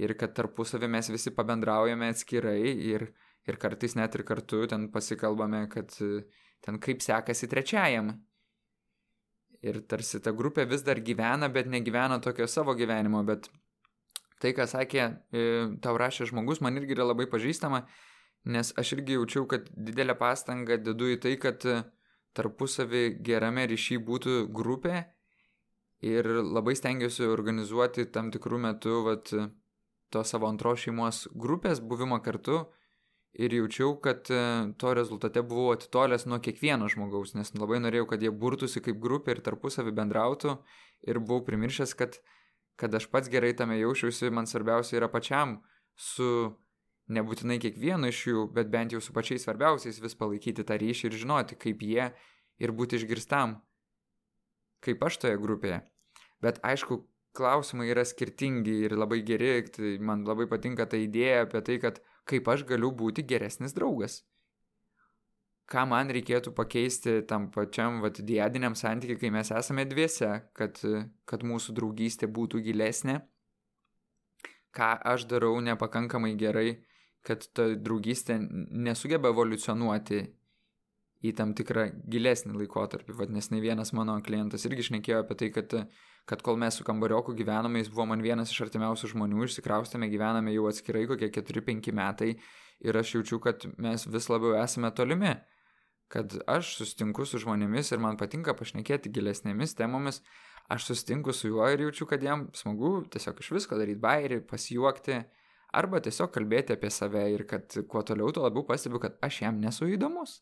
Ir 0.00 0.14
kad 0.16 0.32
tarpusavį 0.36 0.88
mes 0.88 1.10
visi 1.12 1.32
pabendraujame 1.36 2.08
atskirai 2.12 2.60
ir, 2.64 3.10
ir 3.48 3.58
kartais 3.60 3.96
net 3.98 4.14
ir 4.16 4.24
kartu 4.24 4.64
ten 4.70 4.88
pasikalbame, 4.92 5.66
kad 5.72 5.92
ten 6.64 6.78
kaip 6.80 7.02
sekasi 7.04 7.48
trečiajam. 7.50 8.14
Ir 9.60 9.82
tarsi 9.84 10.22
ta 10.24 10.32
grupė 10.32 10.64
vis 10.68 10.84
dar 10.86 11.02
gyvena, 11.04 11.50
bet 11.52 11.68
negyvena 11.68 12.16
tokio 12.24 12.46
savo 12.48 12.72
gyvenimo, 12.78 13.20
bet 13.28 13.50
tai, 14.40 14.54
ką 14.56 14.64
sakė, 14.64 15.02
e, 15.36 15.42
tau 15.84 15.98
rašė 16.00 16.30
žmogus, 16.30 16.62
man 16.64 16.80
irgi 16.80 16.96
yra 16.96 17.04
labai 17.10 17.26
pažįstama, 17.28 17.82
nes 18.48 18.72
aš 18.80 18.94
irgi 18.96 19.18
jaučiau, 19.18 19.44
kad 19.50 19.68
didelę 19.76 20.16
pastangą 20.16 20.78
dedu 20.80 21.10
į 21.12 21.18
tai, 21.20 21.34
kad 21.42 21.66
tarpusavį 22.36 23.04
gerame 23.26 23.66
ryšy 23.70 23.98
būtų 24.06 24.36
grupė 24.54 25.04
ir 26.06 26.26
labai 26.26 26.76
stengiuosi 26.78 27.28
organizuoti 27.28 28.06
tam 28.14 28.30
tikrų 28.34 28.60
metų 28.66 29.00
vat, 29.06 29.32
to 30.10 30.22
savo 30.24 30.48
antros 30.48 30.84
šeimos 30.86 31.26
grupės 31.34 31.82
buvimą 31.82 32.20
kartu 32.24 32.64
ir 33.32 33.54
jaučiau, 33.54 33.94
kad 34.02 34.30
e, 34.30 34.40
to 34.80 34.94
rezultate 34.94 35.42
buvau 35.46 35.74
atitolęs 35.74 36.26
nuo 36.26 36.40
kiekvieno 36.42 36.88
žmogaus, 36.90 37.36
nes 37.38 37.52
labai 37.54 37.78
norėjau, 37.82 38.08
kad 38.10 38.24
jie 38.24 38.32
burtųsi 38.34 38.82
kaip 38.82 38.98
grupė 39.02 39.36
ir 39.36 39.42
tarpusavį 39.46 39.94
bendrautų 40.00 40.56
ir 41.06 41.20
buvau 41.22 41.44
primiršęs, 41.46 41.94
kad, 41.98 42.18
kad 42.80 42.94
aš 42.98 43.06
pats 43.12 43.30
gerai 43.30 43.52
tame 43.54 43.78
jaučiausi, 43.78 44.32
man 44.34 44.50
svarbiausia 44.50 44.98
yra 44.98 45.10
pačiam 45.12 45.60
su 45.94 46.50
nebūtinai 47.12 47.58
kiekvienu 47.62 48.10
iš 48.10 48.22
jų, 48.30 48.44
bet 48.54 48.70
bent 48.72 48.94
jau 48.94 49.00
su 49.02 49.14
pačiais 49.16 49.44
svarbiausiais 49.46 50.00
vis 50.02 50.16
palaikyti 50.18 50.66
tą 50.66 50.78
ryšį 50.80 51.10
ir 51.10 51.18
žinoti, 51.22 51.58
kaip 51.60 51.82
jie 51.84 52.10
ir 52.60 52.74
būti 52.76 53.00
išgirstam, 53.00 53.58
kaip 54.84 55.02
aš 55.06 55.20
toje 55.24 55.40
grupėje. 55.40 55.80
Bet 56.40 56.60
aišku, 56.64 57.02
klausimai 57.36 57.90
yra 57.92 58.04
skirtingi 58.06 58.80
ir 58.86 58.96
labai 58.98 59.20
geri, 59.26 59.52
tai 59.70 59.96
man 60.02 60.24
labai 60.26 60.48
patinka 60.50 60.86
ta 60.86 60.98
idėja 60.98 61.44
apie 61.46 61.62
tai, 61.66 61.78
kad 61.82 62.00
kaip 62.30 62.48
aš 62.48 62.66
galiu 62.68 62.90
būti 62.96 63.24
geresnis 63.26 63.74
draugas. 63.76 64.20
Ką 65.70 65.84
man 65.86 66.10
reikėtų 66.10 66.50
pakeisti 66.56 67.20
tam 67.30 67.46
pačiam 67.54 68.00
vat, 68.02 68.18
diadiniam 68.26 68.74
santykiui, 68.74 69.20
kai 69.20 69.30
mes 69.30 69.52
esame 69.54 69.84
dviese, 69.86 70.30
kad, 70.58 70.80
kad 71.30 71.44
mūsų 71.46 71.76
draugystė 71.76 72.26
būtų 72.26 72.64
gilesnė. 72.66 73.20
Ką 74.74 74.90
aš 75.12 75.28
darau 75.30 75.54
nepakankamai 75.62 76.32
gerai, 76.38 76.80
kad 77.26 77.44
ta 77.56 77.68
draugystė 77.76 78.38
nesugeba 78.40 79.32
evoliucionuoti 79.34 80.20
į 81.20 81.34
tam 81.36 81.52
tikrą 81.52 81.90
gilesnį 82.08 82.54
laikotarpį. 82.62 83.16
Vat, 83.18 83.32
nes 83.34 83.50
ne 83.52 83.60
vienas 83.60 83.92
mano 83.92 84.14
klientas 84.24 84.64
irgi 84.64 84.88
šnekėjo 84.88 85.20
apie 85.24 85.36
tai, 85.42 85.50
kad 85.52 85.74
kad 86.30 86.42
kol 86.42 86.56
mes 86.56 86.76
su 86.76 86.84
kambarioku 86.84 87.34
gyvename, 87.34 87.80
jis 87.80 87.88
buvo 87.90 88.06
man 88.12 88.22
vienas 88.22 88.52
iš 88.52 88.60
artimiausių 88.66 89.08
žmonių, 89.14 89.46
išsikraustėme, 89.46 90.06
gyvename 90.12 90.52
jau 90.54 90.68
atskirai 90.70 91.06
kokie 91.10 91.30
4-5 91.34 91.90
metai 91.96 92.34
ir 92.86 92.98
aš 93.00 93.16
jaučiu, 93.16 93.40
kad 93.42 93.66
mes 93.82 94.06
vis 94.06 94.28
labiau 94.30 94.54
esame 94.60 94.92
tolimi, 94.94 95.34
kad 96.12 96.36
aš 96.50 96.76
sustinku 96.78 97.26
su 97.26 97.40
žmonėmis 97.42 97.90
ir 97.90 98.02
man 98.02 98.18
patinka 98.20 98.54
pašnekėti 98.54 99.12
gilesnėmis 99.14 99.74
temomis, 99.78 100.22
aš 100.70 100.90
sustinku 100.92 101.34
su 101.34 101.50
juo 101.50 101.66
ir 101.70 101.86
jaučiu, 101.88 102.06
kad 102.10 102.22
jam 102.22 102.48
smagu 102.54 103.00
tiesiog 103.10 103.42
iš 103.42 103.52
visko 103.58 103.78
daryti 103.80 104.02
bairį, 104.02 104.42
pasijuokti 104.50 105.22
arba 105.76 106.00
tiesiog 106.04 106.32
kalbėti 106.34 106.74
apie 106.76 106.90
save 106.90 107.26
ir 107.34 107.46
kad 107.50 107.78
kuo 107.88 108.02
toliau, 108.06 108.32
tuo 108.32 108.46
labiau 108.46 108.66
pastebiu, 108.66 109.00
kad 109.02 109.18
aš 109.24 109.42
jam 109.44 109.60
nesu 109.62 109.88
įdomus. 109.90 110.40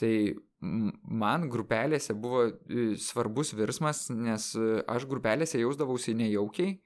Tai 0.00 0.12
man 0.60 1.48
grupelėse 1.52 2.14
buvo 2.16 2.46
e, 2.48 2.92
svarbus 3.00 3.52
virsmas, 3.56 4.06
nes 4.12 4.52
e, 4.56 4.68
aš 4.88 5.04
grupelėse 5.10 5.60
jausdavausi 5.60 6.14
nejaukiai 6.16 6.78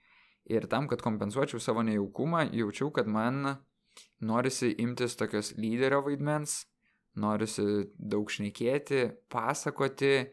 Ir 0.45 0.67
tam, 0.69 0.89
kad 0.89 1.01
kompensuočiau 1.01 1.61
savo 1.61 1.83
nejaukumą, 1.83 2.51
jaučiau, 2.53 2.91
kad 2.93 3.09
man 3.09 3.57
norisi 4.21 4.75
imtis 4.83 5.17
tokios 5.17 5.55
lyderio 5.57 6.03
vaidmens, 6.05 6.67
norisi 7.17 7.89
daug 7.97 8.29
šnekėti, 8.29 9.07
pasakoti, 9.33 10.27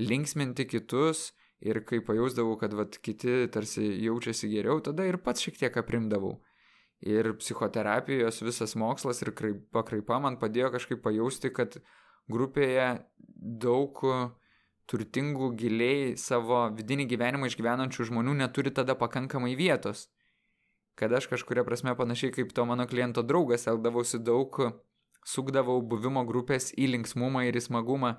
linksminti 0.00 0.64
kitus 0.70 1.32
ir 1.62 1.82
kai 1.86 2.00
pajausdavau, 2.04 2.56
kad 2.60 2.74
vat, 2.74 2.98
kiti 3.04 3.46
tarsi 3.52 3.84
jaučiasi 4.02 4.50
geriau, 4.50 4.80
tada 4.84 5.06
ir 5.06 5.20
pats 5.22 5.44
šiek 5.44 5.60
tiek 5.60 5.78
aprimdavau. 5.78 6.40
Ir 7.02 7.32
psichoterapijos 7.38 8.42
visas 8.46 8.76
mokslas 8.78 9.22
ir 9.24 9.32
pakraipa 9.74 10.20
man 10.22 10.38
padėjo 10.42 10.70
kažkaip 10.76 11.02
pajausti, 11.02 11.50
kad 11.54 11.80
grupėje 12.30 12.86
daug 13.62 13.98
turtingų, 14.90 15.52
giliai 15.58 16.14
savo 16.18 16.66
vidinį 16.76 17.06
gyvenimą 17.10 17.48
išgyvenančių 17.50 18.08
žmonių 18.10 18.36
neturi 18.42 18.74
tada 18.74 18.94
pakankamai 18.98 19.54
vietos. 19.58 20.08
Kad 20.98 21.14
aš 21.16 21.30
kažkuria 21.30 21.64
prasme 21.64 21.94
panašiai 21.96 22.34
kaip 22.34 22.52
to 22.52 22.66
mano 22.68 22.86
kliento 22.86 23.22
draugas 23.24 23.66
elgdavausi 23.70 24.20
daug, 24.20 24.58
sukdavau 25.24 25.80
buvimo 25.82 26.24
grupės 26.28 26.70
į 26.76 26.90
linksmumą 26.96 27.46
ir 27.48 27.56
į 27.56 27.64
smagumą 27.68 28.16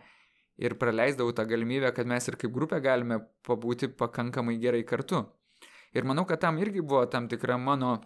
ir 0.57 0.75
praleisdavau 0.77 1.33
tą 1.33 1.45
galimybę, 1.49 1.91
kad 1.95 2.07
mes 2.07 2.27
ir 2.27 2.37
kaip 2.39 2.53
grupė 2.53 2.79
galime 2.83 3.19
pabūti 3.47 3.89
pakankamai 3.97 4.57
gerai 4.61 4.83
kartu. 4.85 5.23
Ir 5.93 6.05
manau, 6.09 6.25
kad 6.29 6.41
tam 6.41 6.57
irgi 6.61 6.81
buvo 6.81 7.05
tam 7.05 7.27
tikra 7.29 7.57
mano, 7.57 7.99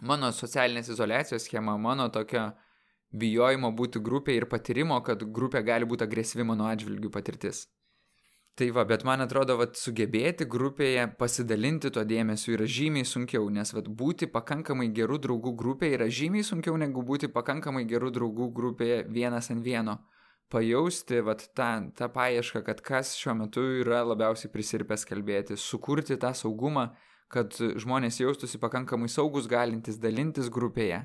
mano 0.00 0.30
socialinės 0.34 0.90
izolacijos 0.94 1.46
schema, 1.46 1.76
mano 1.78 2.08
tokia 2.14 2.52
bijojimo 3.10 3.72
būti 3.72 4.02
grupė 4.04 4.36
ir 4.36 4.46
patyrimo, 4.50 5.00
kad 5.02 5.22
grupė 5.22 5.64
gali 5.66 5.88
būti 5.88 6.06
agresyvi 6.06 6.46
mano 6.46 6.68
atžvilgių 6.70 7.10
patirtis. 7.10 7.66
Tai 8.58 8.66
va, 8.74 8.82
bet 8.82 9.04
man 9.06 9.22
atrodo, 9.22 9.54
kad 9.60 9.76
sugebėti 9.78 10.46
grupėje 10.50 11.04
pasidalinti 11.18 11.92
to 11.94 12.02
dėmesio 12.02 12.56
yra 12.56 12.66
žymiai 12.66 13.06
sunkiau, 13.06 13.46
nes 13.54 13.70
vat, 13.70 13.86
būti 13.86 14.26
pakankamai 14.34 14.88
gerų 14.94 15.20
draugų 15.26 15.52
grupėje 15.60 15.98
yra 16.00 16.08
žymiai 16.10 16.42
sunkiau 16.42 16.74
negu 16.76 17.04
būti 17.06 17.30
pakankamai 17.30 17.84
gerų 17.86 18.10
draugų 18.16 18.50
grupėje 18.56 19.04
vienas 19.14 19.52
ant 19.54 19.62
vieno 19.62 20.00
pajausti 20.52 21.20
vat, 21.24 21.44
tą, 21.56 21.90
tą 21.96 22.08
paiešką, 22.12 22.62
kad 22.66 22.80
kas 22.84 23.12
šiuo 23.18 23.34
metu 23.42 23.64
yra 23.82 24.00
labiausiai 24.06 24.50
prisirpęs 24.52 25.04
kalbėti, 25.08 25.58
sukurti 25.60 26.16
tą 26.20 26.32
saugumą, 26.36 26.88
kad 27.32 27.52
žmonės 27.52 28.22
jaustųsi 28.22 28.60
pakankamai 28.60 29.10
saugus 29.12 29.48
galintis 29.50 30.00
dalintis 30.00 30.48
grupėje, 30.52 31.02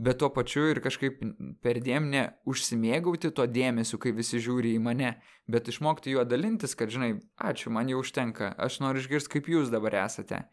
bet 0.00 0.18
tuo 0.22 0.30
pačiu 0.32 0.64
ir 0.70 0.80
kažkaip 0.84 1.20
perdėm 1.64 2.08
ne 2.14 2.24
užsimėgauti 2.48 3.30
to 3.36 3.46
dėmesiu, 3.46 4.00
kai 4.00 4.14
visi 4.16 4.40
žiūri 4.40 4.72
į 4.78 4.82
mane, 4.82 5.14
bet 5.44 5.68
išmokti 5.68 6.16
juo 6.16 6.24
dalintis, 6.24 6.74
kad 6.78 6.92
žinai, 6.92 7.18
ačiū, 7.36 7.72
man 7.74 7.92
jau 7.92 8.00
užtenka, 8.00 8.54
aš 8.56 8.80
noriu 8.84 9.04
išgirsti, 9.04 9.36
kaip 9.36 9.52
jūs 9.52 9.72
dabar 9.72 10.00
esate. 10.06 10.46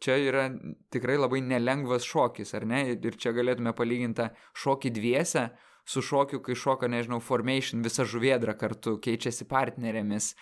Čia 0.00 0.14
yra 0.16 0.46
tikrai 0.94 1.18
labai 1.18 1.42
nelengvas 1.44 2.06
šokis, 2.08 2.54
ar 2.56 2.64
ne? 2.64 2.86
Ir 2.94 3.18
čia 3.20 3.34
galėtume 3.36 3.74
palyginti 3.76 4.30
šokį 4.56 4.94
dviese 4.96 5.50
su 5.90 6.02
šokiu, 6.04 6.40
kai 6.44 6.54
šoka, 6.58 6.88
nežinau, 6.90 7.20
formation, 7.24 7.82
visa 7.86 8.06
žuvėdra 8.06 8.54
kartu, 8.58 8.96
keičiasi 9.02 9.46
partnerėmis. 9.50 10.34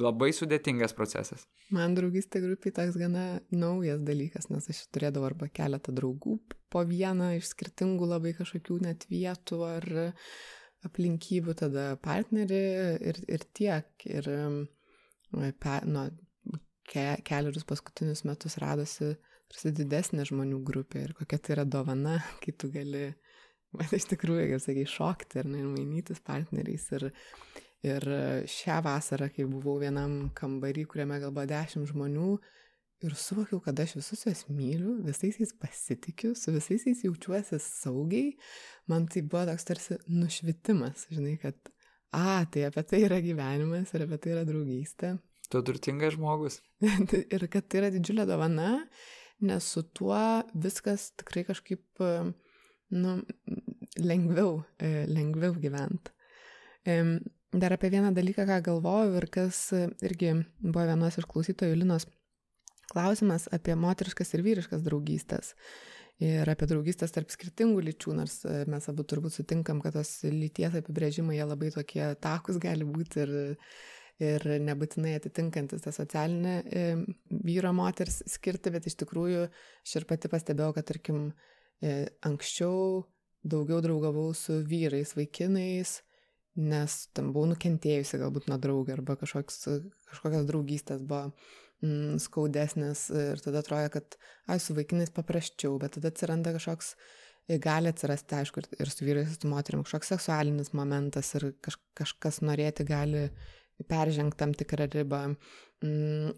Labai 0.00 0.30
sudėtingas 0.32 0.94
procesas. 0.96 1.44
Man 1.74 1.94
draugystė 1.96 2.40
grupiai 2.42 2.72
toks 2.74 2.96
gana 2.98 3.24
naujas 3.52 4.00
dalykas, 4.06 4.48
nes 4.50 4.70
aš 4.72 4.84
turėdavau 4.94 5.28
arba 5.28 5.50
keletą 5.52 5.92
draugų 5.94 6.38
po 6.72 6.84
vieną 6.86 7.34
iš 7.36 7.50
skirtingų 7.52 8.08
labai 8.08 8.32
kažkokių 8.38 8.78
net 8.86 9.06
vietų 9.10 9.60
ar 9.66 9.88
aplinkybių, 10.86 11.56
tada 11.60 11.86
partnerį 12.00 12.60
ir, 13.10 13.22
ir 13.28 13.46
tiek. 13.54 13.90
Ir 14.08 14.30
pe, 15.60 15.74
nu, 15.90 16.06
ke, 16.88 17.04
keliarius 17.26 17.66
paskutinius 17.68 18.24
metus 18.24 18.56
radosi 18.62 19.16
didesnė 19.50 20.24
žmonių 20.30 20.62
grupė 20.64 21.04
ir 21.08 21.18
kokia 21.18 21.42
tai 21.42 21.58
yra 21.58 21.66
dovana, 21.68 22.20
kai 22.42 22.54
tu 22.56 22.70
gali 22.72 23.10
uh, 23.10 23.29
Bet 23.78 23.92
iš 23.94 24.08
tikrųjų, 24.10 24.48
kaip 24.52 24.62
sakai, 24.64 24.86
šokti 24.90 25.42
ir, 25.42 25.50
ir 25.54 25.68
mainytis 25.70 26.22
partneriais. 26.26 26.88
Ir, 26.98 27.10
ir 27.86 28.06
šią 28.50 28.80
vasarą, 28.84 29.30
kai 29.34 29.46
buvau 29.48 29.78
vienam 29.82 30.24
kambarį, 30.36 30.88
kuriame 30.90 31.20
gal 31.22 31.34
buvo 31.34 31.46
dešimt 31.50 31.92
žmonių, 31.92 32.32
ir 33.06 33.14
suvokiau, 33.16 33.60
kad 33.64 33.78
aš 33.80 33.94
visus 33.98 34.24
juos 34.26 34.42
myliu, 34.52 34.98
visais 35.04 35.38
jais 35.40 35.52
pasitikiu, 35.56 36.34
su 36.36 36.52
visais 36.52 36.84
jais 36.86 37.04
jaučiuosi 37.06 37.60
saugiai, 37.64 38.34
man 38.90 39.06
tai 39.10 39.22
buvo 39.24 39.46
toks 39.48 39.68
tarsi 39.68 39.96
nušvitimas, 40.10 41.06
žinai, 41.12 41.38
kad, 41.40 41.56
a, 42.12 42.42
tai 42.52 42.66
apie 42.68 42.84
tai 42.90 43.02
yra 43.06 43.22
gyvenimas 43.24 43.94
ir 43.94 44.04
apie 44.04 44.20
tai 44.20 44.34
yra 44.34 44.44
draugystė. 44.48 45.14
Tu 45.50 45.62
turtingas 45.66 46.14
žmogus. 46.18 46.60
ir 47.34 47.48
kad 47.50 47.66
tai 47.70 47.84
yra 47.84 47.90
didžiulė 47.94 48.28
dovana, 48.28 48.74
nes 49.40 49.72
su 49.72 49.82
tuo 49.96 50.20
viskas 50.52 51.10
tikrai 51.18 51.46
kažkaip 51.48 52.04
uh, 52.04 52.28
nu, 52.90 53.18
lengviau, 54.00 54.62
e, 54.78 55.04
lengviau 55.10 55.54
gyventi. 55.60 56.16
Dar 57.50 57.74
apie 57.74 57.90
vieną 57.90 58.14
dalyką, 58.14 58.46
ką 58.46 58.60
galvoju 58.62 59.16
ir 59.18 59.26
kas 59.34 59.58
irgi 60.06 60.32
buvo 60.62 60.86
vienos 60.86 61.18
iš 61.18 61.26
klausytojų 61.28 61.80
Linos 61.80 62.06
klausimas 62.90 63.48
apie 63.54 63.74
moteriškas 63.78 64.34
ir 64.36 64.44
vyriškas 64.46 64.84
draugystės. 64.86 65.54
Ir 66.20 66.48
apie 66.52 66.68
draugystės 66.68 67.14
tarp 67.14 67.30
skirtingų 67.32 67.82
lyčių, 67.86 68.14
nors 68.18 68.42
e, 68.44 68.64
mes 68.68 68.86
abu 68.92 69.06
turbūt 69.08 69.38
sutinkam, 69.38 69.80
kad 69.80 69.94
tos 69.96 70.18
lyties 70.26 70.76
apibrėžimai 70.82 71.38
jie 71.38 71.46
labai 71.48 71.70
tokie 71.72 72.02
takus 72.20 72.58
gali 72.60 72.84
būti 72.84 73.22
ir, 73.24 73.32
ir 74.20 74.44
nebūtinai 74.66 75.14
atitinkantis 75.16 75.86
tą 75.86 75.94
socialinę 75.96 76.58
e, 76.60 76.84
vyro 77.48 77.72
moters 77.72 78.20
skirti, 78.28 78.74
bet 78.74 78.90
iš 78.90 78.98
tikrųjų 79.00 79.46
aš 79.48 79.96
ir 79.96 80.06
pati 80.10 80.28
pastebėjau, 80.28 80.74
kad 80.76 80.90
tarkim 80.92 81.30
E, 81.30 81.59
anksčiau 81.80 83.04
daugiau 83.42 83.80
draugavau 83.80 84.34
su 84.36 84.60
vyrais, 84.66 85.14
vaikinais, 85.16 86.00
nes 86.60 86.96
tam 87.16 87.30
buvau 87.32 87.48
nukentėjusi 87.54 88.20
galbūt 88.20 88.50
nuo 88.50 88.58
draugų 88.60 88.96
arba 88.96 89.16
kažkoks, 89.20 89.62
kažkokios 90.10 90.46
draugystės 90.48 91.02
buvo 91.06 91.30
mm, 91.84 92.18
skaudesnės 92.22 93.06
ir 93.14 93.40
tada 93.44 93.62
atrodo, 93.62 93.92
kad, 93.96 94.18
ai, 94.50 94.58
su 94.60 94.76
vaikinais 94.76 95.12
paprasčiau, 95.14 95.78
bet 95.80 95.96
tada 95.96 96.10
atsiranda 96.12 96.52
kažkoks, 96.56 96.92
e, 97.46 97.56
gali 97.62 97.92
atsirasti, 97.92 98.40
aišku, 98.42 98.64
ir, 98.64 98.68
ir 98.82 98.92
su 98.92 99.06
vyrais, 99.06 99.30
ir 99.30 99.40
su 99.40 99.52
moterim, 99.52 99.86
kažkoks 99.86 100.12
seksualinis 100.16 100.74
momentas 100.76 101.32
ir 101.38 101.52
kaž, 101.64 101.78
kažkas 102.02 102.42
norėti 102.44 102.84
gali 102.88 103.30
peržengti 103.88 104.36
tam 104.42 104.52
tikrą 104.52 104.90
ribą. 104.92 105.22
Mm, 105.80 106.34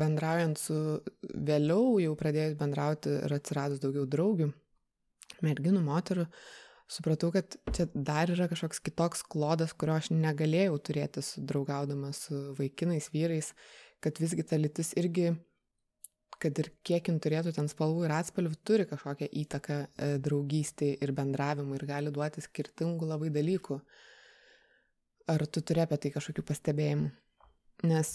bendraujant 0.00 0.58
su 0.58 0.74
vėliau, 1.22 2.00
jau 2.02 2.16
pradėjus 2.18 2.56
bendrauti 2.58 3.12
ir 3.20 3.36
atsiradus 3.36 3.78
daugiau 3.84 4.08
draugių, 4.10 4.48
merginų, 5.46 5.82
moterų, 5.84 6.26
supratau, 6.90 7.30
kad 7.34 7.56
čia 7.74 7.86
dar 7.94 8.32
yra 8.32 8.48
kažkoks 8.50 8.82
kitoks 8.86 9.22
klodas, 9.30 9.74
kurio 9.78 9.98
aš 9.98 10.10
negalėjau 10.14 10.80
turėti 10.90 11.22
su 11.24 11.44
draugaudama 11.46 12.12
su 12.16 12.40
vaikinais, 12.58 13.10
vyrais, 13.14 13.52
kad 14.02 14.18
visgi 14.22 14.46
ta 14.46 14.58
lytis 14.58 14.92
irgi, 15.00 15.30
kad 16.40 16.58
ir 16.62 16.72
kiek 16.86 17.10
jin 17.10 17.20
turėtų 17.22 17.54
ten 17.56 17.70
spalvų 17.70 18.06
ir 18.08 18.16
atspalvių, 18.16 18.58
turi 18.66 18.86
kažkokią 18.90 19.30
įtaką 19.44 19.80
e, 19.80 20.12
draugystėje 20.24 20.98
ir 21.04 21.14
bendravimui 21.16 21.76
ir 21.78 21.86
gali 21.88 22.14
duoti 22.14 22.42
skirtingų 22.44 23.10
labai 23.12 23.32
dalykų. 23.34 23.80
Ar 25.30 25.46
tu 25.46 25.62
turi 25.62 25.84
apie 25.84 26.00
tai 26.00 26.14
kažkokių 26.16 26.46
pastebėjimų? 26.48 27.10
Nes 27.86 28.08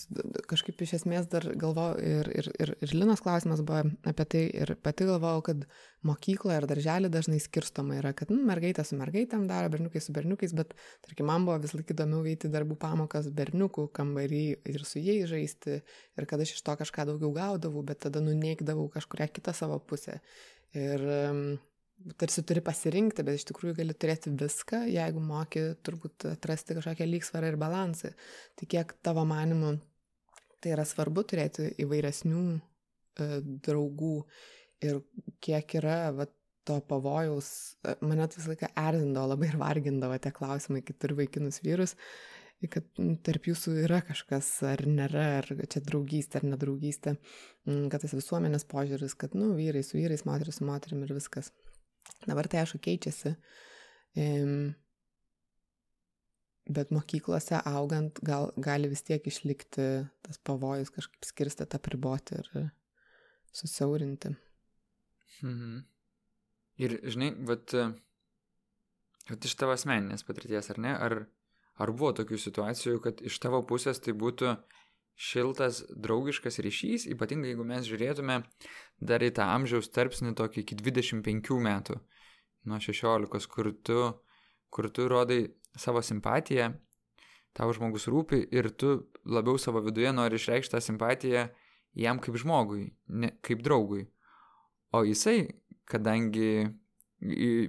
kažkaip 0.45 0.81
iš 0.85 0.91
esmės 0.99 1.25
dar 1.31 1.45
galvojau 1.57 1.95
ir, 1.97 2.27
ir, 2.37 2.49
ir, 2.61 2.71
ir 2.85 2.91
Linos 2.93 3.23
klausimas 3.25 3.63
buvo 3.65 3.81
apie 4.05 4.25
tai 4.29 4.43
ir 4.53 4.75
pati 4.85 5.07
galvojau, 5.09 5.41
kad 5.47 5.63
mokykloje 6.05 6.59
ar 6.59 6.67
darželį 6.69 7.09
dažnai 7.13 7.39
skirstoma 7.41 7.97
yra, 7.97 8.11
kad 8.17 8.29
nu, 8.29 8.43
mergaitė 8.45 8.85
su 8.85 8.97
mergaitėm 8.99 9.47
daro, 9.49 9.71
berniukai 9.73 10.03
su 10.05 10.13
berniukais, 10.13 10.53
bet 10.57 10.75
tarkim, 11.05 11.25
man 11.31 11.47
buvo 11.49 11.57
vis 11.63 11.73
laik 11.73 11.95
įdomiau 11.95 12.21
veikti 12.27 12.51
darbų 12.53 12.77
pamokas 12.81 13.31
berniukų 13.33 13.87
kambarį 13.95 14.45
ir 14.75 14.85
su 14.85 15.01
jais 15.01 15.25
žaisti 15.33 15.79
ir 15.81 16.29
kad 16.29 16.45
aš 16.45 16.57
iš 16.59 16.65
to 16.65 16.77
kažką 16.83 17.09
daugiau 17.09 17.33
gaudavau, 17.33 17.81
bet 17.87 18.03
tada 18.05 18.21
nuneikdavau 18.21 18.85
kažkuria 18.93 19.31
kitą 19.33 19.55
savo 19.57 19.81
pusę. 19.81 20.19
Ir 20.77 21.09
tarsi 22.19 22.43
turi 22.45 22.61
pasirinkti, 22.65 23.23
bet 23.25 23.39
iš 23.39 23.47
tikrųjų 23.49 23.79
gali 23.79 23.95
turėti 23.97 24.33
viską, 24.37 24.83
jeigu 24.91 25.23
moki 25.23 25.63
turbūt 25.85 26.27
atrasti 26.35 26.77
kažkokią 26.77 27.07
lygsvarą 27.09 27.51
ir 27.53 27.59
balansą. 27.61 28.11
Tai 28.59 28.69
kiek 28.71 28.93
tavo 29.05 29.25
manimu 29.27 29.75
tai 30.61 30.73
yra 30.75 30.85
svarbu 30.87 31.25
turėti 31.29 31.69
įvairesnių 31.81 32.43
e, 32.55 33.27
draugų 33.65 34.15
ir 34.85 35.01
kiek 35.45 35.77
yra 35.79 35.99
va, 36.15 36.25
to 36.65 36.79
pavojaus, 36.89 37.49
e, 37.85 37.93
mane 38.01 38.25
tai 38.25 38.41
visą 38.41 38.53
laiką 38.53 38.71
erzindavo 38.81 39.33
labai 39.33 39.51
ir 39.51 39.59
vargindavo 39.61 40.17
tie 40.21 40.33
klausimai, 40.33 40.81
kai 40.85 40.97
turi 40.97 41.19
vaikinus 41.21 41.61
vyrus, 41.65 41.93
kad 42.71 42.87
tarp 43.27 43.45
jūsų 43.45 43.75
yra 43.83 43.99
kažkas 44.07 44.49
ar 44.65 44.81
nėra, 44.89 45.25
ar 45.43 45.49
čia 45.69 45.83
draugystė 45.85 46.39
ar 46.41 46.47
nedraugystė, 46.55 47.13
kad 47.91 48.01
tas 48.01 48.15
visuomenės 48.15 48.65
požiūris, 48.71 49.13
kad, 49.21 49.35
nu, 49.37 49.51
vyrai 49.59 49.83
su 49.85 49.99
vyrais, 49.99 50.25
moteris 50.25 50.57
su 50.61 50.65
moterim 50.65 51.03
ir 51.05 51.13
viskas. 51.13 51.51
Dabar 52.25 52.47
tai 52.49 52.63
aišku 52.63 52.81
keičiasi. 52.81 53.35
bet 56.65 56.91
mokyklose 56.93 57.59
augant 57.69 58.19
gal 58.25 58.49
gali 58.57 58.89
vis 58.89 59.03
tiek 59.05 59.25
išlikti 59.27 59.87
tas 60.25 60.39
pavojus 60.47 60.89
kažkaip 60.93 61.27
skirstyti, 61.27 61.77
apriboti 61.77 62.39
ir 62.39 62.49
susiaurinti. 63.53 64.33
Mhm. 65.43 65.83
Ir, 66.85 66.97
žinai, 67.07 67.29
vat, 67.47 67.71
vat 69.29 69.45
iš 69.47 69.53
tavo 69.55 69.75
asmeninės 69.75 70.25
patirties, 70.27 70.67
ar 70.73 70.79
ne, 70.83 70.91
ar, 70.91 71.15
ar 71.79 71.91
buvo 71.95 72.11
tokių 72.17 72.39
situacijų, 72.41 72.97
kad 73.03 73.21
iš 73.23 73.37
tavo 73.43 73.61
pusės 73.67 74.01
tai 74.03 74.15
būtų 74.17 74.57
šiltas, 75.15 75.81
draugiškas 75.95 76.59
ryšys, 76.63 77.07
ypatingai 77.11 77.53
jeigu 77.53 77.65
mes 77.67 77.87
žiūrėtume 77.87 78.41
dar 78.99 79.23
į 79.23 79.31
tą 79.37 79.47
amžiaus 79.55 79.89
tarpsnį 79.95 80.35
tokį 80.35 80.63
iki 80.63 80.77
25 80.81 81.59
metų, 81.63 81.99
nuo 82.67 82.79
16, 82.83 83.47
kur 83.51 83.71
tu, 83.85 83.99
kur 84.69 84.89
tu 84.91 85.07
rodai 85.11 85.41
savo 85.79 86.03
simpatiją, 86.03 86.73
tau 87.55 87.71
žmogus 87.75 88.09
rūpi 88.11 88.41
ir 88.51 88.69
tu 88.75 88.97
labiau 89.23 89.59
savo 89.61 89.81
viduje 89.85 90.11
nori 90.11 90.39
išreikšti 90.39 90.75
tą 90.75 90.83
simpatiją 90.83 91.47
jam 91.95 92.19
kaip 92.19 92.35
žmogui, 92.39 92.89
ne 93.07 93.31
kaip 93.43 93.63
draugui. 93.63 94.05
O 94.91 95.03
jisai, 95.07 95.47
kadangi 95.87 96.67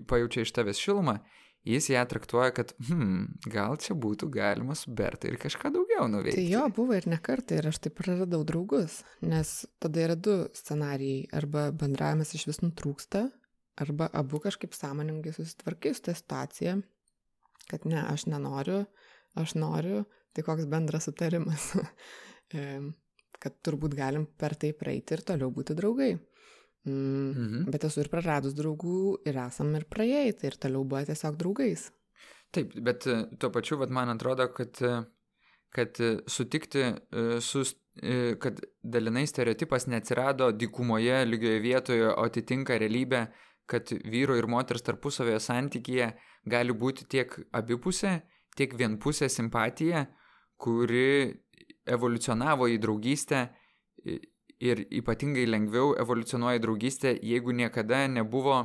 pajaučia 0.07 0.43
iš 0.43 0.53
tavęs 0.55 0.83
šilumą, 0.83 1.21
jis 1.67 1.91
ją 1.91 2.03
traktuoja, 2.09 2.53
kad, 2.57 2.73
hmm, 2.89 3.27
gal 3.53 3.77
čia 3.83 3.97
būtų 3.99 4.31
galima 4.33 4.77
su 4.79 4.95
Berta 4.97 5.29
ir 5.31 5.39
kažką 5.43 5.73
daugiau 5.75 6.09
nuveikti. 6.11 6.41
Tai 6.41 6.51
jo, 6.51 6.65
buvo 6.77 6.97
ir 6.97 7.09
ne 7.11 7.19
kartą 7.23 7.59
ir 7.59 7.71
aš 7.73 7.83
taip 7.85 7.99
praradau 8.01 8.45
draugus, 8.47 9.01
nes 9.27 9.57
tada 9.83 10.07
yra 10.07 10.19
du 10.19 10.39
scenarijai. 10.57 11.27
Arba 11.37 11.69
bendravimas 11.75 12.35
iš 12.39 12.47
vis 12.51 12.63
nutrūksta, 12.65 13.27
arba 13.83 14.11
abu 14.17 14.41
kažkaip 14.45 14.77
sąmoningai 14.77 15.35
susitvarkai 15.37 15.95
su 15.97 16.07
tą 16.07 16.15
situaciją 16.17 16.81
kad 17.71 17.87
ne, 17.87 18.01
aš 18.09 18.27
nenoriu, 18.31 18.85
aš 19.39 19.57
noriu, 19.59 20.05
tai 20.35 20.45
koks 20.47 20.69
bendras 20.71 21.09
sutarimas, 21.09 21.73
kad 23.43 23.59
turbūt 23.67 23.97
galim 23.99 24.27
per 24.39 24.57
tai 24.59 24.73
praeiti 24.77 25.17
ir 25.17 25.25
toliau 25.27 25.53
būti 25.55 25.77
draugai. 25.79 26.15
Mm, 26.87 27.31
mhm. 27.31 27.71
Bet 27.75 27.85
esu 27.89 28.05
ir 28.05 28.11
praradus 28.13 28.55
draugų 28.55 29.27
ir 29.27 29.39
esam 29.43 29.73
ir 29.75 29.87
praėjai, 29.91 30.37
tai 30.39 30.53
ir 30.53 30.59
toliau 30.63 30.85
buvo 30.87 31.03
tiesiog 31.09 31.39
draugais. 31.41 31.89
Taip, 32.55 32.77
bet 32.87 33.09
e, 33.11 33.17
tuo 33.43 33.51
pačiu, 33.55 33.81
vat, 33.81 33.91
man 33.91 34.13
atrodo, 34.13 34.47
kad, 34.55 34.79
e, 34.87 35.01
kad 35.75 35.99
e, 35.99 36.13
sutikti 36.31 36.85
su, 37.43 37.65
kad 38.43 38.61
dalinai 38.85 39.25
stereotipas 39.27 39.89
neatsirado 39.91 40.53
dykumoje 40.55 41.25
lygioje 41.27 41.61
vietoje, 41.65 42.07
o 42.13 42.29
atitinka 42.29 42.79
realybę, 42.79 43.27
kad 43.67 43.91
vyro 44.07 44.37
ir 44.39 44.47
moters 44.47 44.85
tarpusavioje 44.87 45.41
santykyje 45.43 46.11
gali 46.47 46.77
būti 46.77 47.09
tiek 47.11 47.33
abipusė, 47.57 48.21
tiek 48.57 48.77
vienpusė 48.79 49.29
simpatija, 49.33 50.07
kuri 50.57 51.35
evoliucionavo 51.87 52.69
į 52.71 52.79
draugystę 52.83 53.43
ir 54.63 54.87
ypatingai 54.91 55.45
lengviau 55.49 55.95
evoliucionuoja 56.01 56.61
į 56.61 56.65
draugystę, 56.65 57.13
jeigu 57.23 57.53
niekada 57.57 58.07
nebuvo 58.09 58.63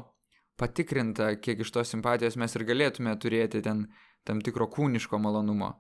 patikrinta, 0.60 1.36
kiek 1.42 1.64
iš 1.64 1.72
tos 1.74 1.92
simpatijos 1.92 2.38
mes 2.40 2.56
ir 2.56 2.66
galėtume 2.68 3.16
turėti 3.20 3.64
ten 3.66 3.88
tam 4.28 4.42
tikro 4.46 4.70
kūniško 4.72 5.20
malonumo. 5.22 5.74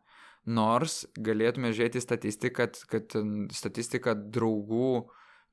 Nors 0.49 1.03
galėtume 1.21 1.69
žiūrėti 1.69 2.01
statistiką, 2.01 2.65
kad, 2.65 2.79
kad 2.89 3.17
statistika 3.53 4.15
draugų, 4.17 5.03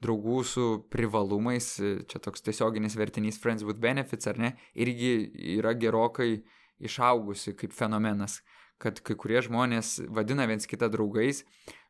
draugų 0.00 0.38
su 0.48 0.68
privalumais, 0.88 1.74
čia 2.08 2.20
toks 2.24 2.46
tiesioginis 2.46 2.96
vertinys 2.96 3.40
Friends 3.42 3.66
with 3.68 3.82
Benefits, 3.82 4.30
ar 4.30 4.40
ne, 4.40 4.54
irgi 4.72 5.28
yra 5.58 5.74
gerokai 5.76 6.38
išaugusi 6.80 7.52
kaip 7.58 7.74
fenomenas, 7.76 8.38
kad 8.82 9.00
kai 9.04 9.16
kurie 9.18 9.42
žmonės 9.44 9.98
vadina 10.14 10.46
viens 10.50 10.68
kitą 10.70 10.88
draugais, 10.92 11.42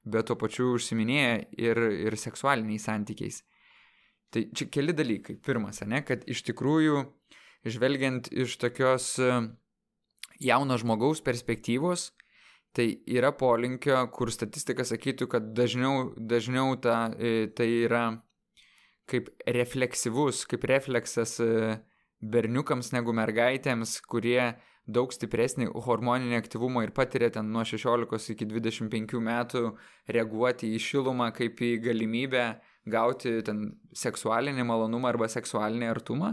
bet 0.09 0.29
tuo 0.29 0.39
pačiu 0.41 0.73
užsiminėja 0.77 1.33
ir, 1.61 1.81
ir 2.09 2.17
seksualiniais 2.17 2.89
santykiais. 2.89 3.43
Tai 4.33 4.45
čia 4.57 4.69
keli 4.73 4.93
dalykai. 4.97 5.39
Pirmas, 5.45 5.81
ne, 5.89 6.03
kad 6.05 6.25
iš 6.29 6.43
tikrųjų, 6.49 7.03
žvelgiant 7.69 8.29
iš 8.33 8.57
tokios 8.61 9.15
jauno 10.39 10.79
žmogaus 10.81 11.23
perspektyvos, 11.25 12.11
tai 12.77 12.91
yra 13.09 13.33
polinkio, 13.35 13.99
kur 14.15 14.31
statistika 14.33 14.85
sakytų, 14.87 15.29
kad 15.33 15.53
dažniau, 15.57 16.13
dažniau 16.17 16.77
ta, 16.81 17.09
e, 17.19 17.49
tai 17.51 17.69
yra 17.89 18.05
kaip 19.09 19.31
refleksyvus, 19.49 20.45
kaip 20.51 20.67
refleksas 20.69 21.39
e, 21.41 21.79
berniukams 22.21 22.93
negu 22.93 23.15
mergaitėms, 23.17 23.99
kurie 24.05 24.53
daug 24.89 25.13
stipresnį 25.13 25.69
hormoninį 25.85 26.39
aktyvumą 26.39 26.87
ir 26.87 26.95
patiria 26.97 27.29
ten 27.33 27.51
nuo 27.53 27.65
16 27.69 28.33
iki 28.35 28.49
25 28.49 29.21
metų 29.25 29.63
reaguoti 30.09 30.73
į 30.73 30.81
šilumą 30.81 31.29
kaip 31.37 31.61
į 31.61 31.75
galimybę 31.85 32.45
gauti 32.89 33.35
ten 33.45 33.67
seksualinį 33.97 34.65
malonumą 34.65 35.13
arba 35.13 35.29
seksualinį 35.29 35.91
artumą, 35.93 36.33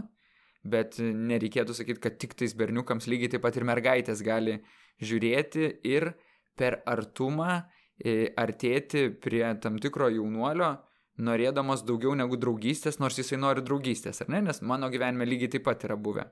bet 0.64 0.96
nereikėtų 1.00 1.76
sakyti, 1.76 2.02
kad 2.02 2.16
tik 2.22 2.34
tais 2.38 2.56
berniukams 2.56 3.08
lygiai 3.10 3.34
taip 3.34 3.44
pat 3.44 3.58
ir 3.60 3.68
mergaitės 3.68 4.24
gali 4.24 4.58
žiūrėti 5.04 5.68
ir 5.84 6.14
per 6.56 6.80
artumą 6.88 7.60
e, 8.00 8.32
artėti 8.40 9.10
prie 9.20 9.44
tam 9.60 9.76
tikro 9.82 10.08
jaunuolio, 10.12 10.72
norėdamas 11.20 11.84
daugiau 11.84 12.16
negu 12.16 12.40
draugystės, 12.40 12.98
nors 13.00 13.20
jisai 13.20 13.38
nori 13.40 13.64
draugystės, 13.64 14.22
ar 14.24 14.32
ne? 14.32 14.42
Nes 14.48 14.64
mano 14.64 14.88
gyvenime 14.92 15.28
lygiai 15.28 15.56
taip 15.56 15.68
pat 15.68 15.84
yra 15.88 15.96
buvę. 15.96 16.26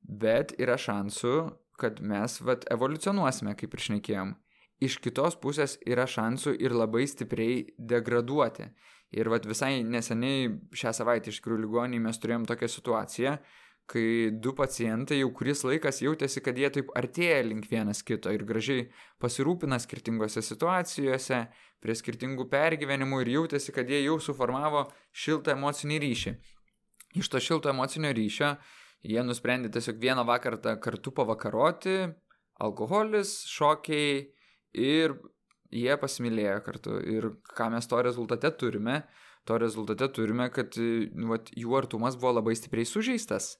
Bet 0.00 0.54
yra 0.58 0.78
šansų, 0.80 1.34
kad 1.80 2.00
mes 2.04 2.38
vat 2.44 2.66
evoliucionuosime, 2.72 3.56
kaip 3.56 3.74
ir 3.74 3.84
šnekėjom. 3.86 4.34
Iš 4.80 4.96
kitos 5.04 5.36
pusės 5.40 5.76
yra 5.84 6.06
šansų 6.08 6.54
ir 6.60 6.72
labai 6.76 7.04
stipriai 7.08 7.66
degraduoti. 7.76 8.70
Ir 9.12 9.28
vat 9.28 9.44
visai 9.48 9.82
neseniai 9.84 10.48
šią 10.76 10.92
savaitę 10.96 11.32
iš 11.32 11.40
tikrųjų 11.40 11.64
ligonį 11.66 11.98
mes 12.04 12.20
turėjom 12.22 12.46
tokią 12.48 12.68
situaciją, 12.70 13.34
kai 13.90 14.30
du 14.30 14.52
pacientai 14.54 15.18
jau 15.18 15.32
kuris 15.34 15.64
laikas 15.66 15.98
jautėsi, 16.04 16.42
kad 16.46 16.58
jie 16.58 16.70
taip 16.76 16.92
artėja 16.96 17.40
link 17.42 17.66
vienas 17.70 18.04
kito 18.06 18.30
ir 18.30 18.44
gražiai 18.46 18.86
pasirūpina 19.22 19.80
skirtingose 19.82 20.44
situacijose, 20.46 21.40
prie 21.82 21.96
skirtingų 21.98 22.46
pergyvenimų 22.52 23.24
ir 23.24 23.32
jautėsi, 23.34 23.74
kad 23.74 23.90
jie 23.90 24.04
jau 24.04 24.20
suformavo 24.22 24.86
šiltą 25.10 25.56
emocinį 25.56 25.98
ryšį. 26.06 26.34
Iš 27.18 27.32
to 27.32 27.42
šilto 27.42 27.72
emocinio 27.72 28.12
ryšio 28.14 28.54
jie 29.06 29.22
nusprendė 29.24 29.70
tiesiog 29.72 30.00
vieną 30.00 30.24
vakarą 30.28 30.76
kartu 30.82 31.12
pavakaroti, 31.16 31.96
alkoholis, 32.60 33.40
šokiai 33.48 34.26
ir 34.76 35.16
jie 35.70 35.96
pasimylėjo 36.00 36.60
kartu. 36.66 36.98
Ir 37.00 37.30
ką 37.56 37.70
mes 37.74 37.88
to 37.88 38.00
rezultate 38.04 38.50
turime? 38.60 39.02
To 39.48 39.56
rezultate 39.58 40.10
turime, 40.12 40.50
kad 40.52 40.76
nu, 40.76 41.30
vat, 41.32 41.48
jų 41.56 41.72
artumas 41.78 42.18
buvo 42.20 42.36
labai 42.36 42.54
stipriai 42.58 42.88
sužeistas. 42.88 43.54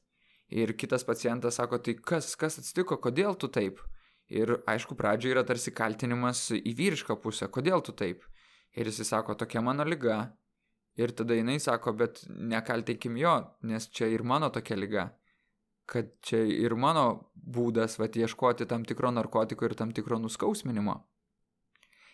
Ir 0.51 0.75
kitas 0.75 1.07
pacientas 1.07 1.57
sako, 1.61 1.79
tai 1.79 1.95
kas, 1.95 2.35
kas 2.37 2.59
atsitiko, 2.61 2.99
kodėl 3.01 3.39
tu 3.39 3.49
taip? 3.49 3.81
Ir 4.31 4.59
aišku, 4.71 4.95
pradžioje 4.99 5.35
yra 5.35 5.45
tarsi 5.47 5.73
kaltinimas 5.75 6.51
į 6.55 6.75
vyrišką 6.79 7.17
pusę, 7.23 7.49
kodėl 7.51 7.83
tu 7.87 7.95
taip? 7.97 8.27
Ir 8.77 8.91
jis 8.91 9.03
sako, 9.09 9.35
tokia 9.39 9.63
mano 9.63 9.87
lyga. 9.87 10.35
Ir 10.99 11.15
tada 11.17 11.39
jinai 11.39 11.57
sako, 11.63 11.95
bet 11.99 12.21
nekaltėkim 12.29 13.17
jo, 13.19 13.35
nes 13.67 13.87
čia 13.95 14.11
ir 14.11 14.27
mano 14.27 14.51
tokia 14.55 14.77
lyga. 14.79 15.07
Kad 15.91 16.13
čia 16.23 16.45
ir 16.47 16.77
mano 16.79 17.33
būdas, 17.35 17.99
va, 17.99 18.07
ieškoti 18.07 18.69
tam 18.71 18.85
tikro 18.87 19.11
narkotiko 19.11 19.67
ir 19.67 19.75
tam 19.79 19.91
tikro 19.97 20.21
nuskausminimo. 20.23 21.01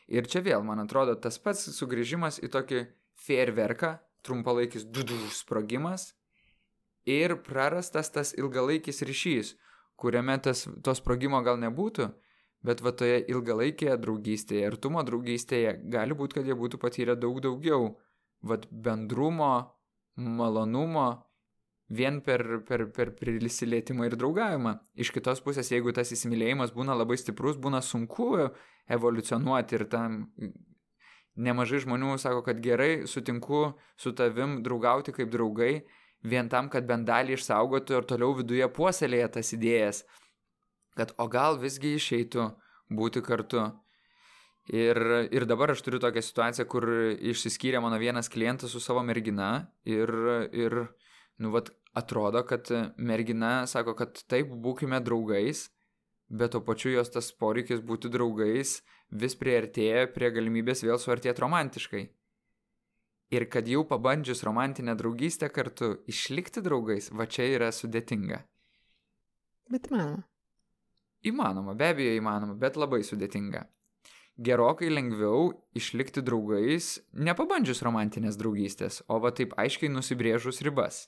Ir 0.08 0.28
čia 0.30 0.40
vėl, 0.40 0.62
man 0.64 0.80
atrodo, 0.80 1.16
tas 1.18 1.36
pats 1.42 1.66
sugrįžimas 1.76 2.38
į 2.40 2.50
tokį 2.54 2.84
fairverką, 3.26 3.96
trumpalaikis 4.26 4.86
dudų 4.86 5.18
sprogimas 5.34 6.12
ir 7.06 7.36
prarastas 7.46 8.10
tas 8.14 8.32
ilgalaikis 8.38 9.02
ryšys, 9.06 9.54
kuriame 9.98 10.38
tas, 10.42 10.66
to 10.82 10.94
sprogimo 10.94 11.40
gal 11.46 11.58
nebūtų, 11.62 12.08
bet 12.66 12.82
va 12.82 12.92
toje 12.98 13.20
ilgalaikėje 13.30 13.96
draugystėje, 14.02 14.66
artumo 14.70 15.04
draugystėje 15.06 15.76
gali 15.92 16.16
būti, 16.18 16.38
kad 16.38 16.50
jie 16.50 16.56
būtų 16.58 16.80
patyrę 16.82 17.16
daug 17.18 17.38
daugiau, 17.42 17.94
va 18.42 18.58
bendrumo, 18.70 19.52
malonumo, 20.16 21.08
vien 21.88 22.20
per, 22.20 22.42
per, 22.66 22.86
per 22.90 23.12
prisilietimą 23.18 24.08
ir 24.08 24.16
draugavimą. 24.18 24.76
Iš 24.98 25.12
kitos 25.14 25.42
pusės, 25.44 25.70
jeigu 25.70 25.94
tas 25.94 26.10
įsimylėjimas 26.12 26.74
būna 26.74 26.96
labai 26.98 27.18
stiprus, 27.20 27.58
būna 27.58 27.82
sunku 27.84 28.32
evoliucionuoti 28.90 29.78
ir 29.78 29.86
tam 29.90 30.24
nemažai 31.36 31.82
žmonių 31.84 32.16
sako, 32.18 32.42
kad 32.46 32.60
gerai 32.64 33.06
sutinku 33.06 33.76
su 34.00 34.12
tavim 34.16 34.60
draugauti 34.64 35.14
kaip 35.14 35.30
draugai, 35.30 35.86
vien 36.24 36.48
tam, 36.48 36.70
kad 36.72 36.86
bent 36.88 37.06
dalį 37.08 37.36
išsaugotų 37.36 38.00
ir 38.00 38.06
toliau 38.08 38.34
viduje 38.40 38.68
puoselėje 38.72 39.28
tas 39.38 39.52
idėjas, 39.54 40.04
kad 40.96 41.12
o 41.20 41.28
gal 41.30 41.60
visgi 41.60 41.94
išeitų 42.00 42.50
būti 42.96 43.22
kartu. 43.22 43.68
Ir, 44.66 44.98
ir 45.30 45.44
dabar 45.46 45.70
aš 45.70 45.84
turiu 45.86 46.00
tokią 46.02 46.24
situaciją, 46.26 46.64
kur 46.66 46.88
išsiskyrė 47.14 47.78
mano 47.84 48.00
vienas 48.02 48.26
klientas 48.32 48.72
su 48.74 48.80
savo 48.82 49.04
mergina 49.06 49.68
ir, 49.86 50.10
ir 50.50 50.88
nu, 51.42 51.52
vat, 51.54 51.70
atrodo, 51.96 52.42
kad 52.46 52.68
mergina 52.96 53.66
sako, 53.66 53.94
kad 53.96 54.20
taip, 54.28 54.52
būkime 54.64 55.00
draugais, 55.04 55.68
bet 56.28 56.52
to 56.52 56.60
pačiu 56.64 56.92
jos 56.96 57.12
tas 57.14 57.30
poreikis 57.32 57.80
būti 57.80 58.10
draugais 58.12 58.80
vis 59.10 59.36
priartėja 59.38 60.08
prie 60.14 60.30
galimybės 60.34 60.84
vėl 60.84 61.00
suartėti 61.00 61.44
romantiškai. 61.44 62.04
Ir 63.34 63.46
kad 63.50 63.66
jau 63.66 63.82
pabandžius 63.88 64.44
romantinę 64.46 64.94
draugystę 64.98 65.48
kartu 65.50 65.96
išlikti 66.06 66.62
draugais, 66.62 67.10
va 67.10 67.26
čia 67.26 67.48
yra 67.56 67.72
sudėtinga. 67.74 68.44
Bet 69.72 69.88
įmanoma. 69.90 70.22
Įmanoma, 71.26 71.74
be 71.74 71.88
abejo 71.90 72.12
įmanoma, 72.20 72.54
bet 72.60 72.76
labai 72.78 73.00
sudėtinga. 73.02 73.64
Gerokai 74.46 74.92
lengviau 74.92 75.48
išlikti 75.74 76.22
draugais, 76.22 76.98
nepabandžius 77.16 77.80
romantinės 77.82 78.36
draugystės, 78.38 79.00
o 79.08 79.18
va 79.24 79.32
taip 79.34 79.56
aiškiai 79.58 79.90
nusibrėžus 79.90 80.60
ribas. 80.62 81.06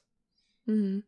Mhm. 0.68 0.98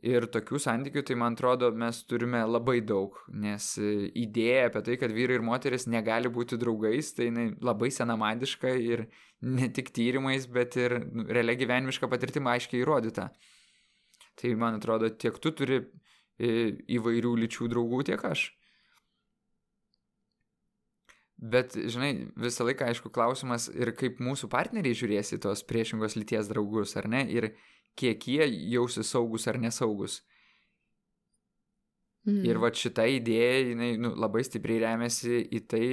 Ir 0.00 0.24
tokių 0.32 0.56
santykių, 0.64 1.02
tai 1.04 1.14
man 1.20 1.34
atrodo, 1.36 1.68
mes 1.76 1.98
turime 2.08 2.40
labai 2.48 2.78
daug, 2.80 3.18
nes 3.36 3.66
idėja 3.76 4.70
apie 4.70 4.80
tai, 4.86 4.94
kad 4.96 5.12
vyrai 5.12 5.36
ir 5.36 5.44
moteris 5.44 5.84
negali 5.92 6.30
būti 6.32 6.56
draugais, 6.60 7.10
tai 7.12 7.26
jinai 7.28 7.50
labai 7.60 7.90
senamadiška 7.92 8.72
ir 8.80 9.02
ne 9.44 9.68
tik 9.68 9.92
tyrimais, 9.92 10.46
bet 10.48 10.78
ir 10.80 10.96
nu, 11.04 11.26
realia 11.28 11.58
gyvenimiška 11.60 12.08
patirtima 12.08 12.54
aiškiai 12.56 12.80
įrodyta. 12.80 13.28
Tai 14.40 14.54
man 14.56 14.78
atrodo, 14.80 15.10
tiek 15.12 15.36
tu 15.36 15.52
turi 15.52 15.82
įvairių 16.40 17.34
lyčių 17.42 17.68
draugų, 17.68 18.00
tiek 18.08 18.24
aš. 18.24 18.46
Bet, 21.40 21.72
žinai, 21.72 22.10
visą 22.36 22.64
laiką, 22.68 22.88
aišku, 22.88 23.12
klausimas 23.12 23.70
ir 23.72 23.92
kaip 23.96 24.18
mūsų 24.20 24.48
partneriai 24.52 24.96
žiūrės 24.96 25.32
į 25.36 25.42
tos 25.44 25.62
priešingos 25.64 26.16
lyties 26.16 26.48
draugus, 26.52 26.96
ar 27.00 27.08
ne? 27.08 27.22
Ir 27.32 27.50
kiek 28.00 28.26
jie 28.32 28.46
jausi 28.74 29.04
saugus 29.06 29.46
ar 29.50 29.58
nesaugus. 29.60 30.20
Mm. 32.28 32.42
Ir 32.44 32.60
va 32.60 32.70
šita 32.72 33.06
idėja, 33.08 33.60
jinai 33.70 33.92
nu, 34.00 34.12
labai 34.20 34.42
stipriai 34.44 34.82
remiasi 34.84 35.40
į 35.56 35.60
tai, 35.70 35.86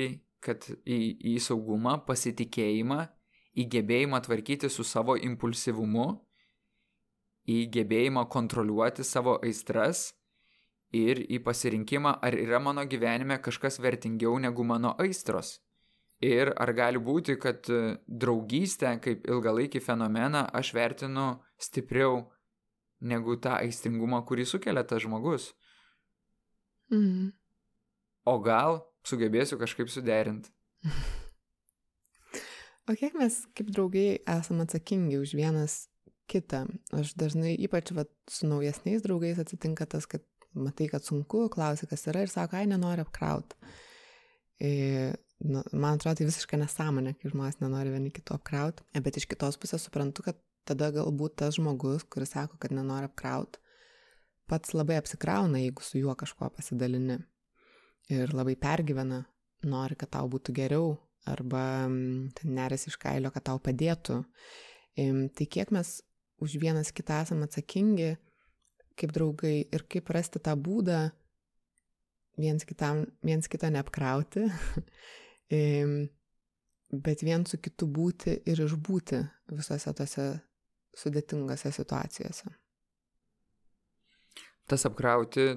kad 0.44 0.66
į, 0.84 1.00
į 1.34 1.38
saugumą, 1.44 1.98
pasitikėjimą, 2.08 3.02
į 3.58 3.66
gebėjimą 3.74 4.22
tvarkyti 4.26 4.70
su 4.70 4.86
savo 4.86 5.16
impulsyvumu, 5.18 6.08
į 7.48 7.62
gebėjimą 7.74 8.28
kontroliuoti 8.32 9.06
savo 9.08 9.38
aistras 9.44 10.12
ir 10.96 11.24
į 11.32 11.40
pasirinkimą, 11.44 12.18
ar 12.24 12.36
yra 12.38 12.60
mano 12.64 12.84
gyvenime 12.88 13.40
kažkas 13.44 13.80
vertingiau 13.84 14.36
negu 14.40 14.68
mano 14.68 14.94
aistros. 15.00 15.58
Ir 16.26 16.50
ar 16.58 16.72
gali 16.74 16.98
būti, 16.98 17.36
kad 17.38 17.68
e, 17.70 17.98
draugystę 18.10 18.96
kaip 19.04 19.28
ilgalaikį 19.30 19.82
fenomeną 19.86 20.48
aš 20.58 20.72
vertinu 20.74 21.28
stipriau 21.62 22.24
negu 23.06 23.36
tą 23.38 23.60
aistringumą, 23.60 24.24
kurį 24.26 24.48
sukelia 24.50 24.82
tas 24.88 25.04
žmogus. 25.06 25.52
Mhm. 26.90 27.30
O 28.28 28.34
gal 28.42 28.82
sugebėsiu 29.06 29.60
kažkaip 29.62 29.92
suderinti. 29.94 30.50
o 32.90 32.98
kiek 32.98 33.14
mes 33.20 33.38
kaip 33.54 33.70
draugai 33.76 34.24
esame 34.26 34.66
atsakingi 34.66 35.22
už 35.22 35.36
vienas 35.38 35.84
kitą? 36.32 36.66
Aš 36.98 37.14
dažnai, 37.20 37.54
ypač 37.62 37.94
vat, 37.94 38.10
su 38.26 38.50
naujesniais 38.50 39.06
draugais 39.06 39.38
atsitinka 39.44 39.86
tas, 39.86 40.10
kad 40.10 40.26
matai, 40.58 40.90
kad 40.90 41.06
sunku, 41.06 41.46
klausi, 41.54 41.86
kas 41.86 42.10
yra 42.10 42.26
ir 42.26 42.34
sako, 42.34 42.58
ai, 42.58 42.66
nenori 42.70 43.06
apkrauti. 43.06 43.54
E, 44.58 45.14
nu, 45.40 45.62
man 45.72 45.98
atrodo, 45.98 46.18
tai 46.20 46.28
visiškai 46.28 46.60
nesąmonė, 46.62 47.14
kai 47.20 47.32
žmonės 47.32 47.60
nenori 47.62 47.94
vieni 47.94 48.12
kito 48.14 48.38
apkrauti, 48.38 48.86
bet 49.06 49.20
iš 49.20 49.28
kitos 49.30 49.60
pusės 49.62 49.86
suprantu, 49.86 50.26
kad 50.26 50.40
tada 50.68 50.90
galbūt 50.96 51.38
tas 51.42 51.58
žmogus, 51.58 52.06
kuris 52.12 52.34
sako, 52.36 52.60
kad 52.62 52.74
nenori 52.76 53.08
apkrauti, 53.08 53.62
pats 54.50 54.74
labai 54.76 54.98
apsikrauna, 55.02 55.62
jeigu 55.62 55.84
su 55.84 56.02
juo 56.02 56.16
kažkuo 56.18 56.50
pasidalini. 56.56 57.20
Ir 58.12 58.32
labai 58.32 58.56
pergyvena, 58.60 59.26
nori, 59.68 59.98
kad 60.00 60.14
tau 60.16 60.30
būtų 60.32 60.54
geriau, 60.56 60.94
arba 61.28 61.62
ten 62.38 62.54
neris 62.56 62.88
iš 62.88 62.96
kailio, 63.02 63.32
kad 63.36 63.44
tau 63.50 63.60
padėtų. 63.60 64.22
Tai 64.98 65.48
kiek 65.52 65.74
mes 65.76 65.98
už 66.44 66.56
vienas 66.62 66.94
kitą 66.96 67.22
esame 67.26 67.48
atsakingi, 67.50 68.16
kaip 68.98 69.14
draugai, 69.14 69.68
ir 69.74 69.84
kaip 69.92 70.10
rasti 70.16 70.40
tą 70.42 70.56
būdą 70.56 71.10
viens, 72.40 72.64
kitam, 72.66 73.06
viens 73.26 73.50
kitą 73.50 73.70
neapkrauti 73.74 74.48
bet 75.50 77.24
vien 77.24 77.46
su 77.48 77.60
kitu 77.62 77.88
būti 77.88 78.38
ir 78.46 78.62
išbūti 78.66 79.22
visose 79.56 79.94
tose 79.94 80.28
sudėtingose 80.98 81.72
situacijose. 81.72 82.52
Tas 84.68 84.84
apkrauti. 84.88 85.48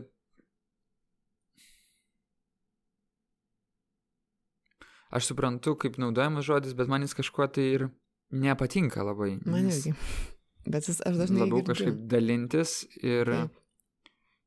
Aš 5.10 5.32
suprantu, 5.32 5.74
kaip 5.74 5.96
naudojamas 5.98 6.46
žodis, 6.46 6.76
bet 6.78 6.90
man 6.90 7.02
jis 7.02 7.16
kažkuo 7.18 7.48
tai 7.50 7.64
ir 7.74 7.88
nepatinka 8.30 9.02
labai. 9.02 9.40
Man 9.42 9.66
irgi. 9.72 9.94
Bet 10.70 10.86
jis 10.86 11.00
aš 11.02 11.18
dažnai. 11.18 11.42
Labiau 11.42 11.64
girdžiu. 11.64 11.72
kažkaip 11.72 12.04
dalintis 12.12 12.84
ir 13.02 13.26
Taip. 13.26 13.56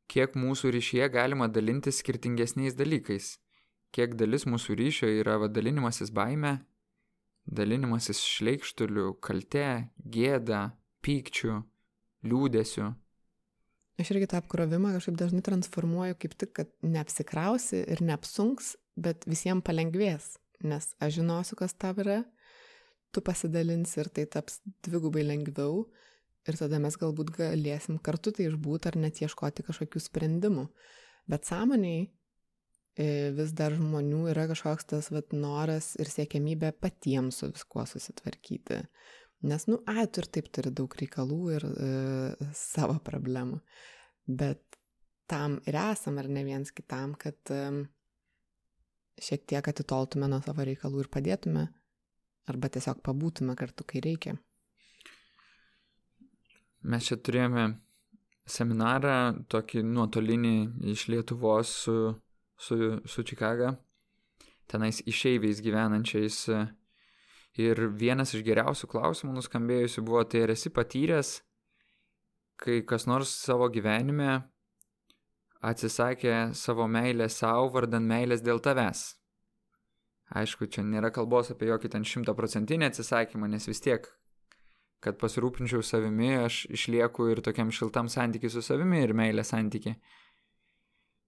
kiek 0.08 0.38
mūsų 0.40 0.72
ryšyje 0.78 1.10
galima 1.12 1.50
dalintis 1.52 2.00
skirtingesniais 2.00 2.78
dalykais 2.80 3.34
kiek 3.94 4.16
dalis 4.18 4.48
mūsų 4.50 4.76
ryšio 4.80 5.10
yra 5.22 5.38
vadalinimasis 5.42 6.12
baime, 6.16 6.58
dalinimasis 7.46 8.24
šleikštuliu, 8.26 9.14
kalte, 9.24 9.90
gėda, 9.98 10.66
pykčiu, 11.06 11.62
liūdėsiu. 12.26 12.92
Aš 14.02 14.10
irgi 14.16 14.30
tą 14.32 14.40
apkrovimą 14.42 14.96
kažkaip 14.96 15.18
dažnai 15.20 15.44
transformuoju 15.46 16.18
kaip 16.22 16.34
tik, 16.42 16.54
kad 16.58 16.72
neapsikrausi 16.82 17.84
ir 17.94 18.02
neapsunks, 18.02 18.74
bet 18.98 19.28
visiems 19.30 19.66
palengvės, 19.68 20.32
nes 20.66 20.90
aš 20.98 21.20
žinosiu, 21.20 21.58
kas 21.60 21.76
tau 21.78 21.94
yra, 22.02 22.24
tu 23.14 23.22
pasidalinsi 23.22 24.02
ir 24.02 24.10
tai 24.10 24.26
taps 24.26 24.58
dvigubai 24.86 25.22
lengviau 25.28 25.84
ir 26.50 26.58
tada 26.58 26.80
mes 26.82 26.98
galbūt 27.00 27.36
galėsim 27.38 28.00
kartu 28.02 28.34
tai 28.34 28.50
išbūti 28.50 28.90
ar 28.90 28.98
net 29.06 29.22
ieškoti 29.22 29.66
kažkokių 29.68 30.02
sprendimų. 30.02 30.66
Bet 31.30 31.46
sąmoniai 31.48 32.10
vis 32.98 33.54
dar 33.58 33.74
žmonių 33.74 34.28
yra 34.34 34.46
kažkoks 34.52 34.86
tas 34.92 35.10
vat, 35.14 35.34
noras 35.34 35.94
ir 36.02 36.10
siekiamybė 36.12 36.74
patiems 36.78 37.42
su 37.42 37.50
viskuo 37.50 37.86
susitvarkyti. 37.90 38.84
Nes, 39.50 39.66
nu, 39.68 39.80
ai, 39.90 40.06
tu 40.08 40.22
ir 40.22 40.30
taip 40.32 40.48
turi 40.56 40.72
daug 40.72 40.94
reikalų 40.96 41.40
ir 41.58 41.66
e, 41.68 41.88
savo 42.56 42.96
problemų. 43.04 43.60
Bet 44.24 44.78
tam 45.28 45.58
ir 45.68 45.76
esam, 45.82 46.20
ar 46.22 46.30
ne 46.32 46.46
viens 46.48 46.72
kitam, 46.72 47.18
kad 47.20 47.52
e, 47.52 47.64
šiek 49.20 49.44
tiek 49.52 49.68
atitoltume 49.68 50.30
nuo 50.32 50.40
savo 50.46 50.64
reikalų 50.64 51.04
ir 51.04 51.12
padėtume, 51.12 51.66
arba 52.48 52.72
tiesiog 52.72 53.02
pabūtume 53.04 53.58
kartu, 53.60 53.84
kai 53.88 54.04
reikia. 54.06 54.38
Mes 56.84 57.08
čia 57.08 57.18
turėjome 57.20 57.68
seminarą, 58.48 59.46
tokį 59.52 59.84
nuotolinį 59.88 60.56
iš 60.92 61.08
Lietuvos 61.12 61.72
su 61.86 61.98
su, 62.58 63.00
su 63.06 63.24
Čikaga, 63.24 63.74
tenais 64.68 65.02
išeiviais 65.06 65.62
gyvenančiais. 65.64 66.46
Ir 67.62 67.78
vienas 67.94 68.34
iš 68.34 68.42
geriausių 68.48 68.88
klausimų 68.90 69.36
nuskambėjusių 69.36 70.02
buvo, 70.02 70.24
tai 70.26 70.48
ar 70.48 70.56
esi 70.56 70.72
patyręs, 70.74 71.36
kai 72.58 72.80
kas 72.82 73.06
nors 73.06 73.30
savo 73.44 73.68
gyvenime 73.70 74.40
atsisakė 75.64 76.56
savo 76.58 76.88
meilę 76.90 77.30
savo 77.30 77.70
vardan 77.76 78.08
meilės 78.10 78.42
dėl 78.44 78.60
tavęs. 78.64 79.04
Aišku, 80.34 80.66
čia 80.66 80.82
nėra 80.82 81.12
kalbos 81.14 81.52
apie 81.54 81.70
jokį 81.70 81.92
ten 81.94 82.06
šimtaprocentinį 82.10 82.90
atsisakymą, 82.90 83.48
nes 83.54 83.68
vis 83.70 83.84
tiek, 83.86 84.08
kad 85.04 85.20
pasirūpinčiau 85.22 85.84
savimi, 85.86 86.32
aš 86.42 86.64
išlieku 86.74 87.30
ir 87.32 87.44
tokiam 87.46 87.72
šiltam 87.76 88.10
santykiui 88.10 88.50
su 88.50 88.64
savimi 88.66 89.04
ir 89.04 89.14
meilė 89.14 89.46
santykiui. 89.46 89.94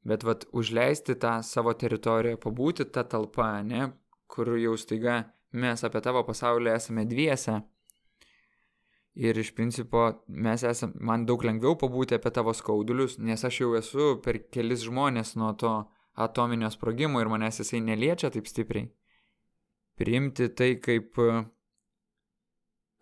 Bet 0.06 0.23
vat 0.23 0.45
užleisti 0.53 1.15
tą 1.18 1.40
savo 1.44 1.73
teritoriją, 1.73 2.38
pabūti 2.41 2.86
tą 2.94 3.03
talpą, 3.10 3.48
ne, 3.65 3.88
kur 4.30 4.53
jau 4.61 4.76
staiga 4.77 5.23
mes 5.56 5.84
apie 5.88 6.02
tavo 6.06 6.22
pasaulį 6.27 6.76
esame 6.76 7.06
dviese. 7.10 7.61
Ir 9.15 9.38
iš 9.40 9.53
principo 9.56 10.10
mes 10.27 10.64
esame, 10.68 10.99
man 10.99 11.23
daug 11.26 11.44
lengviau 11.48 11.77
pabūti 11.80 12.18
apie 12.18 12.32
tavo 12.36 12.53
skaudulius, 12.53 13.15
nes 13.18 13.45
aš 13.48 13.61
jau 13.61 13.72
esu 13.80 14.10
per 14.23 14.41
kelis 14.52 14.84
žmonės 14.90 15.38
nuo 15.40 15.53
to 15.56 15.72
atominio 16.26 16.69
sprogimo 16.72 17.22
ir 17.23 17.32
manęs 17.32 17.61
jisai 17.64 17.82
neliečia 17.84 18.32
taip 18.32 18.49
stipriai. 18.52 18.90
Priimti 19.95 20.49
tai 20.52 20.73
kaip, 20.84 21.15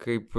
kaip 0.06 0.38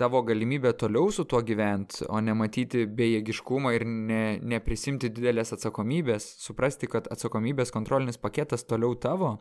tavo 0.00 0.22
galimybė 0.24 0.72
toliau 0.80 1.12
su 1.12 1.26
tuo 1.28 1.42
gyventi, 1.44 2.06
o 2.08 2.20
ne 2.24 2.34
matyti 2.36 2.86
bejėgiškumą 2.88 3.74
ir 3.76 3.84
ne, 3.86 4.24
neprisimti 4.54 5.12
didelės 5.12 5.52
atsakomybės, 5.56 6.26
suprasti, 6.40 6.88
kad 6.90 7.10
atsakomybės 7.12 7.72
kontrolinis 7.74 8.20
paketas 8.20 8.64
toliau 8.64 8.96
tavo, 8.96 9.34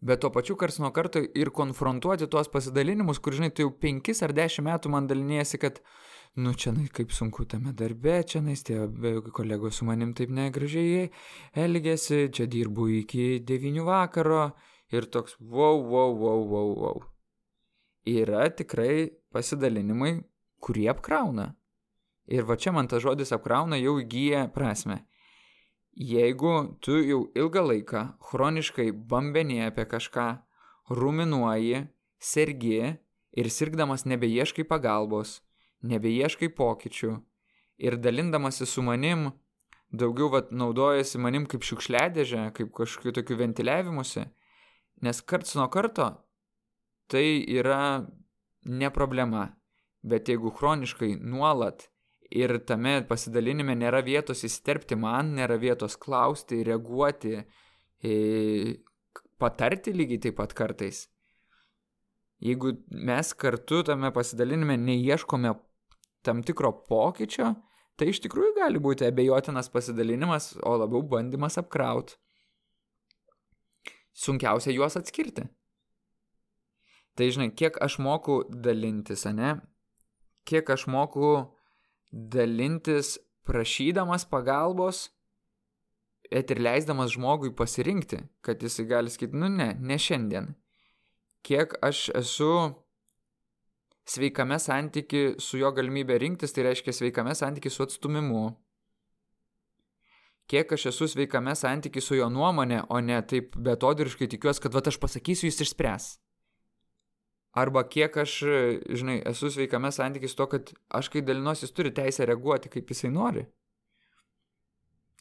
bet 0.00 0.20
tuo 0.20 0.30
pačiu 0.34 0.56
kars 0.60 0.80
nuo 0.82 0.92
karto 0.96 1.22
ir 1.22 1.52
konfrontuoti 1.56 2.28
tuos 2.30 2.52
pasidalinimus, 2.52 3.20
kur, 3.20 3.36
žinai, 3.36 3.52
tu 3.52 3.64
jau 3.64 3.72
penkis 3.72 4.20
ar 4.26 4.34
dešimt 4.36 4.68
metų 4.68 4.92
man 4.92 5.08
dalinėsi, 5.08 5.60
kad 5.60 5.80
nu 6.40 6.52
čia 6.54 6.74
nai, 6.76 6.86
kaip 6.92 7.12
sunku 7.14 7.46
tame 7.48 7.72
darbe, 7.76 8.20
čia 8.28 8.42
nais 8.44 8.62
tie 8.66 8.82
kolegos 9.34 9.80
su 9.80 9.88
manim 9.88 10.12
taip 10.16 10.32
negražiai 10.34 11.08
elgėsi, 11.58 12.28
čia 12.36 12.48
dirbu 12.50 12.90
iki 13.00 13.30
9 13.46 13.86
vakaro 13.88 14.50
ir 14.92 15.08
toks 15.10 15.36
wow, 15.40 15.80
wow, 15.80 16.12
wow, 16.12 16.44
wow, 16.52 16.76
wow. 16.84 17.00
Yra 18.08 18.48
tikrai 18.56 19.19
pasidalinimai, 19.32 20.20
kurie 20.60 20.88
apkrauna. 20.92 21.54
Ir 22.30 22.46
va 22.46 22.56
čia 22.56 22.72
man 22.72 22.88
tas 22.90 23.02
žodis 23.02 23.32
apkrauna 23.34 23.78
jau 23.80 23.96
įgyja 24.02 24.46
prasme. 24.54 25.00
Jeigu 25.96 26.78
tu 26.84 27.00
jau 27.02 27.24
ilgą 27.34 27.64
laiką 27.66 28.04
chroniškai 28.30 28.92
bambenė 29.10 29.64
apie 29.66 29.88
kažką, 29.90 30.28
ruminuoji, 30.90 31.88
sergi 32.18 32.78
ir 33.32 33.50
sirgdamas 33.50 34.06
nebeieškai 34.06 34.64
pagalbos, 34.70 35.40
nebeieškai 35.82 36.50
pokyčių 36.54 37.16
ir 37.80 37.96
dalindamasi 37.96 38.66
su 38.66 38.82
manim 38.82 39.30
daugiau 39.90 40.30
vat, 40.30 40.52
naudojasi 40.54 41.18
manim 41.18 41.46
kaip 41.50 41.64
šiukšliadėžė, 41.66 42.50
kaip 42.54 42.72
kažkokiu 42.76 43.14
tokiu 43.16 43.38
ventiliavimuose, 43.40 44.26
nes 45.02 45.22
karts 45.26 45.56
nuo 45.58 45.66
karto 45.72 46.12
tai 47.10 47.42
yra 47.50 48.06
ne 48.64 48.90
problema, 48.90 49.46
bet 50.02 50.28
jeigu 50.28 50.52
chroniškai 50.56 51.14
nuolat 51.20 51.88
ir 52.30 52.58
tame 52.66 53.00
pasidalinime 53.08 53.74
nėra 53.78 54.02
vietos 54.06 54.44
įsiterpti 54.46 54.98
man, 54.98 55.34
nėra 55.38 55.58
vietos 55.60 55.96
klausti, 55.98 56.62
reaguoti, 56.66 57.40
patarti 59.40 59.94
lygiai 59.96 60.22
taip 60.26 60.38
pat 60.38 60.54
kartais. 60.56 61.08
Jeigu 62.40 62.72
mes 62.88 63.34
kartu 63.36 63.82
tame 63.84 64.12
pasidalinime 64.16 64.78
neieškome 64.80 65.52
tam 66.24 66.40
tikro 66.46 66.72
pokyčio, 66.88 67.54
tai 68.00 68.08
iš 68.12 68.22
tikrųjų 68.24 68.54
gali 68.56 68.80
būti 68.80 69.04
abejotinas 69.08 69.68
pasidalinimas, 69.72 70.54
o 70.64 70.76
labiau 70.80 71.02
bandymas 71.04 71.58
apkraut. 71.60 72.14
Sunkiausia 74.16 74.72
juos 74.72 74.96
atskirti. 74.96 75.44
Tai 77.18 77.30
žinai, 77.30 77.50
kiek 77.54 77.76
aš 77.82 77.98
moku 77.98 78.42
dalintis, 78.50 79.24
ne? 79.34 79.56
Kiek 80.48 80.70
aš 80.70 80.86
moku 80.86 81.32
dalintis 82.10 83.18
prašydamas 83.46 84.26
pagalbos, 84.30 85.08
et 86.30 86.50
ir 86.50 86.62
leisdamas 86.62 87.14
žmogui 87.16 87.50
pasirinkti, 87.56 88.20
kad 88.40 88.62
jisai 88.62 88.86
gali 88.86 89.10
sakyti, 89.10 89.36
nu 89.36 89.50
ne, 89.50 89.72
ne 89.80 89.98
šiandien. 89.98 90.52
Kiek 91.42 91.74
aš 91.82 92.08
esu 92.14 92.52
sveikame 94.06 94.58
santyki 94.62 95.34
su 95.42 95.58
jo 95.58 95.70
galimybė 95.74 96.18
rinktis, 96.22 96.54
tai 96.54 96.68
reiškia 96.68 96.94
sveikame 96.94 97.34
santyki 97.34 97.72
su 97.72 97.82
atstumimu. 97.86 98.44
Kiek 100.50 100.72
aš 100.74 100.88
esu 100.90 101.06
sveikame 101.10 101.54
santyki 101.58 102.02
su 102.02 102.18
jo 102.18 102.26
nuomonė, 102.30 102.84
o 102.90 103.00
ne 103.02 103.20
taip 103.22 103.54
betodiriškai 103.54 104.30
tikiuosi, 104.30 104.62
kad 104.62 104.74
va 104.74 104.82
aš 104.86 104.98
pasakysiu, 105.02 105.46
jis 105.50 105.62
išspręs. 105.66 106.10
Arba 107.58 107.82
kiek 107.82 108.14
aš, 108.22 108.36
žinai, 108.94 109.16
esu 109.26 109.50
sveikame 109.50 109.90
santykis 109.92 110.36
to, 110.38 110.46
kad 110.52 110.70
aš 110.94 111.08
kai 111.10 111.22
dalinuosi, 111.26 111.66
jis 111.66 111.74
turi 111.74 111.90
teisę 111.94 112.28
reaguoti, 112.30 112.70
kaip 112.70 112.92
jisai 112.92 113.10
nori. 113.10 113.42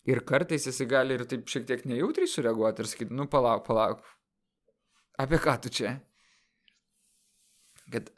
Ir 0.09 0.21
kartais 0.25 0.67
jisai 0.69 0.85
gali 0.89 1.17
ir 1.17 1.25
taip 1.29 1.49
šiek 1.49 1.65
tiek 1.69 1.81
nejautriai 1.89 2.29
sureaguoti 2.29 2.83
ir 2.83 2.91
sakyti, 2.91 3.17
nu 3.17 3.25
palauk, 3.29 3.65
palauk. 3.65 4.05
Apie 5.19 5.41
ką 5.41 5.57
tu 5.63 5.73
čia? 5.73 5.97
Kad 7.89 8.13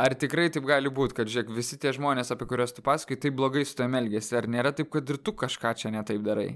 ar 0.00 0.16
tikrai 0.16 0.48
taip 0.52 0.64
gali 0.68 0.90
būti, 0.96 1.18
kad, 1.20 1.28
žiūrėk, 1.28 1.52
visi 1.54 1.78
tie 1.80 1.92
žmonės, 1.96 2.32
apie 2.32 2.48
kuriuos 2.48 2.72
tu 2.76 2.84
pasakai, 2.86 3.20
taip 3.20 3.36
blogai 3.36 3.66
su 3.68 3.76
tavimi 3.76 4.00
elgesi, 4.00 4.34
ar 4.40 4.48
nėra 4.48 4.72
taip, 4.72 4.88
kad 4.92 5.12
ir 5.12 5.20
tu 5.20 5.36
kažką 5.36 5.76
čia 5.76 5.92
netaip 5.94 6.24
darai? 6.24 6.48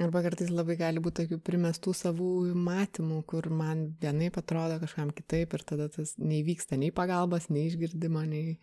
Arba 0.00 0.22
kartais 0.24 0.48
labai 0.48 0.78
gali 0.80 1.02
būti 1.04 1.26
tokių 1.26 1.36
primestų 1.44 1.92
savų 1.92 2.30
matymų, 2.56 3.18
kur 3.28 3.50
man 3.52 3.90
vienai 4.00 4.30
atrodo 4.32 4.78
kažkam 4.80 5.10
kitaip 5.12 5.52
ir 5.52 5.64
tada 5.68 5.90
tas 5.92 6.14
neįvyksta 6.16 6.78
nei 6.80 6.88
pagalbos, 6.96 7.50
nei 7.52 7.66
išgirdimo, 7.68 8.22
nei, 8.24 8.54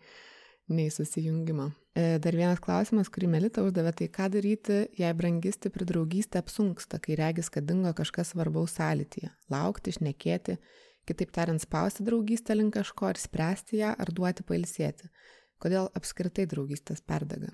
nei 0.74 0.88
susijungimo. 0.90 1.68
E, 1.94 2.18
dar 2.24 2.34
vienas 2.34 2.62
klausimas, 2.66 3.12
kurį 3.14 3.30
Melita 3.36 3.62
uždavė, 3.62 3.94
tai 4.00 4.08
ką 4.16 4.32
daryti, 4.34 4.80
jei 4.98 5.12
brangi 5.14 5.54
stipri 5.54 5.86
draugystė 5.86 6.42
apsunksta, 6.42 6.98
kai 7.04 7.20
regis, 7.22 7.52
kad 7.54 7.70
dingo 7.70 7.94
kažkas 7.94 8.34
svarbaus 8.34 8.80
sąlytyje. 8.80 9.30
Laukti, 9.54 9.94
išnekėti, 9.94 10.58
kitaip 11.06 11.36
tariant, 11.38 11.62
spausti 11.62 12.08
draugystę 12.10 12.58
link 12.58 12.74
kažko 12.80 13.14
ir 13.14 13.22
spręsti 13.22 13.84
ją 13.84 13.94
ar 13.94 14.14
duoti 14.18 14.48
pailsėti. 14.50 15.14
Kodėl 15.62 15.94
apskritai 15.94 16.50
draugystės 16.50 17.06
perdega? 17.06 17.54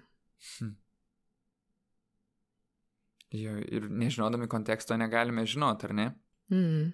Hmm. 0.55 0.77
Ir 3.35 3.89
nežinodami 3.89 4.47
konteksto 4.51 4.97
negalime 4.99 5.45
žinoti, 5.49 5.89
ar 5.89 5.95
ne? 5.97 6.07
Mm. 6.53 6.93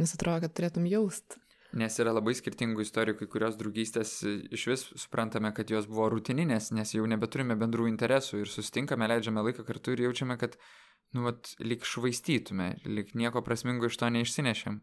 Nes 0.00 0.14
atrodo, 0.16 0.46
kad 0.46 0.54
turėtum 0.56 0.86
jaust. 0.88 1.38
Nes 1.76 1.94
yra 2.02 2.12
labai 2.12 2.34
skirtingų 2.36 2.84
istorijų, 2.84 3.16
kai 3.22 3.28
kurios 3.32 3.56
draugystės 3.56 4.18
e, 4.28 4.32
iš 4.52 4.64
vis 4.68 4.82
suprantame, 5.00 5.54
kad 5.56 5.70
jos 5.72 5.86
buvo 5.88 6.10
rutininės, 6.12 6.68
nes 6.76 6.92
jau 6.92 7.06
nebeturime 7.08 7.56
bendrų 7.60 7.86
interesų 7.88 8.42
ir 8.42 8.52
sustinkame, 8.52 9.08
leidžiame 9.08 9.44
laiką 9.46 9.64
kartu 9.68 9.94
ir 9.94 10.04
jaučiame, 10.04 10.36
kad, 10.40 10.58
nu, 11.16 11.24
vat, 11.30 11.54
lik 11.64 11.86
švaistytume, 11.88 12.74
lik 12.84 13.14
nieko 13.16 13.40
prasmingo 13.44 13.88
iš 13.88 13.96
to 14.02 14.12
neišsinešėm. 14.12 14.82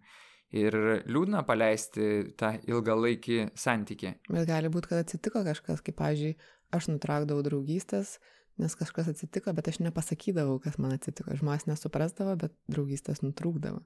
Ir 0.58 0.74
liūdna 1.06 1.44
paleisti 1.46 2.34
tą 2.40 2.56
ilgalaikį 2.66 3.52
santykį. 3.54 4.16
Bet 4.34 4.50
gali 4.50 4.74
būti, 4.74 4.90
kad 4.90 5.04
atsitiko 5.04 5.44
kažkas, 5.46 5.84
kaip, 5.86 6.00
pavyzdžiui, 6.02 6.34
aš 6.74 6.90
nutraukdavau 6.90 7.46
draugystės, 7.46 8.16
nes 8.60 8.76
kažkas 8.76 9.10
atsitiko, 9.14 9.54
bet 9.56 9.72
aš 9.72 9.80
nepasakydavau, 9.84 10.60
kas 10.64 10.78
man 10.82 10.96
atsitiko. 10.96 11.36
Žmonės 11.40 11.68
nesuprasdavo, 11.70 12.36
bet 12.40 12.56
draugystės 12.72 13.24
nutrūkdavo. 13.26 13.82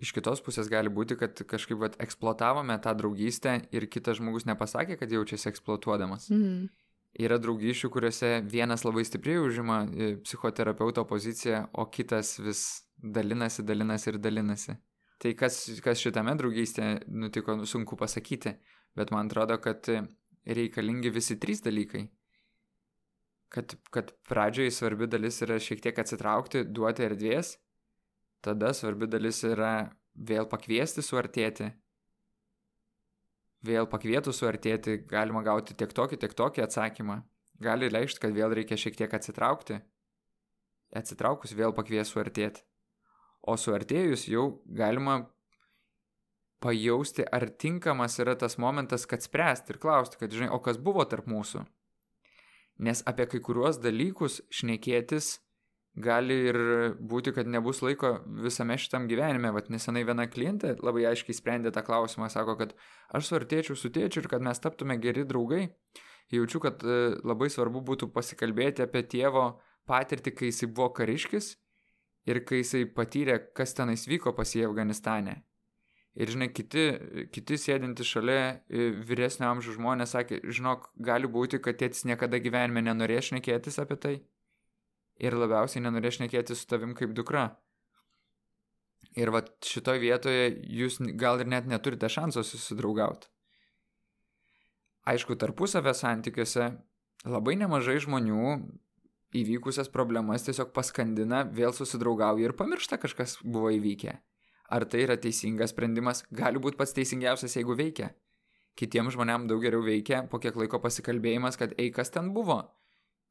Iš 0.00 0.14
kitos 0.16 0.40
pusės 0.44 0.70
gali 0.70 0.88
būti, 0.92 1.16
kad 1.20 1.42
kažkaip 1.50 1.80
vat, 1.80 1.96
eksploatavome 2.00 2.76
tą 2.80 2.94
draugystę 2.96 3.56
ir 3.74 3.88
kitas 3.90 4.20
žmogus 4.20 4.46
nepasakė, 4.48 4.96
kad 5.00 5.10
jaučiasi 5.12 5.50
eksploatuodamas. 5.50 6.30
Mm. 6.32 6.68
Yra 7.20 7.40
draugyšių, 7.42 7.90
kuriuose 7.90 8.30
vienas 8.46 8.86
labai 8.86 9.02
stipriai 9.04 9.42
užima 9.42 9.80
e, 9.90 10.12
psichoterapeuto 10.22 11.02
poziciją, 11.10 11.64
o 11.74 11.88
kitas 11.90 12.36
vis 12.38 12.62
dalinasi, 12.96 13.66
dalinasi 13.66 14.12
ir 14.12 14.20
dalinasi. 14.22 14.76
Tai 15.20 15.34
kas, 15.36 15.58
kas 15.84 16.00
šitame 16.00 16.32
draugystėje 16.38 17.02
nutiko, 17.10 17.58
sunku 17.68 17.98
pasakyti, 18.00 18.54
bet 18.96 19.10
man 19.12 19.28
atrodo, 19.28 19.58
kad 19.60 19.90
reikalingi 20.46 21.12
visi 21.12 21.36
trys 21.42 21.60
dalykai 21.66 22.06
kad, 23.50 23.74
kad 23.90 24.12
pradžioje 24.28 24.70
svarbi 24.70 25.08
dalis 25.10 25.40
yra 25.42 25.58
šiek 25.58 25.82
tiek 25.82 25.98
atsitraukti, 25.98 26.62
duoti 26.64 27.04
erdvės, 27.08 27.56
tada 28.44 28.70
svarbi 28.76 29.08
dalis 29.10 29.42
yra 29.44 29.90
vėl 30.14 30.46
pakviesti 30.50 31.02
suartėti. 31.02 31.72
Vėl 33.66 33.90
pakvietų 33.90 34.32
suartėti 34.32 35.02
galima 35.10 35.42
gauti 35.44 35.74
tiek 35.76 35.90
tokį, 35.92 36.20
tiek 36.22 36.36
tokį 36.36 36.64
atsakymą. 36.64 37.18
Gali 37.60 37.90
reikšti, 37.92 38.22
kad 38.22 38.32
vėl 38.32 38.54
reikia 38.56 38.78
šiek 38.80 38.96
tiek 38.96 39.12
atsitraukti. 39.18 39.82
Atsitraukus 40.96 41.52
vėl 41.58 41.74
pakvies 41.76 42.08
suartėti. 42.08 42.64
O 43.44 43.56
suartėjus 43.60 44.24
jau 44.30 44.46
galima 44.64 45.18
pajausti, 46.64 47.24
ar 47.24 47.50
tinkamas 47.50 48.16
yra 48.20 48.36
tas 48.38 48.56
momentas, 48.60 49.04
kad 49.08 49.24
spręsti 49.24 49.74
ir 49.74 49.80
klausti, 49.82 50.20
kad 50.20 50.32
žinai, 50.32 50.48
o 50.52 50.60
kas 50.64 50.80
buvo 50.80 51.04
tarp 51.08 51.28
mūsų 51.28 51.66
nes 52.80 53.04
apie 53.08 53.28
kai 53.30 53.40
kuriuos 53.44 53.78
dalykus 53.82 54.40
šnekėtis 54.54 55.36
gali 56.00 56.36
ir 56.50 56.58
būti, 57.00 57.32
kad 57.34 57.48
nebus 57.50 57.82
laiko 57.82 58.20
visame 58.44 58.76
šitam 58.78 59.08
gyvenime. 59.10 59.50
Vat 59.54 59.70
nesenai 59.72 60.04
viena 60.06 60.26
klientė 60.30 60.76
labai 60.80 61.06
aiškiai 61.10 61.36
sprendė 61.36 61.72
tą 61.74 61.82
klausimą, 61.86 62.30
sako, 62.32 62.56
kad 62.60 62.76
aš 63.16 63.32
suartėčiau 63.32 63.76
su 63.76 63.90
tėčiu 63.92 64.22
ir 64.22 64.30
kad 64.30 64.44
mes 64.44 64.62
taptume 64.62 64.96
geri 65.02 65.26
draugai. 65.28 65.66
Jaučiu, 66.30 66.60
kad 66.62 66.84
e, 66.86 67.16
labai 67.26 67.50
svarbu 67.50 67.82
būtų 67.82 68.12
pasikalbėti 68.14 68.84
apie 68.84 69.02
tėvo 69.02 69.44
patirtį, 69.90 70.32
kai 70.36 70.52
jisai 70.52 70.70
buvo 70.70 70.92
kariškis 70.94 71.56
ir 72.30 72.42
kai 72.46 72.60
jisai 72.62 72.84
patyrė, 72.94 73.40
kas 73.56 73.74
tenais 73.74 74.06
vyko 74.06 74.32
pas 74.36 74.54
jį 74.54 74.68
Afganistane. 74.68 75.40
Ir 76.20 76.28
žinai, 76.28 76.50
kiti, 76.52 76.82
kiti 77.32 77.56
sėdinti 77.56 78.04
šalia 78.04 78.40
e, 78.68 78.90
vyresnio 79.08 79.46
amžiaus 79.48 79.78
žmonės 79.78 80.12
sakė, 80.12 80.42
žinok, 80.52 80.90
gali 81.00 81.30
būti, 81.32 81.60
kad 81.64 81.78
tėtis 81.80 82.04
niekada 82.04 82.40
gyvenime 82.42 82.82
nenorės 82.84 83.30
šnekėtis 83.30 83.80
apie 83.80 83.96
tai. 83.96 84.14
Ir 85.20 85.36
labiausiai 85.40 85.84
nenorės 85.84 86.18
šnekėtis 86.18 86.60
su 86.60 86.68
tavim 86.68 86.92
kaip 86.98 87.14
dukra. 87.16 87.46
Ir 89.16 89.32
va 89.32 89.40
šitoj 89.64 90.00
vietoje 90.02 90.50
jūs 90.68 91.00
gal 91.18 91.40
ir 91.40 91.48
net 91.48 91.68
neturite 91.70 92.10
šanso 92.12 92.44
susidraugauti. 92.44 93.30
Aišku, 95.08 95.38
tarpusavę 95.40 95.94
santykiuose 95.96 96.68
labai 97.24 97.56
nemažai 97.56 97.96
žmonių 98.04 98.58
įvykusias 99.40 99.88
problemas 99.92 100.44
tiesiog 100.44 100.74
paskandina, 100.76 101.46
vėl 101.48 101.72
susidraugauja 101.72 102.50
ir 102.50 102.56
pamiršta 102.58 103.00
kažkas 103.00 103.38
buvo 103.40 103.72
įvykę. 103.72 104.18
Ar 104.70 104.86
tai 104.86 105.02
yra 105.02 105.16
teisingas 105.18 105.72
sprendimas? 105.74 106.22
Gali 106.30 106.60
būti 106.62 106.78
pats 106.78 106.94
teisingiausias, 106.94 107.56
jeigu 107.58 107.74
veikia. 107.78 108.12
kitiems 108.78 109.12
žmonėms 109.12 109.48
daug 109.50 109.60
geriau 109.60 109.82
veikia 109.84 110.22
po 110.30 110.38
kiek 110.40 110.54
laiko 110.56 110.78
pasikalbėjimas, 110.80 111.58
kad 111.60 111.74
ei, 111.76 111.90
kas 111.92 112.12
ten 112.14 112.30
buvo. 112.32 112.62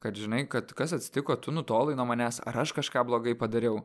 Kad 0.03 0.20
žinai, 0.20 0.44
kad 0.52 0.70
kas 0.78 0.94
atsitiko, 0.94 1.36
tu 1.36 1.52
nutolai 1.52 1.95
nuo 1.98 2.06
manęs, 2.06 2.38
ar 2.48 2.60
aš 2.61 2.76
kažką 2.78 3.06
blogai 3.07 3.34
padariau. 3.40 3.80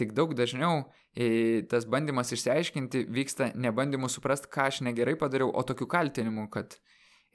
Tik 0.00 0.14
daug 0.16 0.32
dažniau 0.34 0.86
e, 1.14 1.62
tas 1.70 1.86
bandymas 1.88 2.32
išsiaiškinti 2.34 3.04
vyksta 3.12 3.50
ne 3.54 3.72
bandymu 3.76 4.08
suprasti, 4.08 4.50
ką 4.52 4.66
aš 4.70 4.80
negerai 4.88 5.14
padariau, 5.20 5.52
o 5.52 5.62
tokiu 5.66 5.88
kaltinimu, 5.90 6.48
kad 6.52 6.78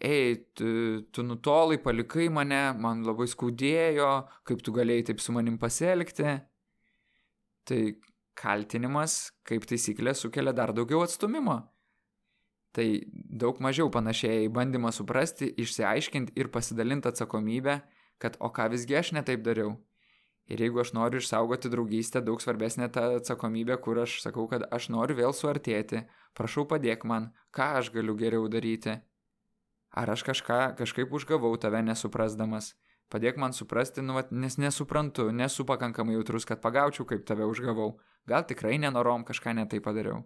ei, 0.02 0.36
tu, 0.58 0.68
tu 1.14 1.24
nutolai, 1.24 1.78
palikai 1.82 2.28
mane, 2.34 2.64
man 2.82 3.06
labai 3.08 3.30
skaudėjo, 3.32 4.12
kaip 4.48 4.66
tu 4.66 4.74
galėjai 4.76 5.12
taip 5.12 5.24
su 5.24 5.36
manim 5.36 5.58
pasielgti. 5.62 6.36
Tai 7.66 7.82
kaltinimas, 8.38 9.32
kaip 9.48 9.66
taisyklė, 9.70 10.14
sukelia 10.16 10.54
dar 10.56 10.74
daugiau 10.76 11.04
atstumimo. 11.06 11.62
Tai 12.76 12.86
daug 13.14 13.62
mažiau 13.64 13.88
panašiai 13.92 14.50
į 14.50 14.54
bandymą 14.56 14.92
suprasti, 14.92 15.48
išsiaiškinti 15.64 16.36
ir 16.36 16.52
pasidalinti 16.52 17.08
atsakomybę, 17.08 17.80
kad 18.20 18.36
o 18.44 18.52
ką 18.52 18.68
visgi 18.74 18.98
aš 19.00 19.14
netaip 19.16 19.46
dariau. 19.46 19.78
Ir 20.52 20.62
jeigu 20.62 20.84
aš 20.84 20.92
noriu 20.94 21.22
išsaugoti 21.24 21.72
draugystę, 21.74 22.22
daug 22.22 22.44
svarbesnė 22.44 22.92
ta 22.94 23.08
atsakomybė, 23.18 23.80
kur 23.82 24.04
aš 24.04 24.20
sakau, 24.22 24.46
kad 24.52 24.68
aš 24.76 24.92
noriu 24.94 25.18
vėl 25.18 25.34
suartėti, 25.34 26.04
prašau 26.38 26.68
padėk 26.70 27.08
man, 27.08 27.32
ką 27.56 27.72
aš 27.80 27.90
galiu 27.96 28.14
geriau 28.20 28.50
daryti. 28.52 29.00
Ar 29.96 30.12
aš 30.12 30.26
kažką 30.28 30.60
kažkaip 30.78 31.16
užgavau 31.16 31.56
tave 31.58 31.82
nesuprasdamas. 31.88 32.74
Padėk 33.14 33.38
man 33.38 33.54
suprasti, 33.54 34.02
nu, 34.02 34.18
nes 34.34 34.58
nesuprantu, 34.58 35.30
nesu 35.32 35.66
pakankamai 35.68 36.16
jautrus, 36.18 36.48
kad 36.50 36.62
pagaučiau, 36.64 37.06
kaip 37.06 37.26
tave 37.28 37.46
užgavau. 37.46 38.00
Gal 38.26 38.46
tikrai 38.50 38.80
nenorom 38.82 39.26
kažką 39.28 39.54
netai 39.60 39.82
padariau. 39.84 40.24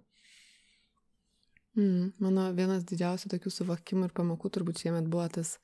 Mm, 1.78 2.14
mano 2.24 2.48
vienas 2.56 2.86
didžiausių 2.88 3.34
tokių 3.36 3.52
suvokimų 3.54 4.08
ir 4.08 4.16
pamokų 4.16 4.52
turbūt 4.56 4.82
šiemet 4.82 5.12
buvo 5.12 5.28
tas 5.32 5.58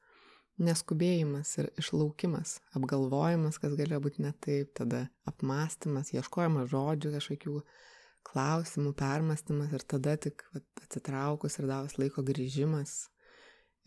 neskubėjimas 0.61 1.55
ir 1.59 1.71
išlaukimas, 1.79 2.59
apgalvojimas, 2.77 3.57
kas 3.59 3.73
galėjo 3.79 4.03
būti 4.05 4.23
ne 4.23 4.31
taip, 4.43 4.71
tada 4.77 5.07
apmąstymas, 5.27 6.13
ieškojimas 6.15 6.69
žodžių 6.71 7.15
kažkokių 7.17 7.57
klausimų, 8.25 8.93
permastymas 8.99 9.73
ir 9.75 9.83
tada 9.83 10.15
tik 10.21 10.45
vat, 10.53 10.67
atsitraukus 10.85 11.59
ir 11.59 11.67
davus 11.71 11.97
laiko 11.99 12.23
grįžimas 12.25 13.05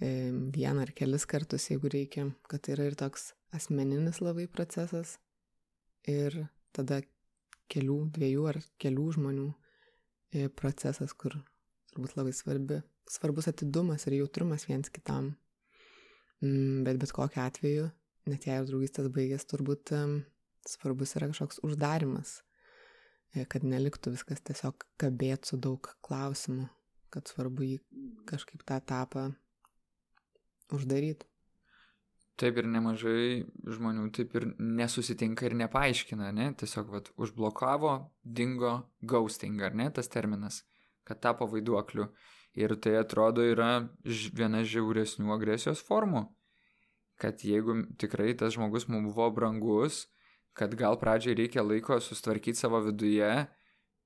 vieną 0.00 0.84
ar 0.84 0.92
kelis 0.94 1.26
kartus, 1.26 1.68
jeigu 1.70 1.90
reikia, 1.90 2.28
kad 2.48 2.62
tai 2.62 2.76
yra 2.76 2.86
ir 2.86 2.96
toks 2.98 3.32
asmeninis 3.54 4.20
labai 4.22 4.46
procesas. 4.46 5.16
Ir 6.08 6.46
tada 6.72 7.00
kelių, 7.72 7.98
dviejų 8.14 8.46
ar 8.48 8.60
kelių 8.80 9.06
žmonių 9.16 9.48
e, 10.32 10.48
procesas, 10.48 11.12
kur 11.12 11.34
turbūt 11.90 12.14
labai 12.16 12.32
svarbi, 12.32 12.80
svarbus 13.10 13.50
atidumas 13.50 14.06
ir 14.06 14.20
jautrumas 14.20 14.68
viens 14.68 14.88
kitam. 14.92 15.34
Mm, 16.40 16.84
bet 16.86 17.00
bet 17.02 17.12
kokiu 17.12 17.42
atveju, 17.42 17.88
net 18.30 18.46
jei 18.46 18.60
ir 18.60 18.68
draugystės 18.68 19.10
baigės, 19.10 19.48
turbūt 19.50 19.90
svarbus 20.68 21.16
yra 21.18 21.28
kažkoks 21.32 21.58
uždarimas, 21.66 22.38
e, 23.34 23.44
kad 23.50 23.66
neliktų 23.66 24.14
viskas 24.14 24.46
tiesiog 24.46 24.86
kabėt 25.00 25.50
su 25.50 25.58
daug 25.58 25.90
klausimų, 26.06 26.68
kad 27.10 27.26
svarbu 27.26 27.66
jį 27.66 27.78
kažkaip 28.30 28.62
tą 28.68 28.78
etapą 28.78 29.28
uždaryti. 30.74 31.26
Taip 32.38 32.58
ir 32.60 32.68
nemažai 32.70 33.48
žmonių 33.66 34.04
taip 34.14 34.36
ir 34.38 34.44
nesusitinka 34.62 35.48
ir 35.48 35.56
nepaaiškina, 35.58 36.30
ne? 36.36 36.52
Tiesiog 36.54 36.92
vat, 36.94 37.10
užblokavo, 37.18 37.94
dingo 38.22 38.74
ghosting, 39.02 39.58
ar 39.66 39.74
ne 39.74 39.88
tas 39.90 40.06
terminas, 40.12 40.60
kad 41.08 41.18
tapo 41.24 41.48
vaiduokliu. 41.50 42.06
Ir 42.58 42.76
tai 42.82 42.94
atrodo 43.00 43.42
yra 43.42 43.88
viena 44.38 44.62
žiauresnių 44.62 45.34
agresijos 45.34 45.82
formų. 45.86 46.28
Kad 47.18 47.42
jeigu 47.42 47.80
tikrai 47.98 48.30
tas 48.38 48.54
žmogus 48.54 48.86
mums 48.86 49.10
buvo 49.16 49.32
brangus, 49.34 50.04
kad 50.54 50.74
gal 50.78 50.98
pradžiai 50.98 51.36
reikia 51.38 51.66
laiko 51.66 51.98
sustvarkyti 52.02 52.58
savo 52.58 52.80
viduje, 52.86 53.30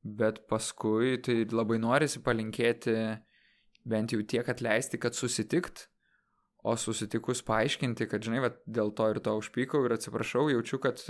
bet 0.02 0.42
paskui 0.48 1.18
tai 1.20 1.42
labai 1.52 1.78
norisi 1.80 2.24
palinkėti 2.24 2.96
bent 3.88 4.12
jau 4.14 4.24
tiek 4.24 4.48
atleisti, 4.48 5.00
kad 5.00 5.16
susitikt, 5.16 5.88
o 6.62 6.76
susitikus 6.78 7.42
paaiškinti, 7.46 8.06
kad 8.10 8.22
žinai, 8.22 8.42
va, 8.44 8.52
dėl 8.66 8.92
to 8.96 9.08
ir 9.10 9.22
to 9.24 9.34
užpykau 9.40 9.86
ir 9.86 9.96
atsiprašau, 9.96 10.48
jaučiu, 10.52 10.78
kad 10.82 11.00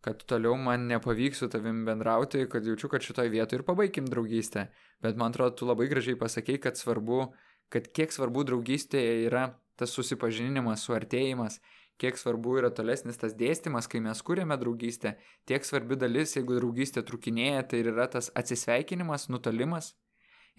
kad 0.00 0.22
toliau 0.24 0.56
man 0.56 0.86
nepavyks 0.88 1.42
su 1.42 1.48
tavim 1.48 1.84
bendrauti, 1.84 2.46
kad 2.48 2.66
jaučiu, 2.66 2.88
kad 2.88 3.04
šitoj 3.04 3.28
vietoje 3.28 3.60
ir 3.60 3.64
pabaigim 3.64 4.06
draugystę. 4.08 4.70
Bet 5.04 5.16
man 5.16 5.34
atrodo, 5.34 5.56
tu 5.56 5.68
labai 5.68 5.88
gražiai 5.90 6.16
pasakei, 6.18 6.56
kad 6.60 6.78
svarbu, 6.80 7.26
kad 7.68 7.90
kiek 7.92 8.12
svarbu 8.12 8.44
draugystėje 8.48 9.26
yra 9.26 9.44
tas 9.76 9.92
susipažinimas, 9.96 10.86
suartėjimas, 10.86 11.60
kiek 12.00 12.16
svarbu 12.16 12.56
yra 12.62 12.70
tolesnis 12.72 13.20
tas 13.20 13.36
dėstymas, 13.36 13.88
kai 13.92 14.00
mes 14.04 14.22
kūrėme 14.24 14.56
draugystę, 14.60 15.18
tiek 15.48 15.64
svarbi 15.68 16.00
dalis, 16.00 16.32
jeigu 16.36 16.56
draugystė 16.56 17.04
trukinėja, 17.04 17.66
tai 17.68 17.82
yra 17.84 18.08
tas 18.08 18.32
atsisveikinimas, 18.36 19.28
nutolimas. 19.28 19.94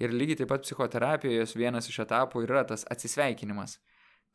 Ir 0.02 0.14
lygiai 0.14 0.40
taip 0.42 0.50
pat 0.54 0.66
psichoterapijos 0.66 1.58
vienas 1.58 1.90
iš 1.90 2.04
etapų 2.06 2.46
yra 2.46 2.62
tas 2.70 2.86
atsisveikinimas. 2.94 3.80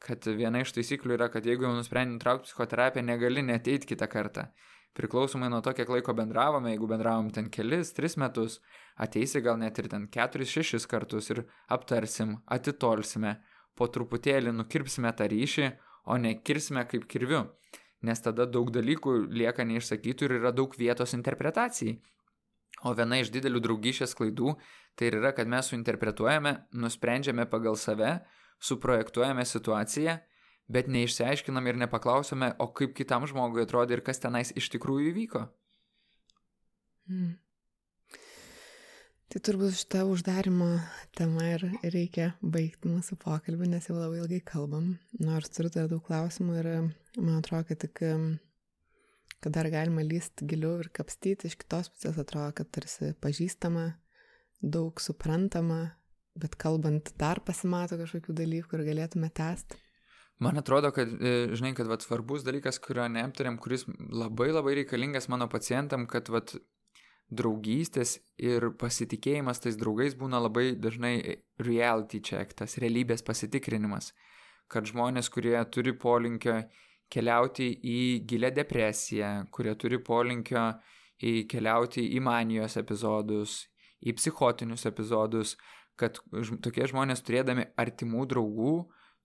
Kad 0.03 0.27
viena 0.39 0.61
iš 0.61 0.75
taisyklių 0.77 1.17
yra, 1.17 1.29
kad 1.33 1.47
jeigu 1.49 1.65
jau 1.65 1.75
nusprendai 1.77 2.19
nutraukti 2.19 2.51
psichoterapiją, 2.51 3.05
negali 3.07 3.45
neteit 3.45 3.87
kitą 3.89 4.09
kartą. 4.13 4.51
Priklausomai 4.97 5.49
nuo 5.53 5.61
to, 5.65 5.73
kiek 5.77 5.91
laiko 5.93 6.15
bendravome, 6.17 6.71
jeigu 6.73 6.89
bendravom 6.89 7.29
ten 7.33 7.51
kelis, 7.53 7.93
tris 7.97 8.17
metus, 8.21 8.61
ateisi 8.97 9.43
gal 9.45 9.59
net 9.61 9.77
ir 9.81 9.91
ten 9.93 10.07
keturis, 10.13 10.53
šešis 10.53 10.89
kartus 10.89 11.29
ir 11.35 11.43
aptarsim, 11.73 12.39
atitolsime, 12.57 13.35
po 13.77 13.91
truputėlį 13.93 14.55
nukirpsime 14.57 15.13
tą 15.17 15.29
ryšį, 15.33 15.69
o 16.09 16.17
ne 16.23 16.33
kirsime 16.41 16.87
kaip 16.89 17.05
kirviu, 17.13 17.43
nes 18.09 18.25
tada 18.25 18.47
daug 18.49 18.73
dalykų 18.73 19.19
lieka 19.37 19.67
neišsakytų 19.69 20.29
ir 20.29 20.37
yra 20.39 20.53
daug 20.57 20.73
vietos 20.81 21.13
interpretacijai. 21.19 21.99
O 22.85 22.93
viena 22.97 23.21
iš 23.21 23.33
didelių 23.33 23.63
draugyšės 23.65 24.17
klaidų 24.17 24.55
tai 24.97 25.11
yra, 25.11 25.33
kad 25.37 25.49
mes 25.49 25.69
suinterpretuojame, 25.73 26.53
nusprendžiame 26.77 27.47
pagal 27.53 27.77
save, 27.81 28.19
suprojektuojame 28.63 29.45
situaciją 29.45 30.19
bet 30.69 30.91
neišsiaiškinam 30.91 31.67
ir 31.71 31.79
nepaklausome, 31.79 32.53
o 32.59 32.69
kaip 32.75 32.95
kitam 32.99 33.27
žmogui 33.31 33.63
atrodė 33.65 33.99
ir 33.99 34.05
kas 34.07 34.23
tenais 34.23 34.53
iš 34.59 34.71
tikrųjų 34.75 35.13
įvyko. 35.13 35.43
Hmm. 37.07 37.37
Tai 39.31 39.43
turbūt 39.43 39.75
šitą 39.75 40.05
uždarimo 40.07 40.69
temą 41.19 41.45
ir 41.57 41.65
reikia 41.93 42.31
baigti 42.41 42.91
mūsų 42.91 43.19
pokalbį, 43.23 43.69
nes 43.73 43.89
jau 43.89 43.97
labai 43.99 44.21
ilgai 44.23 44.41
kalbam. 44.47 44.95
Nors 45.19 45.51
turiu 45.53 45.71
dar 45.75 45.91
daug 45.91 46.03
klausimų 46.07 46.59
ir 46.61 46.69
man 47.19 47.41
atrodo, 47.41 47.67
kad 47.71 47.83
tik, 47.83 48.03
kad 49.43 49.57
dar 49.59 49.71
galima 49.71 50.07
lysti 50.07 50.47
giliau 50.51 50.79
ir 50.83 50.91
kapstyti, 50.95 51.51
iš 51.51 51.59
kitos 51.59 51.91
pusės 51.95 52.19
atrodo, 52.23 52.55
kad 52.59 52.71
tarsi 52.79 53.13
pažįstama, 53.23 53.89
daug 54.63 55.03
suprantama, 55.03 55.83
bet 56.37 56.57
kalbant 56.61 57.13
dar 57.21 57.41
pasimato 57.45 57.99
kažkokių 58.01 58.37
dalykų 58.37 58.79
ir 58.79 58.87
galėtume 58.91 59.33
tęsti. 59.35 59.81
Man 60.45 60.61
atrodo, 60.61 60.91
kad, 60.93 61.09
e, 61.09 61.35
žinai, 61.57 61.73
kad 61.77 61.89
vat, 61.89 62.05
svarbus 62.05 62.45
dalykas, 62.45 62.77
kurio 62.85 63.07
neaptarėm, 63.09 63.57
kuris 63.57 63.87
labai 64.13 64.51
labai 64.53 64.75
reikalingas 64.83 65.31
mano 65.33 65.49
pacientam, 65.49 66.05
kad 66.11 66.29
vat, 66.29 66.53
draugystės 67.27 68.21
ir 68.39 68.69
pasitikėjimas 68.79 69.59
tais 69.63 69.77
draugais 69.79 70.15
būna 70.15 70.39
labai 70.39 70.77
dažnai 70.79 71.43
reality 71.59 72.21
check, 72.23 72.55
tas 72.55 72.79
realybės 72.79 73.25
pasitikrinimas. 73.27 74.13
Kad 74.71 74.87
žmonės, 74.87 75.31
kurie 75.31 75.57
turi 75.71 75.95
polinkio 75.99 76.61
keliauti 77.11 77.71
į 77.83 78.27
gilę 78.27 78.51
depresiją, 78.55 79.47
kurie 79.51 79.75
turi 79.75 79.99
polinkio 80.03 80.69
į 81.23 81.47
keliauti 81.51 82.05
į 82.15 82.23
manijos 82.23 82.77
epizodus, 82.79 83.65
į 84.03 84.15
psichotinius 84.19 84.87
epizodus, 84.87 85.57
kad 86.01 86.21
tokie 86.65 86.87
žmonės 86.91 87.25
turėdami 87.27 87.69
artimų 87.81 88.27
draugų, 88.31 88.75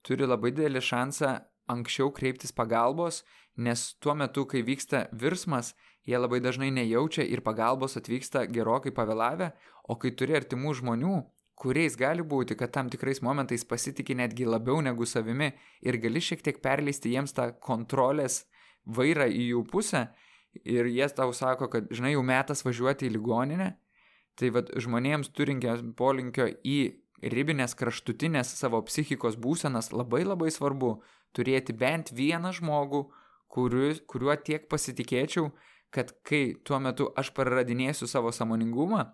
turi 0.06 0.28
labai 0.28 0.54
didelį 0.56 0.82
šansą 0.88 1.34
anksčiau 1.72 2.12
kreiptis 2.16 2.54
pagalbos, 2.56 3.22
nes 3.56 3.92
tuo 4.04 4.16
metu, 4.18 4.46
kai 4.50 4.64
vyksta 4.66 5.06
virsmas, 5.12 5.74
jie 6.08 6.18
labai 6.18 6.42
dažnai 6.42 6.72
nejaučia 6.74 7.26
ir 7.28 7.44
pagalbos 7.46 7.98
atvyksta 8.00 8.48
gerokai 8.50 8.94
pavėlavę, 8.96 9.52
o 9.88 9.98
kai 10.02 10.14
turi 10.18 10.36
artimų 10.40 10.74
žmonių, 10.82 11.20
kuriais 11.62 11.96
gali 12.00 12.26
būti, 12.26 12.58
kad 12.58 12.74
tam 12.74 12.90
tikrais 12.90 13.22
momentais 13.22 13.66
pasitikė 13.68 14.18
netgi 14.18 14.48
labiau 14.50 14.82
negu 14.82 15.06
savimi 15.06 15.52
ir 15.86 16.00
gali 16.02 16.24
šiek 16.24 16.42
tiek 16.42 16.58
perleisti 16.64 17.14
jiems 17.14 17.36
tą 17.38 17.52
kontrolės 17.62 18.46
vairą 18.86 19.28
į 19.30 19.52
jų 19.52 19.66
pusę 19.70 20.08
ir 20.66 20.90
jie 20.90 21.08
tau 21.16 21.30
sako, 21.34 21.70
kad 21.72 21.92
žinai, 21.94 22.16
jau 22.16 22.24
metas 22.26 22.66
važiuoti 22.66 23.08
į 23.08 23.16
ligoninę, 23.16 23.70
tai 24.42 24.50
vad 24.56 24.72
žmonėms 24.82 25.32
turinkiems 25.38 25.86
polinkio 25.98 26.48
į 26.66 26.80
ribinės 27.22 27.76
kraštutinės 27.78 28.56
savo 28.58 28.82
psichikos 28.88 29.38
būsenas 29.38 29.92
labai 29.94 30.24
labai 30.26 30.50
svarbu 30.52 30.96
turėti 31.38 31.76
bent 31.78 32.10
vieną 32.18 32.52
žmogų, 32.58 33.04
kuriu, 33.52 33.92
kuriuo 34.10 34.36
tiek 34.42 34.66
pasitikėčiau, 34.72 35.52
kad 35.92 36.16
kai 36.28 36.56
tuo 36.66 36.80
metu 36.80 37.10
aš 37.20 37.32
praradinėsiu 37.36 38.08
savo 38.10 38.32
samoningumą, 38.34 39.06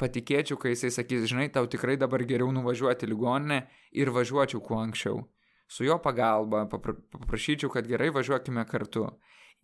patikėčiau, 0.00 0.58
kai 0.58 0.72
jisai 0.74 0.90
sakys, 0.94 1.28
žinai, 1.30 1.50
tau 1.52 1.68
tikrai 1.70 1.98
dabar 2.00 2.24
geriau 2.26 2.50
nuvažiuoti 2.54 3.08
ligoninę 3.10 3.62
ir 3.92 4.10
važiuočiau 4.10 4.62
kuo 4.64 4.80
anksčiau. 4.82 5.22
Su 5.68 5.86
jo 5.86 5.98
pagalba 6.02 6.66
papra 6.68 6.96
paprašyčiau, 7.14 7.70
kad 7.72 7.86
gerai 7.88 8.10
važiuokime 8.12 8.64
kartu. 8.68 9.06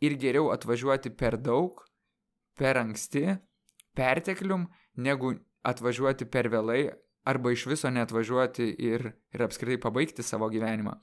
Ir 0.00 0.14
geriau 0.20 0.52
atvažiuoti 0.54 1.10
per 1.10 1.36
daug, 1.42 1.82
per 2.56 2.78
anksti, 2.80 3.34
perteklium, 3.98 4.68
negu 4.96 5.34
atvažiuoti 5.66 6.28
per 6.30 6.48
vėlai 6.52 6.82
arba 7.28 7.52
iš 7.52 7.66
viso 7.68 7.90
neatvažiuoti 7.92 8.70
ir, 8.88 9.10
ir 9.34 9.44
apskritai 9.44 9.80
pabaigti 9.82 10.24
savo 10.24 10.48
gyvenimą. 10.52 10.94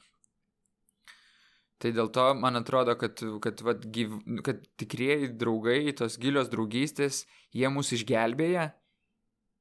Tai 1.84 1.92
dėl 1.92 2.08
to 2.16 2.30
man 2.40 2.56
atrodo, 2.56 2.96
kad, 2.98 3.20
kad, 3.44 3.60
vat, 3.68 3.84
gyv, 3.94 4.16
kad 4.48 4.64
tikrieji 4.80 5.34
draugai, 5.36 5.92
tos 6.00 6.16
gilios 6.18 6.48
draugystės, 6.50 7.26
jie 7.54 7.70
mus 7.70 7.92
išgelbėja 7.94 8.72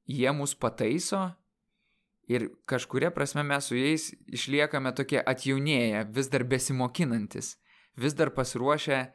jie 0.05 0.31
mus 0.31 0.53
pataiso 0.55 1.33
ir 2.29 2.49
kažkuria 2.69 3.11
prasme 3.13 3.43
mes 3.43 3.69
su 3.69 3.77
jais 3.77 4.11
išliekame 4.33 4.93
tokie 4.95 5.19
atjaunėję, 5.21 6.05
vis 6.13 6.29
dar 6.29 6.45
besimokinantis, 6.45 7.55
vis 7.97 8.13
dar 8.13 8.31
pasiruošę 8.33 9.05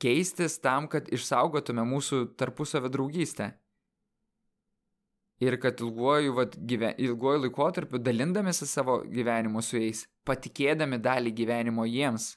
keistis 0.00 0.58
tam, 0.62 0.88
kad 0.90 1.08
išsaugotume 1.12 1.84
mūsų 1.88 2.22
tarpusavę 2.40 2.90
draugystę. 2.92 3.52
Ir 5.40 5.56
kad 5.60 5.80
ilguoju, 5.80 6.34
vat, 6.36 6.56
gyven, 6.68 6.96
ilguoju 7.00 7.46
laikotarpiu 7.46 8.00
dalindamėsi 8.00 8.68
savo 8.68 8.98
gyvenimu 9.08 9.62
su 9.64 9.78
jais, 9.80 10.04
patikėdami 10.28 10.98
dalį 11.00 11.32
gyvenimo 11.36 11.86
jiems, 11.88 12.34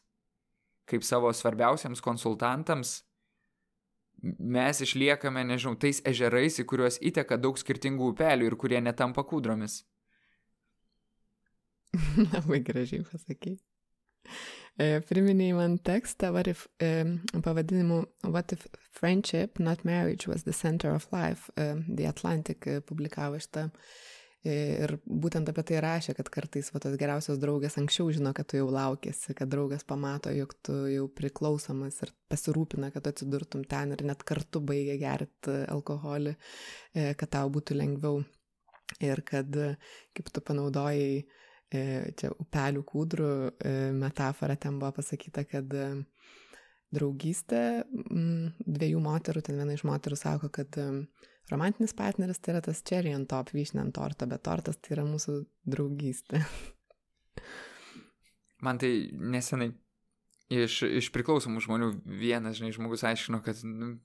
kaip 0.88 1.03
savo 1.03 1.31
svarbiausiams 1.35 2.03
konsultantams, 2.03 3.02
mes 4.23 4.80
išliekame, 4.85 5.44
nežinau, 5.48 5.76
tais 5.80 5.99
ežerais, 6.07 6.60
į 6.64 6.68
kuriuos 6.69 6.99
įteka 7.03 7.38
daug 7.41 7.60
skirtingų 7.60 8.14
upelių 8.14 8.48
ir 8.48 8.56
kurie 8.60 8.80
netampa 8.80 9.26
kūdromis. 9.27 9.81
Labai 12.34 12.64
gražiai 12.64 13.03
pasakai. 13.03 13.57
E, 14.82 15.02
priminėjai 15.06 15.58
man 15.58 15.78
tekstą, 15.86 16.32
what 16.34 16.48
if, 16.50 16.66
e, 16.82 17.06
pavadinimu 17.45 18.04
What 18.24 18.56
if 18.56 18.66
friendship, 18.91 19.60
not 19.60 19.86
marriage, 19.86 20.28
was 20.28 20.44
the 20.44 20.54
center 20.54 20.95
of 20.95 21.08
life. 21.12 21.50
E, 21.58 21.76
the 21.88 22.08
Atlantic 22.10 22.66
publikavo 22.88 23.38
šitą 23.40 23.70
Ir 24.44 24.98
būtent 25.08 25.48
apie 25.48 25.64
tai 25.64 25.78
rašė, 25.80 26.18
kad 26.18 26.28
kartais 26.28 26.68
va, 26.74 26.80
tos 26.84 26.98
geriausios 27.00 27.38
draugės 27.40 27.78
anksčiau 27.80 28.10
žino, 28.12 28.34
kad 28.36 28.50
tu 28.52 28.58
jau 28.58 28.66
laukėsi, 28.76 29.32
kad 29.38 29.48
draugas 29.48 29.86
pamato, 29.88 30.34
jog 30.36 30.52
tu 30.68 30.76
jau 30.91 31.06
priklausomas 31.16 32.02
ir 32.04 32.12
pasirūpina, 32.28 32.90
kad 32.91 33.06
tu 33.06 33.14
atsidurtum 33.14 33.64
ten 33.72 33.95
ir 33.95 34.04
net 34.04 34.26
kartu 34.28 34.60
baigia 34.60 34.98
gerti 35.00 35.56
alkoholį, 35.72 36.36
kad 36.91 37.32
tau 37.32 37.54
būtų 37.56 37.80
lengviau. 37.80 38.20
Ir 39.00 39.24
kad, 39.24 39.48
kaip 40.12 40.28
tu 40.36 40.44
panaudojai, 40.44 41.24
čia 42.20 42.32
upelių 42.40 42.84
kūdrų 42.88 43.30
e, 43.50 43.74
metafora 43.98 44.56
ten 44.60 44.80
buvo 44.82 44.94
pasakyta, 45.00 45.45
kad 45.50 45.74
draugystė 46.94 47.64
dviejų 47.90 49.02
moterų, 49.02 49.41
ten 49.45 49.58
viena 49.58 49.76
iš 49.76 49.86
moterų 49.90 50.18
sako, 50.20 50.52
kad 50.54 50.78
romantinis 51.52 51.95
partneris 51.98 52.41
tai 52.41 52.56
yra 52.56 52.64
tas 52.66 52.84
cherry 52.86 53.14
ant 53.16 53.30
top, 53.32 53.54
vyšnė 53.56 53.88
ant 53.88 53.95
torto, 53.98 54.28
bet 54.30 54.45
tortas 54.45 54.80
tai 54.80 54.98
yra 54.98 55.08
mūsų 55.08 55.40
draugystė. 55.74 56.44
Man 58.64 58.80
tai 58.80 58.91
nesenai 59.12 59.74
iš, 60.54 60.84
iš 60.88 61.10
priklausomų 61.16 61.64
žmonių 61.66 61.90
vienas, 62.22 62.60
žinai, 62.60 62.72
žmogus 62.76 63.04
aiškino, 63.08 63.41
kad, 63.44 63.60
nu, 63.68 63.95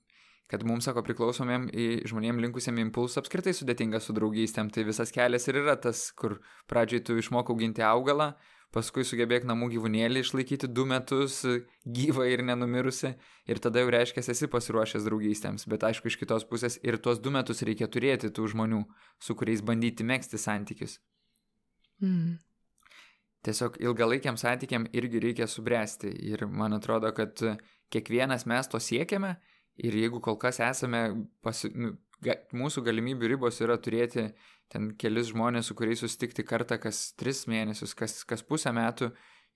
kad 0.49 0.63
mums, 0.65 0.87
sako, 0.87 1.03
priklausomiem 1.05 1.67
žmonėm 2.09 2.39
linkusiem 2.41 2.79
impulsų 2.87 3.21
apskritai 3.21 3.53
sudėtinga 3.53 4.01
su 4.01 4.15
draugystėm. 4.17 4.71
Tai 4.73 4.85
visas 4.87 5.13
kelias 5.13 5.45
ir 5.47 5.59
yra 5.61 5.75
tas, 5.77 6.07
kur 6.17 6.39
pradžioj 6.71 7.03
tu 7.05 7.17
išmokau 7.21 7.53
ginti 7.59 7.85
augalą, 7.85 8.31
paskui 8.73 9.05
sugebėk 9.05 9.45
namų 9.49 9.69
gyvūnėlį 9.75 10.23
išlaikyti 10.23 10.69
du 10.73 10.85
metus 10.89 11.41
gyvą 11.85 12.25
ir 12.29 12.43
nenumirusi 12.45 13.13
ir 13.49 13.61
tada 13.61 13.83
jau 13.83 13.93
reiškia 13.93 14.21
esi 14.33 14.49
pasiruošęs 14.49 15.05
draugystėms, 15.05 15.65
bet 15.69 15.85
aišku 15.85 16.09
iš 16.09 16.19
kitos 16.21 16.45
pusės 16.49 16.77
ir 16.85 16.97
tuos 17.01 17.21
du 17.21 17.33
metus 17.33 17.63
reikia 17.65 17.89
turėti 17.89 18.29
tų 18.33 18.49
žmonių, 18.53 18.83
su 19.21 19.37
kuriais 19.37 19.61
bandyti 19.65 20.05
mėgsti 20.05 20.41
santykius. 20.41 20.99
Mm. 22.01 22.37
Tiesiog 23.45 23.77
ilgalaikiam 23.81 24.37
santykiam 24.37 24.85
irgi 24.93 25.21
reikia 25.23 25.47
subręsti 25.47 26.11
ir 26.29 26.45
man 26.45 26.75
atrodo, 26.75 27.13
kad 27.15 27.39
kiekvienas 27.93 28.45
mes 28.49 28.67
to 28.69 28.81
siekiame 28.83 29.37
ir 29.83 29.95
jeigu 29.95 30.21
kol 30.23 30.37
kas 30.41 30.59
esame, 30.63 31.03
pasi, 31.45 31.71
nu, 31.75 31.93
ga, 32.25 32.35
mūsų 32.55 32.83
galimybių 32.87 33.33
ribos 33.33 33.59
yra 33.63 33.77
turėti 33.81 34.29
ten 34.71 34.91
kelis 34.99 35.31
žmonės, 35.31 35.69
su 35.69 35.77
kuriais 35.77 36.03
susitikti 36.03 36.45
kartą 36.47 36.79
kas 36.81 37.09
tris 37.19 37.45
mėnesius, 37.49 37.95
kas, 37.97 38.21
kas 38.27 38.45
pusę 38.45 38.73
metų 38.75 39.11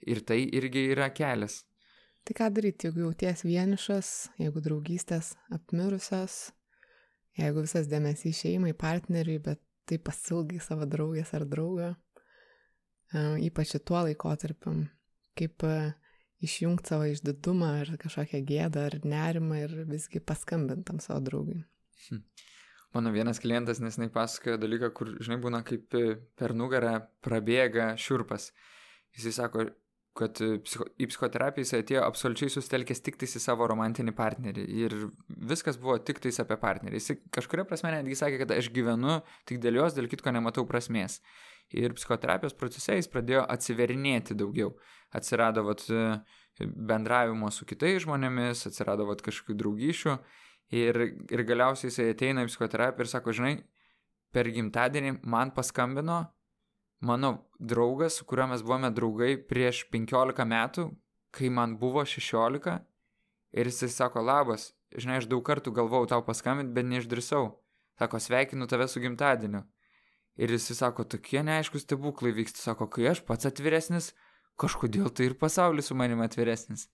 ir 0.10 0.24
tai 0.28 0.42
irgi 0.46 0.90
yra 0.94 1.10
kelias. 1.14 1.62
Tai 2.24 2.36
ką 2.38 2.48
daryti, 2.56 2.88
jeigu 2.88 3.04
jauties 3.04 3.44
vienišas, 3.44 4.10
jeigu 4.40 4.64
draugystės 4.64 5.34
apmirusios, 5.52 6.54
jeigu 7.36 7.66
visas 7.66 7.90
dėmesys 7.92 8.40
šeimai, 8.46 8.72
partneriui, 8.80 9.42
bet 9.44 9.60
tai 9.90 10.00
pasilgai 10.00 10.62
savo 10.64 10.88
draugės 10.88 11.34
ar 11.36 11.44
draugą, 11.50 11.90
e, 13.12 13.26
ypač 13.50 13.76
tuo 13.84 14.06
laikotarpiu, 14.08 14.78
kaip 15.36 15.68
e, 15.68 15.76
išjungti 16.44 16.94
savo 16.94 17.08
išdidumą 17.12 17.70
ar 17.82 17.94
kažkokią 18.02 18.42
gėdą 18.48 18.88
ar 18.90 18.98
nerimą 19.08 19.62
ir 19.64 19.76
visgi 19.90 20.22
paskambintam 20.24 21.00
savo 21.04 21.22
draugui. 21.28 21.62
Hm. 22.08 22.24
Mano 22.94 23.10
vienas 23.10 23.40
klientas 23.42 23.80
nesnai 23.82 24.12
pasakojo 24.14 24.60
dalyką, 24.62 24.92
kur, 24.94 25.16
žinai, 25.24 25.40
būna 25.42 25.64
kaip 25.66 25.96
per 26.38 26.54
nugarą 26.54 27.00
prabėga 27.26 27.94
šiurpas. 27.98 28.52
Jisai 29.18 29.34
sako, 29.40 29.66
kad 30.18 30.38
psicho, 30.66 30.86
į 31.02 31.08
psichoterapiją 31.10 31.66
jis 31.66 31.74
atėjo 31.80 32.04
absoliučiai 32.06 32.52
sustelkęs 32.54 33.02
tik 33.02 33.18
tais 33.22 33.34
į 33.38 33.42
savo 33.42 33.66
romantinį 33.70 34.14
partnerį. 34.18 34.66
Ir 34.84 34.96
viskas 35.50 35.80
buvo 35.82 35.96
tik 36.06 36.22
tais 36.22 36.38
apie 36.44 36.58
partnerį. 36.62 37.00
Jis 37.02 37.18
kažkuria 37.34 37.66
prasme 37.70 37.96
netgi 37.96 38.20
sakė, 38.20 38.44
kad 38.44 38.54
aš 38.54 38.70
gyvenu 38.76 39.20
tik 39.50 39.62
dėl 39.64 39.82
jos, 39.82 39.98
dėl 39.98 40.10
kitko 40.12 40.34
nematau 40.36 40.68
prasmės. 40.70 41.18
Ir 41.74 41.96
psichoterapijos 41.98 42.54
procese 42.60 43.00
jis 43.00 43.10
pradėjo 43.10 43.48
atsiverinėti 43.50 44.38
daugiau. 44.38 44.76
Atsirado 45.18 45.66
vat, 45.66 45.82
bendravimo 46.62 47.50
su 47.54 47.66
kitais 47.70 48.04
žmonėmis, 48.06 48.68
atsirado 48.70 49.10
vat, 49.10 49.26
kažkokių 49.26 49.58
draugyšių. 49.64 50.18
Ir, 50.78 51.02
ir 51.34 51.46
galiausiai 51.46 51.90
jisai 51.90 52.12
ateina 52.14 52.46
į 52.46 52.52
psichoterapiją 52.52 53.06
ir 53.06 53.10
sako, 53.10 53.34
žinai, 53.34 53.56
per 54.34 54.50
gimtadienį 54.54 55.20
man 55.30 55.54
paskambino 55.54 56.22
mano 57.04 57.34
draugas, 57.60 58.18
su 58.18 58.26
kuriuo 58.26 58.48
mes 58.54 58.64
buvome 58.64 58.90
draugai 58.96 59.36
prieš 59.50 59.84
15 59.92 60.46
metų, 60.48 60.88
kai 61.36 61.50
man 61.52 61.76
buvo 61.82 62.06
16. 62.08 62.80
Ir 63.54 63.70
jisai 63.70 63.90
sako, 63.92 64.24
labas, 64.24 64.72
žinai, 64.96 65.20
aš 65.22 65.28
daug 65.30 65.44
kartų 65.46 65.74
galvojau 65.76 66.08
tau 66.14 66.24
paskambinti, 66.26 66.74
bet 66.74 66.88
neišdrisau. 66.90 67.52
Sako, 68.00 68.22
sveikinu 68.24 68.66
tave 68.72 68.88
su 68.90 69.04
gimtadieniu. 69.04 69.62
Ir 70.40 70.56
jisai 70.56 70.80
sako, 70.80 71.06
tokie 71.06 71.44
neaiškus 71.46 71.86
stebuklai 71.86 72.34
vyksta. 72.34 72.64
Sako, 72.64 72.88
kai 72.90 73.12
aš 73.12 73.22
pats 73.28 73.46
atviresnis, 73.50 74.14
kažkodėl 74.58 75.12
tai 75.14 75.30
ir 75.30 75.38
pasaulis 75.38 75.92
su 75.92 75.98
manimi 76.00 76.26
atviresnis. 76.26 76.88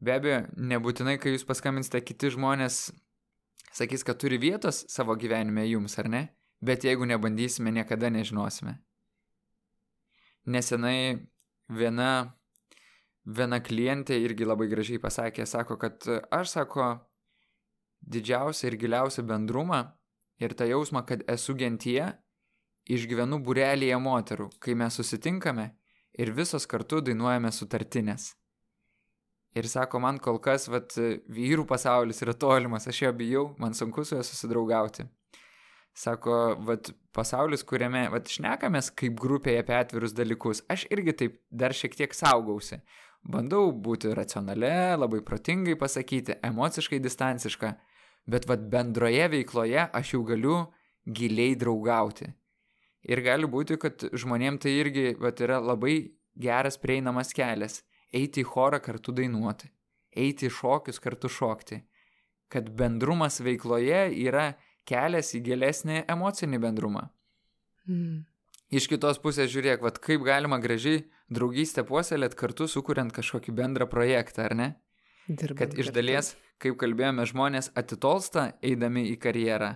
Be 0.00 0.14
abejo, 0.16 0.44
nebūtinai, 0.56 1.18
kai 1.20 1.34
jūs 1.34 1.44
paskambinsite, 1.48 2.00
kiti 2.06 2.30
žmonės 2.32 2.86
sakys, 3.74 4.06
kad 4.06 4.20
turi 4.22 4.38
vietos 4.40 4.84
savo 4.92 5.16
gyvenime 5.18 5.66
jums, 5.68 5.98
ar 6.00 6.08
ne? 6.12 6.22
Bet 6.60 6.84
jeigu 6.84 7.06
nebandysime, 7.08 7.72
niekada 7.74 8.10
nežinosime. 8.10 8.78
Nesenai 10.46 11.18
viena, 11.68 12.36
viena 13.24 13.60
klientė 13.60 14.18
irgi 14.20 14.46
labai 14.46 14.68
gražiai 14.68 15.00
pasakė, 15.00 15.46
sako, 15.48 15.78
kad 15.80 16.04
aš, 16.30 16.52
sako, 16.58 16.88
didžiausią 18.04 18.68
ir 18.68 18.76
giliausią 18.80 19.24
bendrumą 19.28 19.80
ir 20.40 20.54
tą 20.54 20.68
jausmą, 20.68 21.04
kad 21.08 21.24
esu 21.30 21.56
gentyje, 21.56 22.10
išgyvenu 22.84 23.40
burelėje 23.44 23.98
moterų, 24.00 24.50
kai 24.60 24.76
mes 24.76 24.96
susitinkame 25.00 25.70
ir 26.20 26.32
visos 26.36 26.66
kartu 26.68 27.00
dainuojame 27.04 27.52
sutartinės. 27.52 28.34
Ir 29.54 29.68
sako, 29.70 30.00
man 30.02 30.18
kol 30.18 30.40
kas, 30.42 30.66
vat, 30.68 30.96
vyrų 31.30 31.64
pasaulis 31.70 32.20
yra 32.26 32.34
tolimas, 32.34 32.88
aš 32.90 33.04
jo 33.04 33.12
bijau, 33.14 33.44
man 33.62 33.74
sunku 33.74 34.02
su 34.04 34.16
juo 34.16 34.24
susidraugauti. 34.26 35.06
Sako, 35.94 36.56
vat, 36.66 36.90
pasaulis, 37.14 37.62
kuriame, 37.62 38.08
vat, 38.10 38.26
šnekamės 38.30 38.90
kaip 38.98 39.18
grupėje 39.22 39.62
apie 39.62 39.76
atvirus 39.78 40.14
dalykus, 40.16 40.64
aš 40.70 40.88
irgi 40.90 41.14
taip 41.20 41.36
dar 41.54 41.74
šiek 41.76 41.94
tiek 41.94 42.16
saugausi. 42.16 42.80
Bandau 43.24 43.70
būti 43.72 44.10
racionale, 44.12 44.96
labai 44.98 45.22
protingai 45.24 45.76
pasakyti, 45.80 46.40
emociškai 46.44 46.98
distanciška, 47.00 47.70
bet 48.26 48.48
vat 48.50 48.66
bendroje 48.72 49.28
veikloje 49.36 49.86
aš 49.86 50.16
jau 50.16 50.24
galiu 50.26 50.58
giliai 51.06 51.54
draugauti. 51.56 52.32
Ir 53.04 53.22
gali 53.24 53.48
būti, 53.48 53.78
kad 53.80 54.02
žmonėm 54.12 54.58
tai 54.60 54.74
irgi 54.80 55.14
vat, 55.20 55.40
yra 55.40 55.60
labai 55.62 55.96
geras 56.34 56.76
prieinamas 56.80 57.32
kelias 57.36 57.82
eiti 58.14 58.42
į 58.42 58.48
chorą 58.48 58.80
kartu 58.82 59.12
dainuoti, 59.14 59.70
eiti 60.16 60.48
į 60.48 60.54
šokius 60.58 61.00
kartu 61.02 61.30
šokti. 61.30 61.80
Kad 62.52 62.70
bendrumas 62.76 63.40
veikloje 63.42 64.06
yra 64.26 64.52
kelias 64.88 65.32
į 65.36 65.42
gilesnį 65.48 66.04
emocinį 66.10 66.60
bendrumą. 66.62 67.08
Mm. 67.88 68.24
Iš 68.74 68.88
kitos 68.90 69.20
pusės 69.22 69.52
žiūrėk, 69.52 69.84
vat, 69.84 70.00
kaip 70.02 70.24
galima 70.26 70.58
gražiai 70.62 71.04
draugystę 71.32 71.84
puoselėt 71.86 72.34
kartu 72.38 72.66
sukuriant 72.70 73.12
kažkokį 73.14 73.54
bendrą 73.54 73.86
projektą, 73.90 74.48
ar 74.48 74.56
ne? 74.58 74.68
Dirbant 75.28 75.60
Kad 75.60 75.78
iš 75.80 75.90
dalies, 75.94 76.32
kaip 76.60 76.76
kalbėjome, 76.80 77.24
žmonės 77.28 77.70
atitolsta 77.78 78.50
eidami 78.64 79.06
į 79.12 79.18
karjerą, 79.22 79.70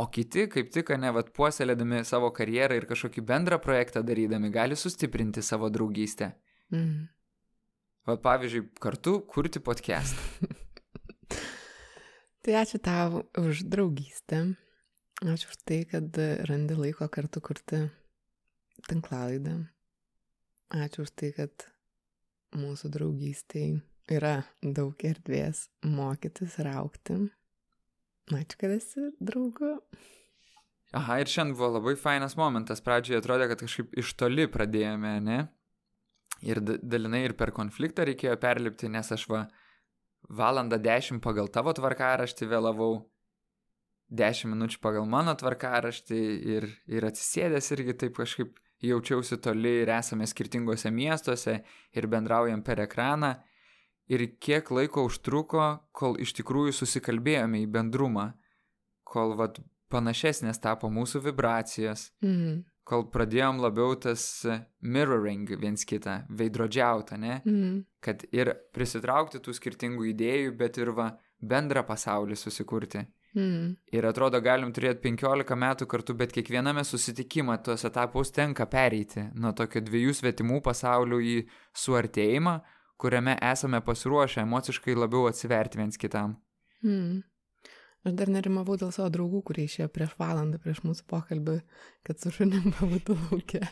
o 0.00 0.08
kiti, 0.10 0.48
kaip 0.50 0.72
tik, 0.74 0.94
ne, 0.98 1.12
vat, 1.14 1.30
puoselėdami 1.36 2.02
savo 2.08 2.32
karjerą 2.34 2.80
ir 2.80 2.88
kažkokį 2.90 3.26
bendrą 3.28 3.60
projektą 3.62 4.02
darydami, 4.06 4.50
gali 4.54 4.78
sustiprinti 4.78 5.44
savo 5.44 5.70
draugystę. 5.70 6.32
Mm. 6.72 7.06
Va, 8.08 8.18
pavyzdžiui, 8.18 8.66
kartu 8.82 9.20
kurti 9.30 9.62
podcast. 9.62 10.18
Tai 12.42 12.54
ačiū 12.58 12.80
tau 12.82 13.22
už 13.38 13.62
draugystę. 13.70 14.42
Ačiū 15.22 15.52
už 15.52 15.58
tai, 15.62 15.84
kad 15.86 16.16
randi 16.48 16.74
laiko 16.74 17.06
kartu 17.08 17.38
kurti 17.40 17.84
tinklalaidą. 18.88 19.60
Ačiū 20.74 21.04
už 21.06 21.12
tai, 21.14 21.30
kad 21.36 21.68
mūsų 22.58 22.90
draugystėj 22.96 23.76
yra 24.12 24.42
daug 24.62 24.98
erdvės 25.06 25.68
mokytis 25.86 26.58
ir 26.58 26.72
aukti. 26.74 27.20
Ačiū, 28.34 28.58
kad 28.58 28.74
esi 28.74 29.06
draugu. 29.22 29.76
Aha, 30.92 31.20
ir 31.22 31.30
šiandien 31.30 31.54
buvo 31.56 31.70
labai 31.78 31.94
fainas 31.96 32.34
momentas. 32.36 32.82
Pradžioje 32.84 33.22
atrodė, 33.22 33.46
kad 33.52 33.62
kažkaip 33.62 33.94
iš 34.02 34.10
toli 34.20 34.48
pradėjome, 34.50 35.14
ne? 35.24 35.38
Ir 36.42 36.58
da- 36.60 36.80
dalinai 36.82 37.22
ir 37.28 37.36
per 37.38 37.52
konfliktą 37.54 38.04
reikėjo 38.04 38.34
perlipti, 38.42 38.90
nes 38.90 39.12
aš 39.14 39.28
va 39.30 39.46
valandą 40.28 40.78
dešimt 40.82 41.22
pagal 41.24 41.48
tavo 41.52 41.72
tvarkaraštį 41.76 42.48
vėlavau, 42.50 42.92
dešimt 44.12 44.54
minučių 44.54 44.80
pagal 44.82 45.06
mano 45.08 45.34
tvarkaraštį 45.38 46.20
ir, 46.56 46.68
ir 46.86 47.06
atsisėdęs 47.08 47.72
irgi 47.76 47.96
taip 48.04 48.18
kažkaip 48.20 48.58
jaučiausi 48.82 49.38
toli 49.42 49.78
ir 49.82 49.92
esame 49.94 50.26
skirtingose 50.26 50.90
miestuose 50.90 51.60
ir 51.94 52.08
bendraujam 52.10 52.62
per 52.66 52.82
ekraną. 52.84 53.36
Ir 54.10 54.26
kiek 54.42 54.66
laiko 54.74 55.06
užtruko, 55.06 55.66
kol 55.94 56.18
iš 56.20 56.34
tikrųjų 56.40 56.74
susikalbėjome 56.74 57.62
į 57.62 57.68
bendrumą, 57.70 58.32
kol 59.06 59.36
vat 59.38 59.60
panašesnės 59.92 60.58
tapo 60.60 60.90
mūsų 60.90 61.22
vibracijos, 61.28 62.10
Mm. 62.24 62.64
Kol 62.88 63.06
pradėjom 63.14 63.60
labiau 63.62 63.94
tas 64.00 64.24
mirroring 64.80 65.50
viens 65.60 65.86
kitą, 65.88 66.22
veidrodžiautą, 66.30 67.18
ne? 67.20 67.40
Mm. 67.46 67.80
Kad 68.02 68.26
ir 68.34 68.52
prisitraukti 68.74 69.40
tų 69.42 69.54
skirtingų 69.58 70.10
idėjų, 70.12 70.54
bet 70.58 70.80
ir 70.82 70.92
va 70.96 71.12
bendrą 71.42 71.84
pasaulį 71.86 72.38
susikurti. 72.38 73.04
Mm. 73.32 73.72
Ir 73.96 74.04
atrodo, 74.04 74.42
galim 74.44 74.74
turėti 74.76 75.00
15 75.06 75.56
metų 75.56 75.88
kartu, 75.88 76.14
bet 76.18 76.34
kiekviename 76.36 76.84
susitikimą 76.84 77.56
tuos 77.64 77.86
etapus 77.88 78.34
tenka 78.34 78.66
pereiti 78.68 79.24
nuo 79.32 79.54
tokio 79.56 79.80
dviejų 79.86 80.14
svetimų 80.18 80.60
pasaulių 80.66 81.20
į 81.24 81.36
suartėjimą, 81.84 82.58
kuriame 83.00 83.38
esame 83.52 83.80
pasiruošę 83.82 84.44
emociškai 84.44 84.98
labiau 84.98 85.30
atsiverti 85.30 85.80
viens 85.80 85.98
kitam. 85.98 86.36
Mm. 86.84 87.22
Aš 88.02 88.16
dar 88.18 88.30
nerimavau 88.34 88.74
dėl 88.80 88.90
savo 88.94 89.08
draugų, 89.14 89.44
kurie 89.46 89.68
išėjo 89.68 89.86
prieš 89.94 90.16
valandą 90.18 90.58
prieš 90.62 90.82
mūsų 90.82 91.06
pokalbį, 91.10 91.60
kad 92.06 92.18
su 92.18 92.32
šunim 92.34 92.72
pabūtų 92.78 93.16
laukia. 93.28 93.62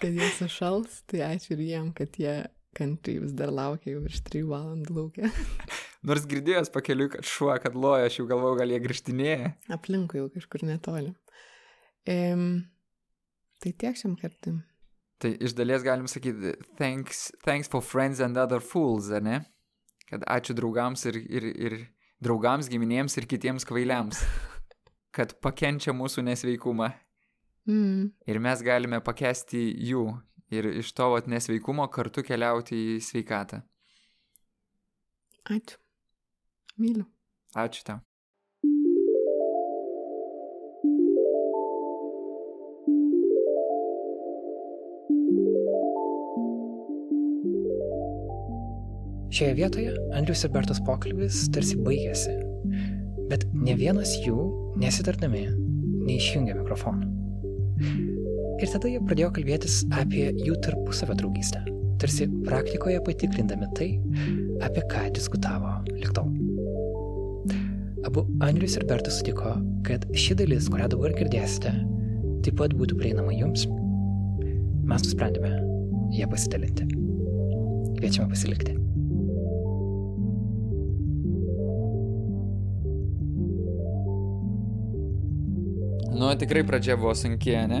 kad 0.00 0.10
jie 0.10 0.28
sušals, 0.38 1.02
tai 1.10 1.24
ačiū 1.28 1.54
ir 1.56 1.64
jiem, 1.66 1.90
kad 1.96 2.16
jie 2.20 2.36
kantriai 2.74 3.22
vis 3.22 3.34
dar 3.36 3.52
laukia 3.54 3.94
jau 3.94 4.04
virš 4.06 4.22
3 4.30 4.44
valandų 4.48 4.96
laukia. 4.98 5.30
Nors 6.08 6.26
girdėjęs 6.28 6.72
pakeliu, 6.72 7.08
kad 7.12 7.24
šuo, 7.28 7.52
kad 7.62 7.76
loja, 7.76 8.08
aš 8.08 8.18
jau 8.20 8.26
galvojau, 8.28 8.58
gal 8.60 8.72
jie 8.72 8.80
grįžtinėja. 8.84 9.54
Aplinkui 9.72 10.20
jau 10.20 10.28
kažkur 10.32 10.64
netoli. 10.68 11.14
Ehm, 12.08 12.64
tai 13.64 13.72
tiek 13.80 13.96
šiam 13.96 14.16
kartui. 14.20 14.58
Tai 15.22 15.30
iš 15.44 15.54
dalies 15.56 15.84
galim 15.86 16.08
sakyti, 16.10 16.52
thanks, 16.76 17.30
thanks 17.46 17.70
for 17.72 17.84
friends 17.84 18.20
and 18.20 18.36
other 18.36 18.60
fools, 18.60 19.08
ar 19.14 19.24
ne? 19.24 19.40
Kad 20.10 20.26
ačiū 20.28 20.56
draugams 20.58 21.06
ir, 21.08 21.16
ir, 21.16 21.46
ir 21.56 21.78
draugams, 22.24 22.70
giminėms 22.72 23.18
ir 23.20 23.28
kitiems 23.30 23.66
kvailiams, 23.68 24.22
kad 25.16 25.36
pakenčia 25.44 25.94
mūsų 25.96 26.24
nesveikumą. 26.30 26.90
Mm. 27.68 28.10
Ir 28.28 28.40
mes 28.44 28.64
galime 28.64 29.00
pakesti 29.04 29.62
jų 29.88 30.08
ir 30.52 30.68
iš 30.80 30.92
to 30.96 31.10
vat 31.14 31.28
nesveikumo 31.30 31.86
kartu 31.92 32.24
keliauti 32.26 32.76
į 32.94 32.98
sveikatą. 33.04 33.62
Ačiū. 35.54 35.78
Myliu. 36.80 37.06
Ačiū 37.54 37.84
tau. 37.86 38.00
Šioje 49.34 49.54
vietoje 49.58 49.92
Andrius 50.14 50.44
ir 50.46 50.52
Bertos 50.54 50.78
pokalbis 50.86 51.40
tarsi 51.50 51.74
baigėsi, 51.82 52.30
bet 53.26 53.42
ne 53.50 53.72
vienas 53.74 54.12
jų, 54.22 54.44
nesitardami, 54.78 55.40
neišjungė 56.06 56.54
mikrofonų. 56.60 57.08
Ir 58.62 58.70
tada 58.70 58.92
jie 58.92 59.00
pradėjo 59.02 59.32
kalbėtis 59.34 59.80
apie 59.98 60.28
jų 60.38 60.54
tarpusavę 60.62 61.16
draugystę, 61.18 61.64
tarsi 61.98 62.28
praktikoje 62.44 63.00
patikrindami 63.08 63.72
tai, 63.74 63.88
apie 64.62 64.86
ką 64.94 65.08
diskutavo 65.18 65.80
liktol. 65.90 66.30
Abu 68.06 68.28
Andrius 68.38 68.78
ir 68.78 68.86
Bertas 68.86 69.18
sutiko, 69.18 69.56
kad 69.82 70.06
ši 70.14 70.38
dalis, 70.44 70.70
kurią 70.70 70.92
dabar 70.94 71.18
girdėsite, 71.18 71.74
taip 72.46 72.60
pat 72.62 72.78
būtų 72.78 73.02
prieinama 73.02 73.34
jums. 73.34 73.66
Mes 74.86 75.10
nusprendėme 75.10 75.56
ją 76.14 76.30
pasidalinti. 76.30 76.86
Kviečiame 77.98 78.30
pasilikti. 78.30 78.83
Nu, 86.14 86.28
tikrai 86.38 86.62
pradžia 86.62 86.94
buvo 86.96 87.10
sunki, 87.18 87.56
ne? 87.66 87.80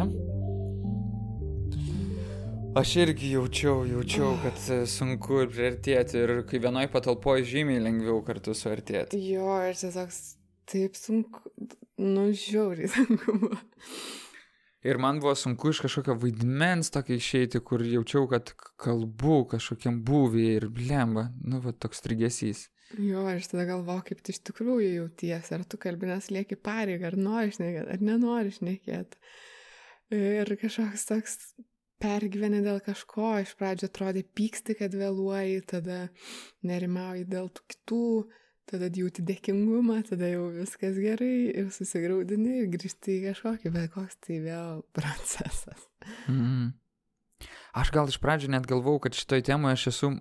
Aš 2.74 2.96
irgi 3.04 3.28
jaučiau, 3.30 3.84
jaučiau, 3.86 4.32
kad 4.42 4.58
sunku 4.90 5.44
ir 5.44 5.52
priartėti 5.52 6.18
ir 6.18 6.32
kai 6.48 6.58
vienoj 6.64 6.88
patalpoje 6.90 7.46
žymiai 7.52 7.84
lengviau 7.84 8.18
kartu 8.26 8.56
suartėti. 8.58 9.20
Jo, 9.22 9.60
ir 9.62 9.78
tiesiog 9.78 10.10
taip 10.66 10.98
sunku, 10.98 11.44
nu 12.02 12.26
žiauriai 12.34 12.90
sunku 12.90 13.38
buvo. 13.38 13.62
Ir 14.84 14.98
man 14.98 15.22
buvo 15.22 15.36
sunku 15.38 15.70
iš 15.70 15.84
kažkokio 15.86 16.18
vaidmens 16.26 16.90
tokio 16.92 17.14
išeiti, 17.16 17.62
kur 17.62 17.86
jaučiau, 17.86 18.26
kad 18.28 18.50
kalbu 18.82 19.44
kažkokiam 19.54 20.02
būvyje 20.04 20.58
ir 20.58 20.66
blemba, 20.74 21.30
nu, 21.38 21.62
va 21.62 21.70
toks 21.72 22.02
trigesys. 22.02 22.66
Jo, 23.00 23.24
ir 23.32 23.46
tada 23.50 23.64
galvoju, 23.68 24.04
kaip 24.10 24.22
tu 24.22 24.34
iš 24.34 24.40
tikrųjų 24.50 24.90
jauties, 24.92 25.50
ar 25.56 25.64
tu 25.66 25.78
kalbinės 25.80 26.30
lieki 26.34 26.58
pareigą, 26.60 27.10
ar 27.10 27.18
nori 27.18 27.54
šnekėti, 27.54 27.90
ar 27.90 28.04
nenori 28.04 28.54
šnekėti. 28.54 29.20
Ir 30.14 30.52
kažkoks 30.60 31.08
toks 31.08 31.38
pergyveni 32.02 32.60
dėl 32.64 32.78
kažko, 32.84 33.32
iš 33.42 33.54
pradžio 33.58 33.88
atrodė 33.90 34.24
pyksti, 34.36 34.76
kad 34.78 34.94
vėluoji, 34.94 35.64
tada 35.70 35.98
nerimauji 36.66 37.26
dėl 37.30 37.50
tų 37.54 37.64
kitų, 37.72 38.06
tada 38.70 38.88
jauti 38.92 39.24
dėkingumą, 39.26 40.00
tada 40.08 40.28
jau 40.30 40.48
viskas 40.54 40.98
gerai 41.00 41.50
ir 41.52 41.70
susigaudini 41.74 42.60
ir 42.62 42.70
grįžti 42.72 43.18
į 43.18 43.24
kažkokį, 43.30 43.74
bet 43.74 43.92
koks 43.96 44.20
tai 44.24 44.40
vėl 44.44 44.84
procesas. 44.96 45.88
Mm. 46.28 46.72
Aš 47.74 47.90
gal 47.90 48.06
iš 48.10 48.20
pradžių 48.22 48.52
net 48.54 48.68
galvau, 48.70 49.00
kad 49.02 49.16
šitoj 49.18 49.42
temoje 49.48 49.80
aš 49.80 49.88
esu 49.90 50.12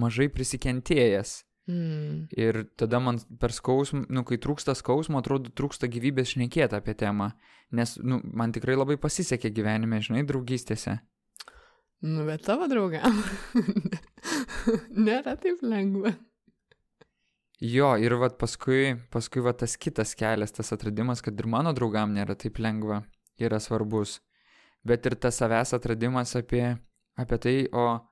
mažai 0.00 0.30
prisikentėjęs. 0.32 1.42
Mm. 1.66 2.28
Ir 2.38 2.60
tada 2.78 3.00
man 3.02 3.18
per 3.40 3.50
skausmą, 3.50 4.04
nu, 4.14 4.22
kai 4.26 4.38
trūksta 4.38 4.76
skausmo, 4.78 5.18
atrodo, 5.18 5.50
trūksta 5.50 5.88
gyvybės 5.90 6.36
šnekėti 6.36 6.78
apie 6.78 6.94
temą. 6.98 7.32
Nes, 7.74 7.96
nu, 7.98 8.20
man 8.22 8.54
tikrai 8.54 8.76
labai 8.78 8.98
pasisekė 9.02 9.50
gyvenime, 9.54 9.98
žinai, 10.04 10.22
draugystėse. 10.28 11.00
Nu, 12.06 12.26
bet 12.28 12.44
tavo 12.46 12.68
draugam 12.70 13.18
nėra 15.08 15.34
taip 15.40 15.64
lengva. 15.64 16.12
Jo, 17.56 17.94
ir 17.96 18.12
vat 18.20 18.36
paskui, 18.36 18.98
paskui 19.10 19.40
vat 19.40 19.62
tas 19.62 19.78
kitas 19.80 20.12
kelias, 20.14 20.52
tas 20.52 20.74
atradimas, 20.76 21.22
kad 21.24 21.38
ir 21.40 21.48
mano 21.48 21.72
draugam 21.74 22.12
nėra 22.12 22.36
taip 22.36 22.60
lengva, 22.60 23.00
yra 23.40 23.58
svarbus. 23.64 24.20
Bet 24.86 25.08
ir 25.08 25.16
tas 25.18 25.40
savęs 25.40 25.72
atradimas 25.74 26.36
apie, 26.36 26.76
apie 27.16 27.38
tai, 27.42 27.56
o 27.72 28.04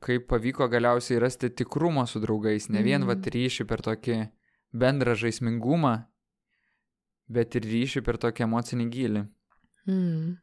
kaip 0.00 0.26
pavyko 0.28 0.68
galiausiai 0.68 1.20
rasti 1.20 1.50
tikrumą 1.50 2.06
su 2.06 2.20
draugais, 2.20 2.68
ne 2.68 2.82
vien 2.82 3.02
Mhm. 3.02 3.08
vat 3.08 3.26
ryšį 3.26 3.66
per 3.66 3.80
tokį 3.82 4.30
bendrą 4.74 5.14
žaismingumą, 5.14 6.06
bet 7.28 7.54
ir 7.56 7.62
ryšį 7.62 8.04
per 8.04 8.18
tokį 8.18 8.44
emocinį 8.44 8.90
gilį. 8.90 9.28
Mm. 9.86 10.36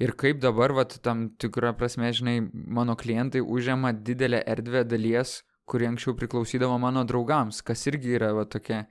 Ir 0.00 0.12
kaip 0.16 0.40
dabar, 0.40 0.72
vat, 0.72 0.96
tam 1.02 1.28
tikrą 1.38 1.76
prasme, 1.76 2.10
žinai, 2.12 2.40
mano 2.52 2.96
klientai 2.96 3.40
užima 3.40 3.92
didelę 3.92 4.42
erdvę 4.46 4.84
dalies, 4.84 5.42
kuri 5.64 5.86
anksčiau 5.86 6.16
priklausydavo 6.18 6.78
mano 6.80 7.04
draugams, 7.04 7.62
kas 7.62 7.86
irgi 7.86 8.16
yra 8.18 8.32
va 8.34 8.44
tokia 8.44 8.86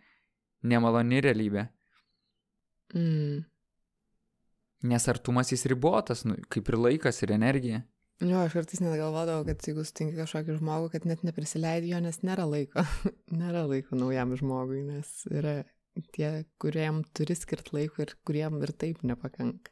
nemaloni 0.64 1.20
realybė. 1.22 1.68
Mm. 2.96 3.44
Nes 4.90 5.08
artumas 5.12 5.52
jis 5.52 5.66
ribotas, 5.68 6.24
nu, 6.26 6.38
kaip 6.48 6.70
ir 6.70 6.78
laikas, 6.80 7.22
ir 7.24 7.34
energija. 7.36 7.84
Jo, 8.20 8.42
aš 8.44 8.56
kartais 8.58 8.82
net 8.84 8.98
galvodavau, 9.00 9.46
kad 9.48 9.64
jeigu 9.64 9.86
sutinki 9.88 10.18
kažkokį 10.20 10.58
žmogų, 10.58 10.90
kad 10.92 11.06
net 11.08 11.22
neprisileidi 11.24 11.94
jo, 11.94 12.02
nes 12.04 12.20
nėra 12.20 12.44
laiko. 12.50 12.84
nėra 13.42 13.64
laiko 13.70 13.96
naujam 13.96 14.34
žmogui, 14.40 14.82
nes 14.90 15.12
yra 15.32 15.62
tie, 16.16 16.44
kuriem 16.60 17.06
turi 17.16 17.38
skirti 17.40 17.78
laiko 17.78 18.04
ir 18.04 18.18
kuriem 18.28 18.60
ir 18.66 18.74
taip 18.76 19.06
nepakanka. 19.08 19.72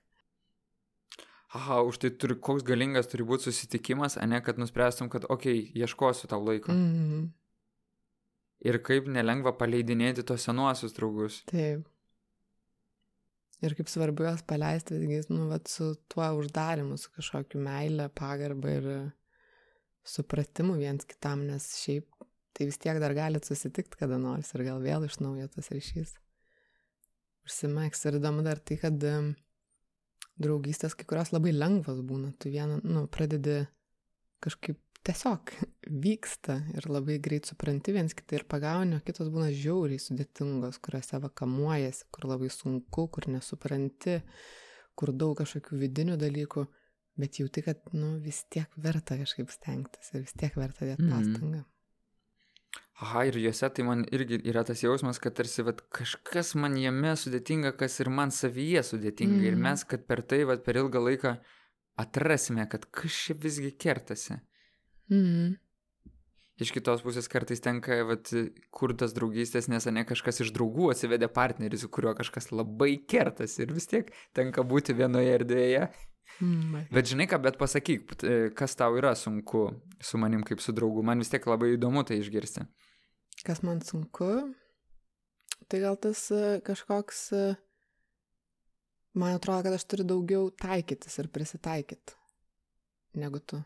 Aha, 1.58 1.82
už 1.88 2.00
tai 2.04 2.12
turi, 2.12 2.36
koks 2.44 2.64
galingas 2.68 3.08
turi 3.12 3.26
būti 3.28 3.50
susitikimas, 3.50 4.18
o 4.20 4.26
ne 4.28 4.40
kad 4.44 4.60
nuspręstum, 4.60 5.12
kad, 5.12 5.28
okei, 5.32 5.68
okay, 5.68 5.84
ieškosiu 5.84 6.32
tau 6.32 6.40
laiko. 6.44 6.72
Mm. 6.76 7.30
Ir 8.68 8.80
kaip 8.84 9.08
nelengva 9.12 9.54
paleidinėti 9.60 10.24
tos 10.28 10.48
senuosius 10.48 10.96
draugus. 10.96 11.44
Taip. 11.52 11.88
Ir 13.66 13.74
kaip 13.74 13.90
svarbu 13.90 14.28
juos 14.28 14.44
paleisti, 14.46 15.00
visgi, 15.02 15.34
nu, 15.34 15.48
vat, 15.50 15.66
su 15.72 15.96
tuo 16.12 16.28
uždarimu, 16.38 16.98
su 17.02 17.10
kažkokiu 17.16 17.62
meilė, 17.66 18.06
pagarba 18.14 18.76
ir 18.76 18.90
supratimu 20.08 20.78
viens 20.78 21.08
kitam, 21.10 21.48
nes 21.50 21.66
šiaip 21.82 22.06
tai 22.58 22.68
vis 22.70 22.78
tiek 22.82 23.00
dar 23.02 23.14
galit 23.18 23.46
susitikti 23.46 24.00
kada 24.00 24.18
nors 24.22 24.54
ir 24.54 24.64
gal 24.66 24.80
vėl 24.82 25.06
iš 25.06 25.20
naujo 25.22 25.50
tas 25.54 25.70
ryšys 25.74 26.16
užsimėgs. 27.48 28.06
Ir 28.08 28.20
įdomu 28.20 28.46
dar 28.46 28.62
tai, 28.62 28.78
kad 28.82 28.98
draugystės 30.38 30.96
kai 30.98 31.08
kurios 31.10 31.34
labai 31.34 31.54
lengvas 31.56 32.02
būna, 32.06 32.34
tu 32.42 32.52
vieną, 32.54 32.82
nu, 32.86 33.06
pradedi 33.12 33.64
kažkaip 34.44 34.78
tiesiog 35.04 35.52
vyksta 36.04 36.58
ir 36.76 36.88
labai 36.90 37.18
greit 37.24 37.46
supranti 37.50 37.94
viens 37.96 38.14
kitą 38.18 38.40
ir 38.40 38.46
pagauni, 38.50 38.98
o 38.98 39.04
kitos 39.06 39.30
būna 39.34 39.52
žiauriai 39.56 40.00
sudėtingos, 40.02 40.80
kuriuose 40.84 41.20
vakamuojasi, 41.24 42.08
kur 42.12 42.28
labai 42.32 42.50
sunku, 42.52 43.08
kur 43.14 43.30
nesupranti, 43.32 44.22
kur 44.98 45.14
daug 45.14 45.38
kažkokių 45.40 45.80
vidinių 45.86 46.18
dalykų, 46.20 46.66
bet 47.18 47.40
jauti, 47.40 47.64
kad, 47.66 47.80
nu, 47.94 48.18
vis 48.22 48.44
tiek 48.52 48.68
verta 48.78 49.18
kažkaip 49.18 49.50
stengtis 49.54 50.14
ir 50.14 50.26
vis 50.26 50.34
tiek 50.38 50.54
verta 50.60 50.86
dėti 50.86 51.04
Mhm. 51.06 51.12
pastangą. 51.14 51.64
Aha, 53.00 53.26
ir 53.30 53.36
juose 53.38 53.70
tai 53.70 53.84
man 53.86 54.06
irgi 54.12 54.40
yra 54.50 54.64
tas 54.66 54.82
jausmas, 54.82 55.20
kad 55.22 55.36
tarsi 55.38 55.62
vat, 55.64 55.84
kažkas 55.94 56.56
man 56.58 56.76
jame 56.82 57.14
sudėtinga, 57.14 57.76
kas 57.78 58.00
ir 58.02 58.10
man 58.10 58.32
savyje 58.34 58.82
sudėtinga. 58.82 59.38
Mm. 59.38 59.46
Ir 59.48 59.54
Mhm. 59.56 59.62
mes, 59.62 59.84
kad 59.84 60.08
per 60.08 60.22
tai 60.24 60.44
vat, 60.46 60.64
per 60.66 60.76
ilgą 60.76 60.98
laiką 61.06 61.38
atrasime, 61.98 62.68
kad 62.70 62.86
kas 62.92 63.12
čia 63.12 63.34
visgi 63.36 63.72
kertasi. 63.78 64.40
Mhm. 65.12 65.56
Iš 66.58 66.72
kitos 66.74 67.04
pusės 67.06 67.28
kartais 67.30 67.62
tenka 67.62 68.00
vat, 68.10 68.32
kurtas 68.74 69.12
draugystės, 69.14 69.68
nes 69.70 69.86
ne 69.94 70.02
kažkas 70.10 70.42
iš 70.42 70.50
draugų 70.56 70.90
atsivedė 70.90 71.30
partnerį, 71.30 71.78
su 71.78 71.90
kuriuo 71.94 72.16
kažkas 72.18 72.50
labai 72.50 72.96
kertasi 73.06 73.62
ir 73.68 73.76
vis 73.76 73.86
tiek 73.86 74.10
tenka 74.34 74.66
būti 74.66 74.96
vienoje 74.98 75.36
erdvėje. 75.38 75.84
Mm. 76.42 76.88
Bet 76.94 77.12
žinai 77.12 77.28
ką, 77.30 77.40
bet 77.46 77.60
pasakyk, 77.62 78.10
t- 78.18 78.34
kas 78.58 78.74
tau 78.78 78.98
yra 78.98 79.14
sunku 79.18 79.68
su 80.02 80.18
manim 80.18 80.42
kaip 80.46 80.62
su 80.62 80.74
draugu. 80.76 81.06
Man 81.06 81.22
vis 81.22 81.30
tiek 81.30 81.46
labai 81.46 81.76
įdomu 81.76 82.02
tai 82.10 82.20
išgirsti. 82.24 82.66
Kas 83.46 83.62
man 83.62 83.84
sunku, 83.86 84.32
tai 85.70 85.82
gal 85.86 85.98
tas 86.02 86.26
e, 86.34 86.58
kažkoks, 86.66 87.24
e, 87.38 87.46
man 89.18 89.38
atrodo, 89.38 89.68
kad 89.70 89.78
aš 89.78 89.86
turiu 89.90 90.10
daugiau 90.10 90.50
taikytis 90.58 91.22
ir 91.22 91.30
prisitaikyti 91.34 92.18
negu 93.18 93.42
tu. 93.46 93.62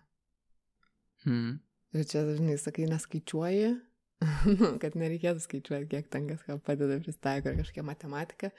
Hmm. 1.25 1.59
Ir 1.91 2.07
čia 2.07 2.23
dažnai 2.23 2.55
sakai, 2.59 2.87
neskaičiuoji, 2.89 3.71
kad 4.83 4.95
nereikėtų 4.99 5.43
skaičiuoti, 5.43 5.89
kiek 5.91 6.07
ten 6.13 6.29
kas 6.29 6.43
ką 6.45 6.57
padeda 6.63 6.99
pristaiko 7.03 7.51
ar 7.51 7.57
kažkokia 7.59 7.85
matematika. 7.85 8.51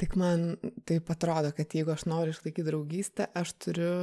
Tik 0.00 0.14
man 0.16 0.54
taip 0.88 1.10
atrodo, 1.12 1.50
kad 1.56 1.74
jeigu 1.74 1.92
aš 1.92 2.06
noriu 2.08 2.32
išlaikyti 2.32 2.64
draugystę, 2.68 3.28
aš 3.36 3.52
turiu 3.60 3.94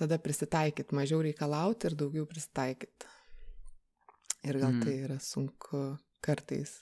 tada 0.00 0.18
prisitaikyti, 0.22 0.96
mažiau 0.96 1.20
reikalauti 1.22 1.90
ir 1.90 1.96
daugiau 1.98 2.26
prisitaikyti. 2.28 3.10
Ir 4.48 4.56
gal 4.56 4.72
Mm. 4.72 4.84
tai 4.84 4.94
yra 5.04 5.18
sunku 5.20 5.98
kartais. 6.24 6.80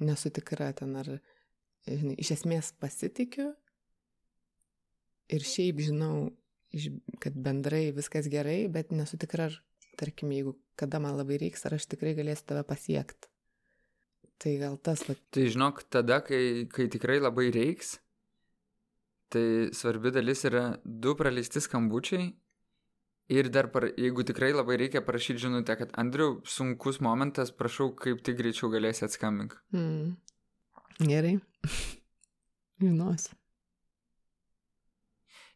Nesu 0.00 0.30
tikra 0.30 0.72
ten 0.76 0.96
ar, 0.96 1.08
žinai, 1.88 2.18
iš 2.20 2.34
esmės 2.36 2.72
pasitikiu 2.76 3.54
ir 5.28 5.40
šiaip 5.40 5.80
žinau, 5.80 6.30
kad 7.22 7.34
bendrai 7.34 7.90
viskas 7.96 8.28
gerai, 8.30 8.68
bet 8.72 8.92
nesu 8.94 9.18
tikra, 9.20 9.48
ar, 9.50 9.56
tarkim, 10.00 10.32
jeigu 10.34 10.54
kada 10.78 11.00
man 11.02 11.18
labai 11.18 11.40
reiks, 11.42 11.66
ar 11.66 11.76
aš 11.76 11.88
tikrai 11.90 12.14
galėsiu 12.18 12.46
tave 12.52 12.64
pasiekti. 12.68 13.30
Tai 14.40 14.52
gal 14.56 14.78
tas, 14.80 15.02
va, 15.04 15.16
Tai 15.34 15.42
žinok, 15.52 15.82
tada, 15.92 16.22
kai, 16.24 16.66
kai 16.72 16.86
tikrai 16.88 17.18
labai 17.20 17.50
reiks, 17.52 17.98
tai 19.30 19.68
svarbi 19.76 20.12
dalis 20.14 20.46
yra 20.48 20.64
du 20.84 21.12
praleisti 21.18 21.60
skambučiai. 21.60 22.30
Ir 23.30 23.46
dar, 23.54 23.68
par, 23.70 23.84
jeigu 23.94 24.24
tikrai 24.26 24.50
labai 24.56 24.78
reikia 24.80 25.04
parašyti 25.06 25.44
žinutę, 25.44 25.76
kad 25.78 25.92
Andriu, 26.00 26.40
sunkus 26.42 26.98
momentas, 27.04 27.52
prašau, 27.54 27.92
kaip 27.94 28.24
tik 28.26 28.40
greičiau 28.40 28.72
galėsi 28.72 29.04
atskambink. 29.06 29.54
mm, 29.76 30.16
gerai. 31.06 31.36
Žinosiu. 32.80 33.39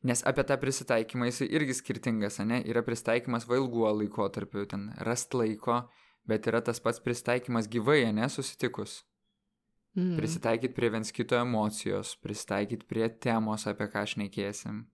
Nes 0.04 0.20
apie 0.28 0.44
tą 0.44 0.58
prisitaikymą 0.60 1.30
jisai 1.30 1.48
irgi 1.56 1.74
skirtingas, 1.78 2.38
ne? 2.44 2.60
Yra 2.68 2.82
prisitaikymas 2.84 3.46
vailguo 3.48 3.88
laikotarpiu, 4.02 4.66
ten 4.68 4.90
rast 5.08 5.32
laiko, 5.34 5.80
bet 6.28 6.48
yra 6.50 6.60
tas 6.64 6.80
pats 6.84 7.00
prisitaikymas 7.00 7.70
gyvai, 7.72 8.12
ne, 8.12 8.28
susitikus. 8.28 9.00
Mm. 9.96 10.16
Prisitaikyti 10.18 10.74
prie 10.76 10.90
viens 10.90 11.12
kito 11.14 11.38
emocijos, 11.38 12.16
prisitaikyti 12.20 12.86
prie 12.90 13.08
temos, 13.08 13.64
apie 13.70 13.88
ką 13.92 14.04
šnekėsim. 14.12 14.84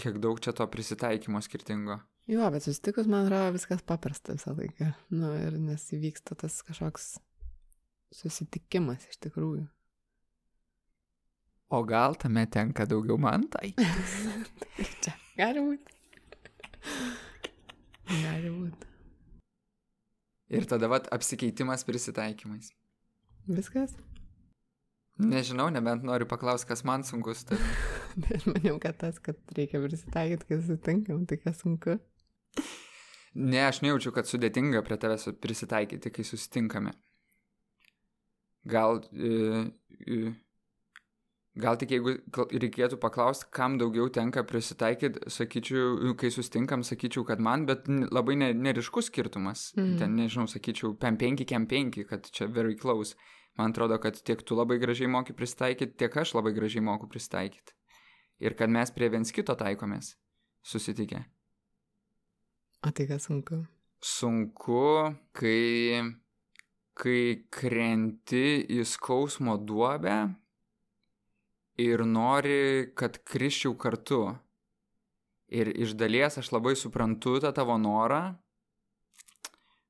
Kiek 0.00 0.18
daug 0.22 0.40
čia 0.42 0.54
to 0.56 0.66
prisitaikymo 0.70 1.42
skirtingo. 1.44 2.00
Jo, 2.30 2.48
bet 2.54 2.64
susitikus, 2.64 3.08
man 3.10 3.26
atrodo, 3.26 3.52
viskas 3.58 3.84
paprasta 3.84 4.32
visą 4.32 4.54
laiką. 4.56 4.94
Nu, 5.12 5.34
ir 5.36 5.58
nes 5.60 5.84
įvyksta 5.92 6.38
tas 6.40 6.56
kažkoks 6.64 7.18
susitikimas 8.14 9.04
iš 9.10 9.20
tikrųjų. 9.26 9.66
O 11.74 11.82
gal 11.82 12.14
tame 12.14 12.46
tenka 12.46 12.84
daugiau 12.86 13.18
man 13.18 13.48
tai? 13.54 13.72
Čia 15.02 15.14
gali 15.40 15.62
būti. 15.64 15.96
Gali 18.10 18.52
būti. 18.52 18.90
Ir 20.54 20.68
tada 20.70 20.90
vat 20.92 21.08
apsikeitimas 21.16 21.82
prisitaikymais. 21.88 22.70
Viskas? 23.48 23.96
Nežinau, 25.18 25.66
nebent 25.74 26.06
noriu 26.06 26.28
paklausti, 26.30 26.68
kas 26.70 26.84
man 26.86 27.02
sunkus. 27.06 27.42
Tai... 27.48 27.58
Aš 28.36 28.46
maniau, 28.52 28.78
kad 28.82 29.00
tas, 29.00 29.18
kad 29.22 29.38
reikia 29.58 29.82
prisitaikyti, 29.82 30.46
kai 30.46 30.60
susitinkam, 30.60 31.26
tai 31.26 31.40
kas 31.42 31.58
sunku. 31.64 31.98
Ne, 33.34 33.64
aš 33.66 33.80
nejaučiu, 33.82 34.12
kad 34.14 34.28
sudėtinga 34.30 34.84
prie 34.86 34.94
tavęs 35.02 35.26
prisitaikyti, 35.42 36.12
kai 36.14 36.22
susitinkame. 36.26 36.92
Gal, 38.70 39.00
e, 39.10 39.64
e, 40.06 40.34
gal 41.60 41.78
tik 41.78 41.94
jeigu 41.94 42.16
reikėtų 42.34 42.98
paklausti, 43.02 43.48
kam 43.54 43.78
daugiau 43.78 44.08
tenka 44.12 44.42
prisitaikyti, 44.46 45.28
sakyčiau, 45.30 46.14
kai 46.18 46.30
susitinkam, 46.34 46.82
sakyčiau, 46.86 47.26
kad 47.28 47.42
man, 47.42 47.66
bet 47.68 47.86
labai 47.88 48.36
ne, 48.40 48.50
neriškus 48.54 49.10
skirtumas. 49.12 49.68
Mhm. 49.76 49.98
Ten, 50.00 50.16
nežinau, 50.18 50.48
sakyčiau, 50.50 50.94
pem 51.00 51.18
5, 51.20 51.46
kem 51.48 51.68
5, 51.70 52.02
kad 52.10 52.30
čia 52.30 52.48
very 52.50 52.76
close. 52.78 53.14
Man 53.58 53.70
atrodo, 53.70 54.00
kad 54.02 54.18
tiek 54.18 54.42
tu 54.42 54.58
labai 54.58 54.80
gražiai 54.82 55.10
moki 55.10 55.36
prisitaikyti, 55.36 55.94
tiek 56.02 56.16
aš 56.16 56.34
labai 56.34 56.54
gražiai 56.56 56.82
moku 56.82 57.06
prisitaikyti. 57.06 57.76
Ir 58.42 58.58
kad 58.58 58.72
mes 58.72 58.90
prie 58.90 59.06
viens 59.12 59.30
kito 59.30 59.54
taikomės 59.54 60.16
susitikę. 60.66 61.22
O 62.84 62.90
tai 62.90 63.06
kas 63.06 63.30
sunku? 63.30 63.62
sunku, 64.04 65.14
kai, 65.32 66.02
kai 66.98 67.20
krenti 67.52 68.46
į 68.76 68.84
skausmo 68.88 69.56
duobę 69.56 70.18
ir 71.80 72.04
nori, 72.06 72.90
kad 72.94 73.18
kriščiau 73.26 73.76
kartu. 73.78 74.22
Ir 75.54 75.70
iš 75.70 75.94
dalies 75.98 76.38
aš 76.40 76.50
labai 76.54 76.74
suprantu 76.78 77.36
tą 77.42 77.52
tavo 77.54 77.76
norą, 77.78 78.34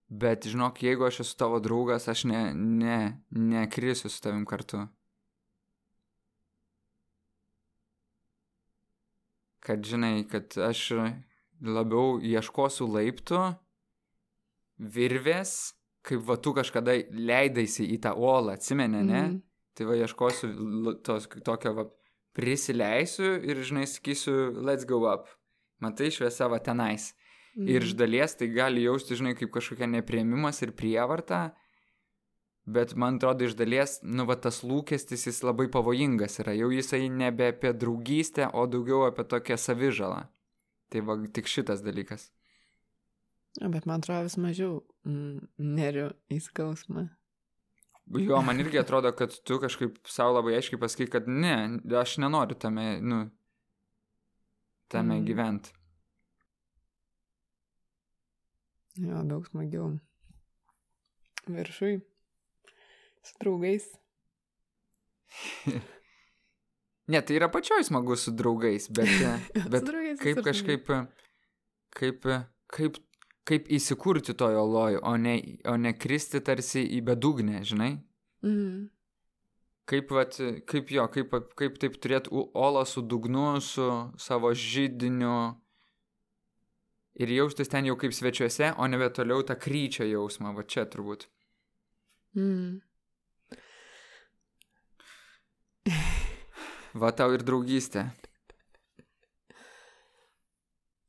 bet 0.08 0.48
žinok, 0.50 0.82
jeigu 0.82 1.06
aš 1.06 1.22
esu 1.24 1.36
tavo 1.40 1.60
draugas, 1.62 2.08
aš 2.08 2.24
ne, 2.28 2.42
ne, 2.54 2.98
nekrisiu 3.30 4.10
su 4.10 4.20
tavim 4.22 4.44
kartu. 4.48 4.84
Kad 9.64 9.86
žinai, 9.88 10.26
kad 10.28 10.52
aš 10.60 10.90
labiau 11.64 12.18
ieškosiu 12.20 12.90
laiptų, 12.90 13.40
virvės, 14.76 15.72
kaip 16.04 16.20
va 16.28 16.36
tu 16.36 16.52
kažkada 16.52 16.98
leidaisi 17.08 17.86
į 17.94 18.02
tą 18.04 18.12
uolą, 18.20 18.58
atsimeni, 18.58 19.00
ne? 19.00 19.22
Mhm. 19.22 19.40
Tai 19.74 19.88
va 19.88 19.98
ieškosiu 19.98 20.50
tos, 21.06 21.26
tokio 21.46 21.74
va 21.74 21.88
prisileisiu 22.34 23.36
ir, 23.42 23.62
žinai, 23.66 23.86
sakysiu, 23.90 24.54
let's 24.66 24.86
go 24.86 25.04
up. 25.10 25.28
Matai 25.82 26.10
šviesa 26.14 26.48
va 26.50 26.60
tenais. 26.62 27.12
Mm. 27.54 27.68
Ir 27.70 27.86
iš 27.86 27.94
dalies 27.98 28.34
tai 28.38 28.48
gali 28.50 28.86
jausti, 28.86 29.18
žinai, 29.18 29.34
kaip 29.38 29.52
kažkokia 29.54 29.86
neprieimimas 29.90 30.62
ir 30.66 30.74
prievarta, 30.74 31.54
bet 32.66 32.94
man 32.98 33.20
atrodo 33.20 33.46
iš 33.46 33.54
dalies, 33.58 34.00
nu, 34.02 34.26
va, 34.26 34.34
tas 34.34 34.62
lūkestis 34.66 35.28
jis 35.28 35.42
labai 35.46 35.68
pavojingas 35.70 36.40
yra, 36.42 36.54
jau 36.58 36.70
jisai 36.74 37.06
nebe 37.12 37.52
apie 37.52 37.74
draugystę, 37.76 38.48
o 38.50 38.66
daugiau 38.70 39.04
apie 39.06 39.26
tokią 39.30 39.58
savižalą. 39.60 40.24
Tai 40.90 41.04
va, 41.06 41.18
tik 41.36 41.50
šitas 41.50 41.84
dalykas. 41.84 42.30
Bet 43.60 43.86
man 43.86 44.02
atrodo 44.02 44.26
vis 44.26 44.38
mažiau 44.40 44.80
mm, 45.06 45.46
neriu 45.62 46.08
į 46.32 46.40
skausmą. 46.42 47.06
Jo, 48.06 48.42
man 48.42 48.60
irgi 48.60 48.78
atrodo, 48.78 49.12
kad 49.16 49.32
tu 49.44 49.56
kažkaip 49.60 49.96
savo 50.08 50.36
labai 50.36 50.58
aiškiai 50.58 50.80
pasakai, 50.80 51.06
kad 51.10 51.28
ne, 51.28 51.80
aš 52.00 52.18
nenoriu 52.20 52.58
tame, 52.60 52.98
nu, 53.00 53.24
tame 54.92 55.20
mm. 55.20 55.24
gyventi. 55.26 55.72
Jo, 59.00 59.24
daug 59.26 59.46
smagiau. 59.48 59.88
Viršui. 61.50 61.98
Su 63.24 63.40
draugais. 63.40 63.88
ne, 67.10 67.20
tai 67.24 67.40
yra 67.40 67.48
pačioj 67.50 67.88
smagu 67.88 68.16
su 68.20 68.36
draugais, 68.36 68.86
bet, 68.92 69.10
bet 69.72 69.88
draugais 69.88 70.20
kaip 70.20 70.44
kažkaip, 70.44 70.92
kaip, 71.96 72.28
kaip, 72.76 73.00
kaip 73.48 73.68
įsikurti 73.72 74.34
tojo 74.38 74.64
loj, 74.68 74.98
o 75.04 75.14
ne, 75.20 75.36
o 75.68 75.76
ne 75.76 75.92
kristi 75.96 76.40
tarsi 76.44 76.84
į 76.96 77.02
bedugnę, 77.10 77.62
žinai? 77.66 77.92
Mhm. 78.44 78.84
Kaip, 79.84 80.12
vat, 80.16 80.38
kaip 80.64 80.88
jo, 80.94 81.04
kaip, 81.12 81.34
kaip 81.60 81.74
taip 81.76 81.98
turėtų 82.00 82.46
olą 82.56 82.86
su 82.88 83.02
dugnu, 83.04 83.60
su 83.60 83.84
savo 84.16 84.54
žydiniu, 84.56 85.34
ir 87.20 87.34
jaustis 87.36 87.68
ten 87.68 87.84
jau 87.84 87.96
kaip 88.00 88.14
svečiuose, 88.16 88.72
o 88.80 88.88
nebe 88.88 89.10
toliau 89.12 89.44
tą 89.46 89.58
kryčio 89.60 90.06
jausmą, 90.08 90.54
va 90.56 90.64
čia 90.64 90.86
turbūt. 90.88 91.28
Mm. 92.34 92.80
Va 96.94 97.10
tau 97.12 97.34
ir 97.34 97.42
draugystė. 97.42 98.08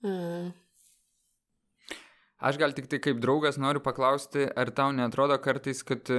Mm. 0.05 0.51
Aš 2.45 2.59
gal 2.61 2.75
tik 2.77 2.89
tai 2.91 2.99
kaip 3.01 3.21
draugas 3.23 3.57
noriu 3.57 3.81
paklausti, 3.81 4.45
ar 4.45 4.69
tau 4.69 4.91
netrodo 4.93 5.37
kartais, 5.41 5.81
kad 5.83 6.11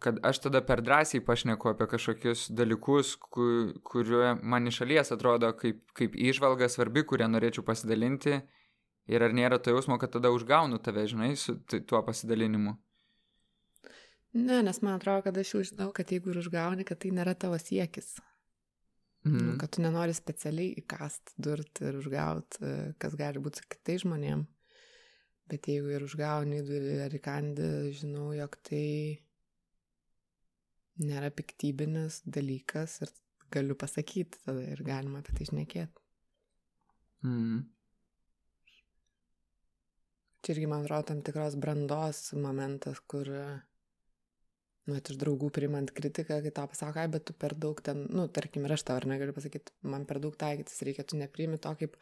kad 0.00 0.18
aš 0.24 0.38
tada 0.40 0.62
per 0.64 0.80
drąsiai 0.80 1.20
pašneku 1.24 1.68
apie 1.68 1.86
kažkokius 1.92 2.46
dalykus, 2.56 3.16
ku, 3.20 3.46
kuriuo 3.84 4.36
man 4.42 4.68
iš 4.70 4.80
šalies 4.80 5.12
atrodo 5.12 5.50
kaip, 5.60 5.82
kaip 5.96 6.16
išvalga 6.16 6.70
svarbi, 6.72 7.04
kurią 7.04 7.28
norėčiau 7.28 7.66
pasidalinti. 7.66 8.40
Ir 9.10 9.24
ar 9.26 9.34
nėra 9.36 9.58
to 9.58 9.74
jausmo, 9.74 9.98
kad 10.00 10.12
tada 10.14 10.30
užgaunu 10.32 10.78
tave, 10.80 11.04
žinai, 11.10 11.34
su 11.36 11.56
tuo 11.68 12.00
pasidalinimu? 12.06 12.76
Ne, 14.38 14.60
nes 14.62 14.80
man 14.86 14.96
atrodo, 14.96 15.26
kad 15.26 15.38
aš 15.42 15.54
jau 15.56 15.62
žinau, 15.72 15.90
kad 15.92 16.12
jeigu 16.14 16.30
ir 16.32 16.40
užgauni, 16.44 16.86
kad 16.88 17.00
tai 17.02 17.10
nėra 17.16 17.34
tavo 17.34 17.58
siekis. 17.58 18.14
Mm. 19.26 19.40
Nu, 19.44 19.56
kad 19.60 19.74
tu 19.74 19.82
nenori 19.84 20.14
specialiai 20.16 20.72
įkast, 20.80 21.34
durt 21.36 21.82
ir 21.84 21.98
užgaut, 22.00 22.56
kas 23.02 23.16
gali 23.20 23.42
būti 23.42 23.60
su 23.60 23.68
kitais 23.68 24.04
žmonėm. 24.06 24.46
Bet 25.50 25.66
jeigu 25.68 25.90
ir 25.92 26.06
užgauni, 26.06 26.62
ar 27.04 27.16
įkandi, 27.18 27.66
žinau, 27.98 28.30
jog 28.36 28.54
tai 28.64 28.86
nėra 31.00 31.32
piktybinis 31.34 32.20
dalykas 32.24 33.00
ir 33.04 33.12
galiu 33.50 33.74
pasakyti 33.78 34.40
tada 34.44 34.62
ir 34.72 34.82
galima 34.86 35.20
apie 35.20 35.34
tai 35.36 35.48
šnekėti. 35.48 36.04
Mm. 37.26 37.64
Čia 40.40 40.54
irgi, 40.54 40.68
man 40.70 40.86
atrodo, 40.86 41.10
tam 41.10 41.20
tikros 41.24 41.58
brandos 41.60 42.30
momentas, 42.32 43.02
kur, 43.10 43.28
nu, 44.88 44.96
iš 44.96 45.20
draugų 45.20 45.50
primant 45.54 45.92
kritiką, 45.94 46.40
kai 46.44 46.54
tau 46.56 46.70
pasako, 46.70 47.02
ai, 47.02 47.10
bet 47.12 47.26
tu 47.28 47.36
per 47.36 47.54
daug 47.58 47.80
ten, 47.84 48.06
nu, 48.08 48.26
tarkim, 48.32 48.64
ir 48.66 48.74
aš 48.76 48.86
tau 48.88 48.98
ar 49.00 49.06
negaliu 49.10 49.36
pasakyti, 49.36 49.74
man 49.86 50.06
per 50.08 50.22
daug 50.22 50.36
taikytis 50.40 50.82
reikia, 50.86 51.04
tu 51.06 51.20
nepriimi 51.20 51.60
to 51.62 51.74
kaip, 51.82 51.96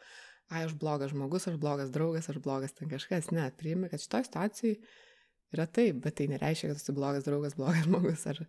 ai, 0.49 0.63
aš 0.63 0.77
blogas 0.79 1.13
žmogus, 1.13 1.49
aš 1.51 1.59
blogas 1.61 1.93
draugas, 1.93 2.31
aš 2.31 2.41
blogas 2.45 2.75
ten 2.77 2.89
kažkas, 2.91 3.33
ne, 3.35 3.49
priimi, 3.59 3.91
kad 3.91 4.01
šitoj 4.01 4.25
situacijai 4.29 4.77
yra 5.53 5.65
taip, 5.65 5.99
bet 6.05 6.17
tai 6.21 6.29
nereiškia, 6.31 6.71
kad 6.71 6.81
esi 6.81 6.95
blogas 6.95 7.27
draugas, 7.27 7.57
blogas 7.59 7.85
žmogus 7.89 8.27
ar 8.29 8.45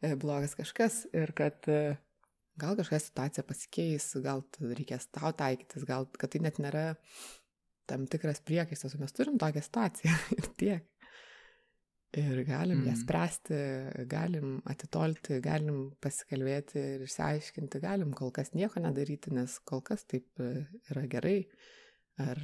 E, 0.00 0.14
blogas 0.16 0.54
kažkas 0.56 1.02
ir 1.12 1.32
kad 1.36 1.66
e, 1.68 1.96
gal 2.60 2.76
kažkokia 2.78 3.02
situacija 3.04 3.44
pasikeis, 3.44 4.06
gal 4.24 4.40
reikės 4.60 5.10
tau 5.12 5.32
taikytis, 5.36 5.84
gal 5.88 6.08
kad 6.16 6.32
tai 6.32 6.40
net 6.46 6.60
nėra 6.62 6.84
tam 7.90 8.06
tikras 8.08 8.40
priekaištas, 8.48 8.96
mes 9.00 9.12
turim 9.12 9.36
tokią 9.40 9.64
situaciją 9.66 10.16
ir 10.38 10.48
tiek. 10.62 10.86
Ir 12.18 12.40
galim 12.42 12.80
mm. 12.80 12.86
ją 12.88 12.96
spręsti, 12.98 13.58
galim 14.10 14.56
atitolti, 14.66 15.36
galim 15.44 15.92
pasikalbėti 16.02 16.80
ir 16.96 17.04
išsiaiškinti, 17.06 17.78
galim 17.84 18.10
kol 18.18 18.32
kas 18.34 18.50
nieko 18.56 18.82
nedaryti, 18.82 19.30
nes 19.36 19.60
kol 19.62 19.78
kas 19.86 20.02
taip 20.10 20.42
e, 20.42 20.64
yra 20.90 21.04
gerai 21.12 21.36
ar 22.18 22.40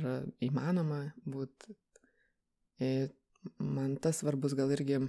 įmanoma 0.47 1.01
būti. 1.27 1.75
Man 3.59 3.99
tas 4.03 4.23
svarbus 4.23 4.55
gal 4.55 4.71
irgi 4.71 5.01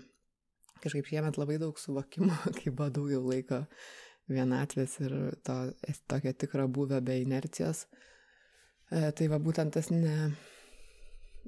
kažkaip 0.82 1.06
šiemet 1.10 1.38
labai 1.38 1.60
daug 1.62 1.78
suvokimo, 1.78 2.34
kai 2.58 2.74
buvo 2.74 2.90
daugiau 2.98 3.24
laiko 3.30 3.62
vienatvės 4.28 4.98
ir 5.06 5.16
to, 5.46 5.58
tokio 6.10 6.34
tikro 6.34 6.68
buvę 6.68 7.00
be 7.06 7.22
inercijos. 7.22 7.86
E, 8.90 9.12
tai 9.12 9.30
va 9.32 9.40
būtent 9.44 9.78
tas 9.78 9.92
ne, 9.94 10.32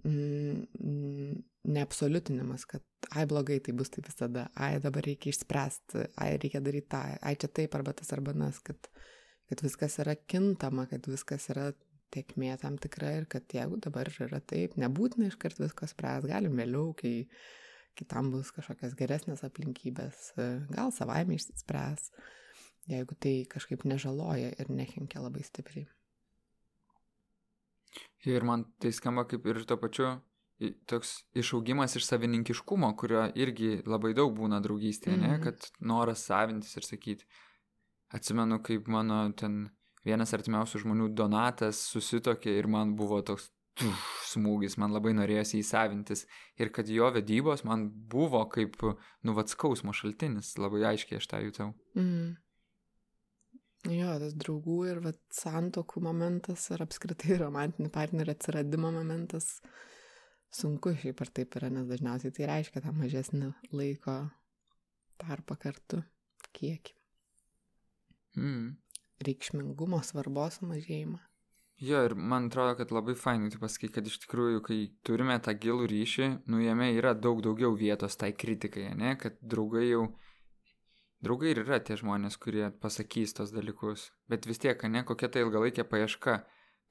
mm, 0.06 1.40
neabsoliutinimas, 1.68 2.65
kad 2.69 2.84
ai 3.15 3.26
blogai 3.27 3.60
tai 3.64 3.73
bus 3.76 3.91
taip 3.91 4.07
visada, 4.07 4.48
ai 4.56 4.80
dabar 4.84 5.03
reikia 5.06 5.34
išspręsti, 5.34 6.06
ai 6.22 6.31
reikia 6.40 6.61
daryti 6.64 6.90
tą, 6.94 7.02
ai 7.19 7.36
čia 7.40 7.49
taip 7.52 7.76
arba 7.76 7.94
tas 7.94 8.14
arba 8.15 8.34
nas, 8.38 8.61
kad, 8.64 8.90
kad 9.52 9.64
viskas 9.65 9.99
yra 10.03 10.15
kintama, 10.15 10.88
kad 10.91 11.10
viskas 11.11 11.49
yra 11.52 11.72
tiekmė 12.14 12.56
tam 12.61 12.77
tikra 12.81 13.11
ir 13.19 13.27
kad 13.30 13.45
jeigu 13.53 13.80
dabar 13.84 14.10
yra 14.10 14.40
taip, 14.40 14.77
nebūtina 14.80 15.30
iškart 15.30 15.60
viskas 15.61 15.94
spręs, 15.94 16.27
galim 16.30 16.56
vėliau, 16.57 16.94
kai 16.98 17.27
kitam 17.99 18.31
bus 18.34 18.53
kažkokios 18.56 18.95
geresnės 18.98 19.44
aplinkybės, 19.45 20.31
gal 20.72 20.94
savaime 20.95 21.36
išsispręs, 21.36 22.10
jeigu 22.90 23.18
tai 23.19 23.36
kažkaip 23.52 23.84
nežaloja 23.90 24.53
ir 24.56 24.72
nekenkia 24.72 25.22
labai 25.22 25.44
stipriai. 25.45 25.90
Ir 28.30 28.44
man 28.45 28.65
tai 28.80 28.91
skamba 28.95 29.26
kaip 29.27 29.45
ir 29.49 29.64
tuo 29.68 29.77
pačiu 29.81 30.10
toks 30.90 31.14
išaugimas 31.40 31.95
iš 31.95 32.06
savininkiškumo, 32.10 32.91
kurio 32.99 33.27
irgi 33.40 33.80
labai 33.88 34.14
daug 34.18 34.34
būna 34.36 34.60
draugystėje, 34.64 35.15
mm 35.15 35.22
ne, 35.23 35.36
mhm. 35.38 35.44
kad 35.45 35.69
noras 35.80 36.26
savintis 36.27 36.76
ir 36.76 36.88
sakyti. 36.88 37.30
Atsimenu, 38.15 38.57
kaip 38.65 38.88
mano 38.90 39.22
ten 39.38 39.68
vienas 40.06 40.34
artimiausių 40.34 40.84
žmonių 40.84 41.11
Donatas 41.14 41.81
susitokė 41.91 42.56
ir 42.57 42.68
man 42.72 42.95
buvo 42.98 43.22
toks 43.26 43.52
uf, 43.86 44.06
smūgis, 44.31 44.77
man 44.81 44.94
labai 44.95 45.14
norėjosi 45.18 45.61
įsavintis 45.61 46.26
ir 46.60 46.72
kad 46.76 46.90
jo 46.91 47.10
vedybos 47.14 47.64
man 47.68 47.88
buvo 48.11 48.41
kaip, 48.52 48.80
nu, 49.23 49.36
vad 49.38 49.52
skausmo 49.52 49.94
šaltinis, 49.95 50.56
labai 50.60 50.86
aiškiai 50.94 51.19
aš 51.22 51.30
tą 51.30 51.41
jutau. 51.45 51.72
Mm. 51.99 52.38
Jo, 53.88 54.18
tas 54.19 54.34
draugų 54.36 54.80
ir 54.91 54.98
vat, 55.06 55.19
santokų 55.31 56.02
momentas 56.03 56.65
ir 56.73 56.81
apskritai 56.84 57.38
romantinių 57.40 57.91
partnerių 57.95 58.34
atsiradimo 58.36 58.91
momentas 58.91 59.61
sunku 60.53 60.93
šiaip 60.97 61.21
ar 61.21 61.31
taip 61.34 61.57
yra, 61.59 61.69
nes 61.73 61.88
dažniausiai 61.89 62.34
tai 62.35 62.49
reiškia 62.49 62.84
tą 62.85 62.93
mažesnį 62.95 63.53
laiko 63.76 64.19
tarpą 65.21 65.57
kartu, 65.59 66.03
kiekį. 66.55 66.95
Mm. 68.39 68.77
Reikšmingumo 69.26 69.99
svarbos 70.05 70.59
sumažėjimą. 70.61 71.19
Jo, 71.80 72.01
ir 72.03 72.15
man 72.15 72.49
atrodo, 72.49 72.73
kad 72.76 72.89
labai 72.91 73.15
fainai 73.15 73.51
tu 73.53 73.59
pasakai, 73.59 73.88
kad 73.95 74.07
iš 74.07 74.17
tikrųjų, 74.26 74.59
kai 74.65 74.80
turime 75.07 75.38
tą 75.43 75.53
gilų 75.55 75.85
ryšį, 75.88 76.27
nu 76.51 76.59
jame 76.59 76.89
yra 76.91 77.13
daug 77.15 77.39
daugiau 77.43 77.71
vietos 77.80 78.19
tai 78.19 78.34
kritikai, 78.35 78.89
ne, 78.99 79.13
kad 79.19 79.38
draugai 79.39 79.85
jau, 79.85 80.01
draugai 81.23 81.53
ir 81.53 81.61
yra 81.63 81.80
tie 81.80 81.95
žmonės, 81.99 82.35
kurie 82.43 82.65
pasakys 82.84 83.35
tos 83.38 83.55
dalykus, 83.55 84.09
bet 84.27 84.47
vis 84.49 84.59
tiek, 84.59 84.84
ne, 84.91 85.05
kokia 85.07 85.31
tai 85.31 85.45
ilgalaikė 85.45 85.88
paieška, 85.88 86.35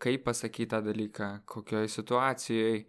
kaip 0.00 0.24
pasakyti 0.24 0.70
tą 0.72 0.80
dalyką, 0.86 1.28
kokioje 1.52 1.92
situacijoje, 1.92 2.80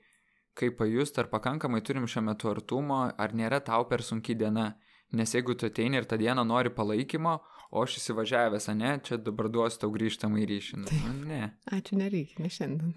kaip 0.58 0.78
pajust, 0.80 1.20
ar 1.20 1.30
pakankamai 1.32 1.82
turim 1.86 2.08
šiuo 2.08 2.24
metu 2.26 2.50
artumo, 2.52 3.04
ar 3.18 3.36
nėra 3.36 3.62
tau 3.66 3.86
per 3.90 4.04
sunki 4.06 4.36
diena, 4.40 4.74
nes 5.12 5.36
jeigu 5.36 5.56
tu 5.58 5.70
ateini 5.70 6.00
ir 6.00 6.08
tą 6.10 6.20
dieną 6.22 6.46
nori 6.48 6.72
palaikymo, 6.74 7.36
o 7.72 7.84
aš 7.86 8.00
įsivažiavęs, 8.02 8.70
ne, 8.78 8.96
čia 9.06 9.20
dabar 9.22 9.50
duosiu 9.54 9.84
tau 9.84 9.94
grįžtamą 9.94 10.42
į 10.42 10.48
ryšį. 10.54 10.80
Nu, 10.82 11.14
ne. 11.30 11.44
Ačiū, 11.76 12.00
nereikia, 12.00 12.42
ne 12.44 12.52
šiandien. 12.54 12.96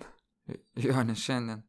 Jo, 0.81 1.03
ne 1.07 1.17
šiandien. 1.19 1.63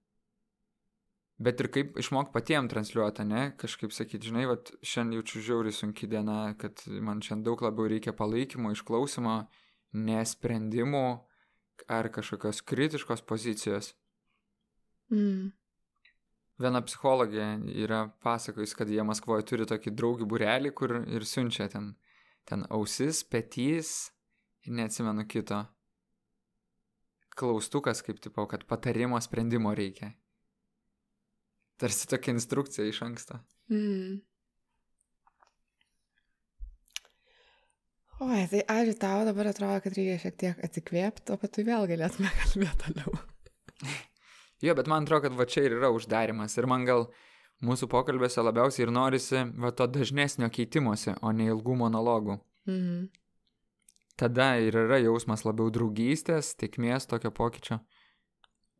Bet 1.43 1.60
ir 1.60 1.68
kaip 1.73 1.97
išmok 1.99 2.30
patiems 2.31 2.72
transliuoti, 2.72 3.26
ne, 3.27 3.43
kažkaip 3.60 3.91
sakyti, 3.91 4.30
žinai, 4.30 4.45
va, 4.47 4.55
šiandien 4.85 5.19
jaučiu 5.19 5.41
žiauriai 5.49 5.76
sunki 5.76 6.07
diena, 6.07 6.53
kad 6.60 6.85
man 6.88 7.23
šiandien 7.26 7.47
daug 7.49 7.64
labiau 7.65 7.89
reikia 7.91 8.14
palaikymo, 8.15 8.72
išklausimo, 8.76 9.35
nesprendimų 10.07 11.07
ar 11.91 12.10
kažkokios 12.14 12.61
kritiškos 12.69 13.26
pozicijos. 13.27 13.91
Mm. 15.11 15.51
Viena 16.61 16.84
psichologė 16.85 17.45
yra 17.81 18.03
pasakojus, 18.21 18.75
kad 18.77 18.89
jie 18.91 19.01
Maskvoje 19.05 19.45
turi 19.49 19.65
tokį 19.69 19.93
draugių 19.97 20.27
burelį, 20.30 20.71
kur 20.77 20.99
ir 21.01 21.25
siunčia 21.25 21.65
ten, 21.73 21.93
ten 22.45 22.67
ausis, 22.69 23.23
petys 23.25 24.11
ir 24.67 24.75
neatsimenu 24.77 25.25
kito. 25.25 25.63
Klaustukas 27.34 28.03
kaip 28.05 28.21
tipo, 28.21 28.45
kad 28.45 28.67
patarimo 28.69 29.17
sprendimo 29.21 29.73
reikia. 29.73 30.11
Tarsi 31.81 32.05
tokia 32.07 32.35
instrukcija 32.38 32.85
iš 32.85 33.01
anksto. 33.01 33.39
Mm. 33.73 34.21
Oi, 38.23 38.45
tai 38.47 38.61
ačiū 38.69 38.93
tau, 39.01 39.25
dabar 39.25 39.49
atrodo, 39.49 39.81
kad 39.84 39.97
reikia 39.97 40.21
šiek 40.21 40.35
tiek 40.39 40.65
atsikvėpti, 40.69 41.34
o 41.34 41.41
paskui 41.41 41.65
vėl 41.67 41.89
galėtume 41.89 42.30
kalbėti 42.43 42.84
toliau. 42.85 43.32
Jo, 44.64 44.76
bet 44.77 44.88
man 44.88 45.03
atrodo, 45.03 45.27
kad 45.27 45.35
va 45.35 45.48
čia 45.49 45.65
ir 45.68 45.76
yra 45.76 45.90
uždarimas. 45.91 46.56
Ir 46.56 46.69
man 46.72 46.85
gal 46.88 47.10
mūsų 47.64 47.90
pokalbėse 47.91 48.44
labiausiai 48.44 48.85
ir 48.85 48.94
norisi 48.95 49.41
va 49.60 49.73
to 49.76 49.88
dažnesnio 49.91 50.48
keitimosi, 50.53 51.18
o 51.22 51.34
ne 51.35 51.49
ilgų 51.52 51.76
monologų. 51.84 52.40
Mhm. 52.69 53.10
Tada 54.19 54.53
ir 54.61 54.77
yra 54.77 54.99
jausmas 55.02 55.41
labiau 55.44 55.72
draugystės, 55.73 56.53
tikmės 56.56 57.10
tokio 57.10 57.31
pokyčio. 57.34 57.80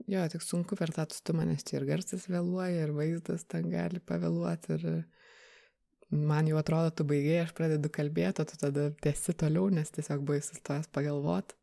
Jo, 0.08 0.24
tik 0.30 0.44
sunku 0.44 0.78
per 0.78 0.92
tą 0.94 1.08
atstumą, 1.08 1.46
nes 1.48 1.64
čia 1.66 1.80
ir 1.80 1.88
garsas 1.88 2.28
vėluoja, 2.30 2.86
ir 2.86 2.94
vaizdas 2.96 3.46
ten 3.50 3.70
gali 3.72 4.02
pavėluoti. 4.04 4.78
Ir 4.78 6.16
man 6.30 6.48
jau 6.48 6.60
atrodo, 6.62 6.92
tu 6.94 7.08
baigiai, 7.10 7.42
aš 7.44 7.54
pradedu 7.58 7.92
kalbėti, 7.94 8.44
o 8.44 8.48
tu 8.48 8.60
tada 8.62 8.90
tęsi 9.04 9.36
toliau, 9.40 9.72
nes 9.74 9.92
tiesiog 9.96 10.24
buvai 10.28 10.44
sustojęs 10.46 10.92
pagalvoti. 10.94 11.58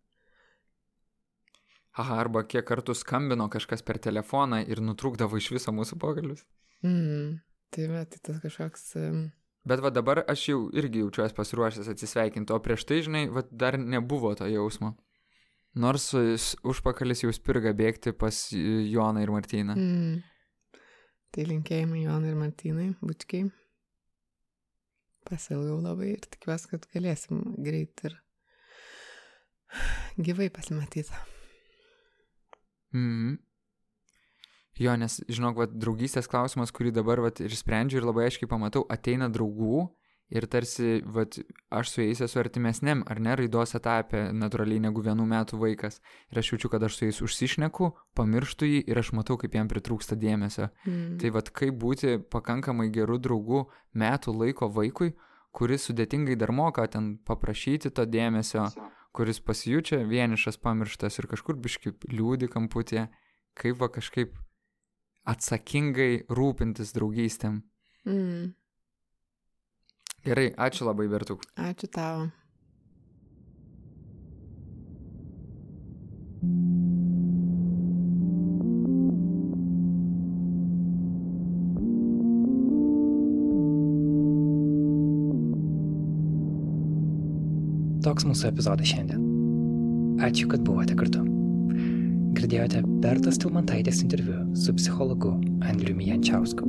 Aha, 1.98 2.20
arba 2.22 2.44
kiek 2.46 2.66
kartų 2.68 2.94
skambino 2.94 3.48
kažkas 3.50 3.82
per 3.82 3.98
telefoną 3.98 4.60
ir 4.70 4.82
nutrūkdavo 4.84 5.40
iš 5.40 5.50
viso 5.56 5.74
mūsų 5.74 5.98
pokalbis. 5.98 6.44
Mm. 6.86 7.40
Tai, 7.74 7.86
va, 7.90 8.04
tai 8.06 8.22
tas 8.22 8.40
kažkoks... 8.42 8.90
Um, 9.00 9.28
Bet 9.68 9.82
va 9.84 9.90
dabar 9.92 10.22
aš 10.30 10.46
jau 10.48 10.60
irgi 10.72 11.02
jaučiuosi 11.02 11.36
pasiruošęs 11.36 11.90
atsisveikinti, 11.92 12.54
o 12.54 12.58
prieš 12.64 12.86
tai, 12.88 13.02
žinai, 13.04 13.26
va 13.28 13.42
dar 13.50 13.76
nebuvo 13.76 14.32
to 14.38 14.46
jausmo. 14.48 14.94
Nors 15.76 16.08
užpakalis 16.66 17.22
jau 17.26 17.30
spirga 17.34 17.74
bėgti 17.76 18.14
pas 18.16 18.38
Joną 18.54 19.22
ir 19.22 19.30
Martyną. 19.34 19.76
mm. 19.76 20.22
Tai 21.30 21.44
linkėjimai 21.46 22.00
Jonai 22.02 22.32
ir 22.32 22.38
Martynai, 22.40 22.88
bučkiai. 22.98 23.50
Pasilgau 25.28 25.76
labai 25.78 26.14
ir 26.16 26.24
tikiuosi, 26.26 26.72
kad 26.72 26.88
galėsim 26.90 27.44
greit 27.62 28.02
ir 28.08 28.16
gyvai 30.18 30.48
pasimatyti. 30.50 31.14
Mhm. 32.96 33.38
Jo, 34.80 34.94
nes, 34.96 35.18
žinok, 35.28 35.58
va, 35.60 35.66
draugystės 35.68 36.28
klausimas, 36.30 36.72
kurį 36.72 36.94
dabar 36.96 37.20
va, 37.20 37.30
ir 37.44 37.52
sprendžiu 37.52 38.00
ir 38.00 38.06
labai 38.08 38.30
aiškiai 38.30 38.48
pamatau, 38.48 38.86
ateina 38.88 39.28
draugų 39.28 39.88
ir 40.30 40.46
tarsi, 40.46 41.00
va, 41.04 41.24
aš 41.74 41.90
su 41.90 42.04
jais 42.04 42.22
esu 42.24 42.38
artimesniam, 42.40 43.02
ar 43.10 43.20
ne, 43.20 43.34
raidos 43.36 43.74
etapė 43.76 44.28
natūraliai 44.32 44.80
negu 44.80 45.02
vienų 45.04 45.26
metų 45.32 45.58
vaikas. 45.60 45.98
Ir 46.30 46.40
aš 46.40 46.52
jaučiu, 46.52 46.70
kad 46.72 46.86
aš 46.86 46.96
su 46.96 47.08
jais 47.08 47.18
užsišneku, 47.26 47.90
pamirštu 48.16 48.68
jį 48.70 48.84
ir 48.92 49.02
aš 49.02 49.12
matau, 49.18 49.36
kaip 49.42 49.58
jam 49.58 49.68
pritrūksta 49.68 50.16
dėmesio. 50.20 50.70
Mm. 50.86 51.18
Tai 51.20 51.34
vad 51.34 51.50
kaip 51.60 51.74
būti 51.82 52.20
pakankamai 52.30 52.88
gerų 52.94 53.18
draugų 53.26 53.64
metų 54.00 54.36
laiko 54.38 54.70
vaikui, 54.70 55.12
kuris 55.52 55.90
sudėtingai 55.90 56.38
dar 56.38 56.54
moka 56.54 56.86
ten 56.86 57.16
paprašyti 57.26 57.90
to 57.90 58.06
dėmesio, 58.06 58.70
kuris 59.16 59.40
pasijūčia 59.42 60.02
vienišas, 60.08 60.60
pamirštas 60.62 61.18
ir 61.20 61.28
kažkur 61.30 61.58
biški 61.62 61.94
liūdi 62.12 62.50
kamputė, 62.52 63.08
kaip 63.58 63.80
va 63.82 63.90
kažkaip 63.92 64.36
atsakingai 65.30 66.26
rūpintis 66.30 66.94
draugystėm. 66.96 67.62
Mm. 68.08 68.52
Gerai, 70.24 70.50
ačiū 70.68 70.88
labai, 70.88 71.08
Bertuk. 71.08 71.46
Ačiū 71.56 71.88
tau. 71.92 72.28
Toks 88.00 88.24
mūsų 88.24 88.46
epizodas 88.48 88.88
šiandien. 88.88 89.24
Ačiū, 90.24 90.46
kad 90.48 90.62
buvote 90.64 90.94
kartu. 90.96 91.20
Girdėjote 92.32 92.80
Bertas 93.02 93.36
Tilmantaitės 93.42 93.98
interviu 94.00 94.38
su 94.56 94.72
psichologu 94.78 95.34
Andriumi 95.68 96.06
Jančiausku. 96.08 96.64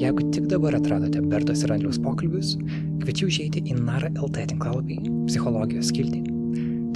Jeigu 0.00 0.24
tik 0.32 0.46
dabar 0.48 0.78
atradote 0.78 1.20
Bertos 1.28 1.64
ir 1.66 1.74
Andriaus 1.74 1.98
pokalbius, 2.00 2.54
kviečiu 3.02 3.28
užeiti 3.28 3.60
į 3.68 3.76
Nara 3.82 4.08
LT 4.14 4.46
tinklalapį 4.54 4.96
psichologijos 5.26 5.90
skiltį. 5.92 6.22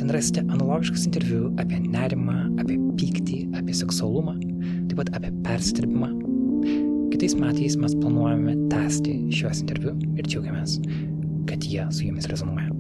Ten 0.00 0.14
rasite 0.16 0.46
analogiškus 0.46 1.04
interviu 1.10 1.50
apie 1.60 1.82
nerimą, 1.84 2.38
apie 2.62 2.78
pyktį, 2.96 3.42
apie 3.58 3.76
seksualumą, 3.76 4.38
taip 4.88 4.96
pat 5.02 5.12
apie 5.18 5.34
persidirbimą. 5.44 6.08
Kitais 7.12 7.36
metais 7.36 7.76
mes 7.84 8.00
planuojame 8.00 8.56
tęsti 8.72 9.18
šiuos 9.36 9.60
interviu 9.66 9.92
ir 10.16 10.24
džiaugiamės, 10.24 10.80
kad 11.52 11.68
jie 11.68 11.84
su 11.92 12.08
jumis 12.08 12.32
rezonuoja. 12.32 12.76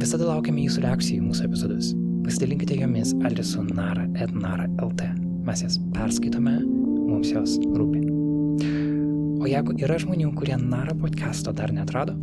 Visada 0.00 0.24
laukiame 0.24 0.62
jūsų 0.64 0.80
reakcijų 0.80 1.20
į 1.20 1.26
mūsų 1.26 1.42
epizodus. 1.44 1.90
Pasidalinkite 2.24 2.78
jomis 2.78 3.10
adresu 3.20 3.60
nara.nara.lt. 3.68 5.08
Mes 5.44 5.60
jas 5.60 5.76
perskaitome, 5.92 6.54
mums 6.64 7.28
jos 7.34 7.58
rūpi. 7.76 8.00
O 9.44 9.50
jeigu 9.50 9.76
yra 9.84 9.98
žmonių, 10.00 10.30
kurie 10.38 10.56
Nara 10.56 10.96
podcast'o 10.96 11.52
dar 11.56 11.74
netrado, 11.76 12.16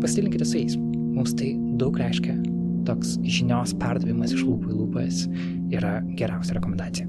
pasidalinkite 0.00 0.48
su 0.48 0.62
jais. 0.62 0.80
Mums 0.80 1.36
tai 1.36 1.52
daug 1.76 2.00
reiškia. 2.00 2.38
Toks 2.88 3.18
žinios 3.36 3.76
perdavimas 3.80 4.32
iš 4.32 4.46
lūpų 4.48 4.72
į 4.72 4.80
lūpas 4.80 5.22
yra 5.76 5.98
geriausia 6.16 6.56
rekomendacija. 6.56 7.08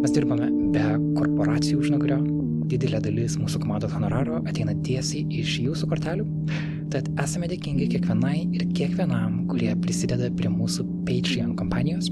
Mes 0.00 0.14
dirbame 0.14 0.46
be 0.70 0.86
korporacijų 1.18 1.82
užnagario. 1.82 2.22
Didelė 2.70 3.02
dalis 3.02 3.34
mūsų 3.34 3.64
komandos 3.64 3.98
honoraro 3.98 4.44
ateina 4.46 4.78
tiesiai 4.86 5.26
iš 5.42 5.58
jūsų 5.66 5.90
kortelių. 5.90 6.30
Tad 6.90 7.06
esame 7.22 7.46
dėkingi 7.46 7.84
kiekvienai 7.92 8.48
ir 8.50 8.64
kiekvienam, 8.74 9.46
kurie 9.50 9.70
prisideda 9.78 10.26
prie 10.34 10.50
mūsų 10.50 10.82
Patreon 11.06 11.54
kompanijos. 11.58 12.06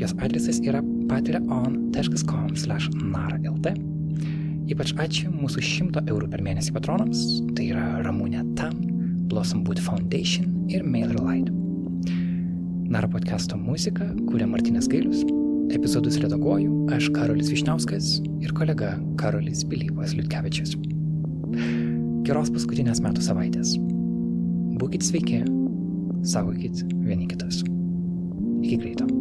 Jos 0.00 0.12
adresas 0.24 0.56
yra 0.64 0.80
patreon.com/nara.lt. 1.10 3.68
Ypač 4.72 4.88
ačiū 5.04 5.28
mūsų 5.34 5.60
100 5.66 6.00
eurų 6.08 6.26
per 6.32 6.40
mėnesį 6.46 6.70
patronams, 6.78 7.18
tai 7.58 7.64
yra 7.74 7.84
Ramūnė 8.06 8.40
Tam, 8.56 8.74
Blossom 9.28 9.60
Boot 9.66 9.80
Foundation 9.84 10.46
ir 10.72 10.80
MailerLite. 10.86 11.50
Nara 12.90 13.08
podcast'o 13.10 13.56
muziką 13.60 14.06
kūrė 14.30 14.46
Martinės 14.48 14.88
Gailius, 14.88 15.20
epizodus 15.76 16.16
redaguoju 16.24 16.88
aš 16.96 17.04
Karolis 17.12 17.52
Višniauskas 17.52 18.04
ir 18.40 18.50
kolega 18.56 18.96
Karolis 19.20 19.60
Pilypas 19.68 20.16
Liutkevičius. 20.16 20.72
Geros 22.24 22.48
paskutinės 22.54 23.04
metų 23.04 23.20
savaitės. 23.28 23.89
Būkit 24.80 25.04
sveiki, 25.04 25.42
saugokit 26.24 26.84
vieni 27.04 27.28
kitus. 27.28 27.60
Iki 28.64 28.78
greito. 28.80 29.19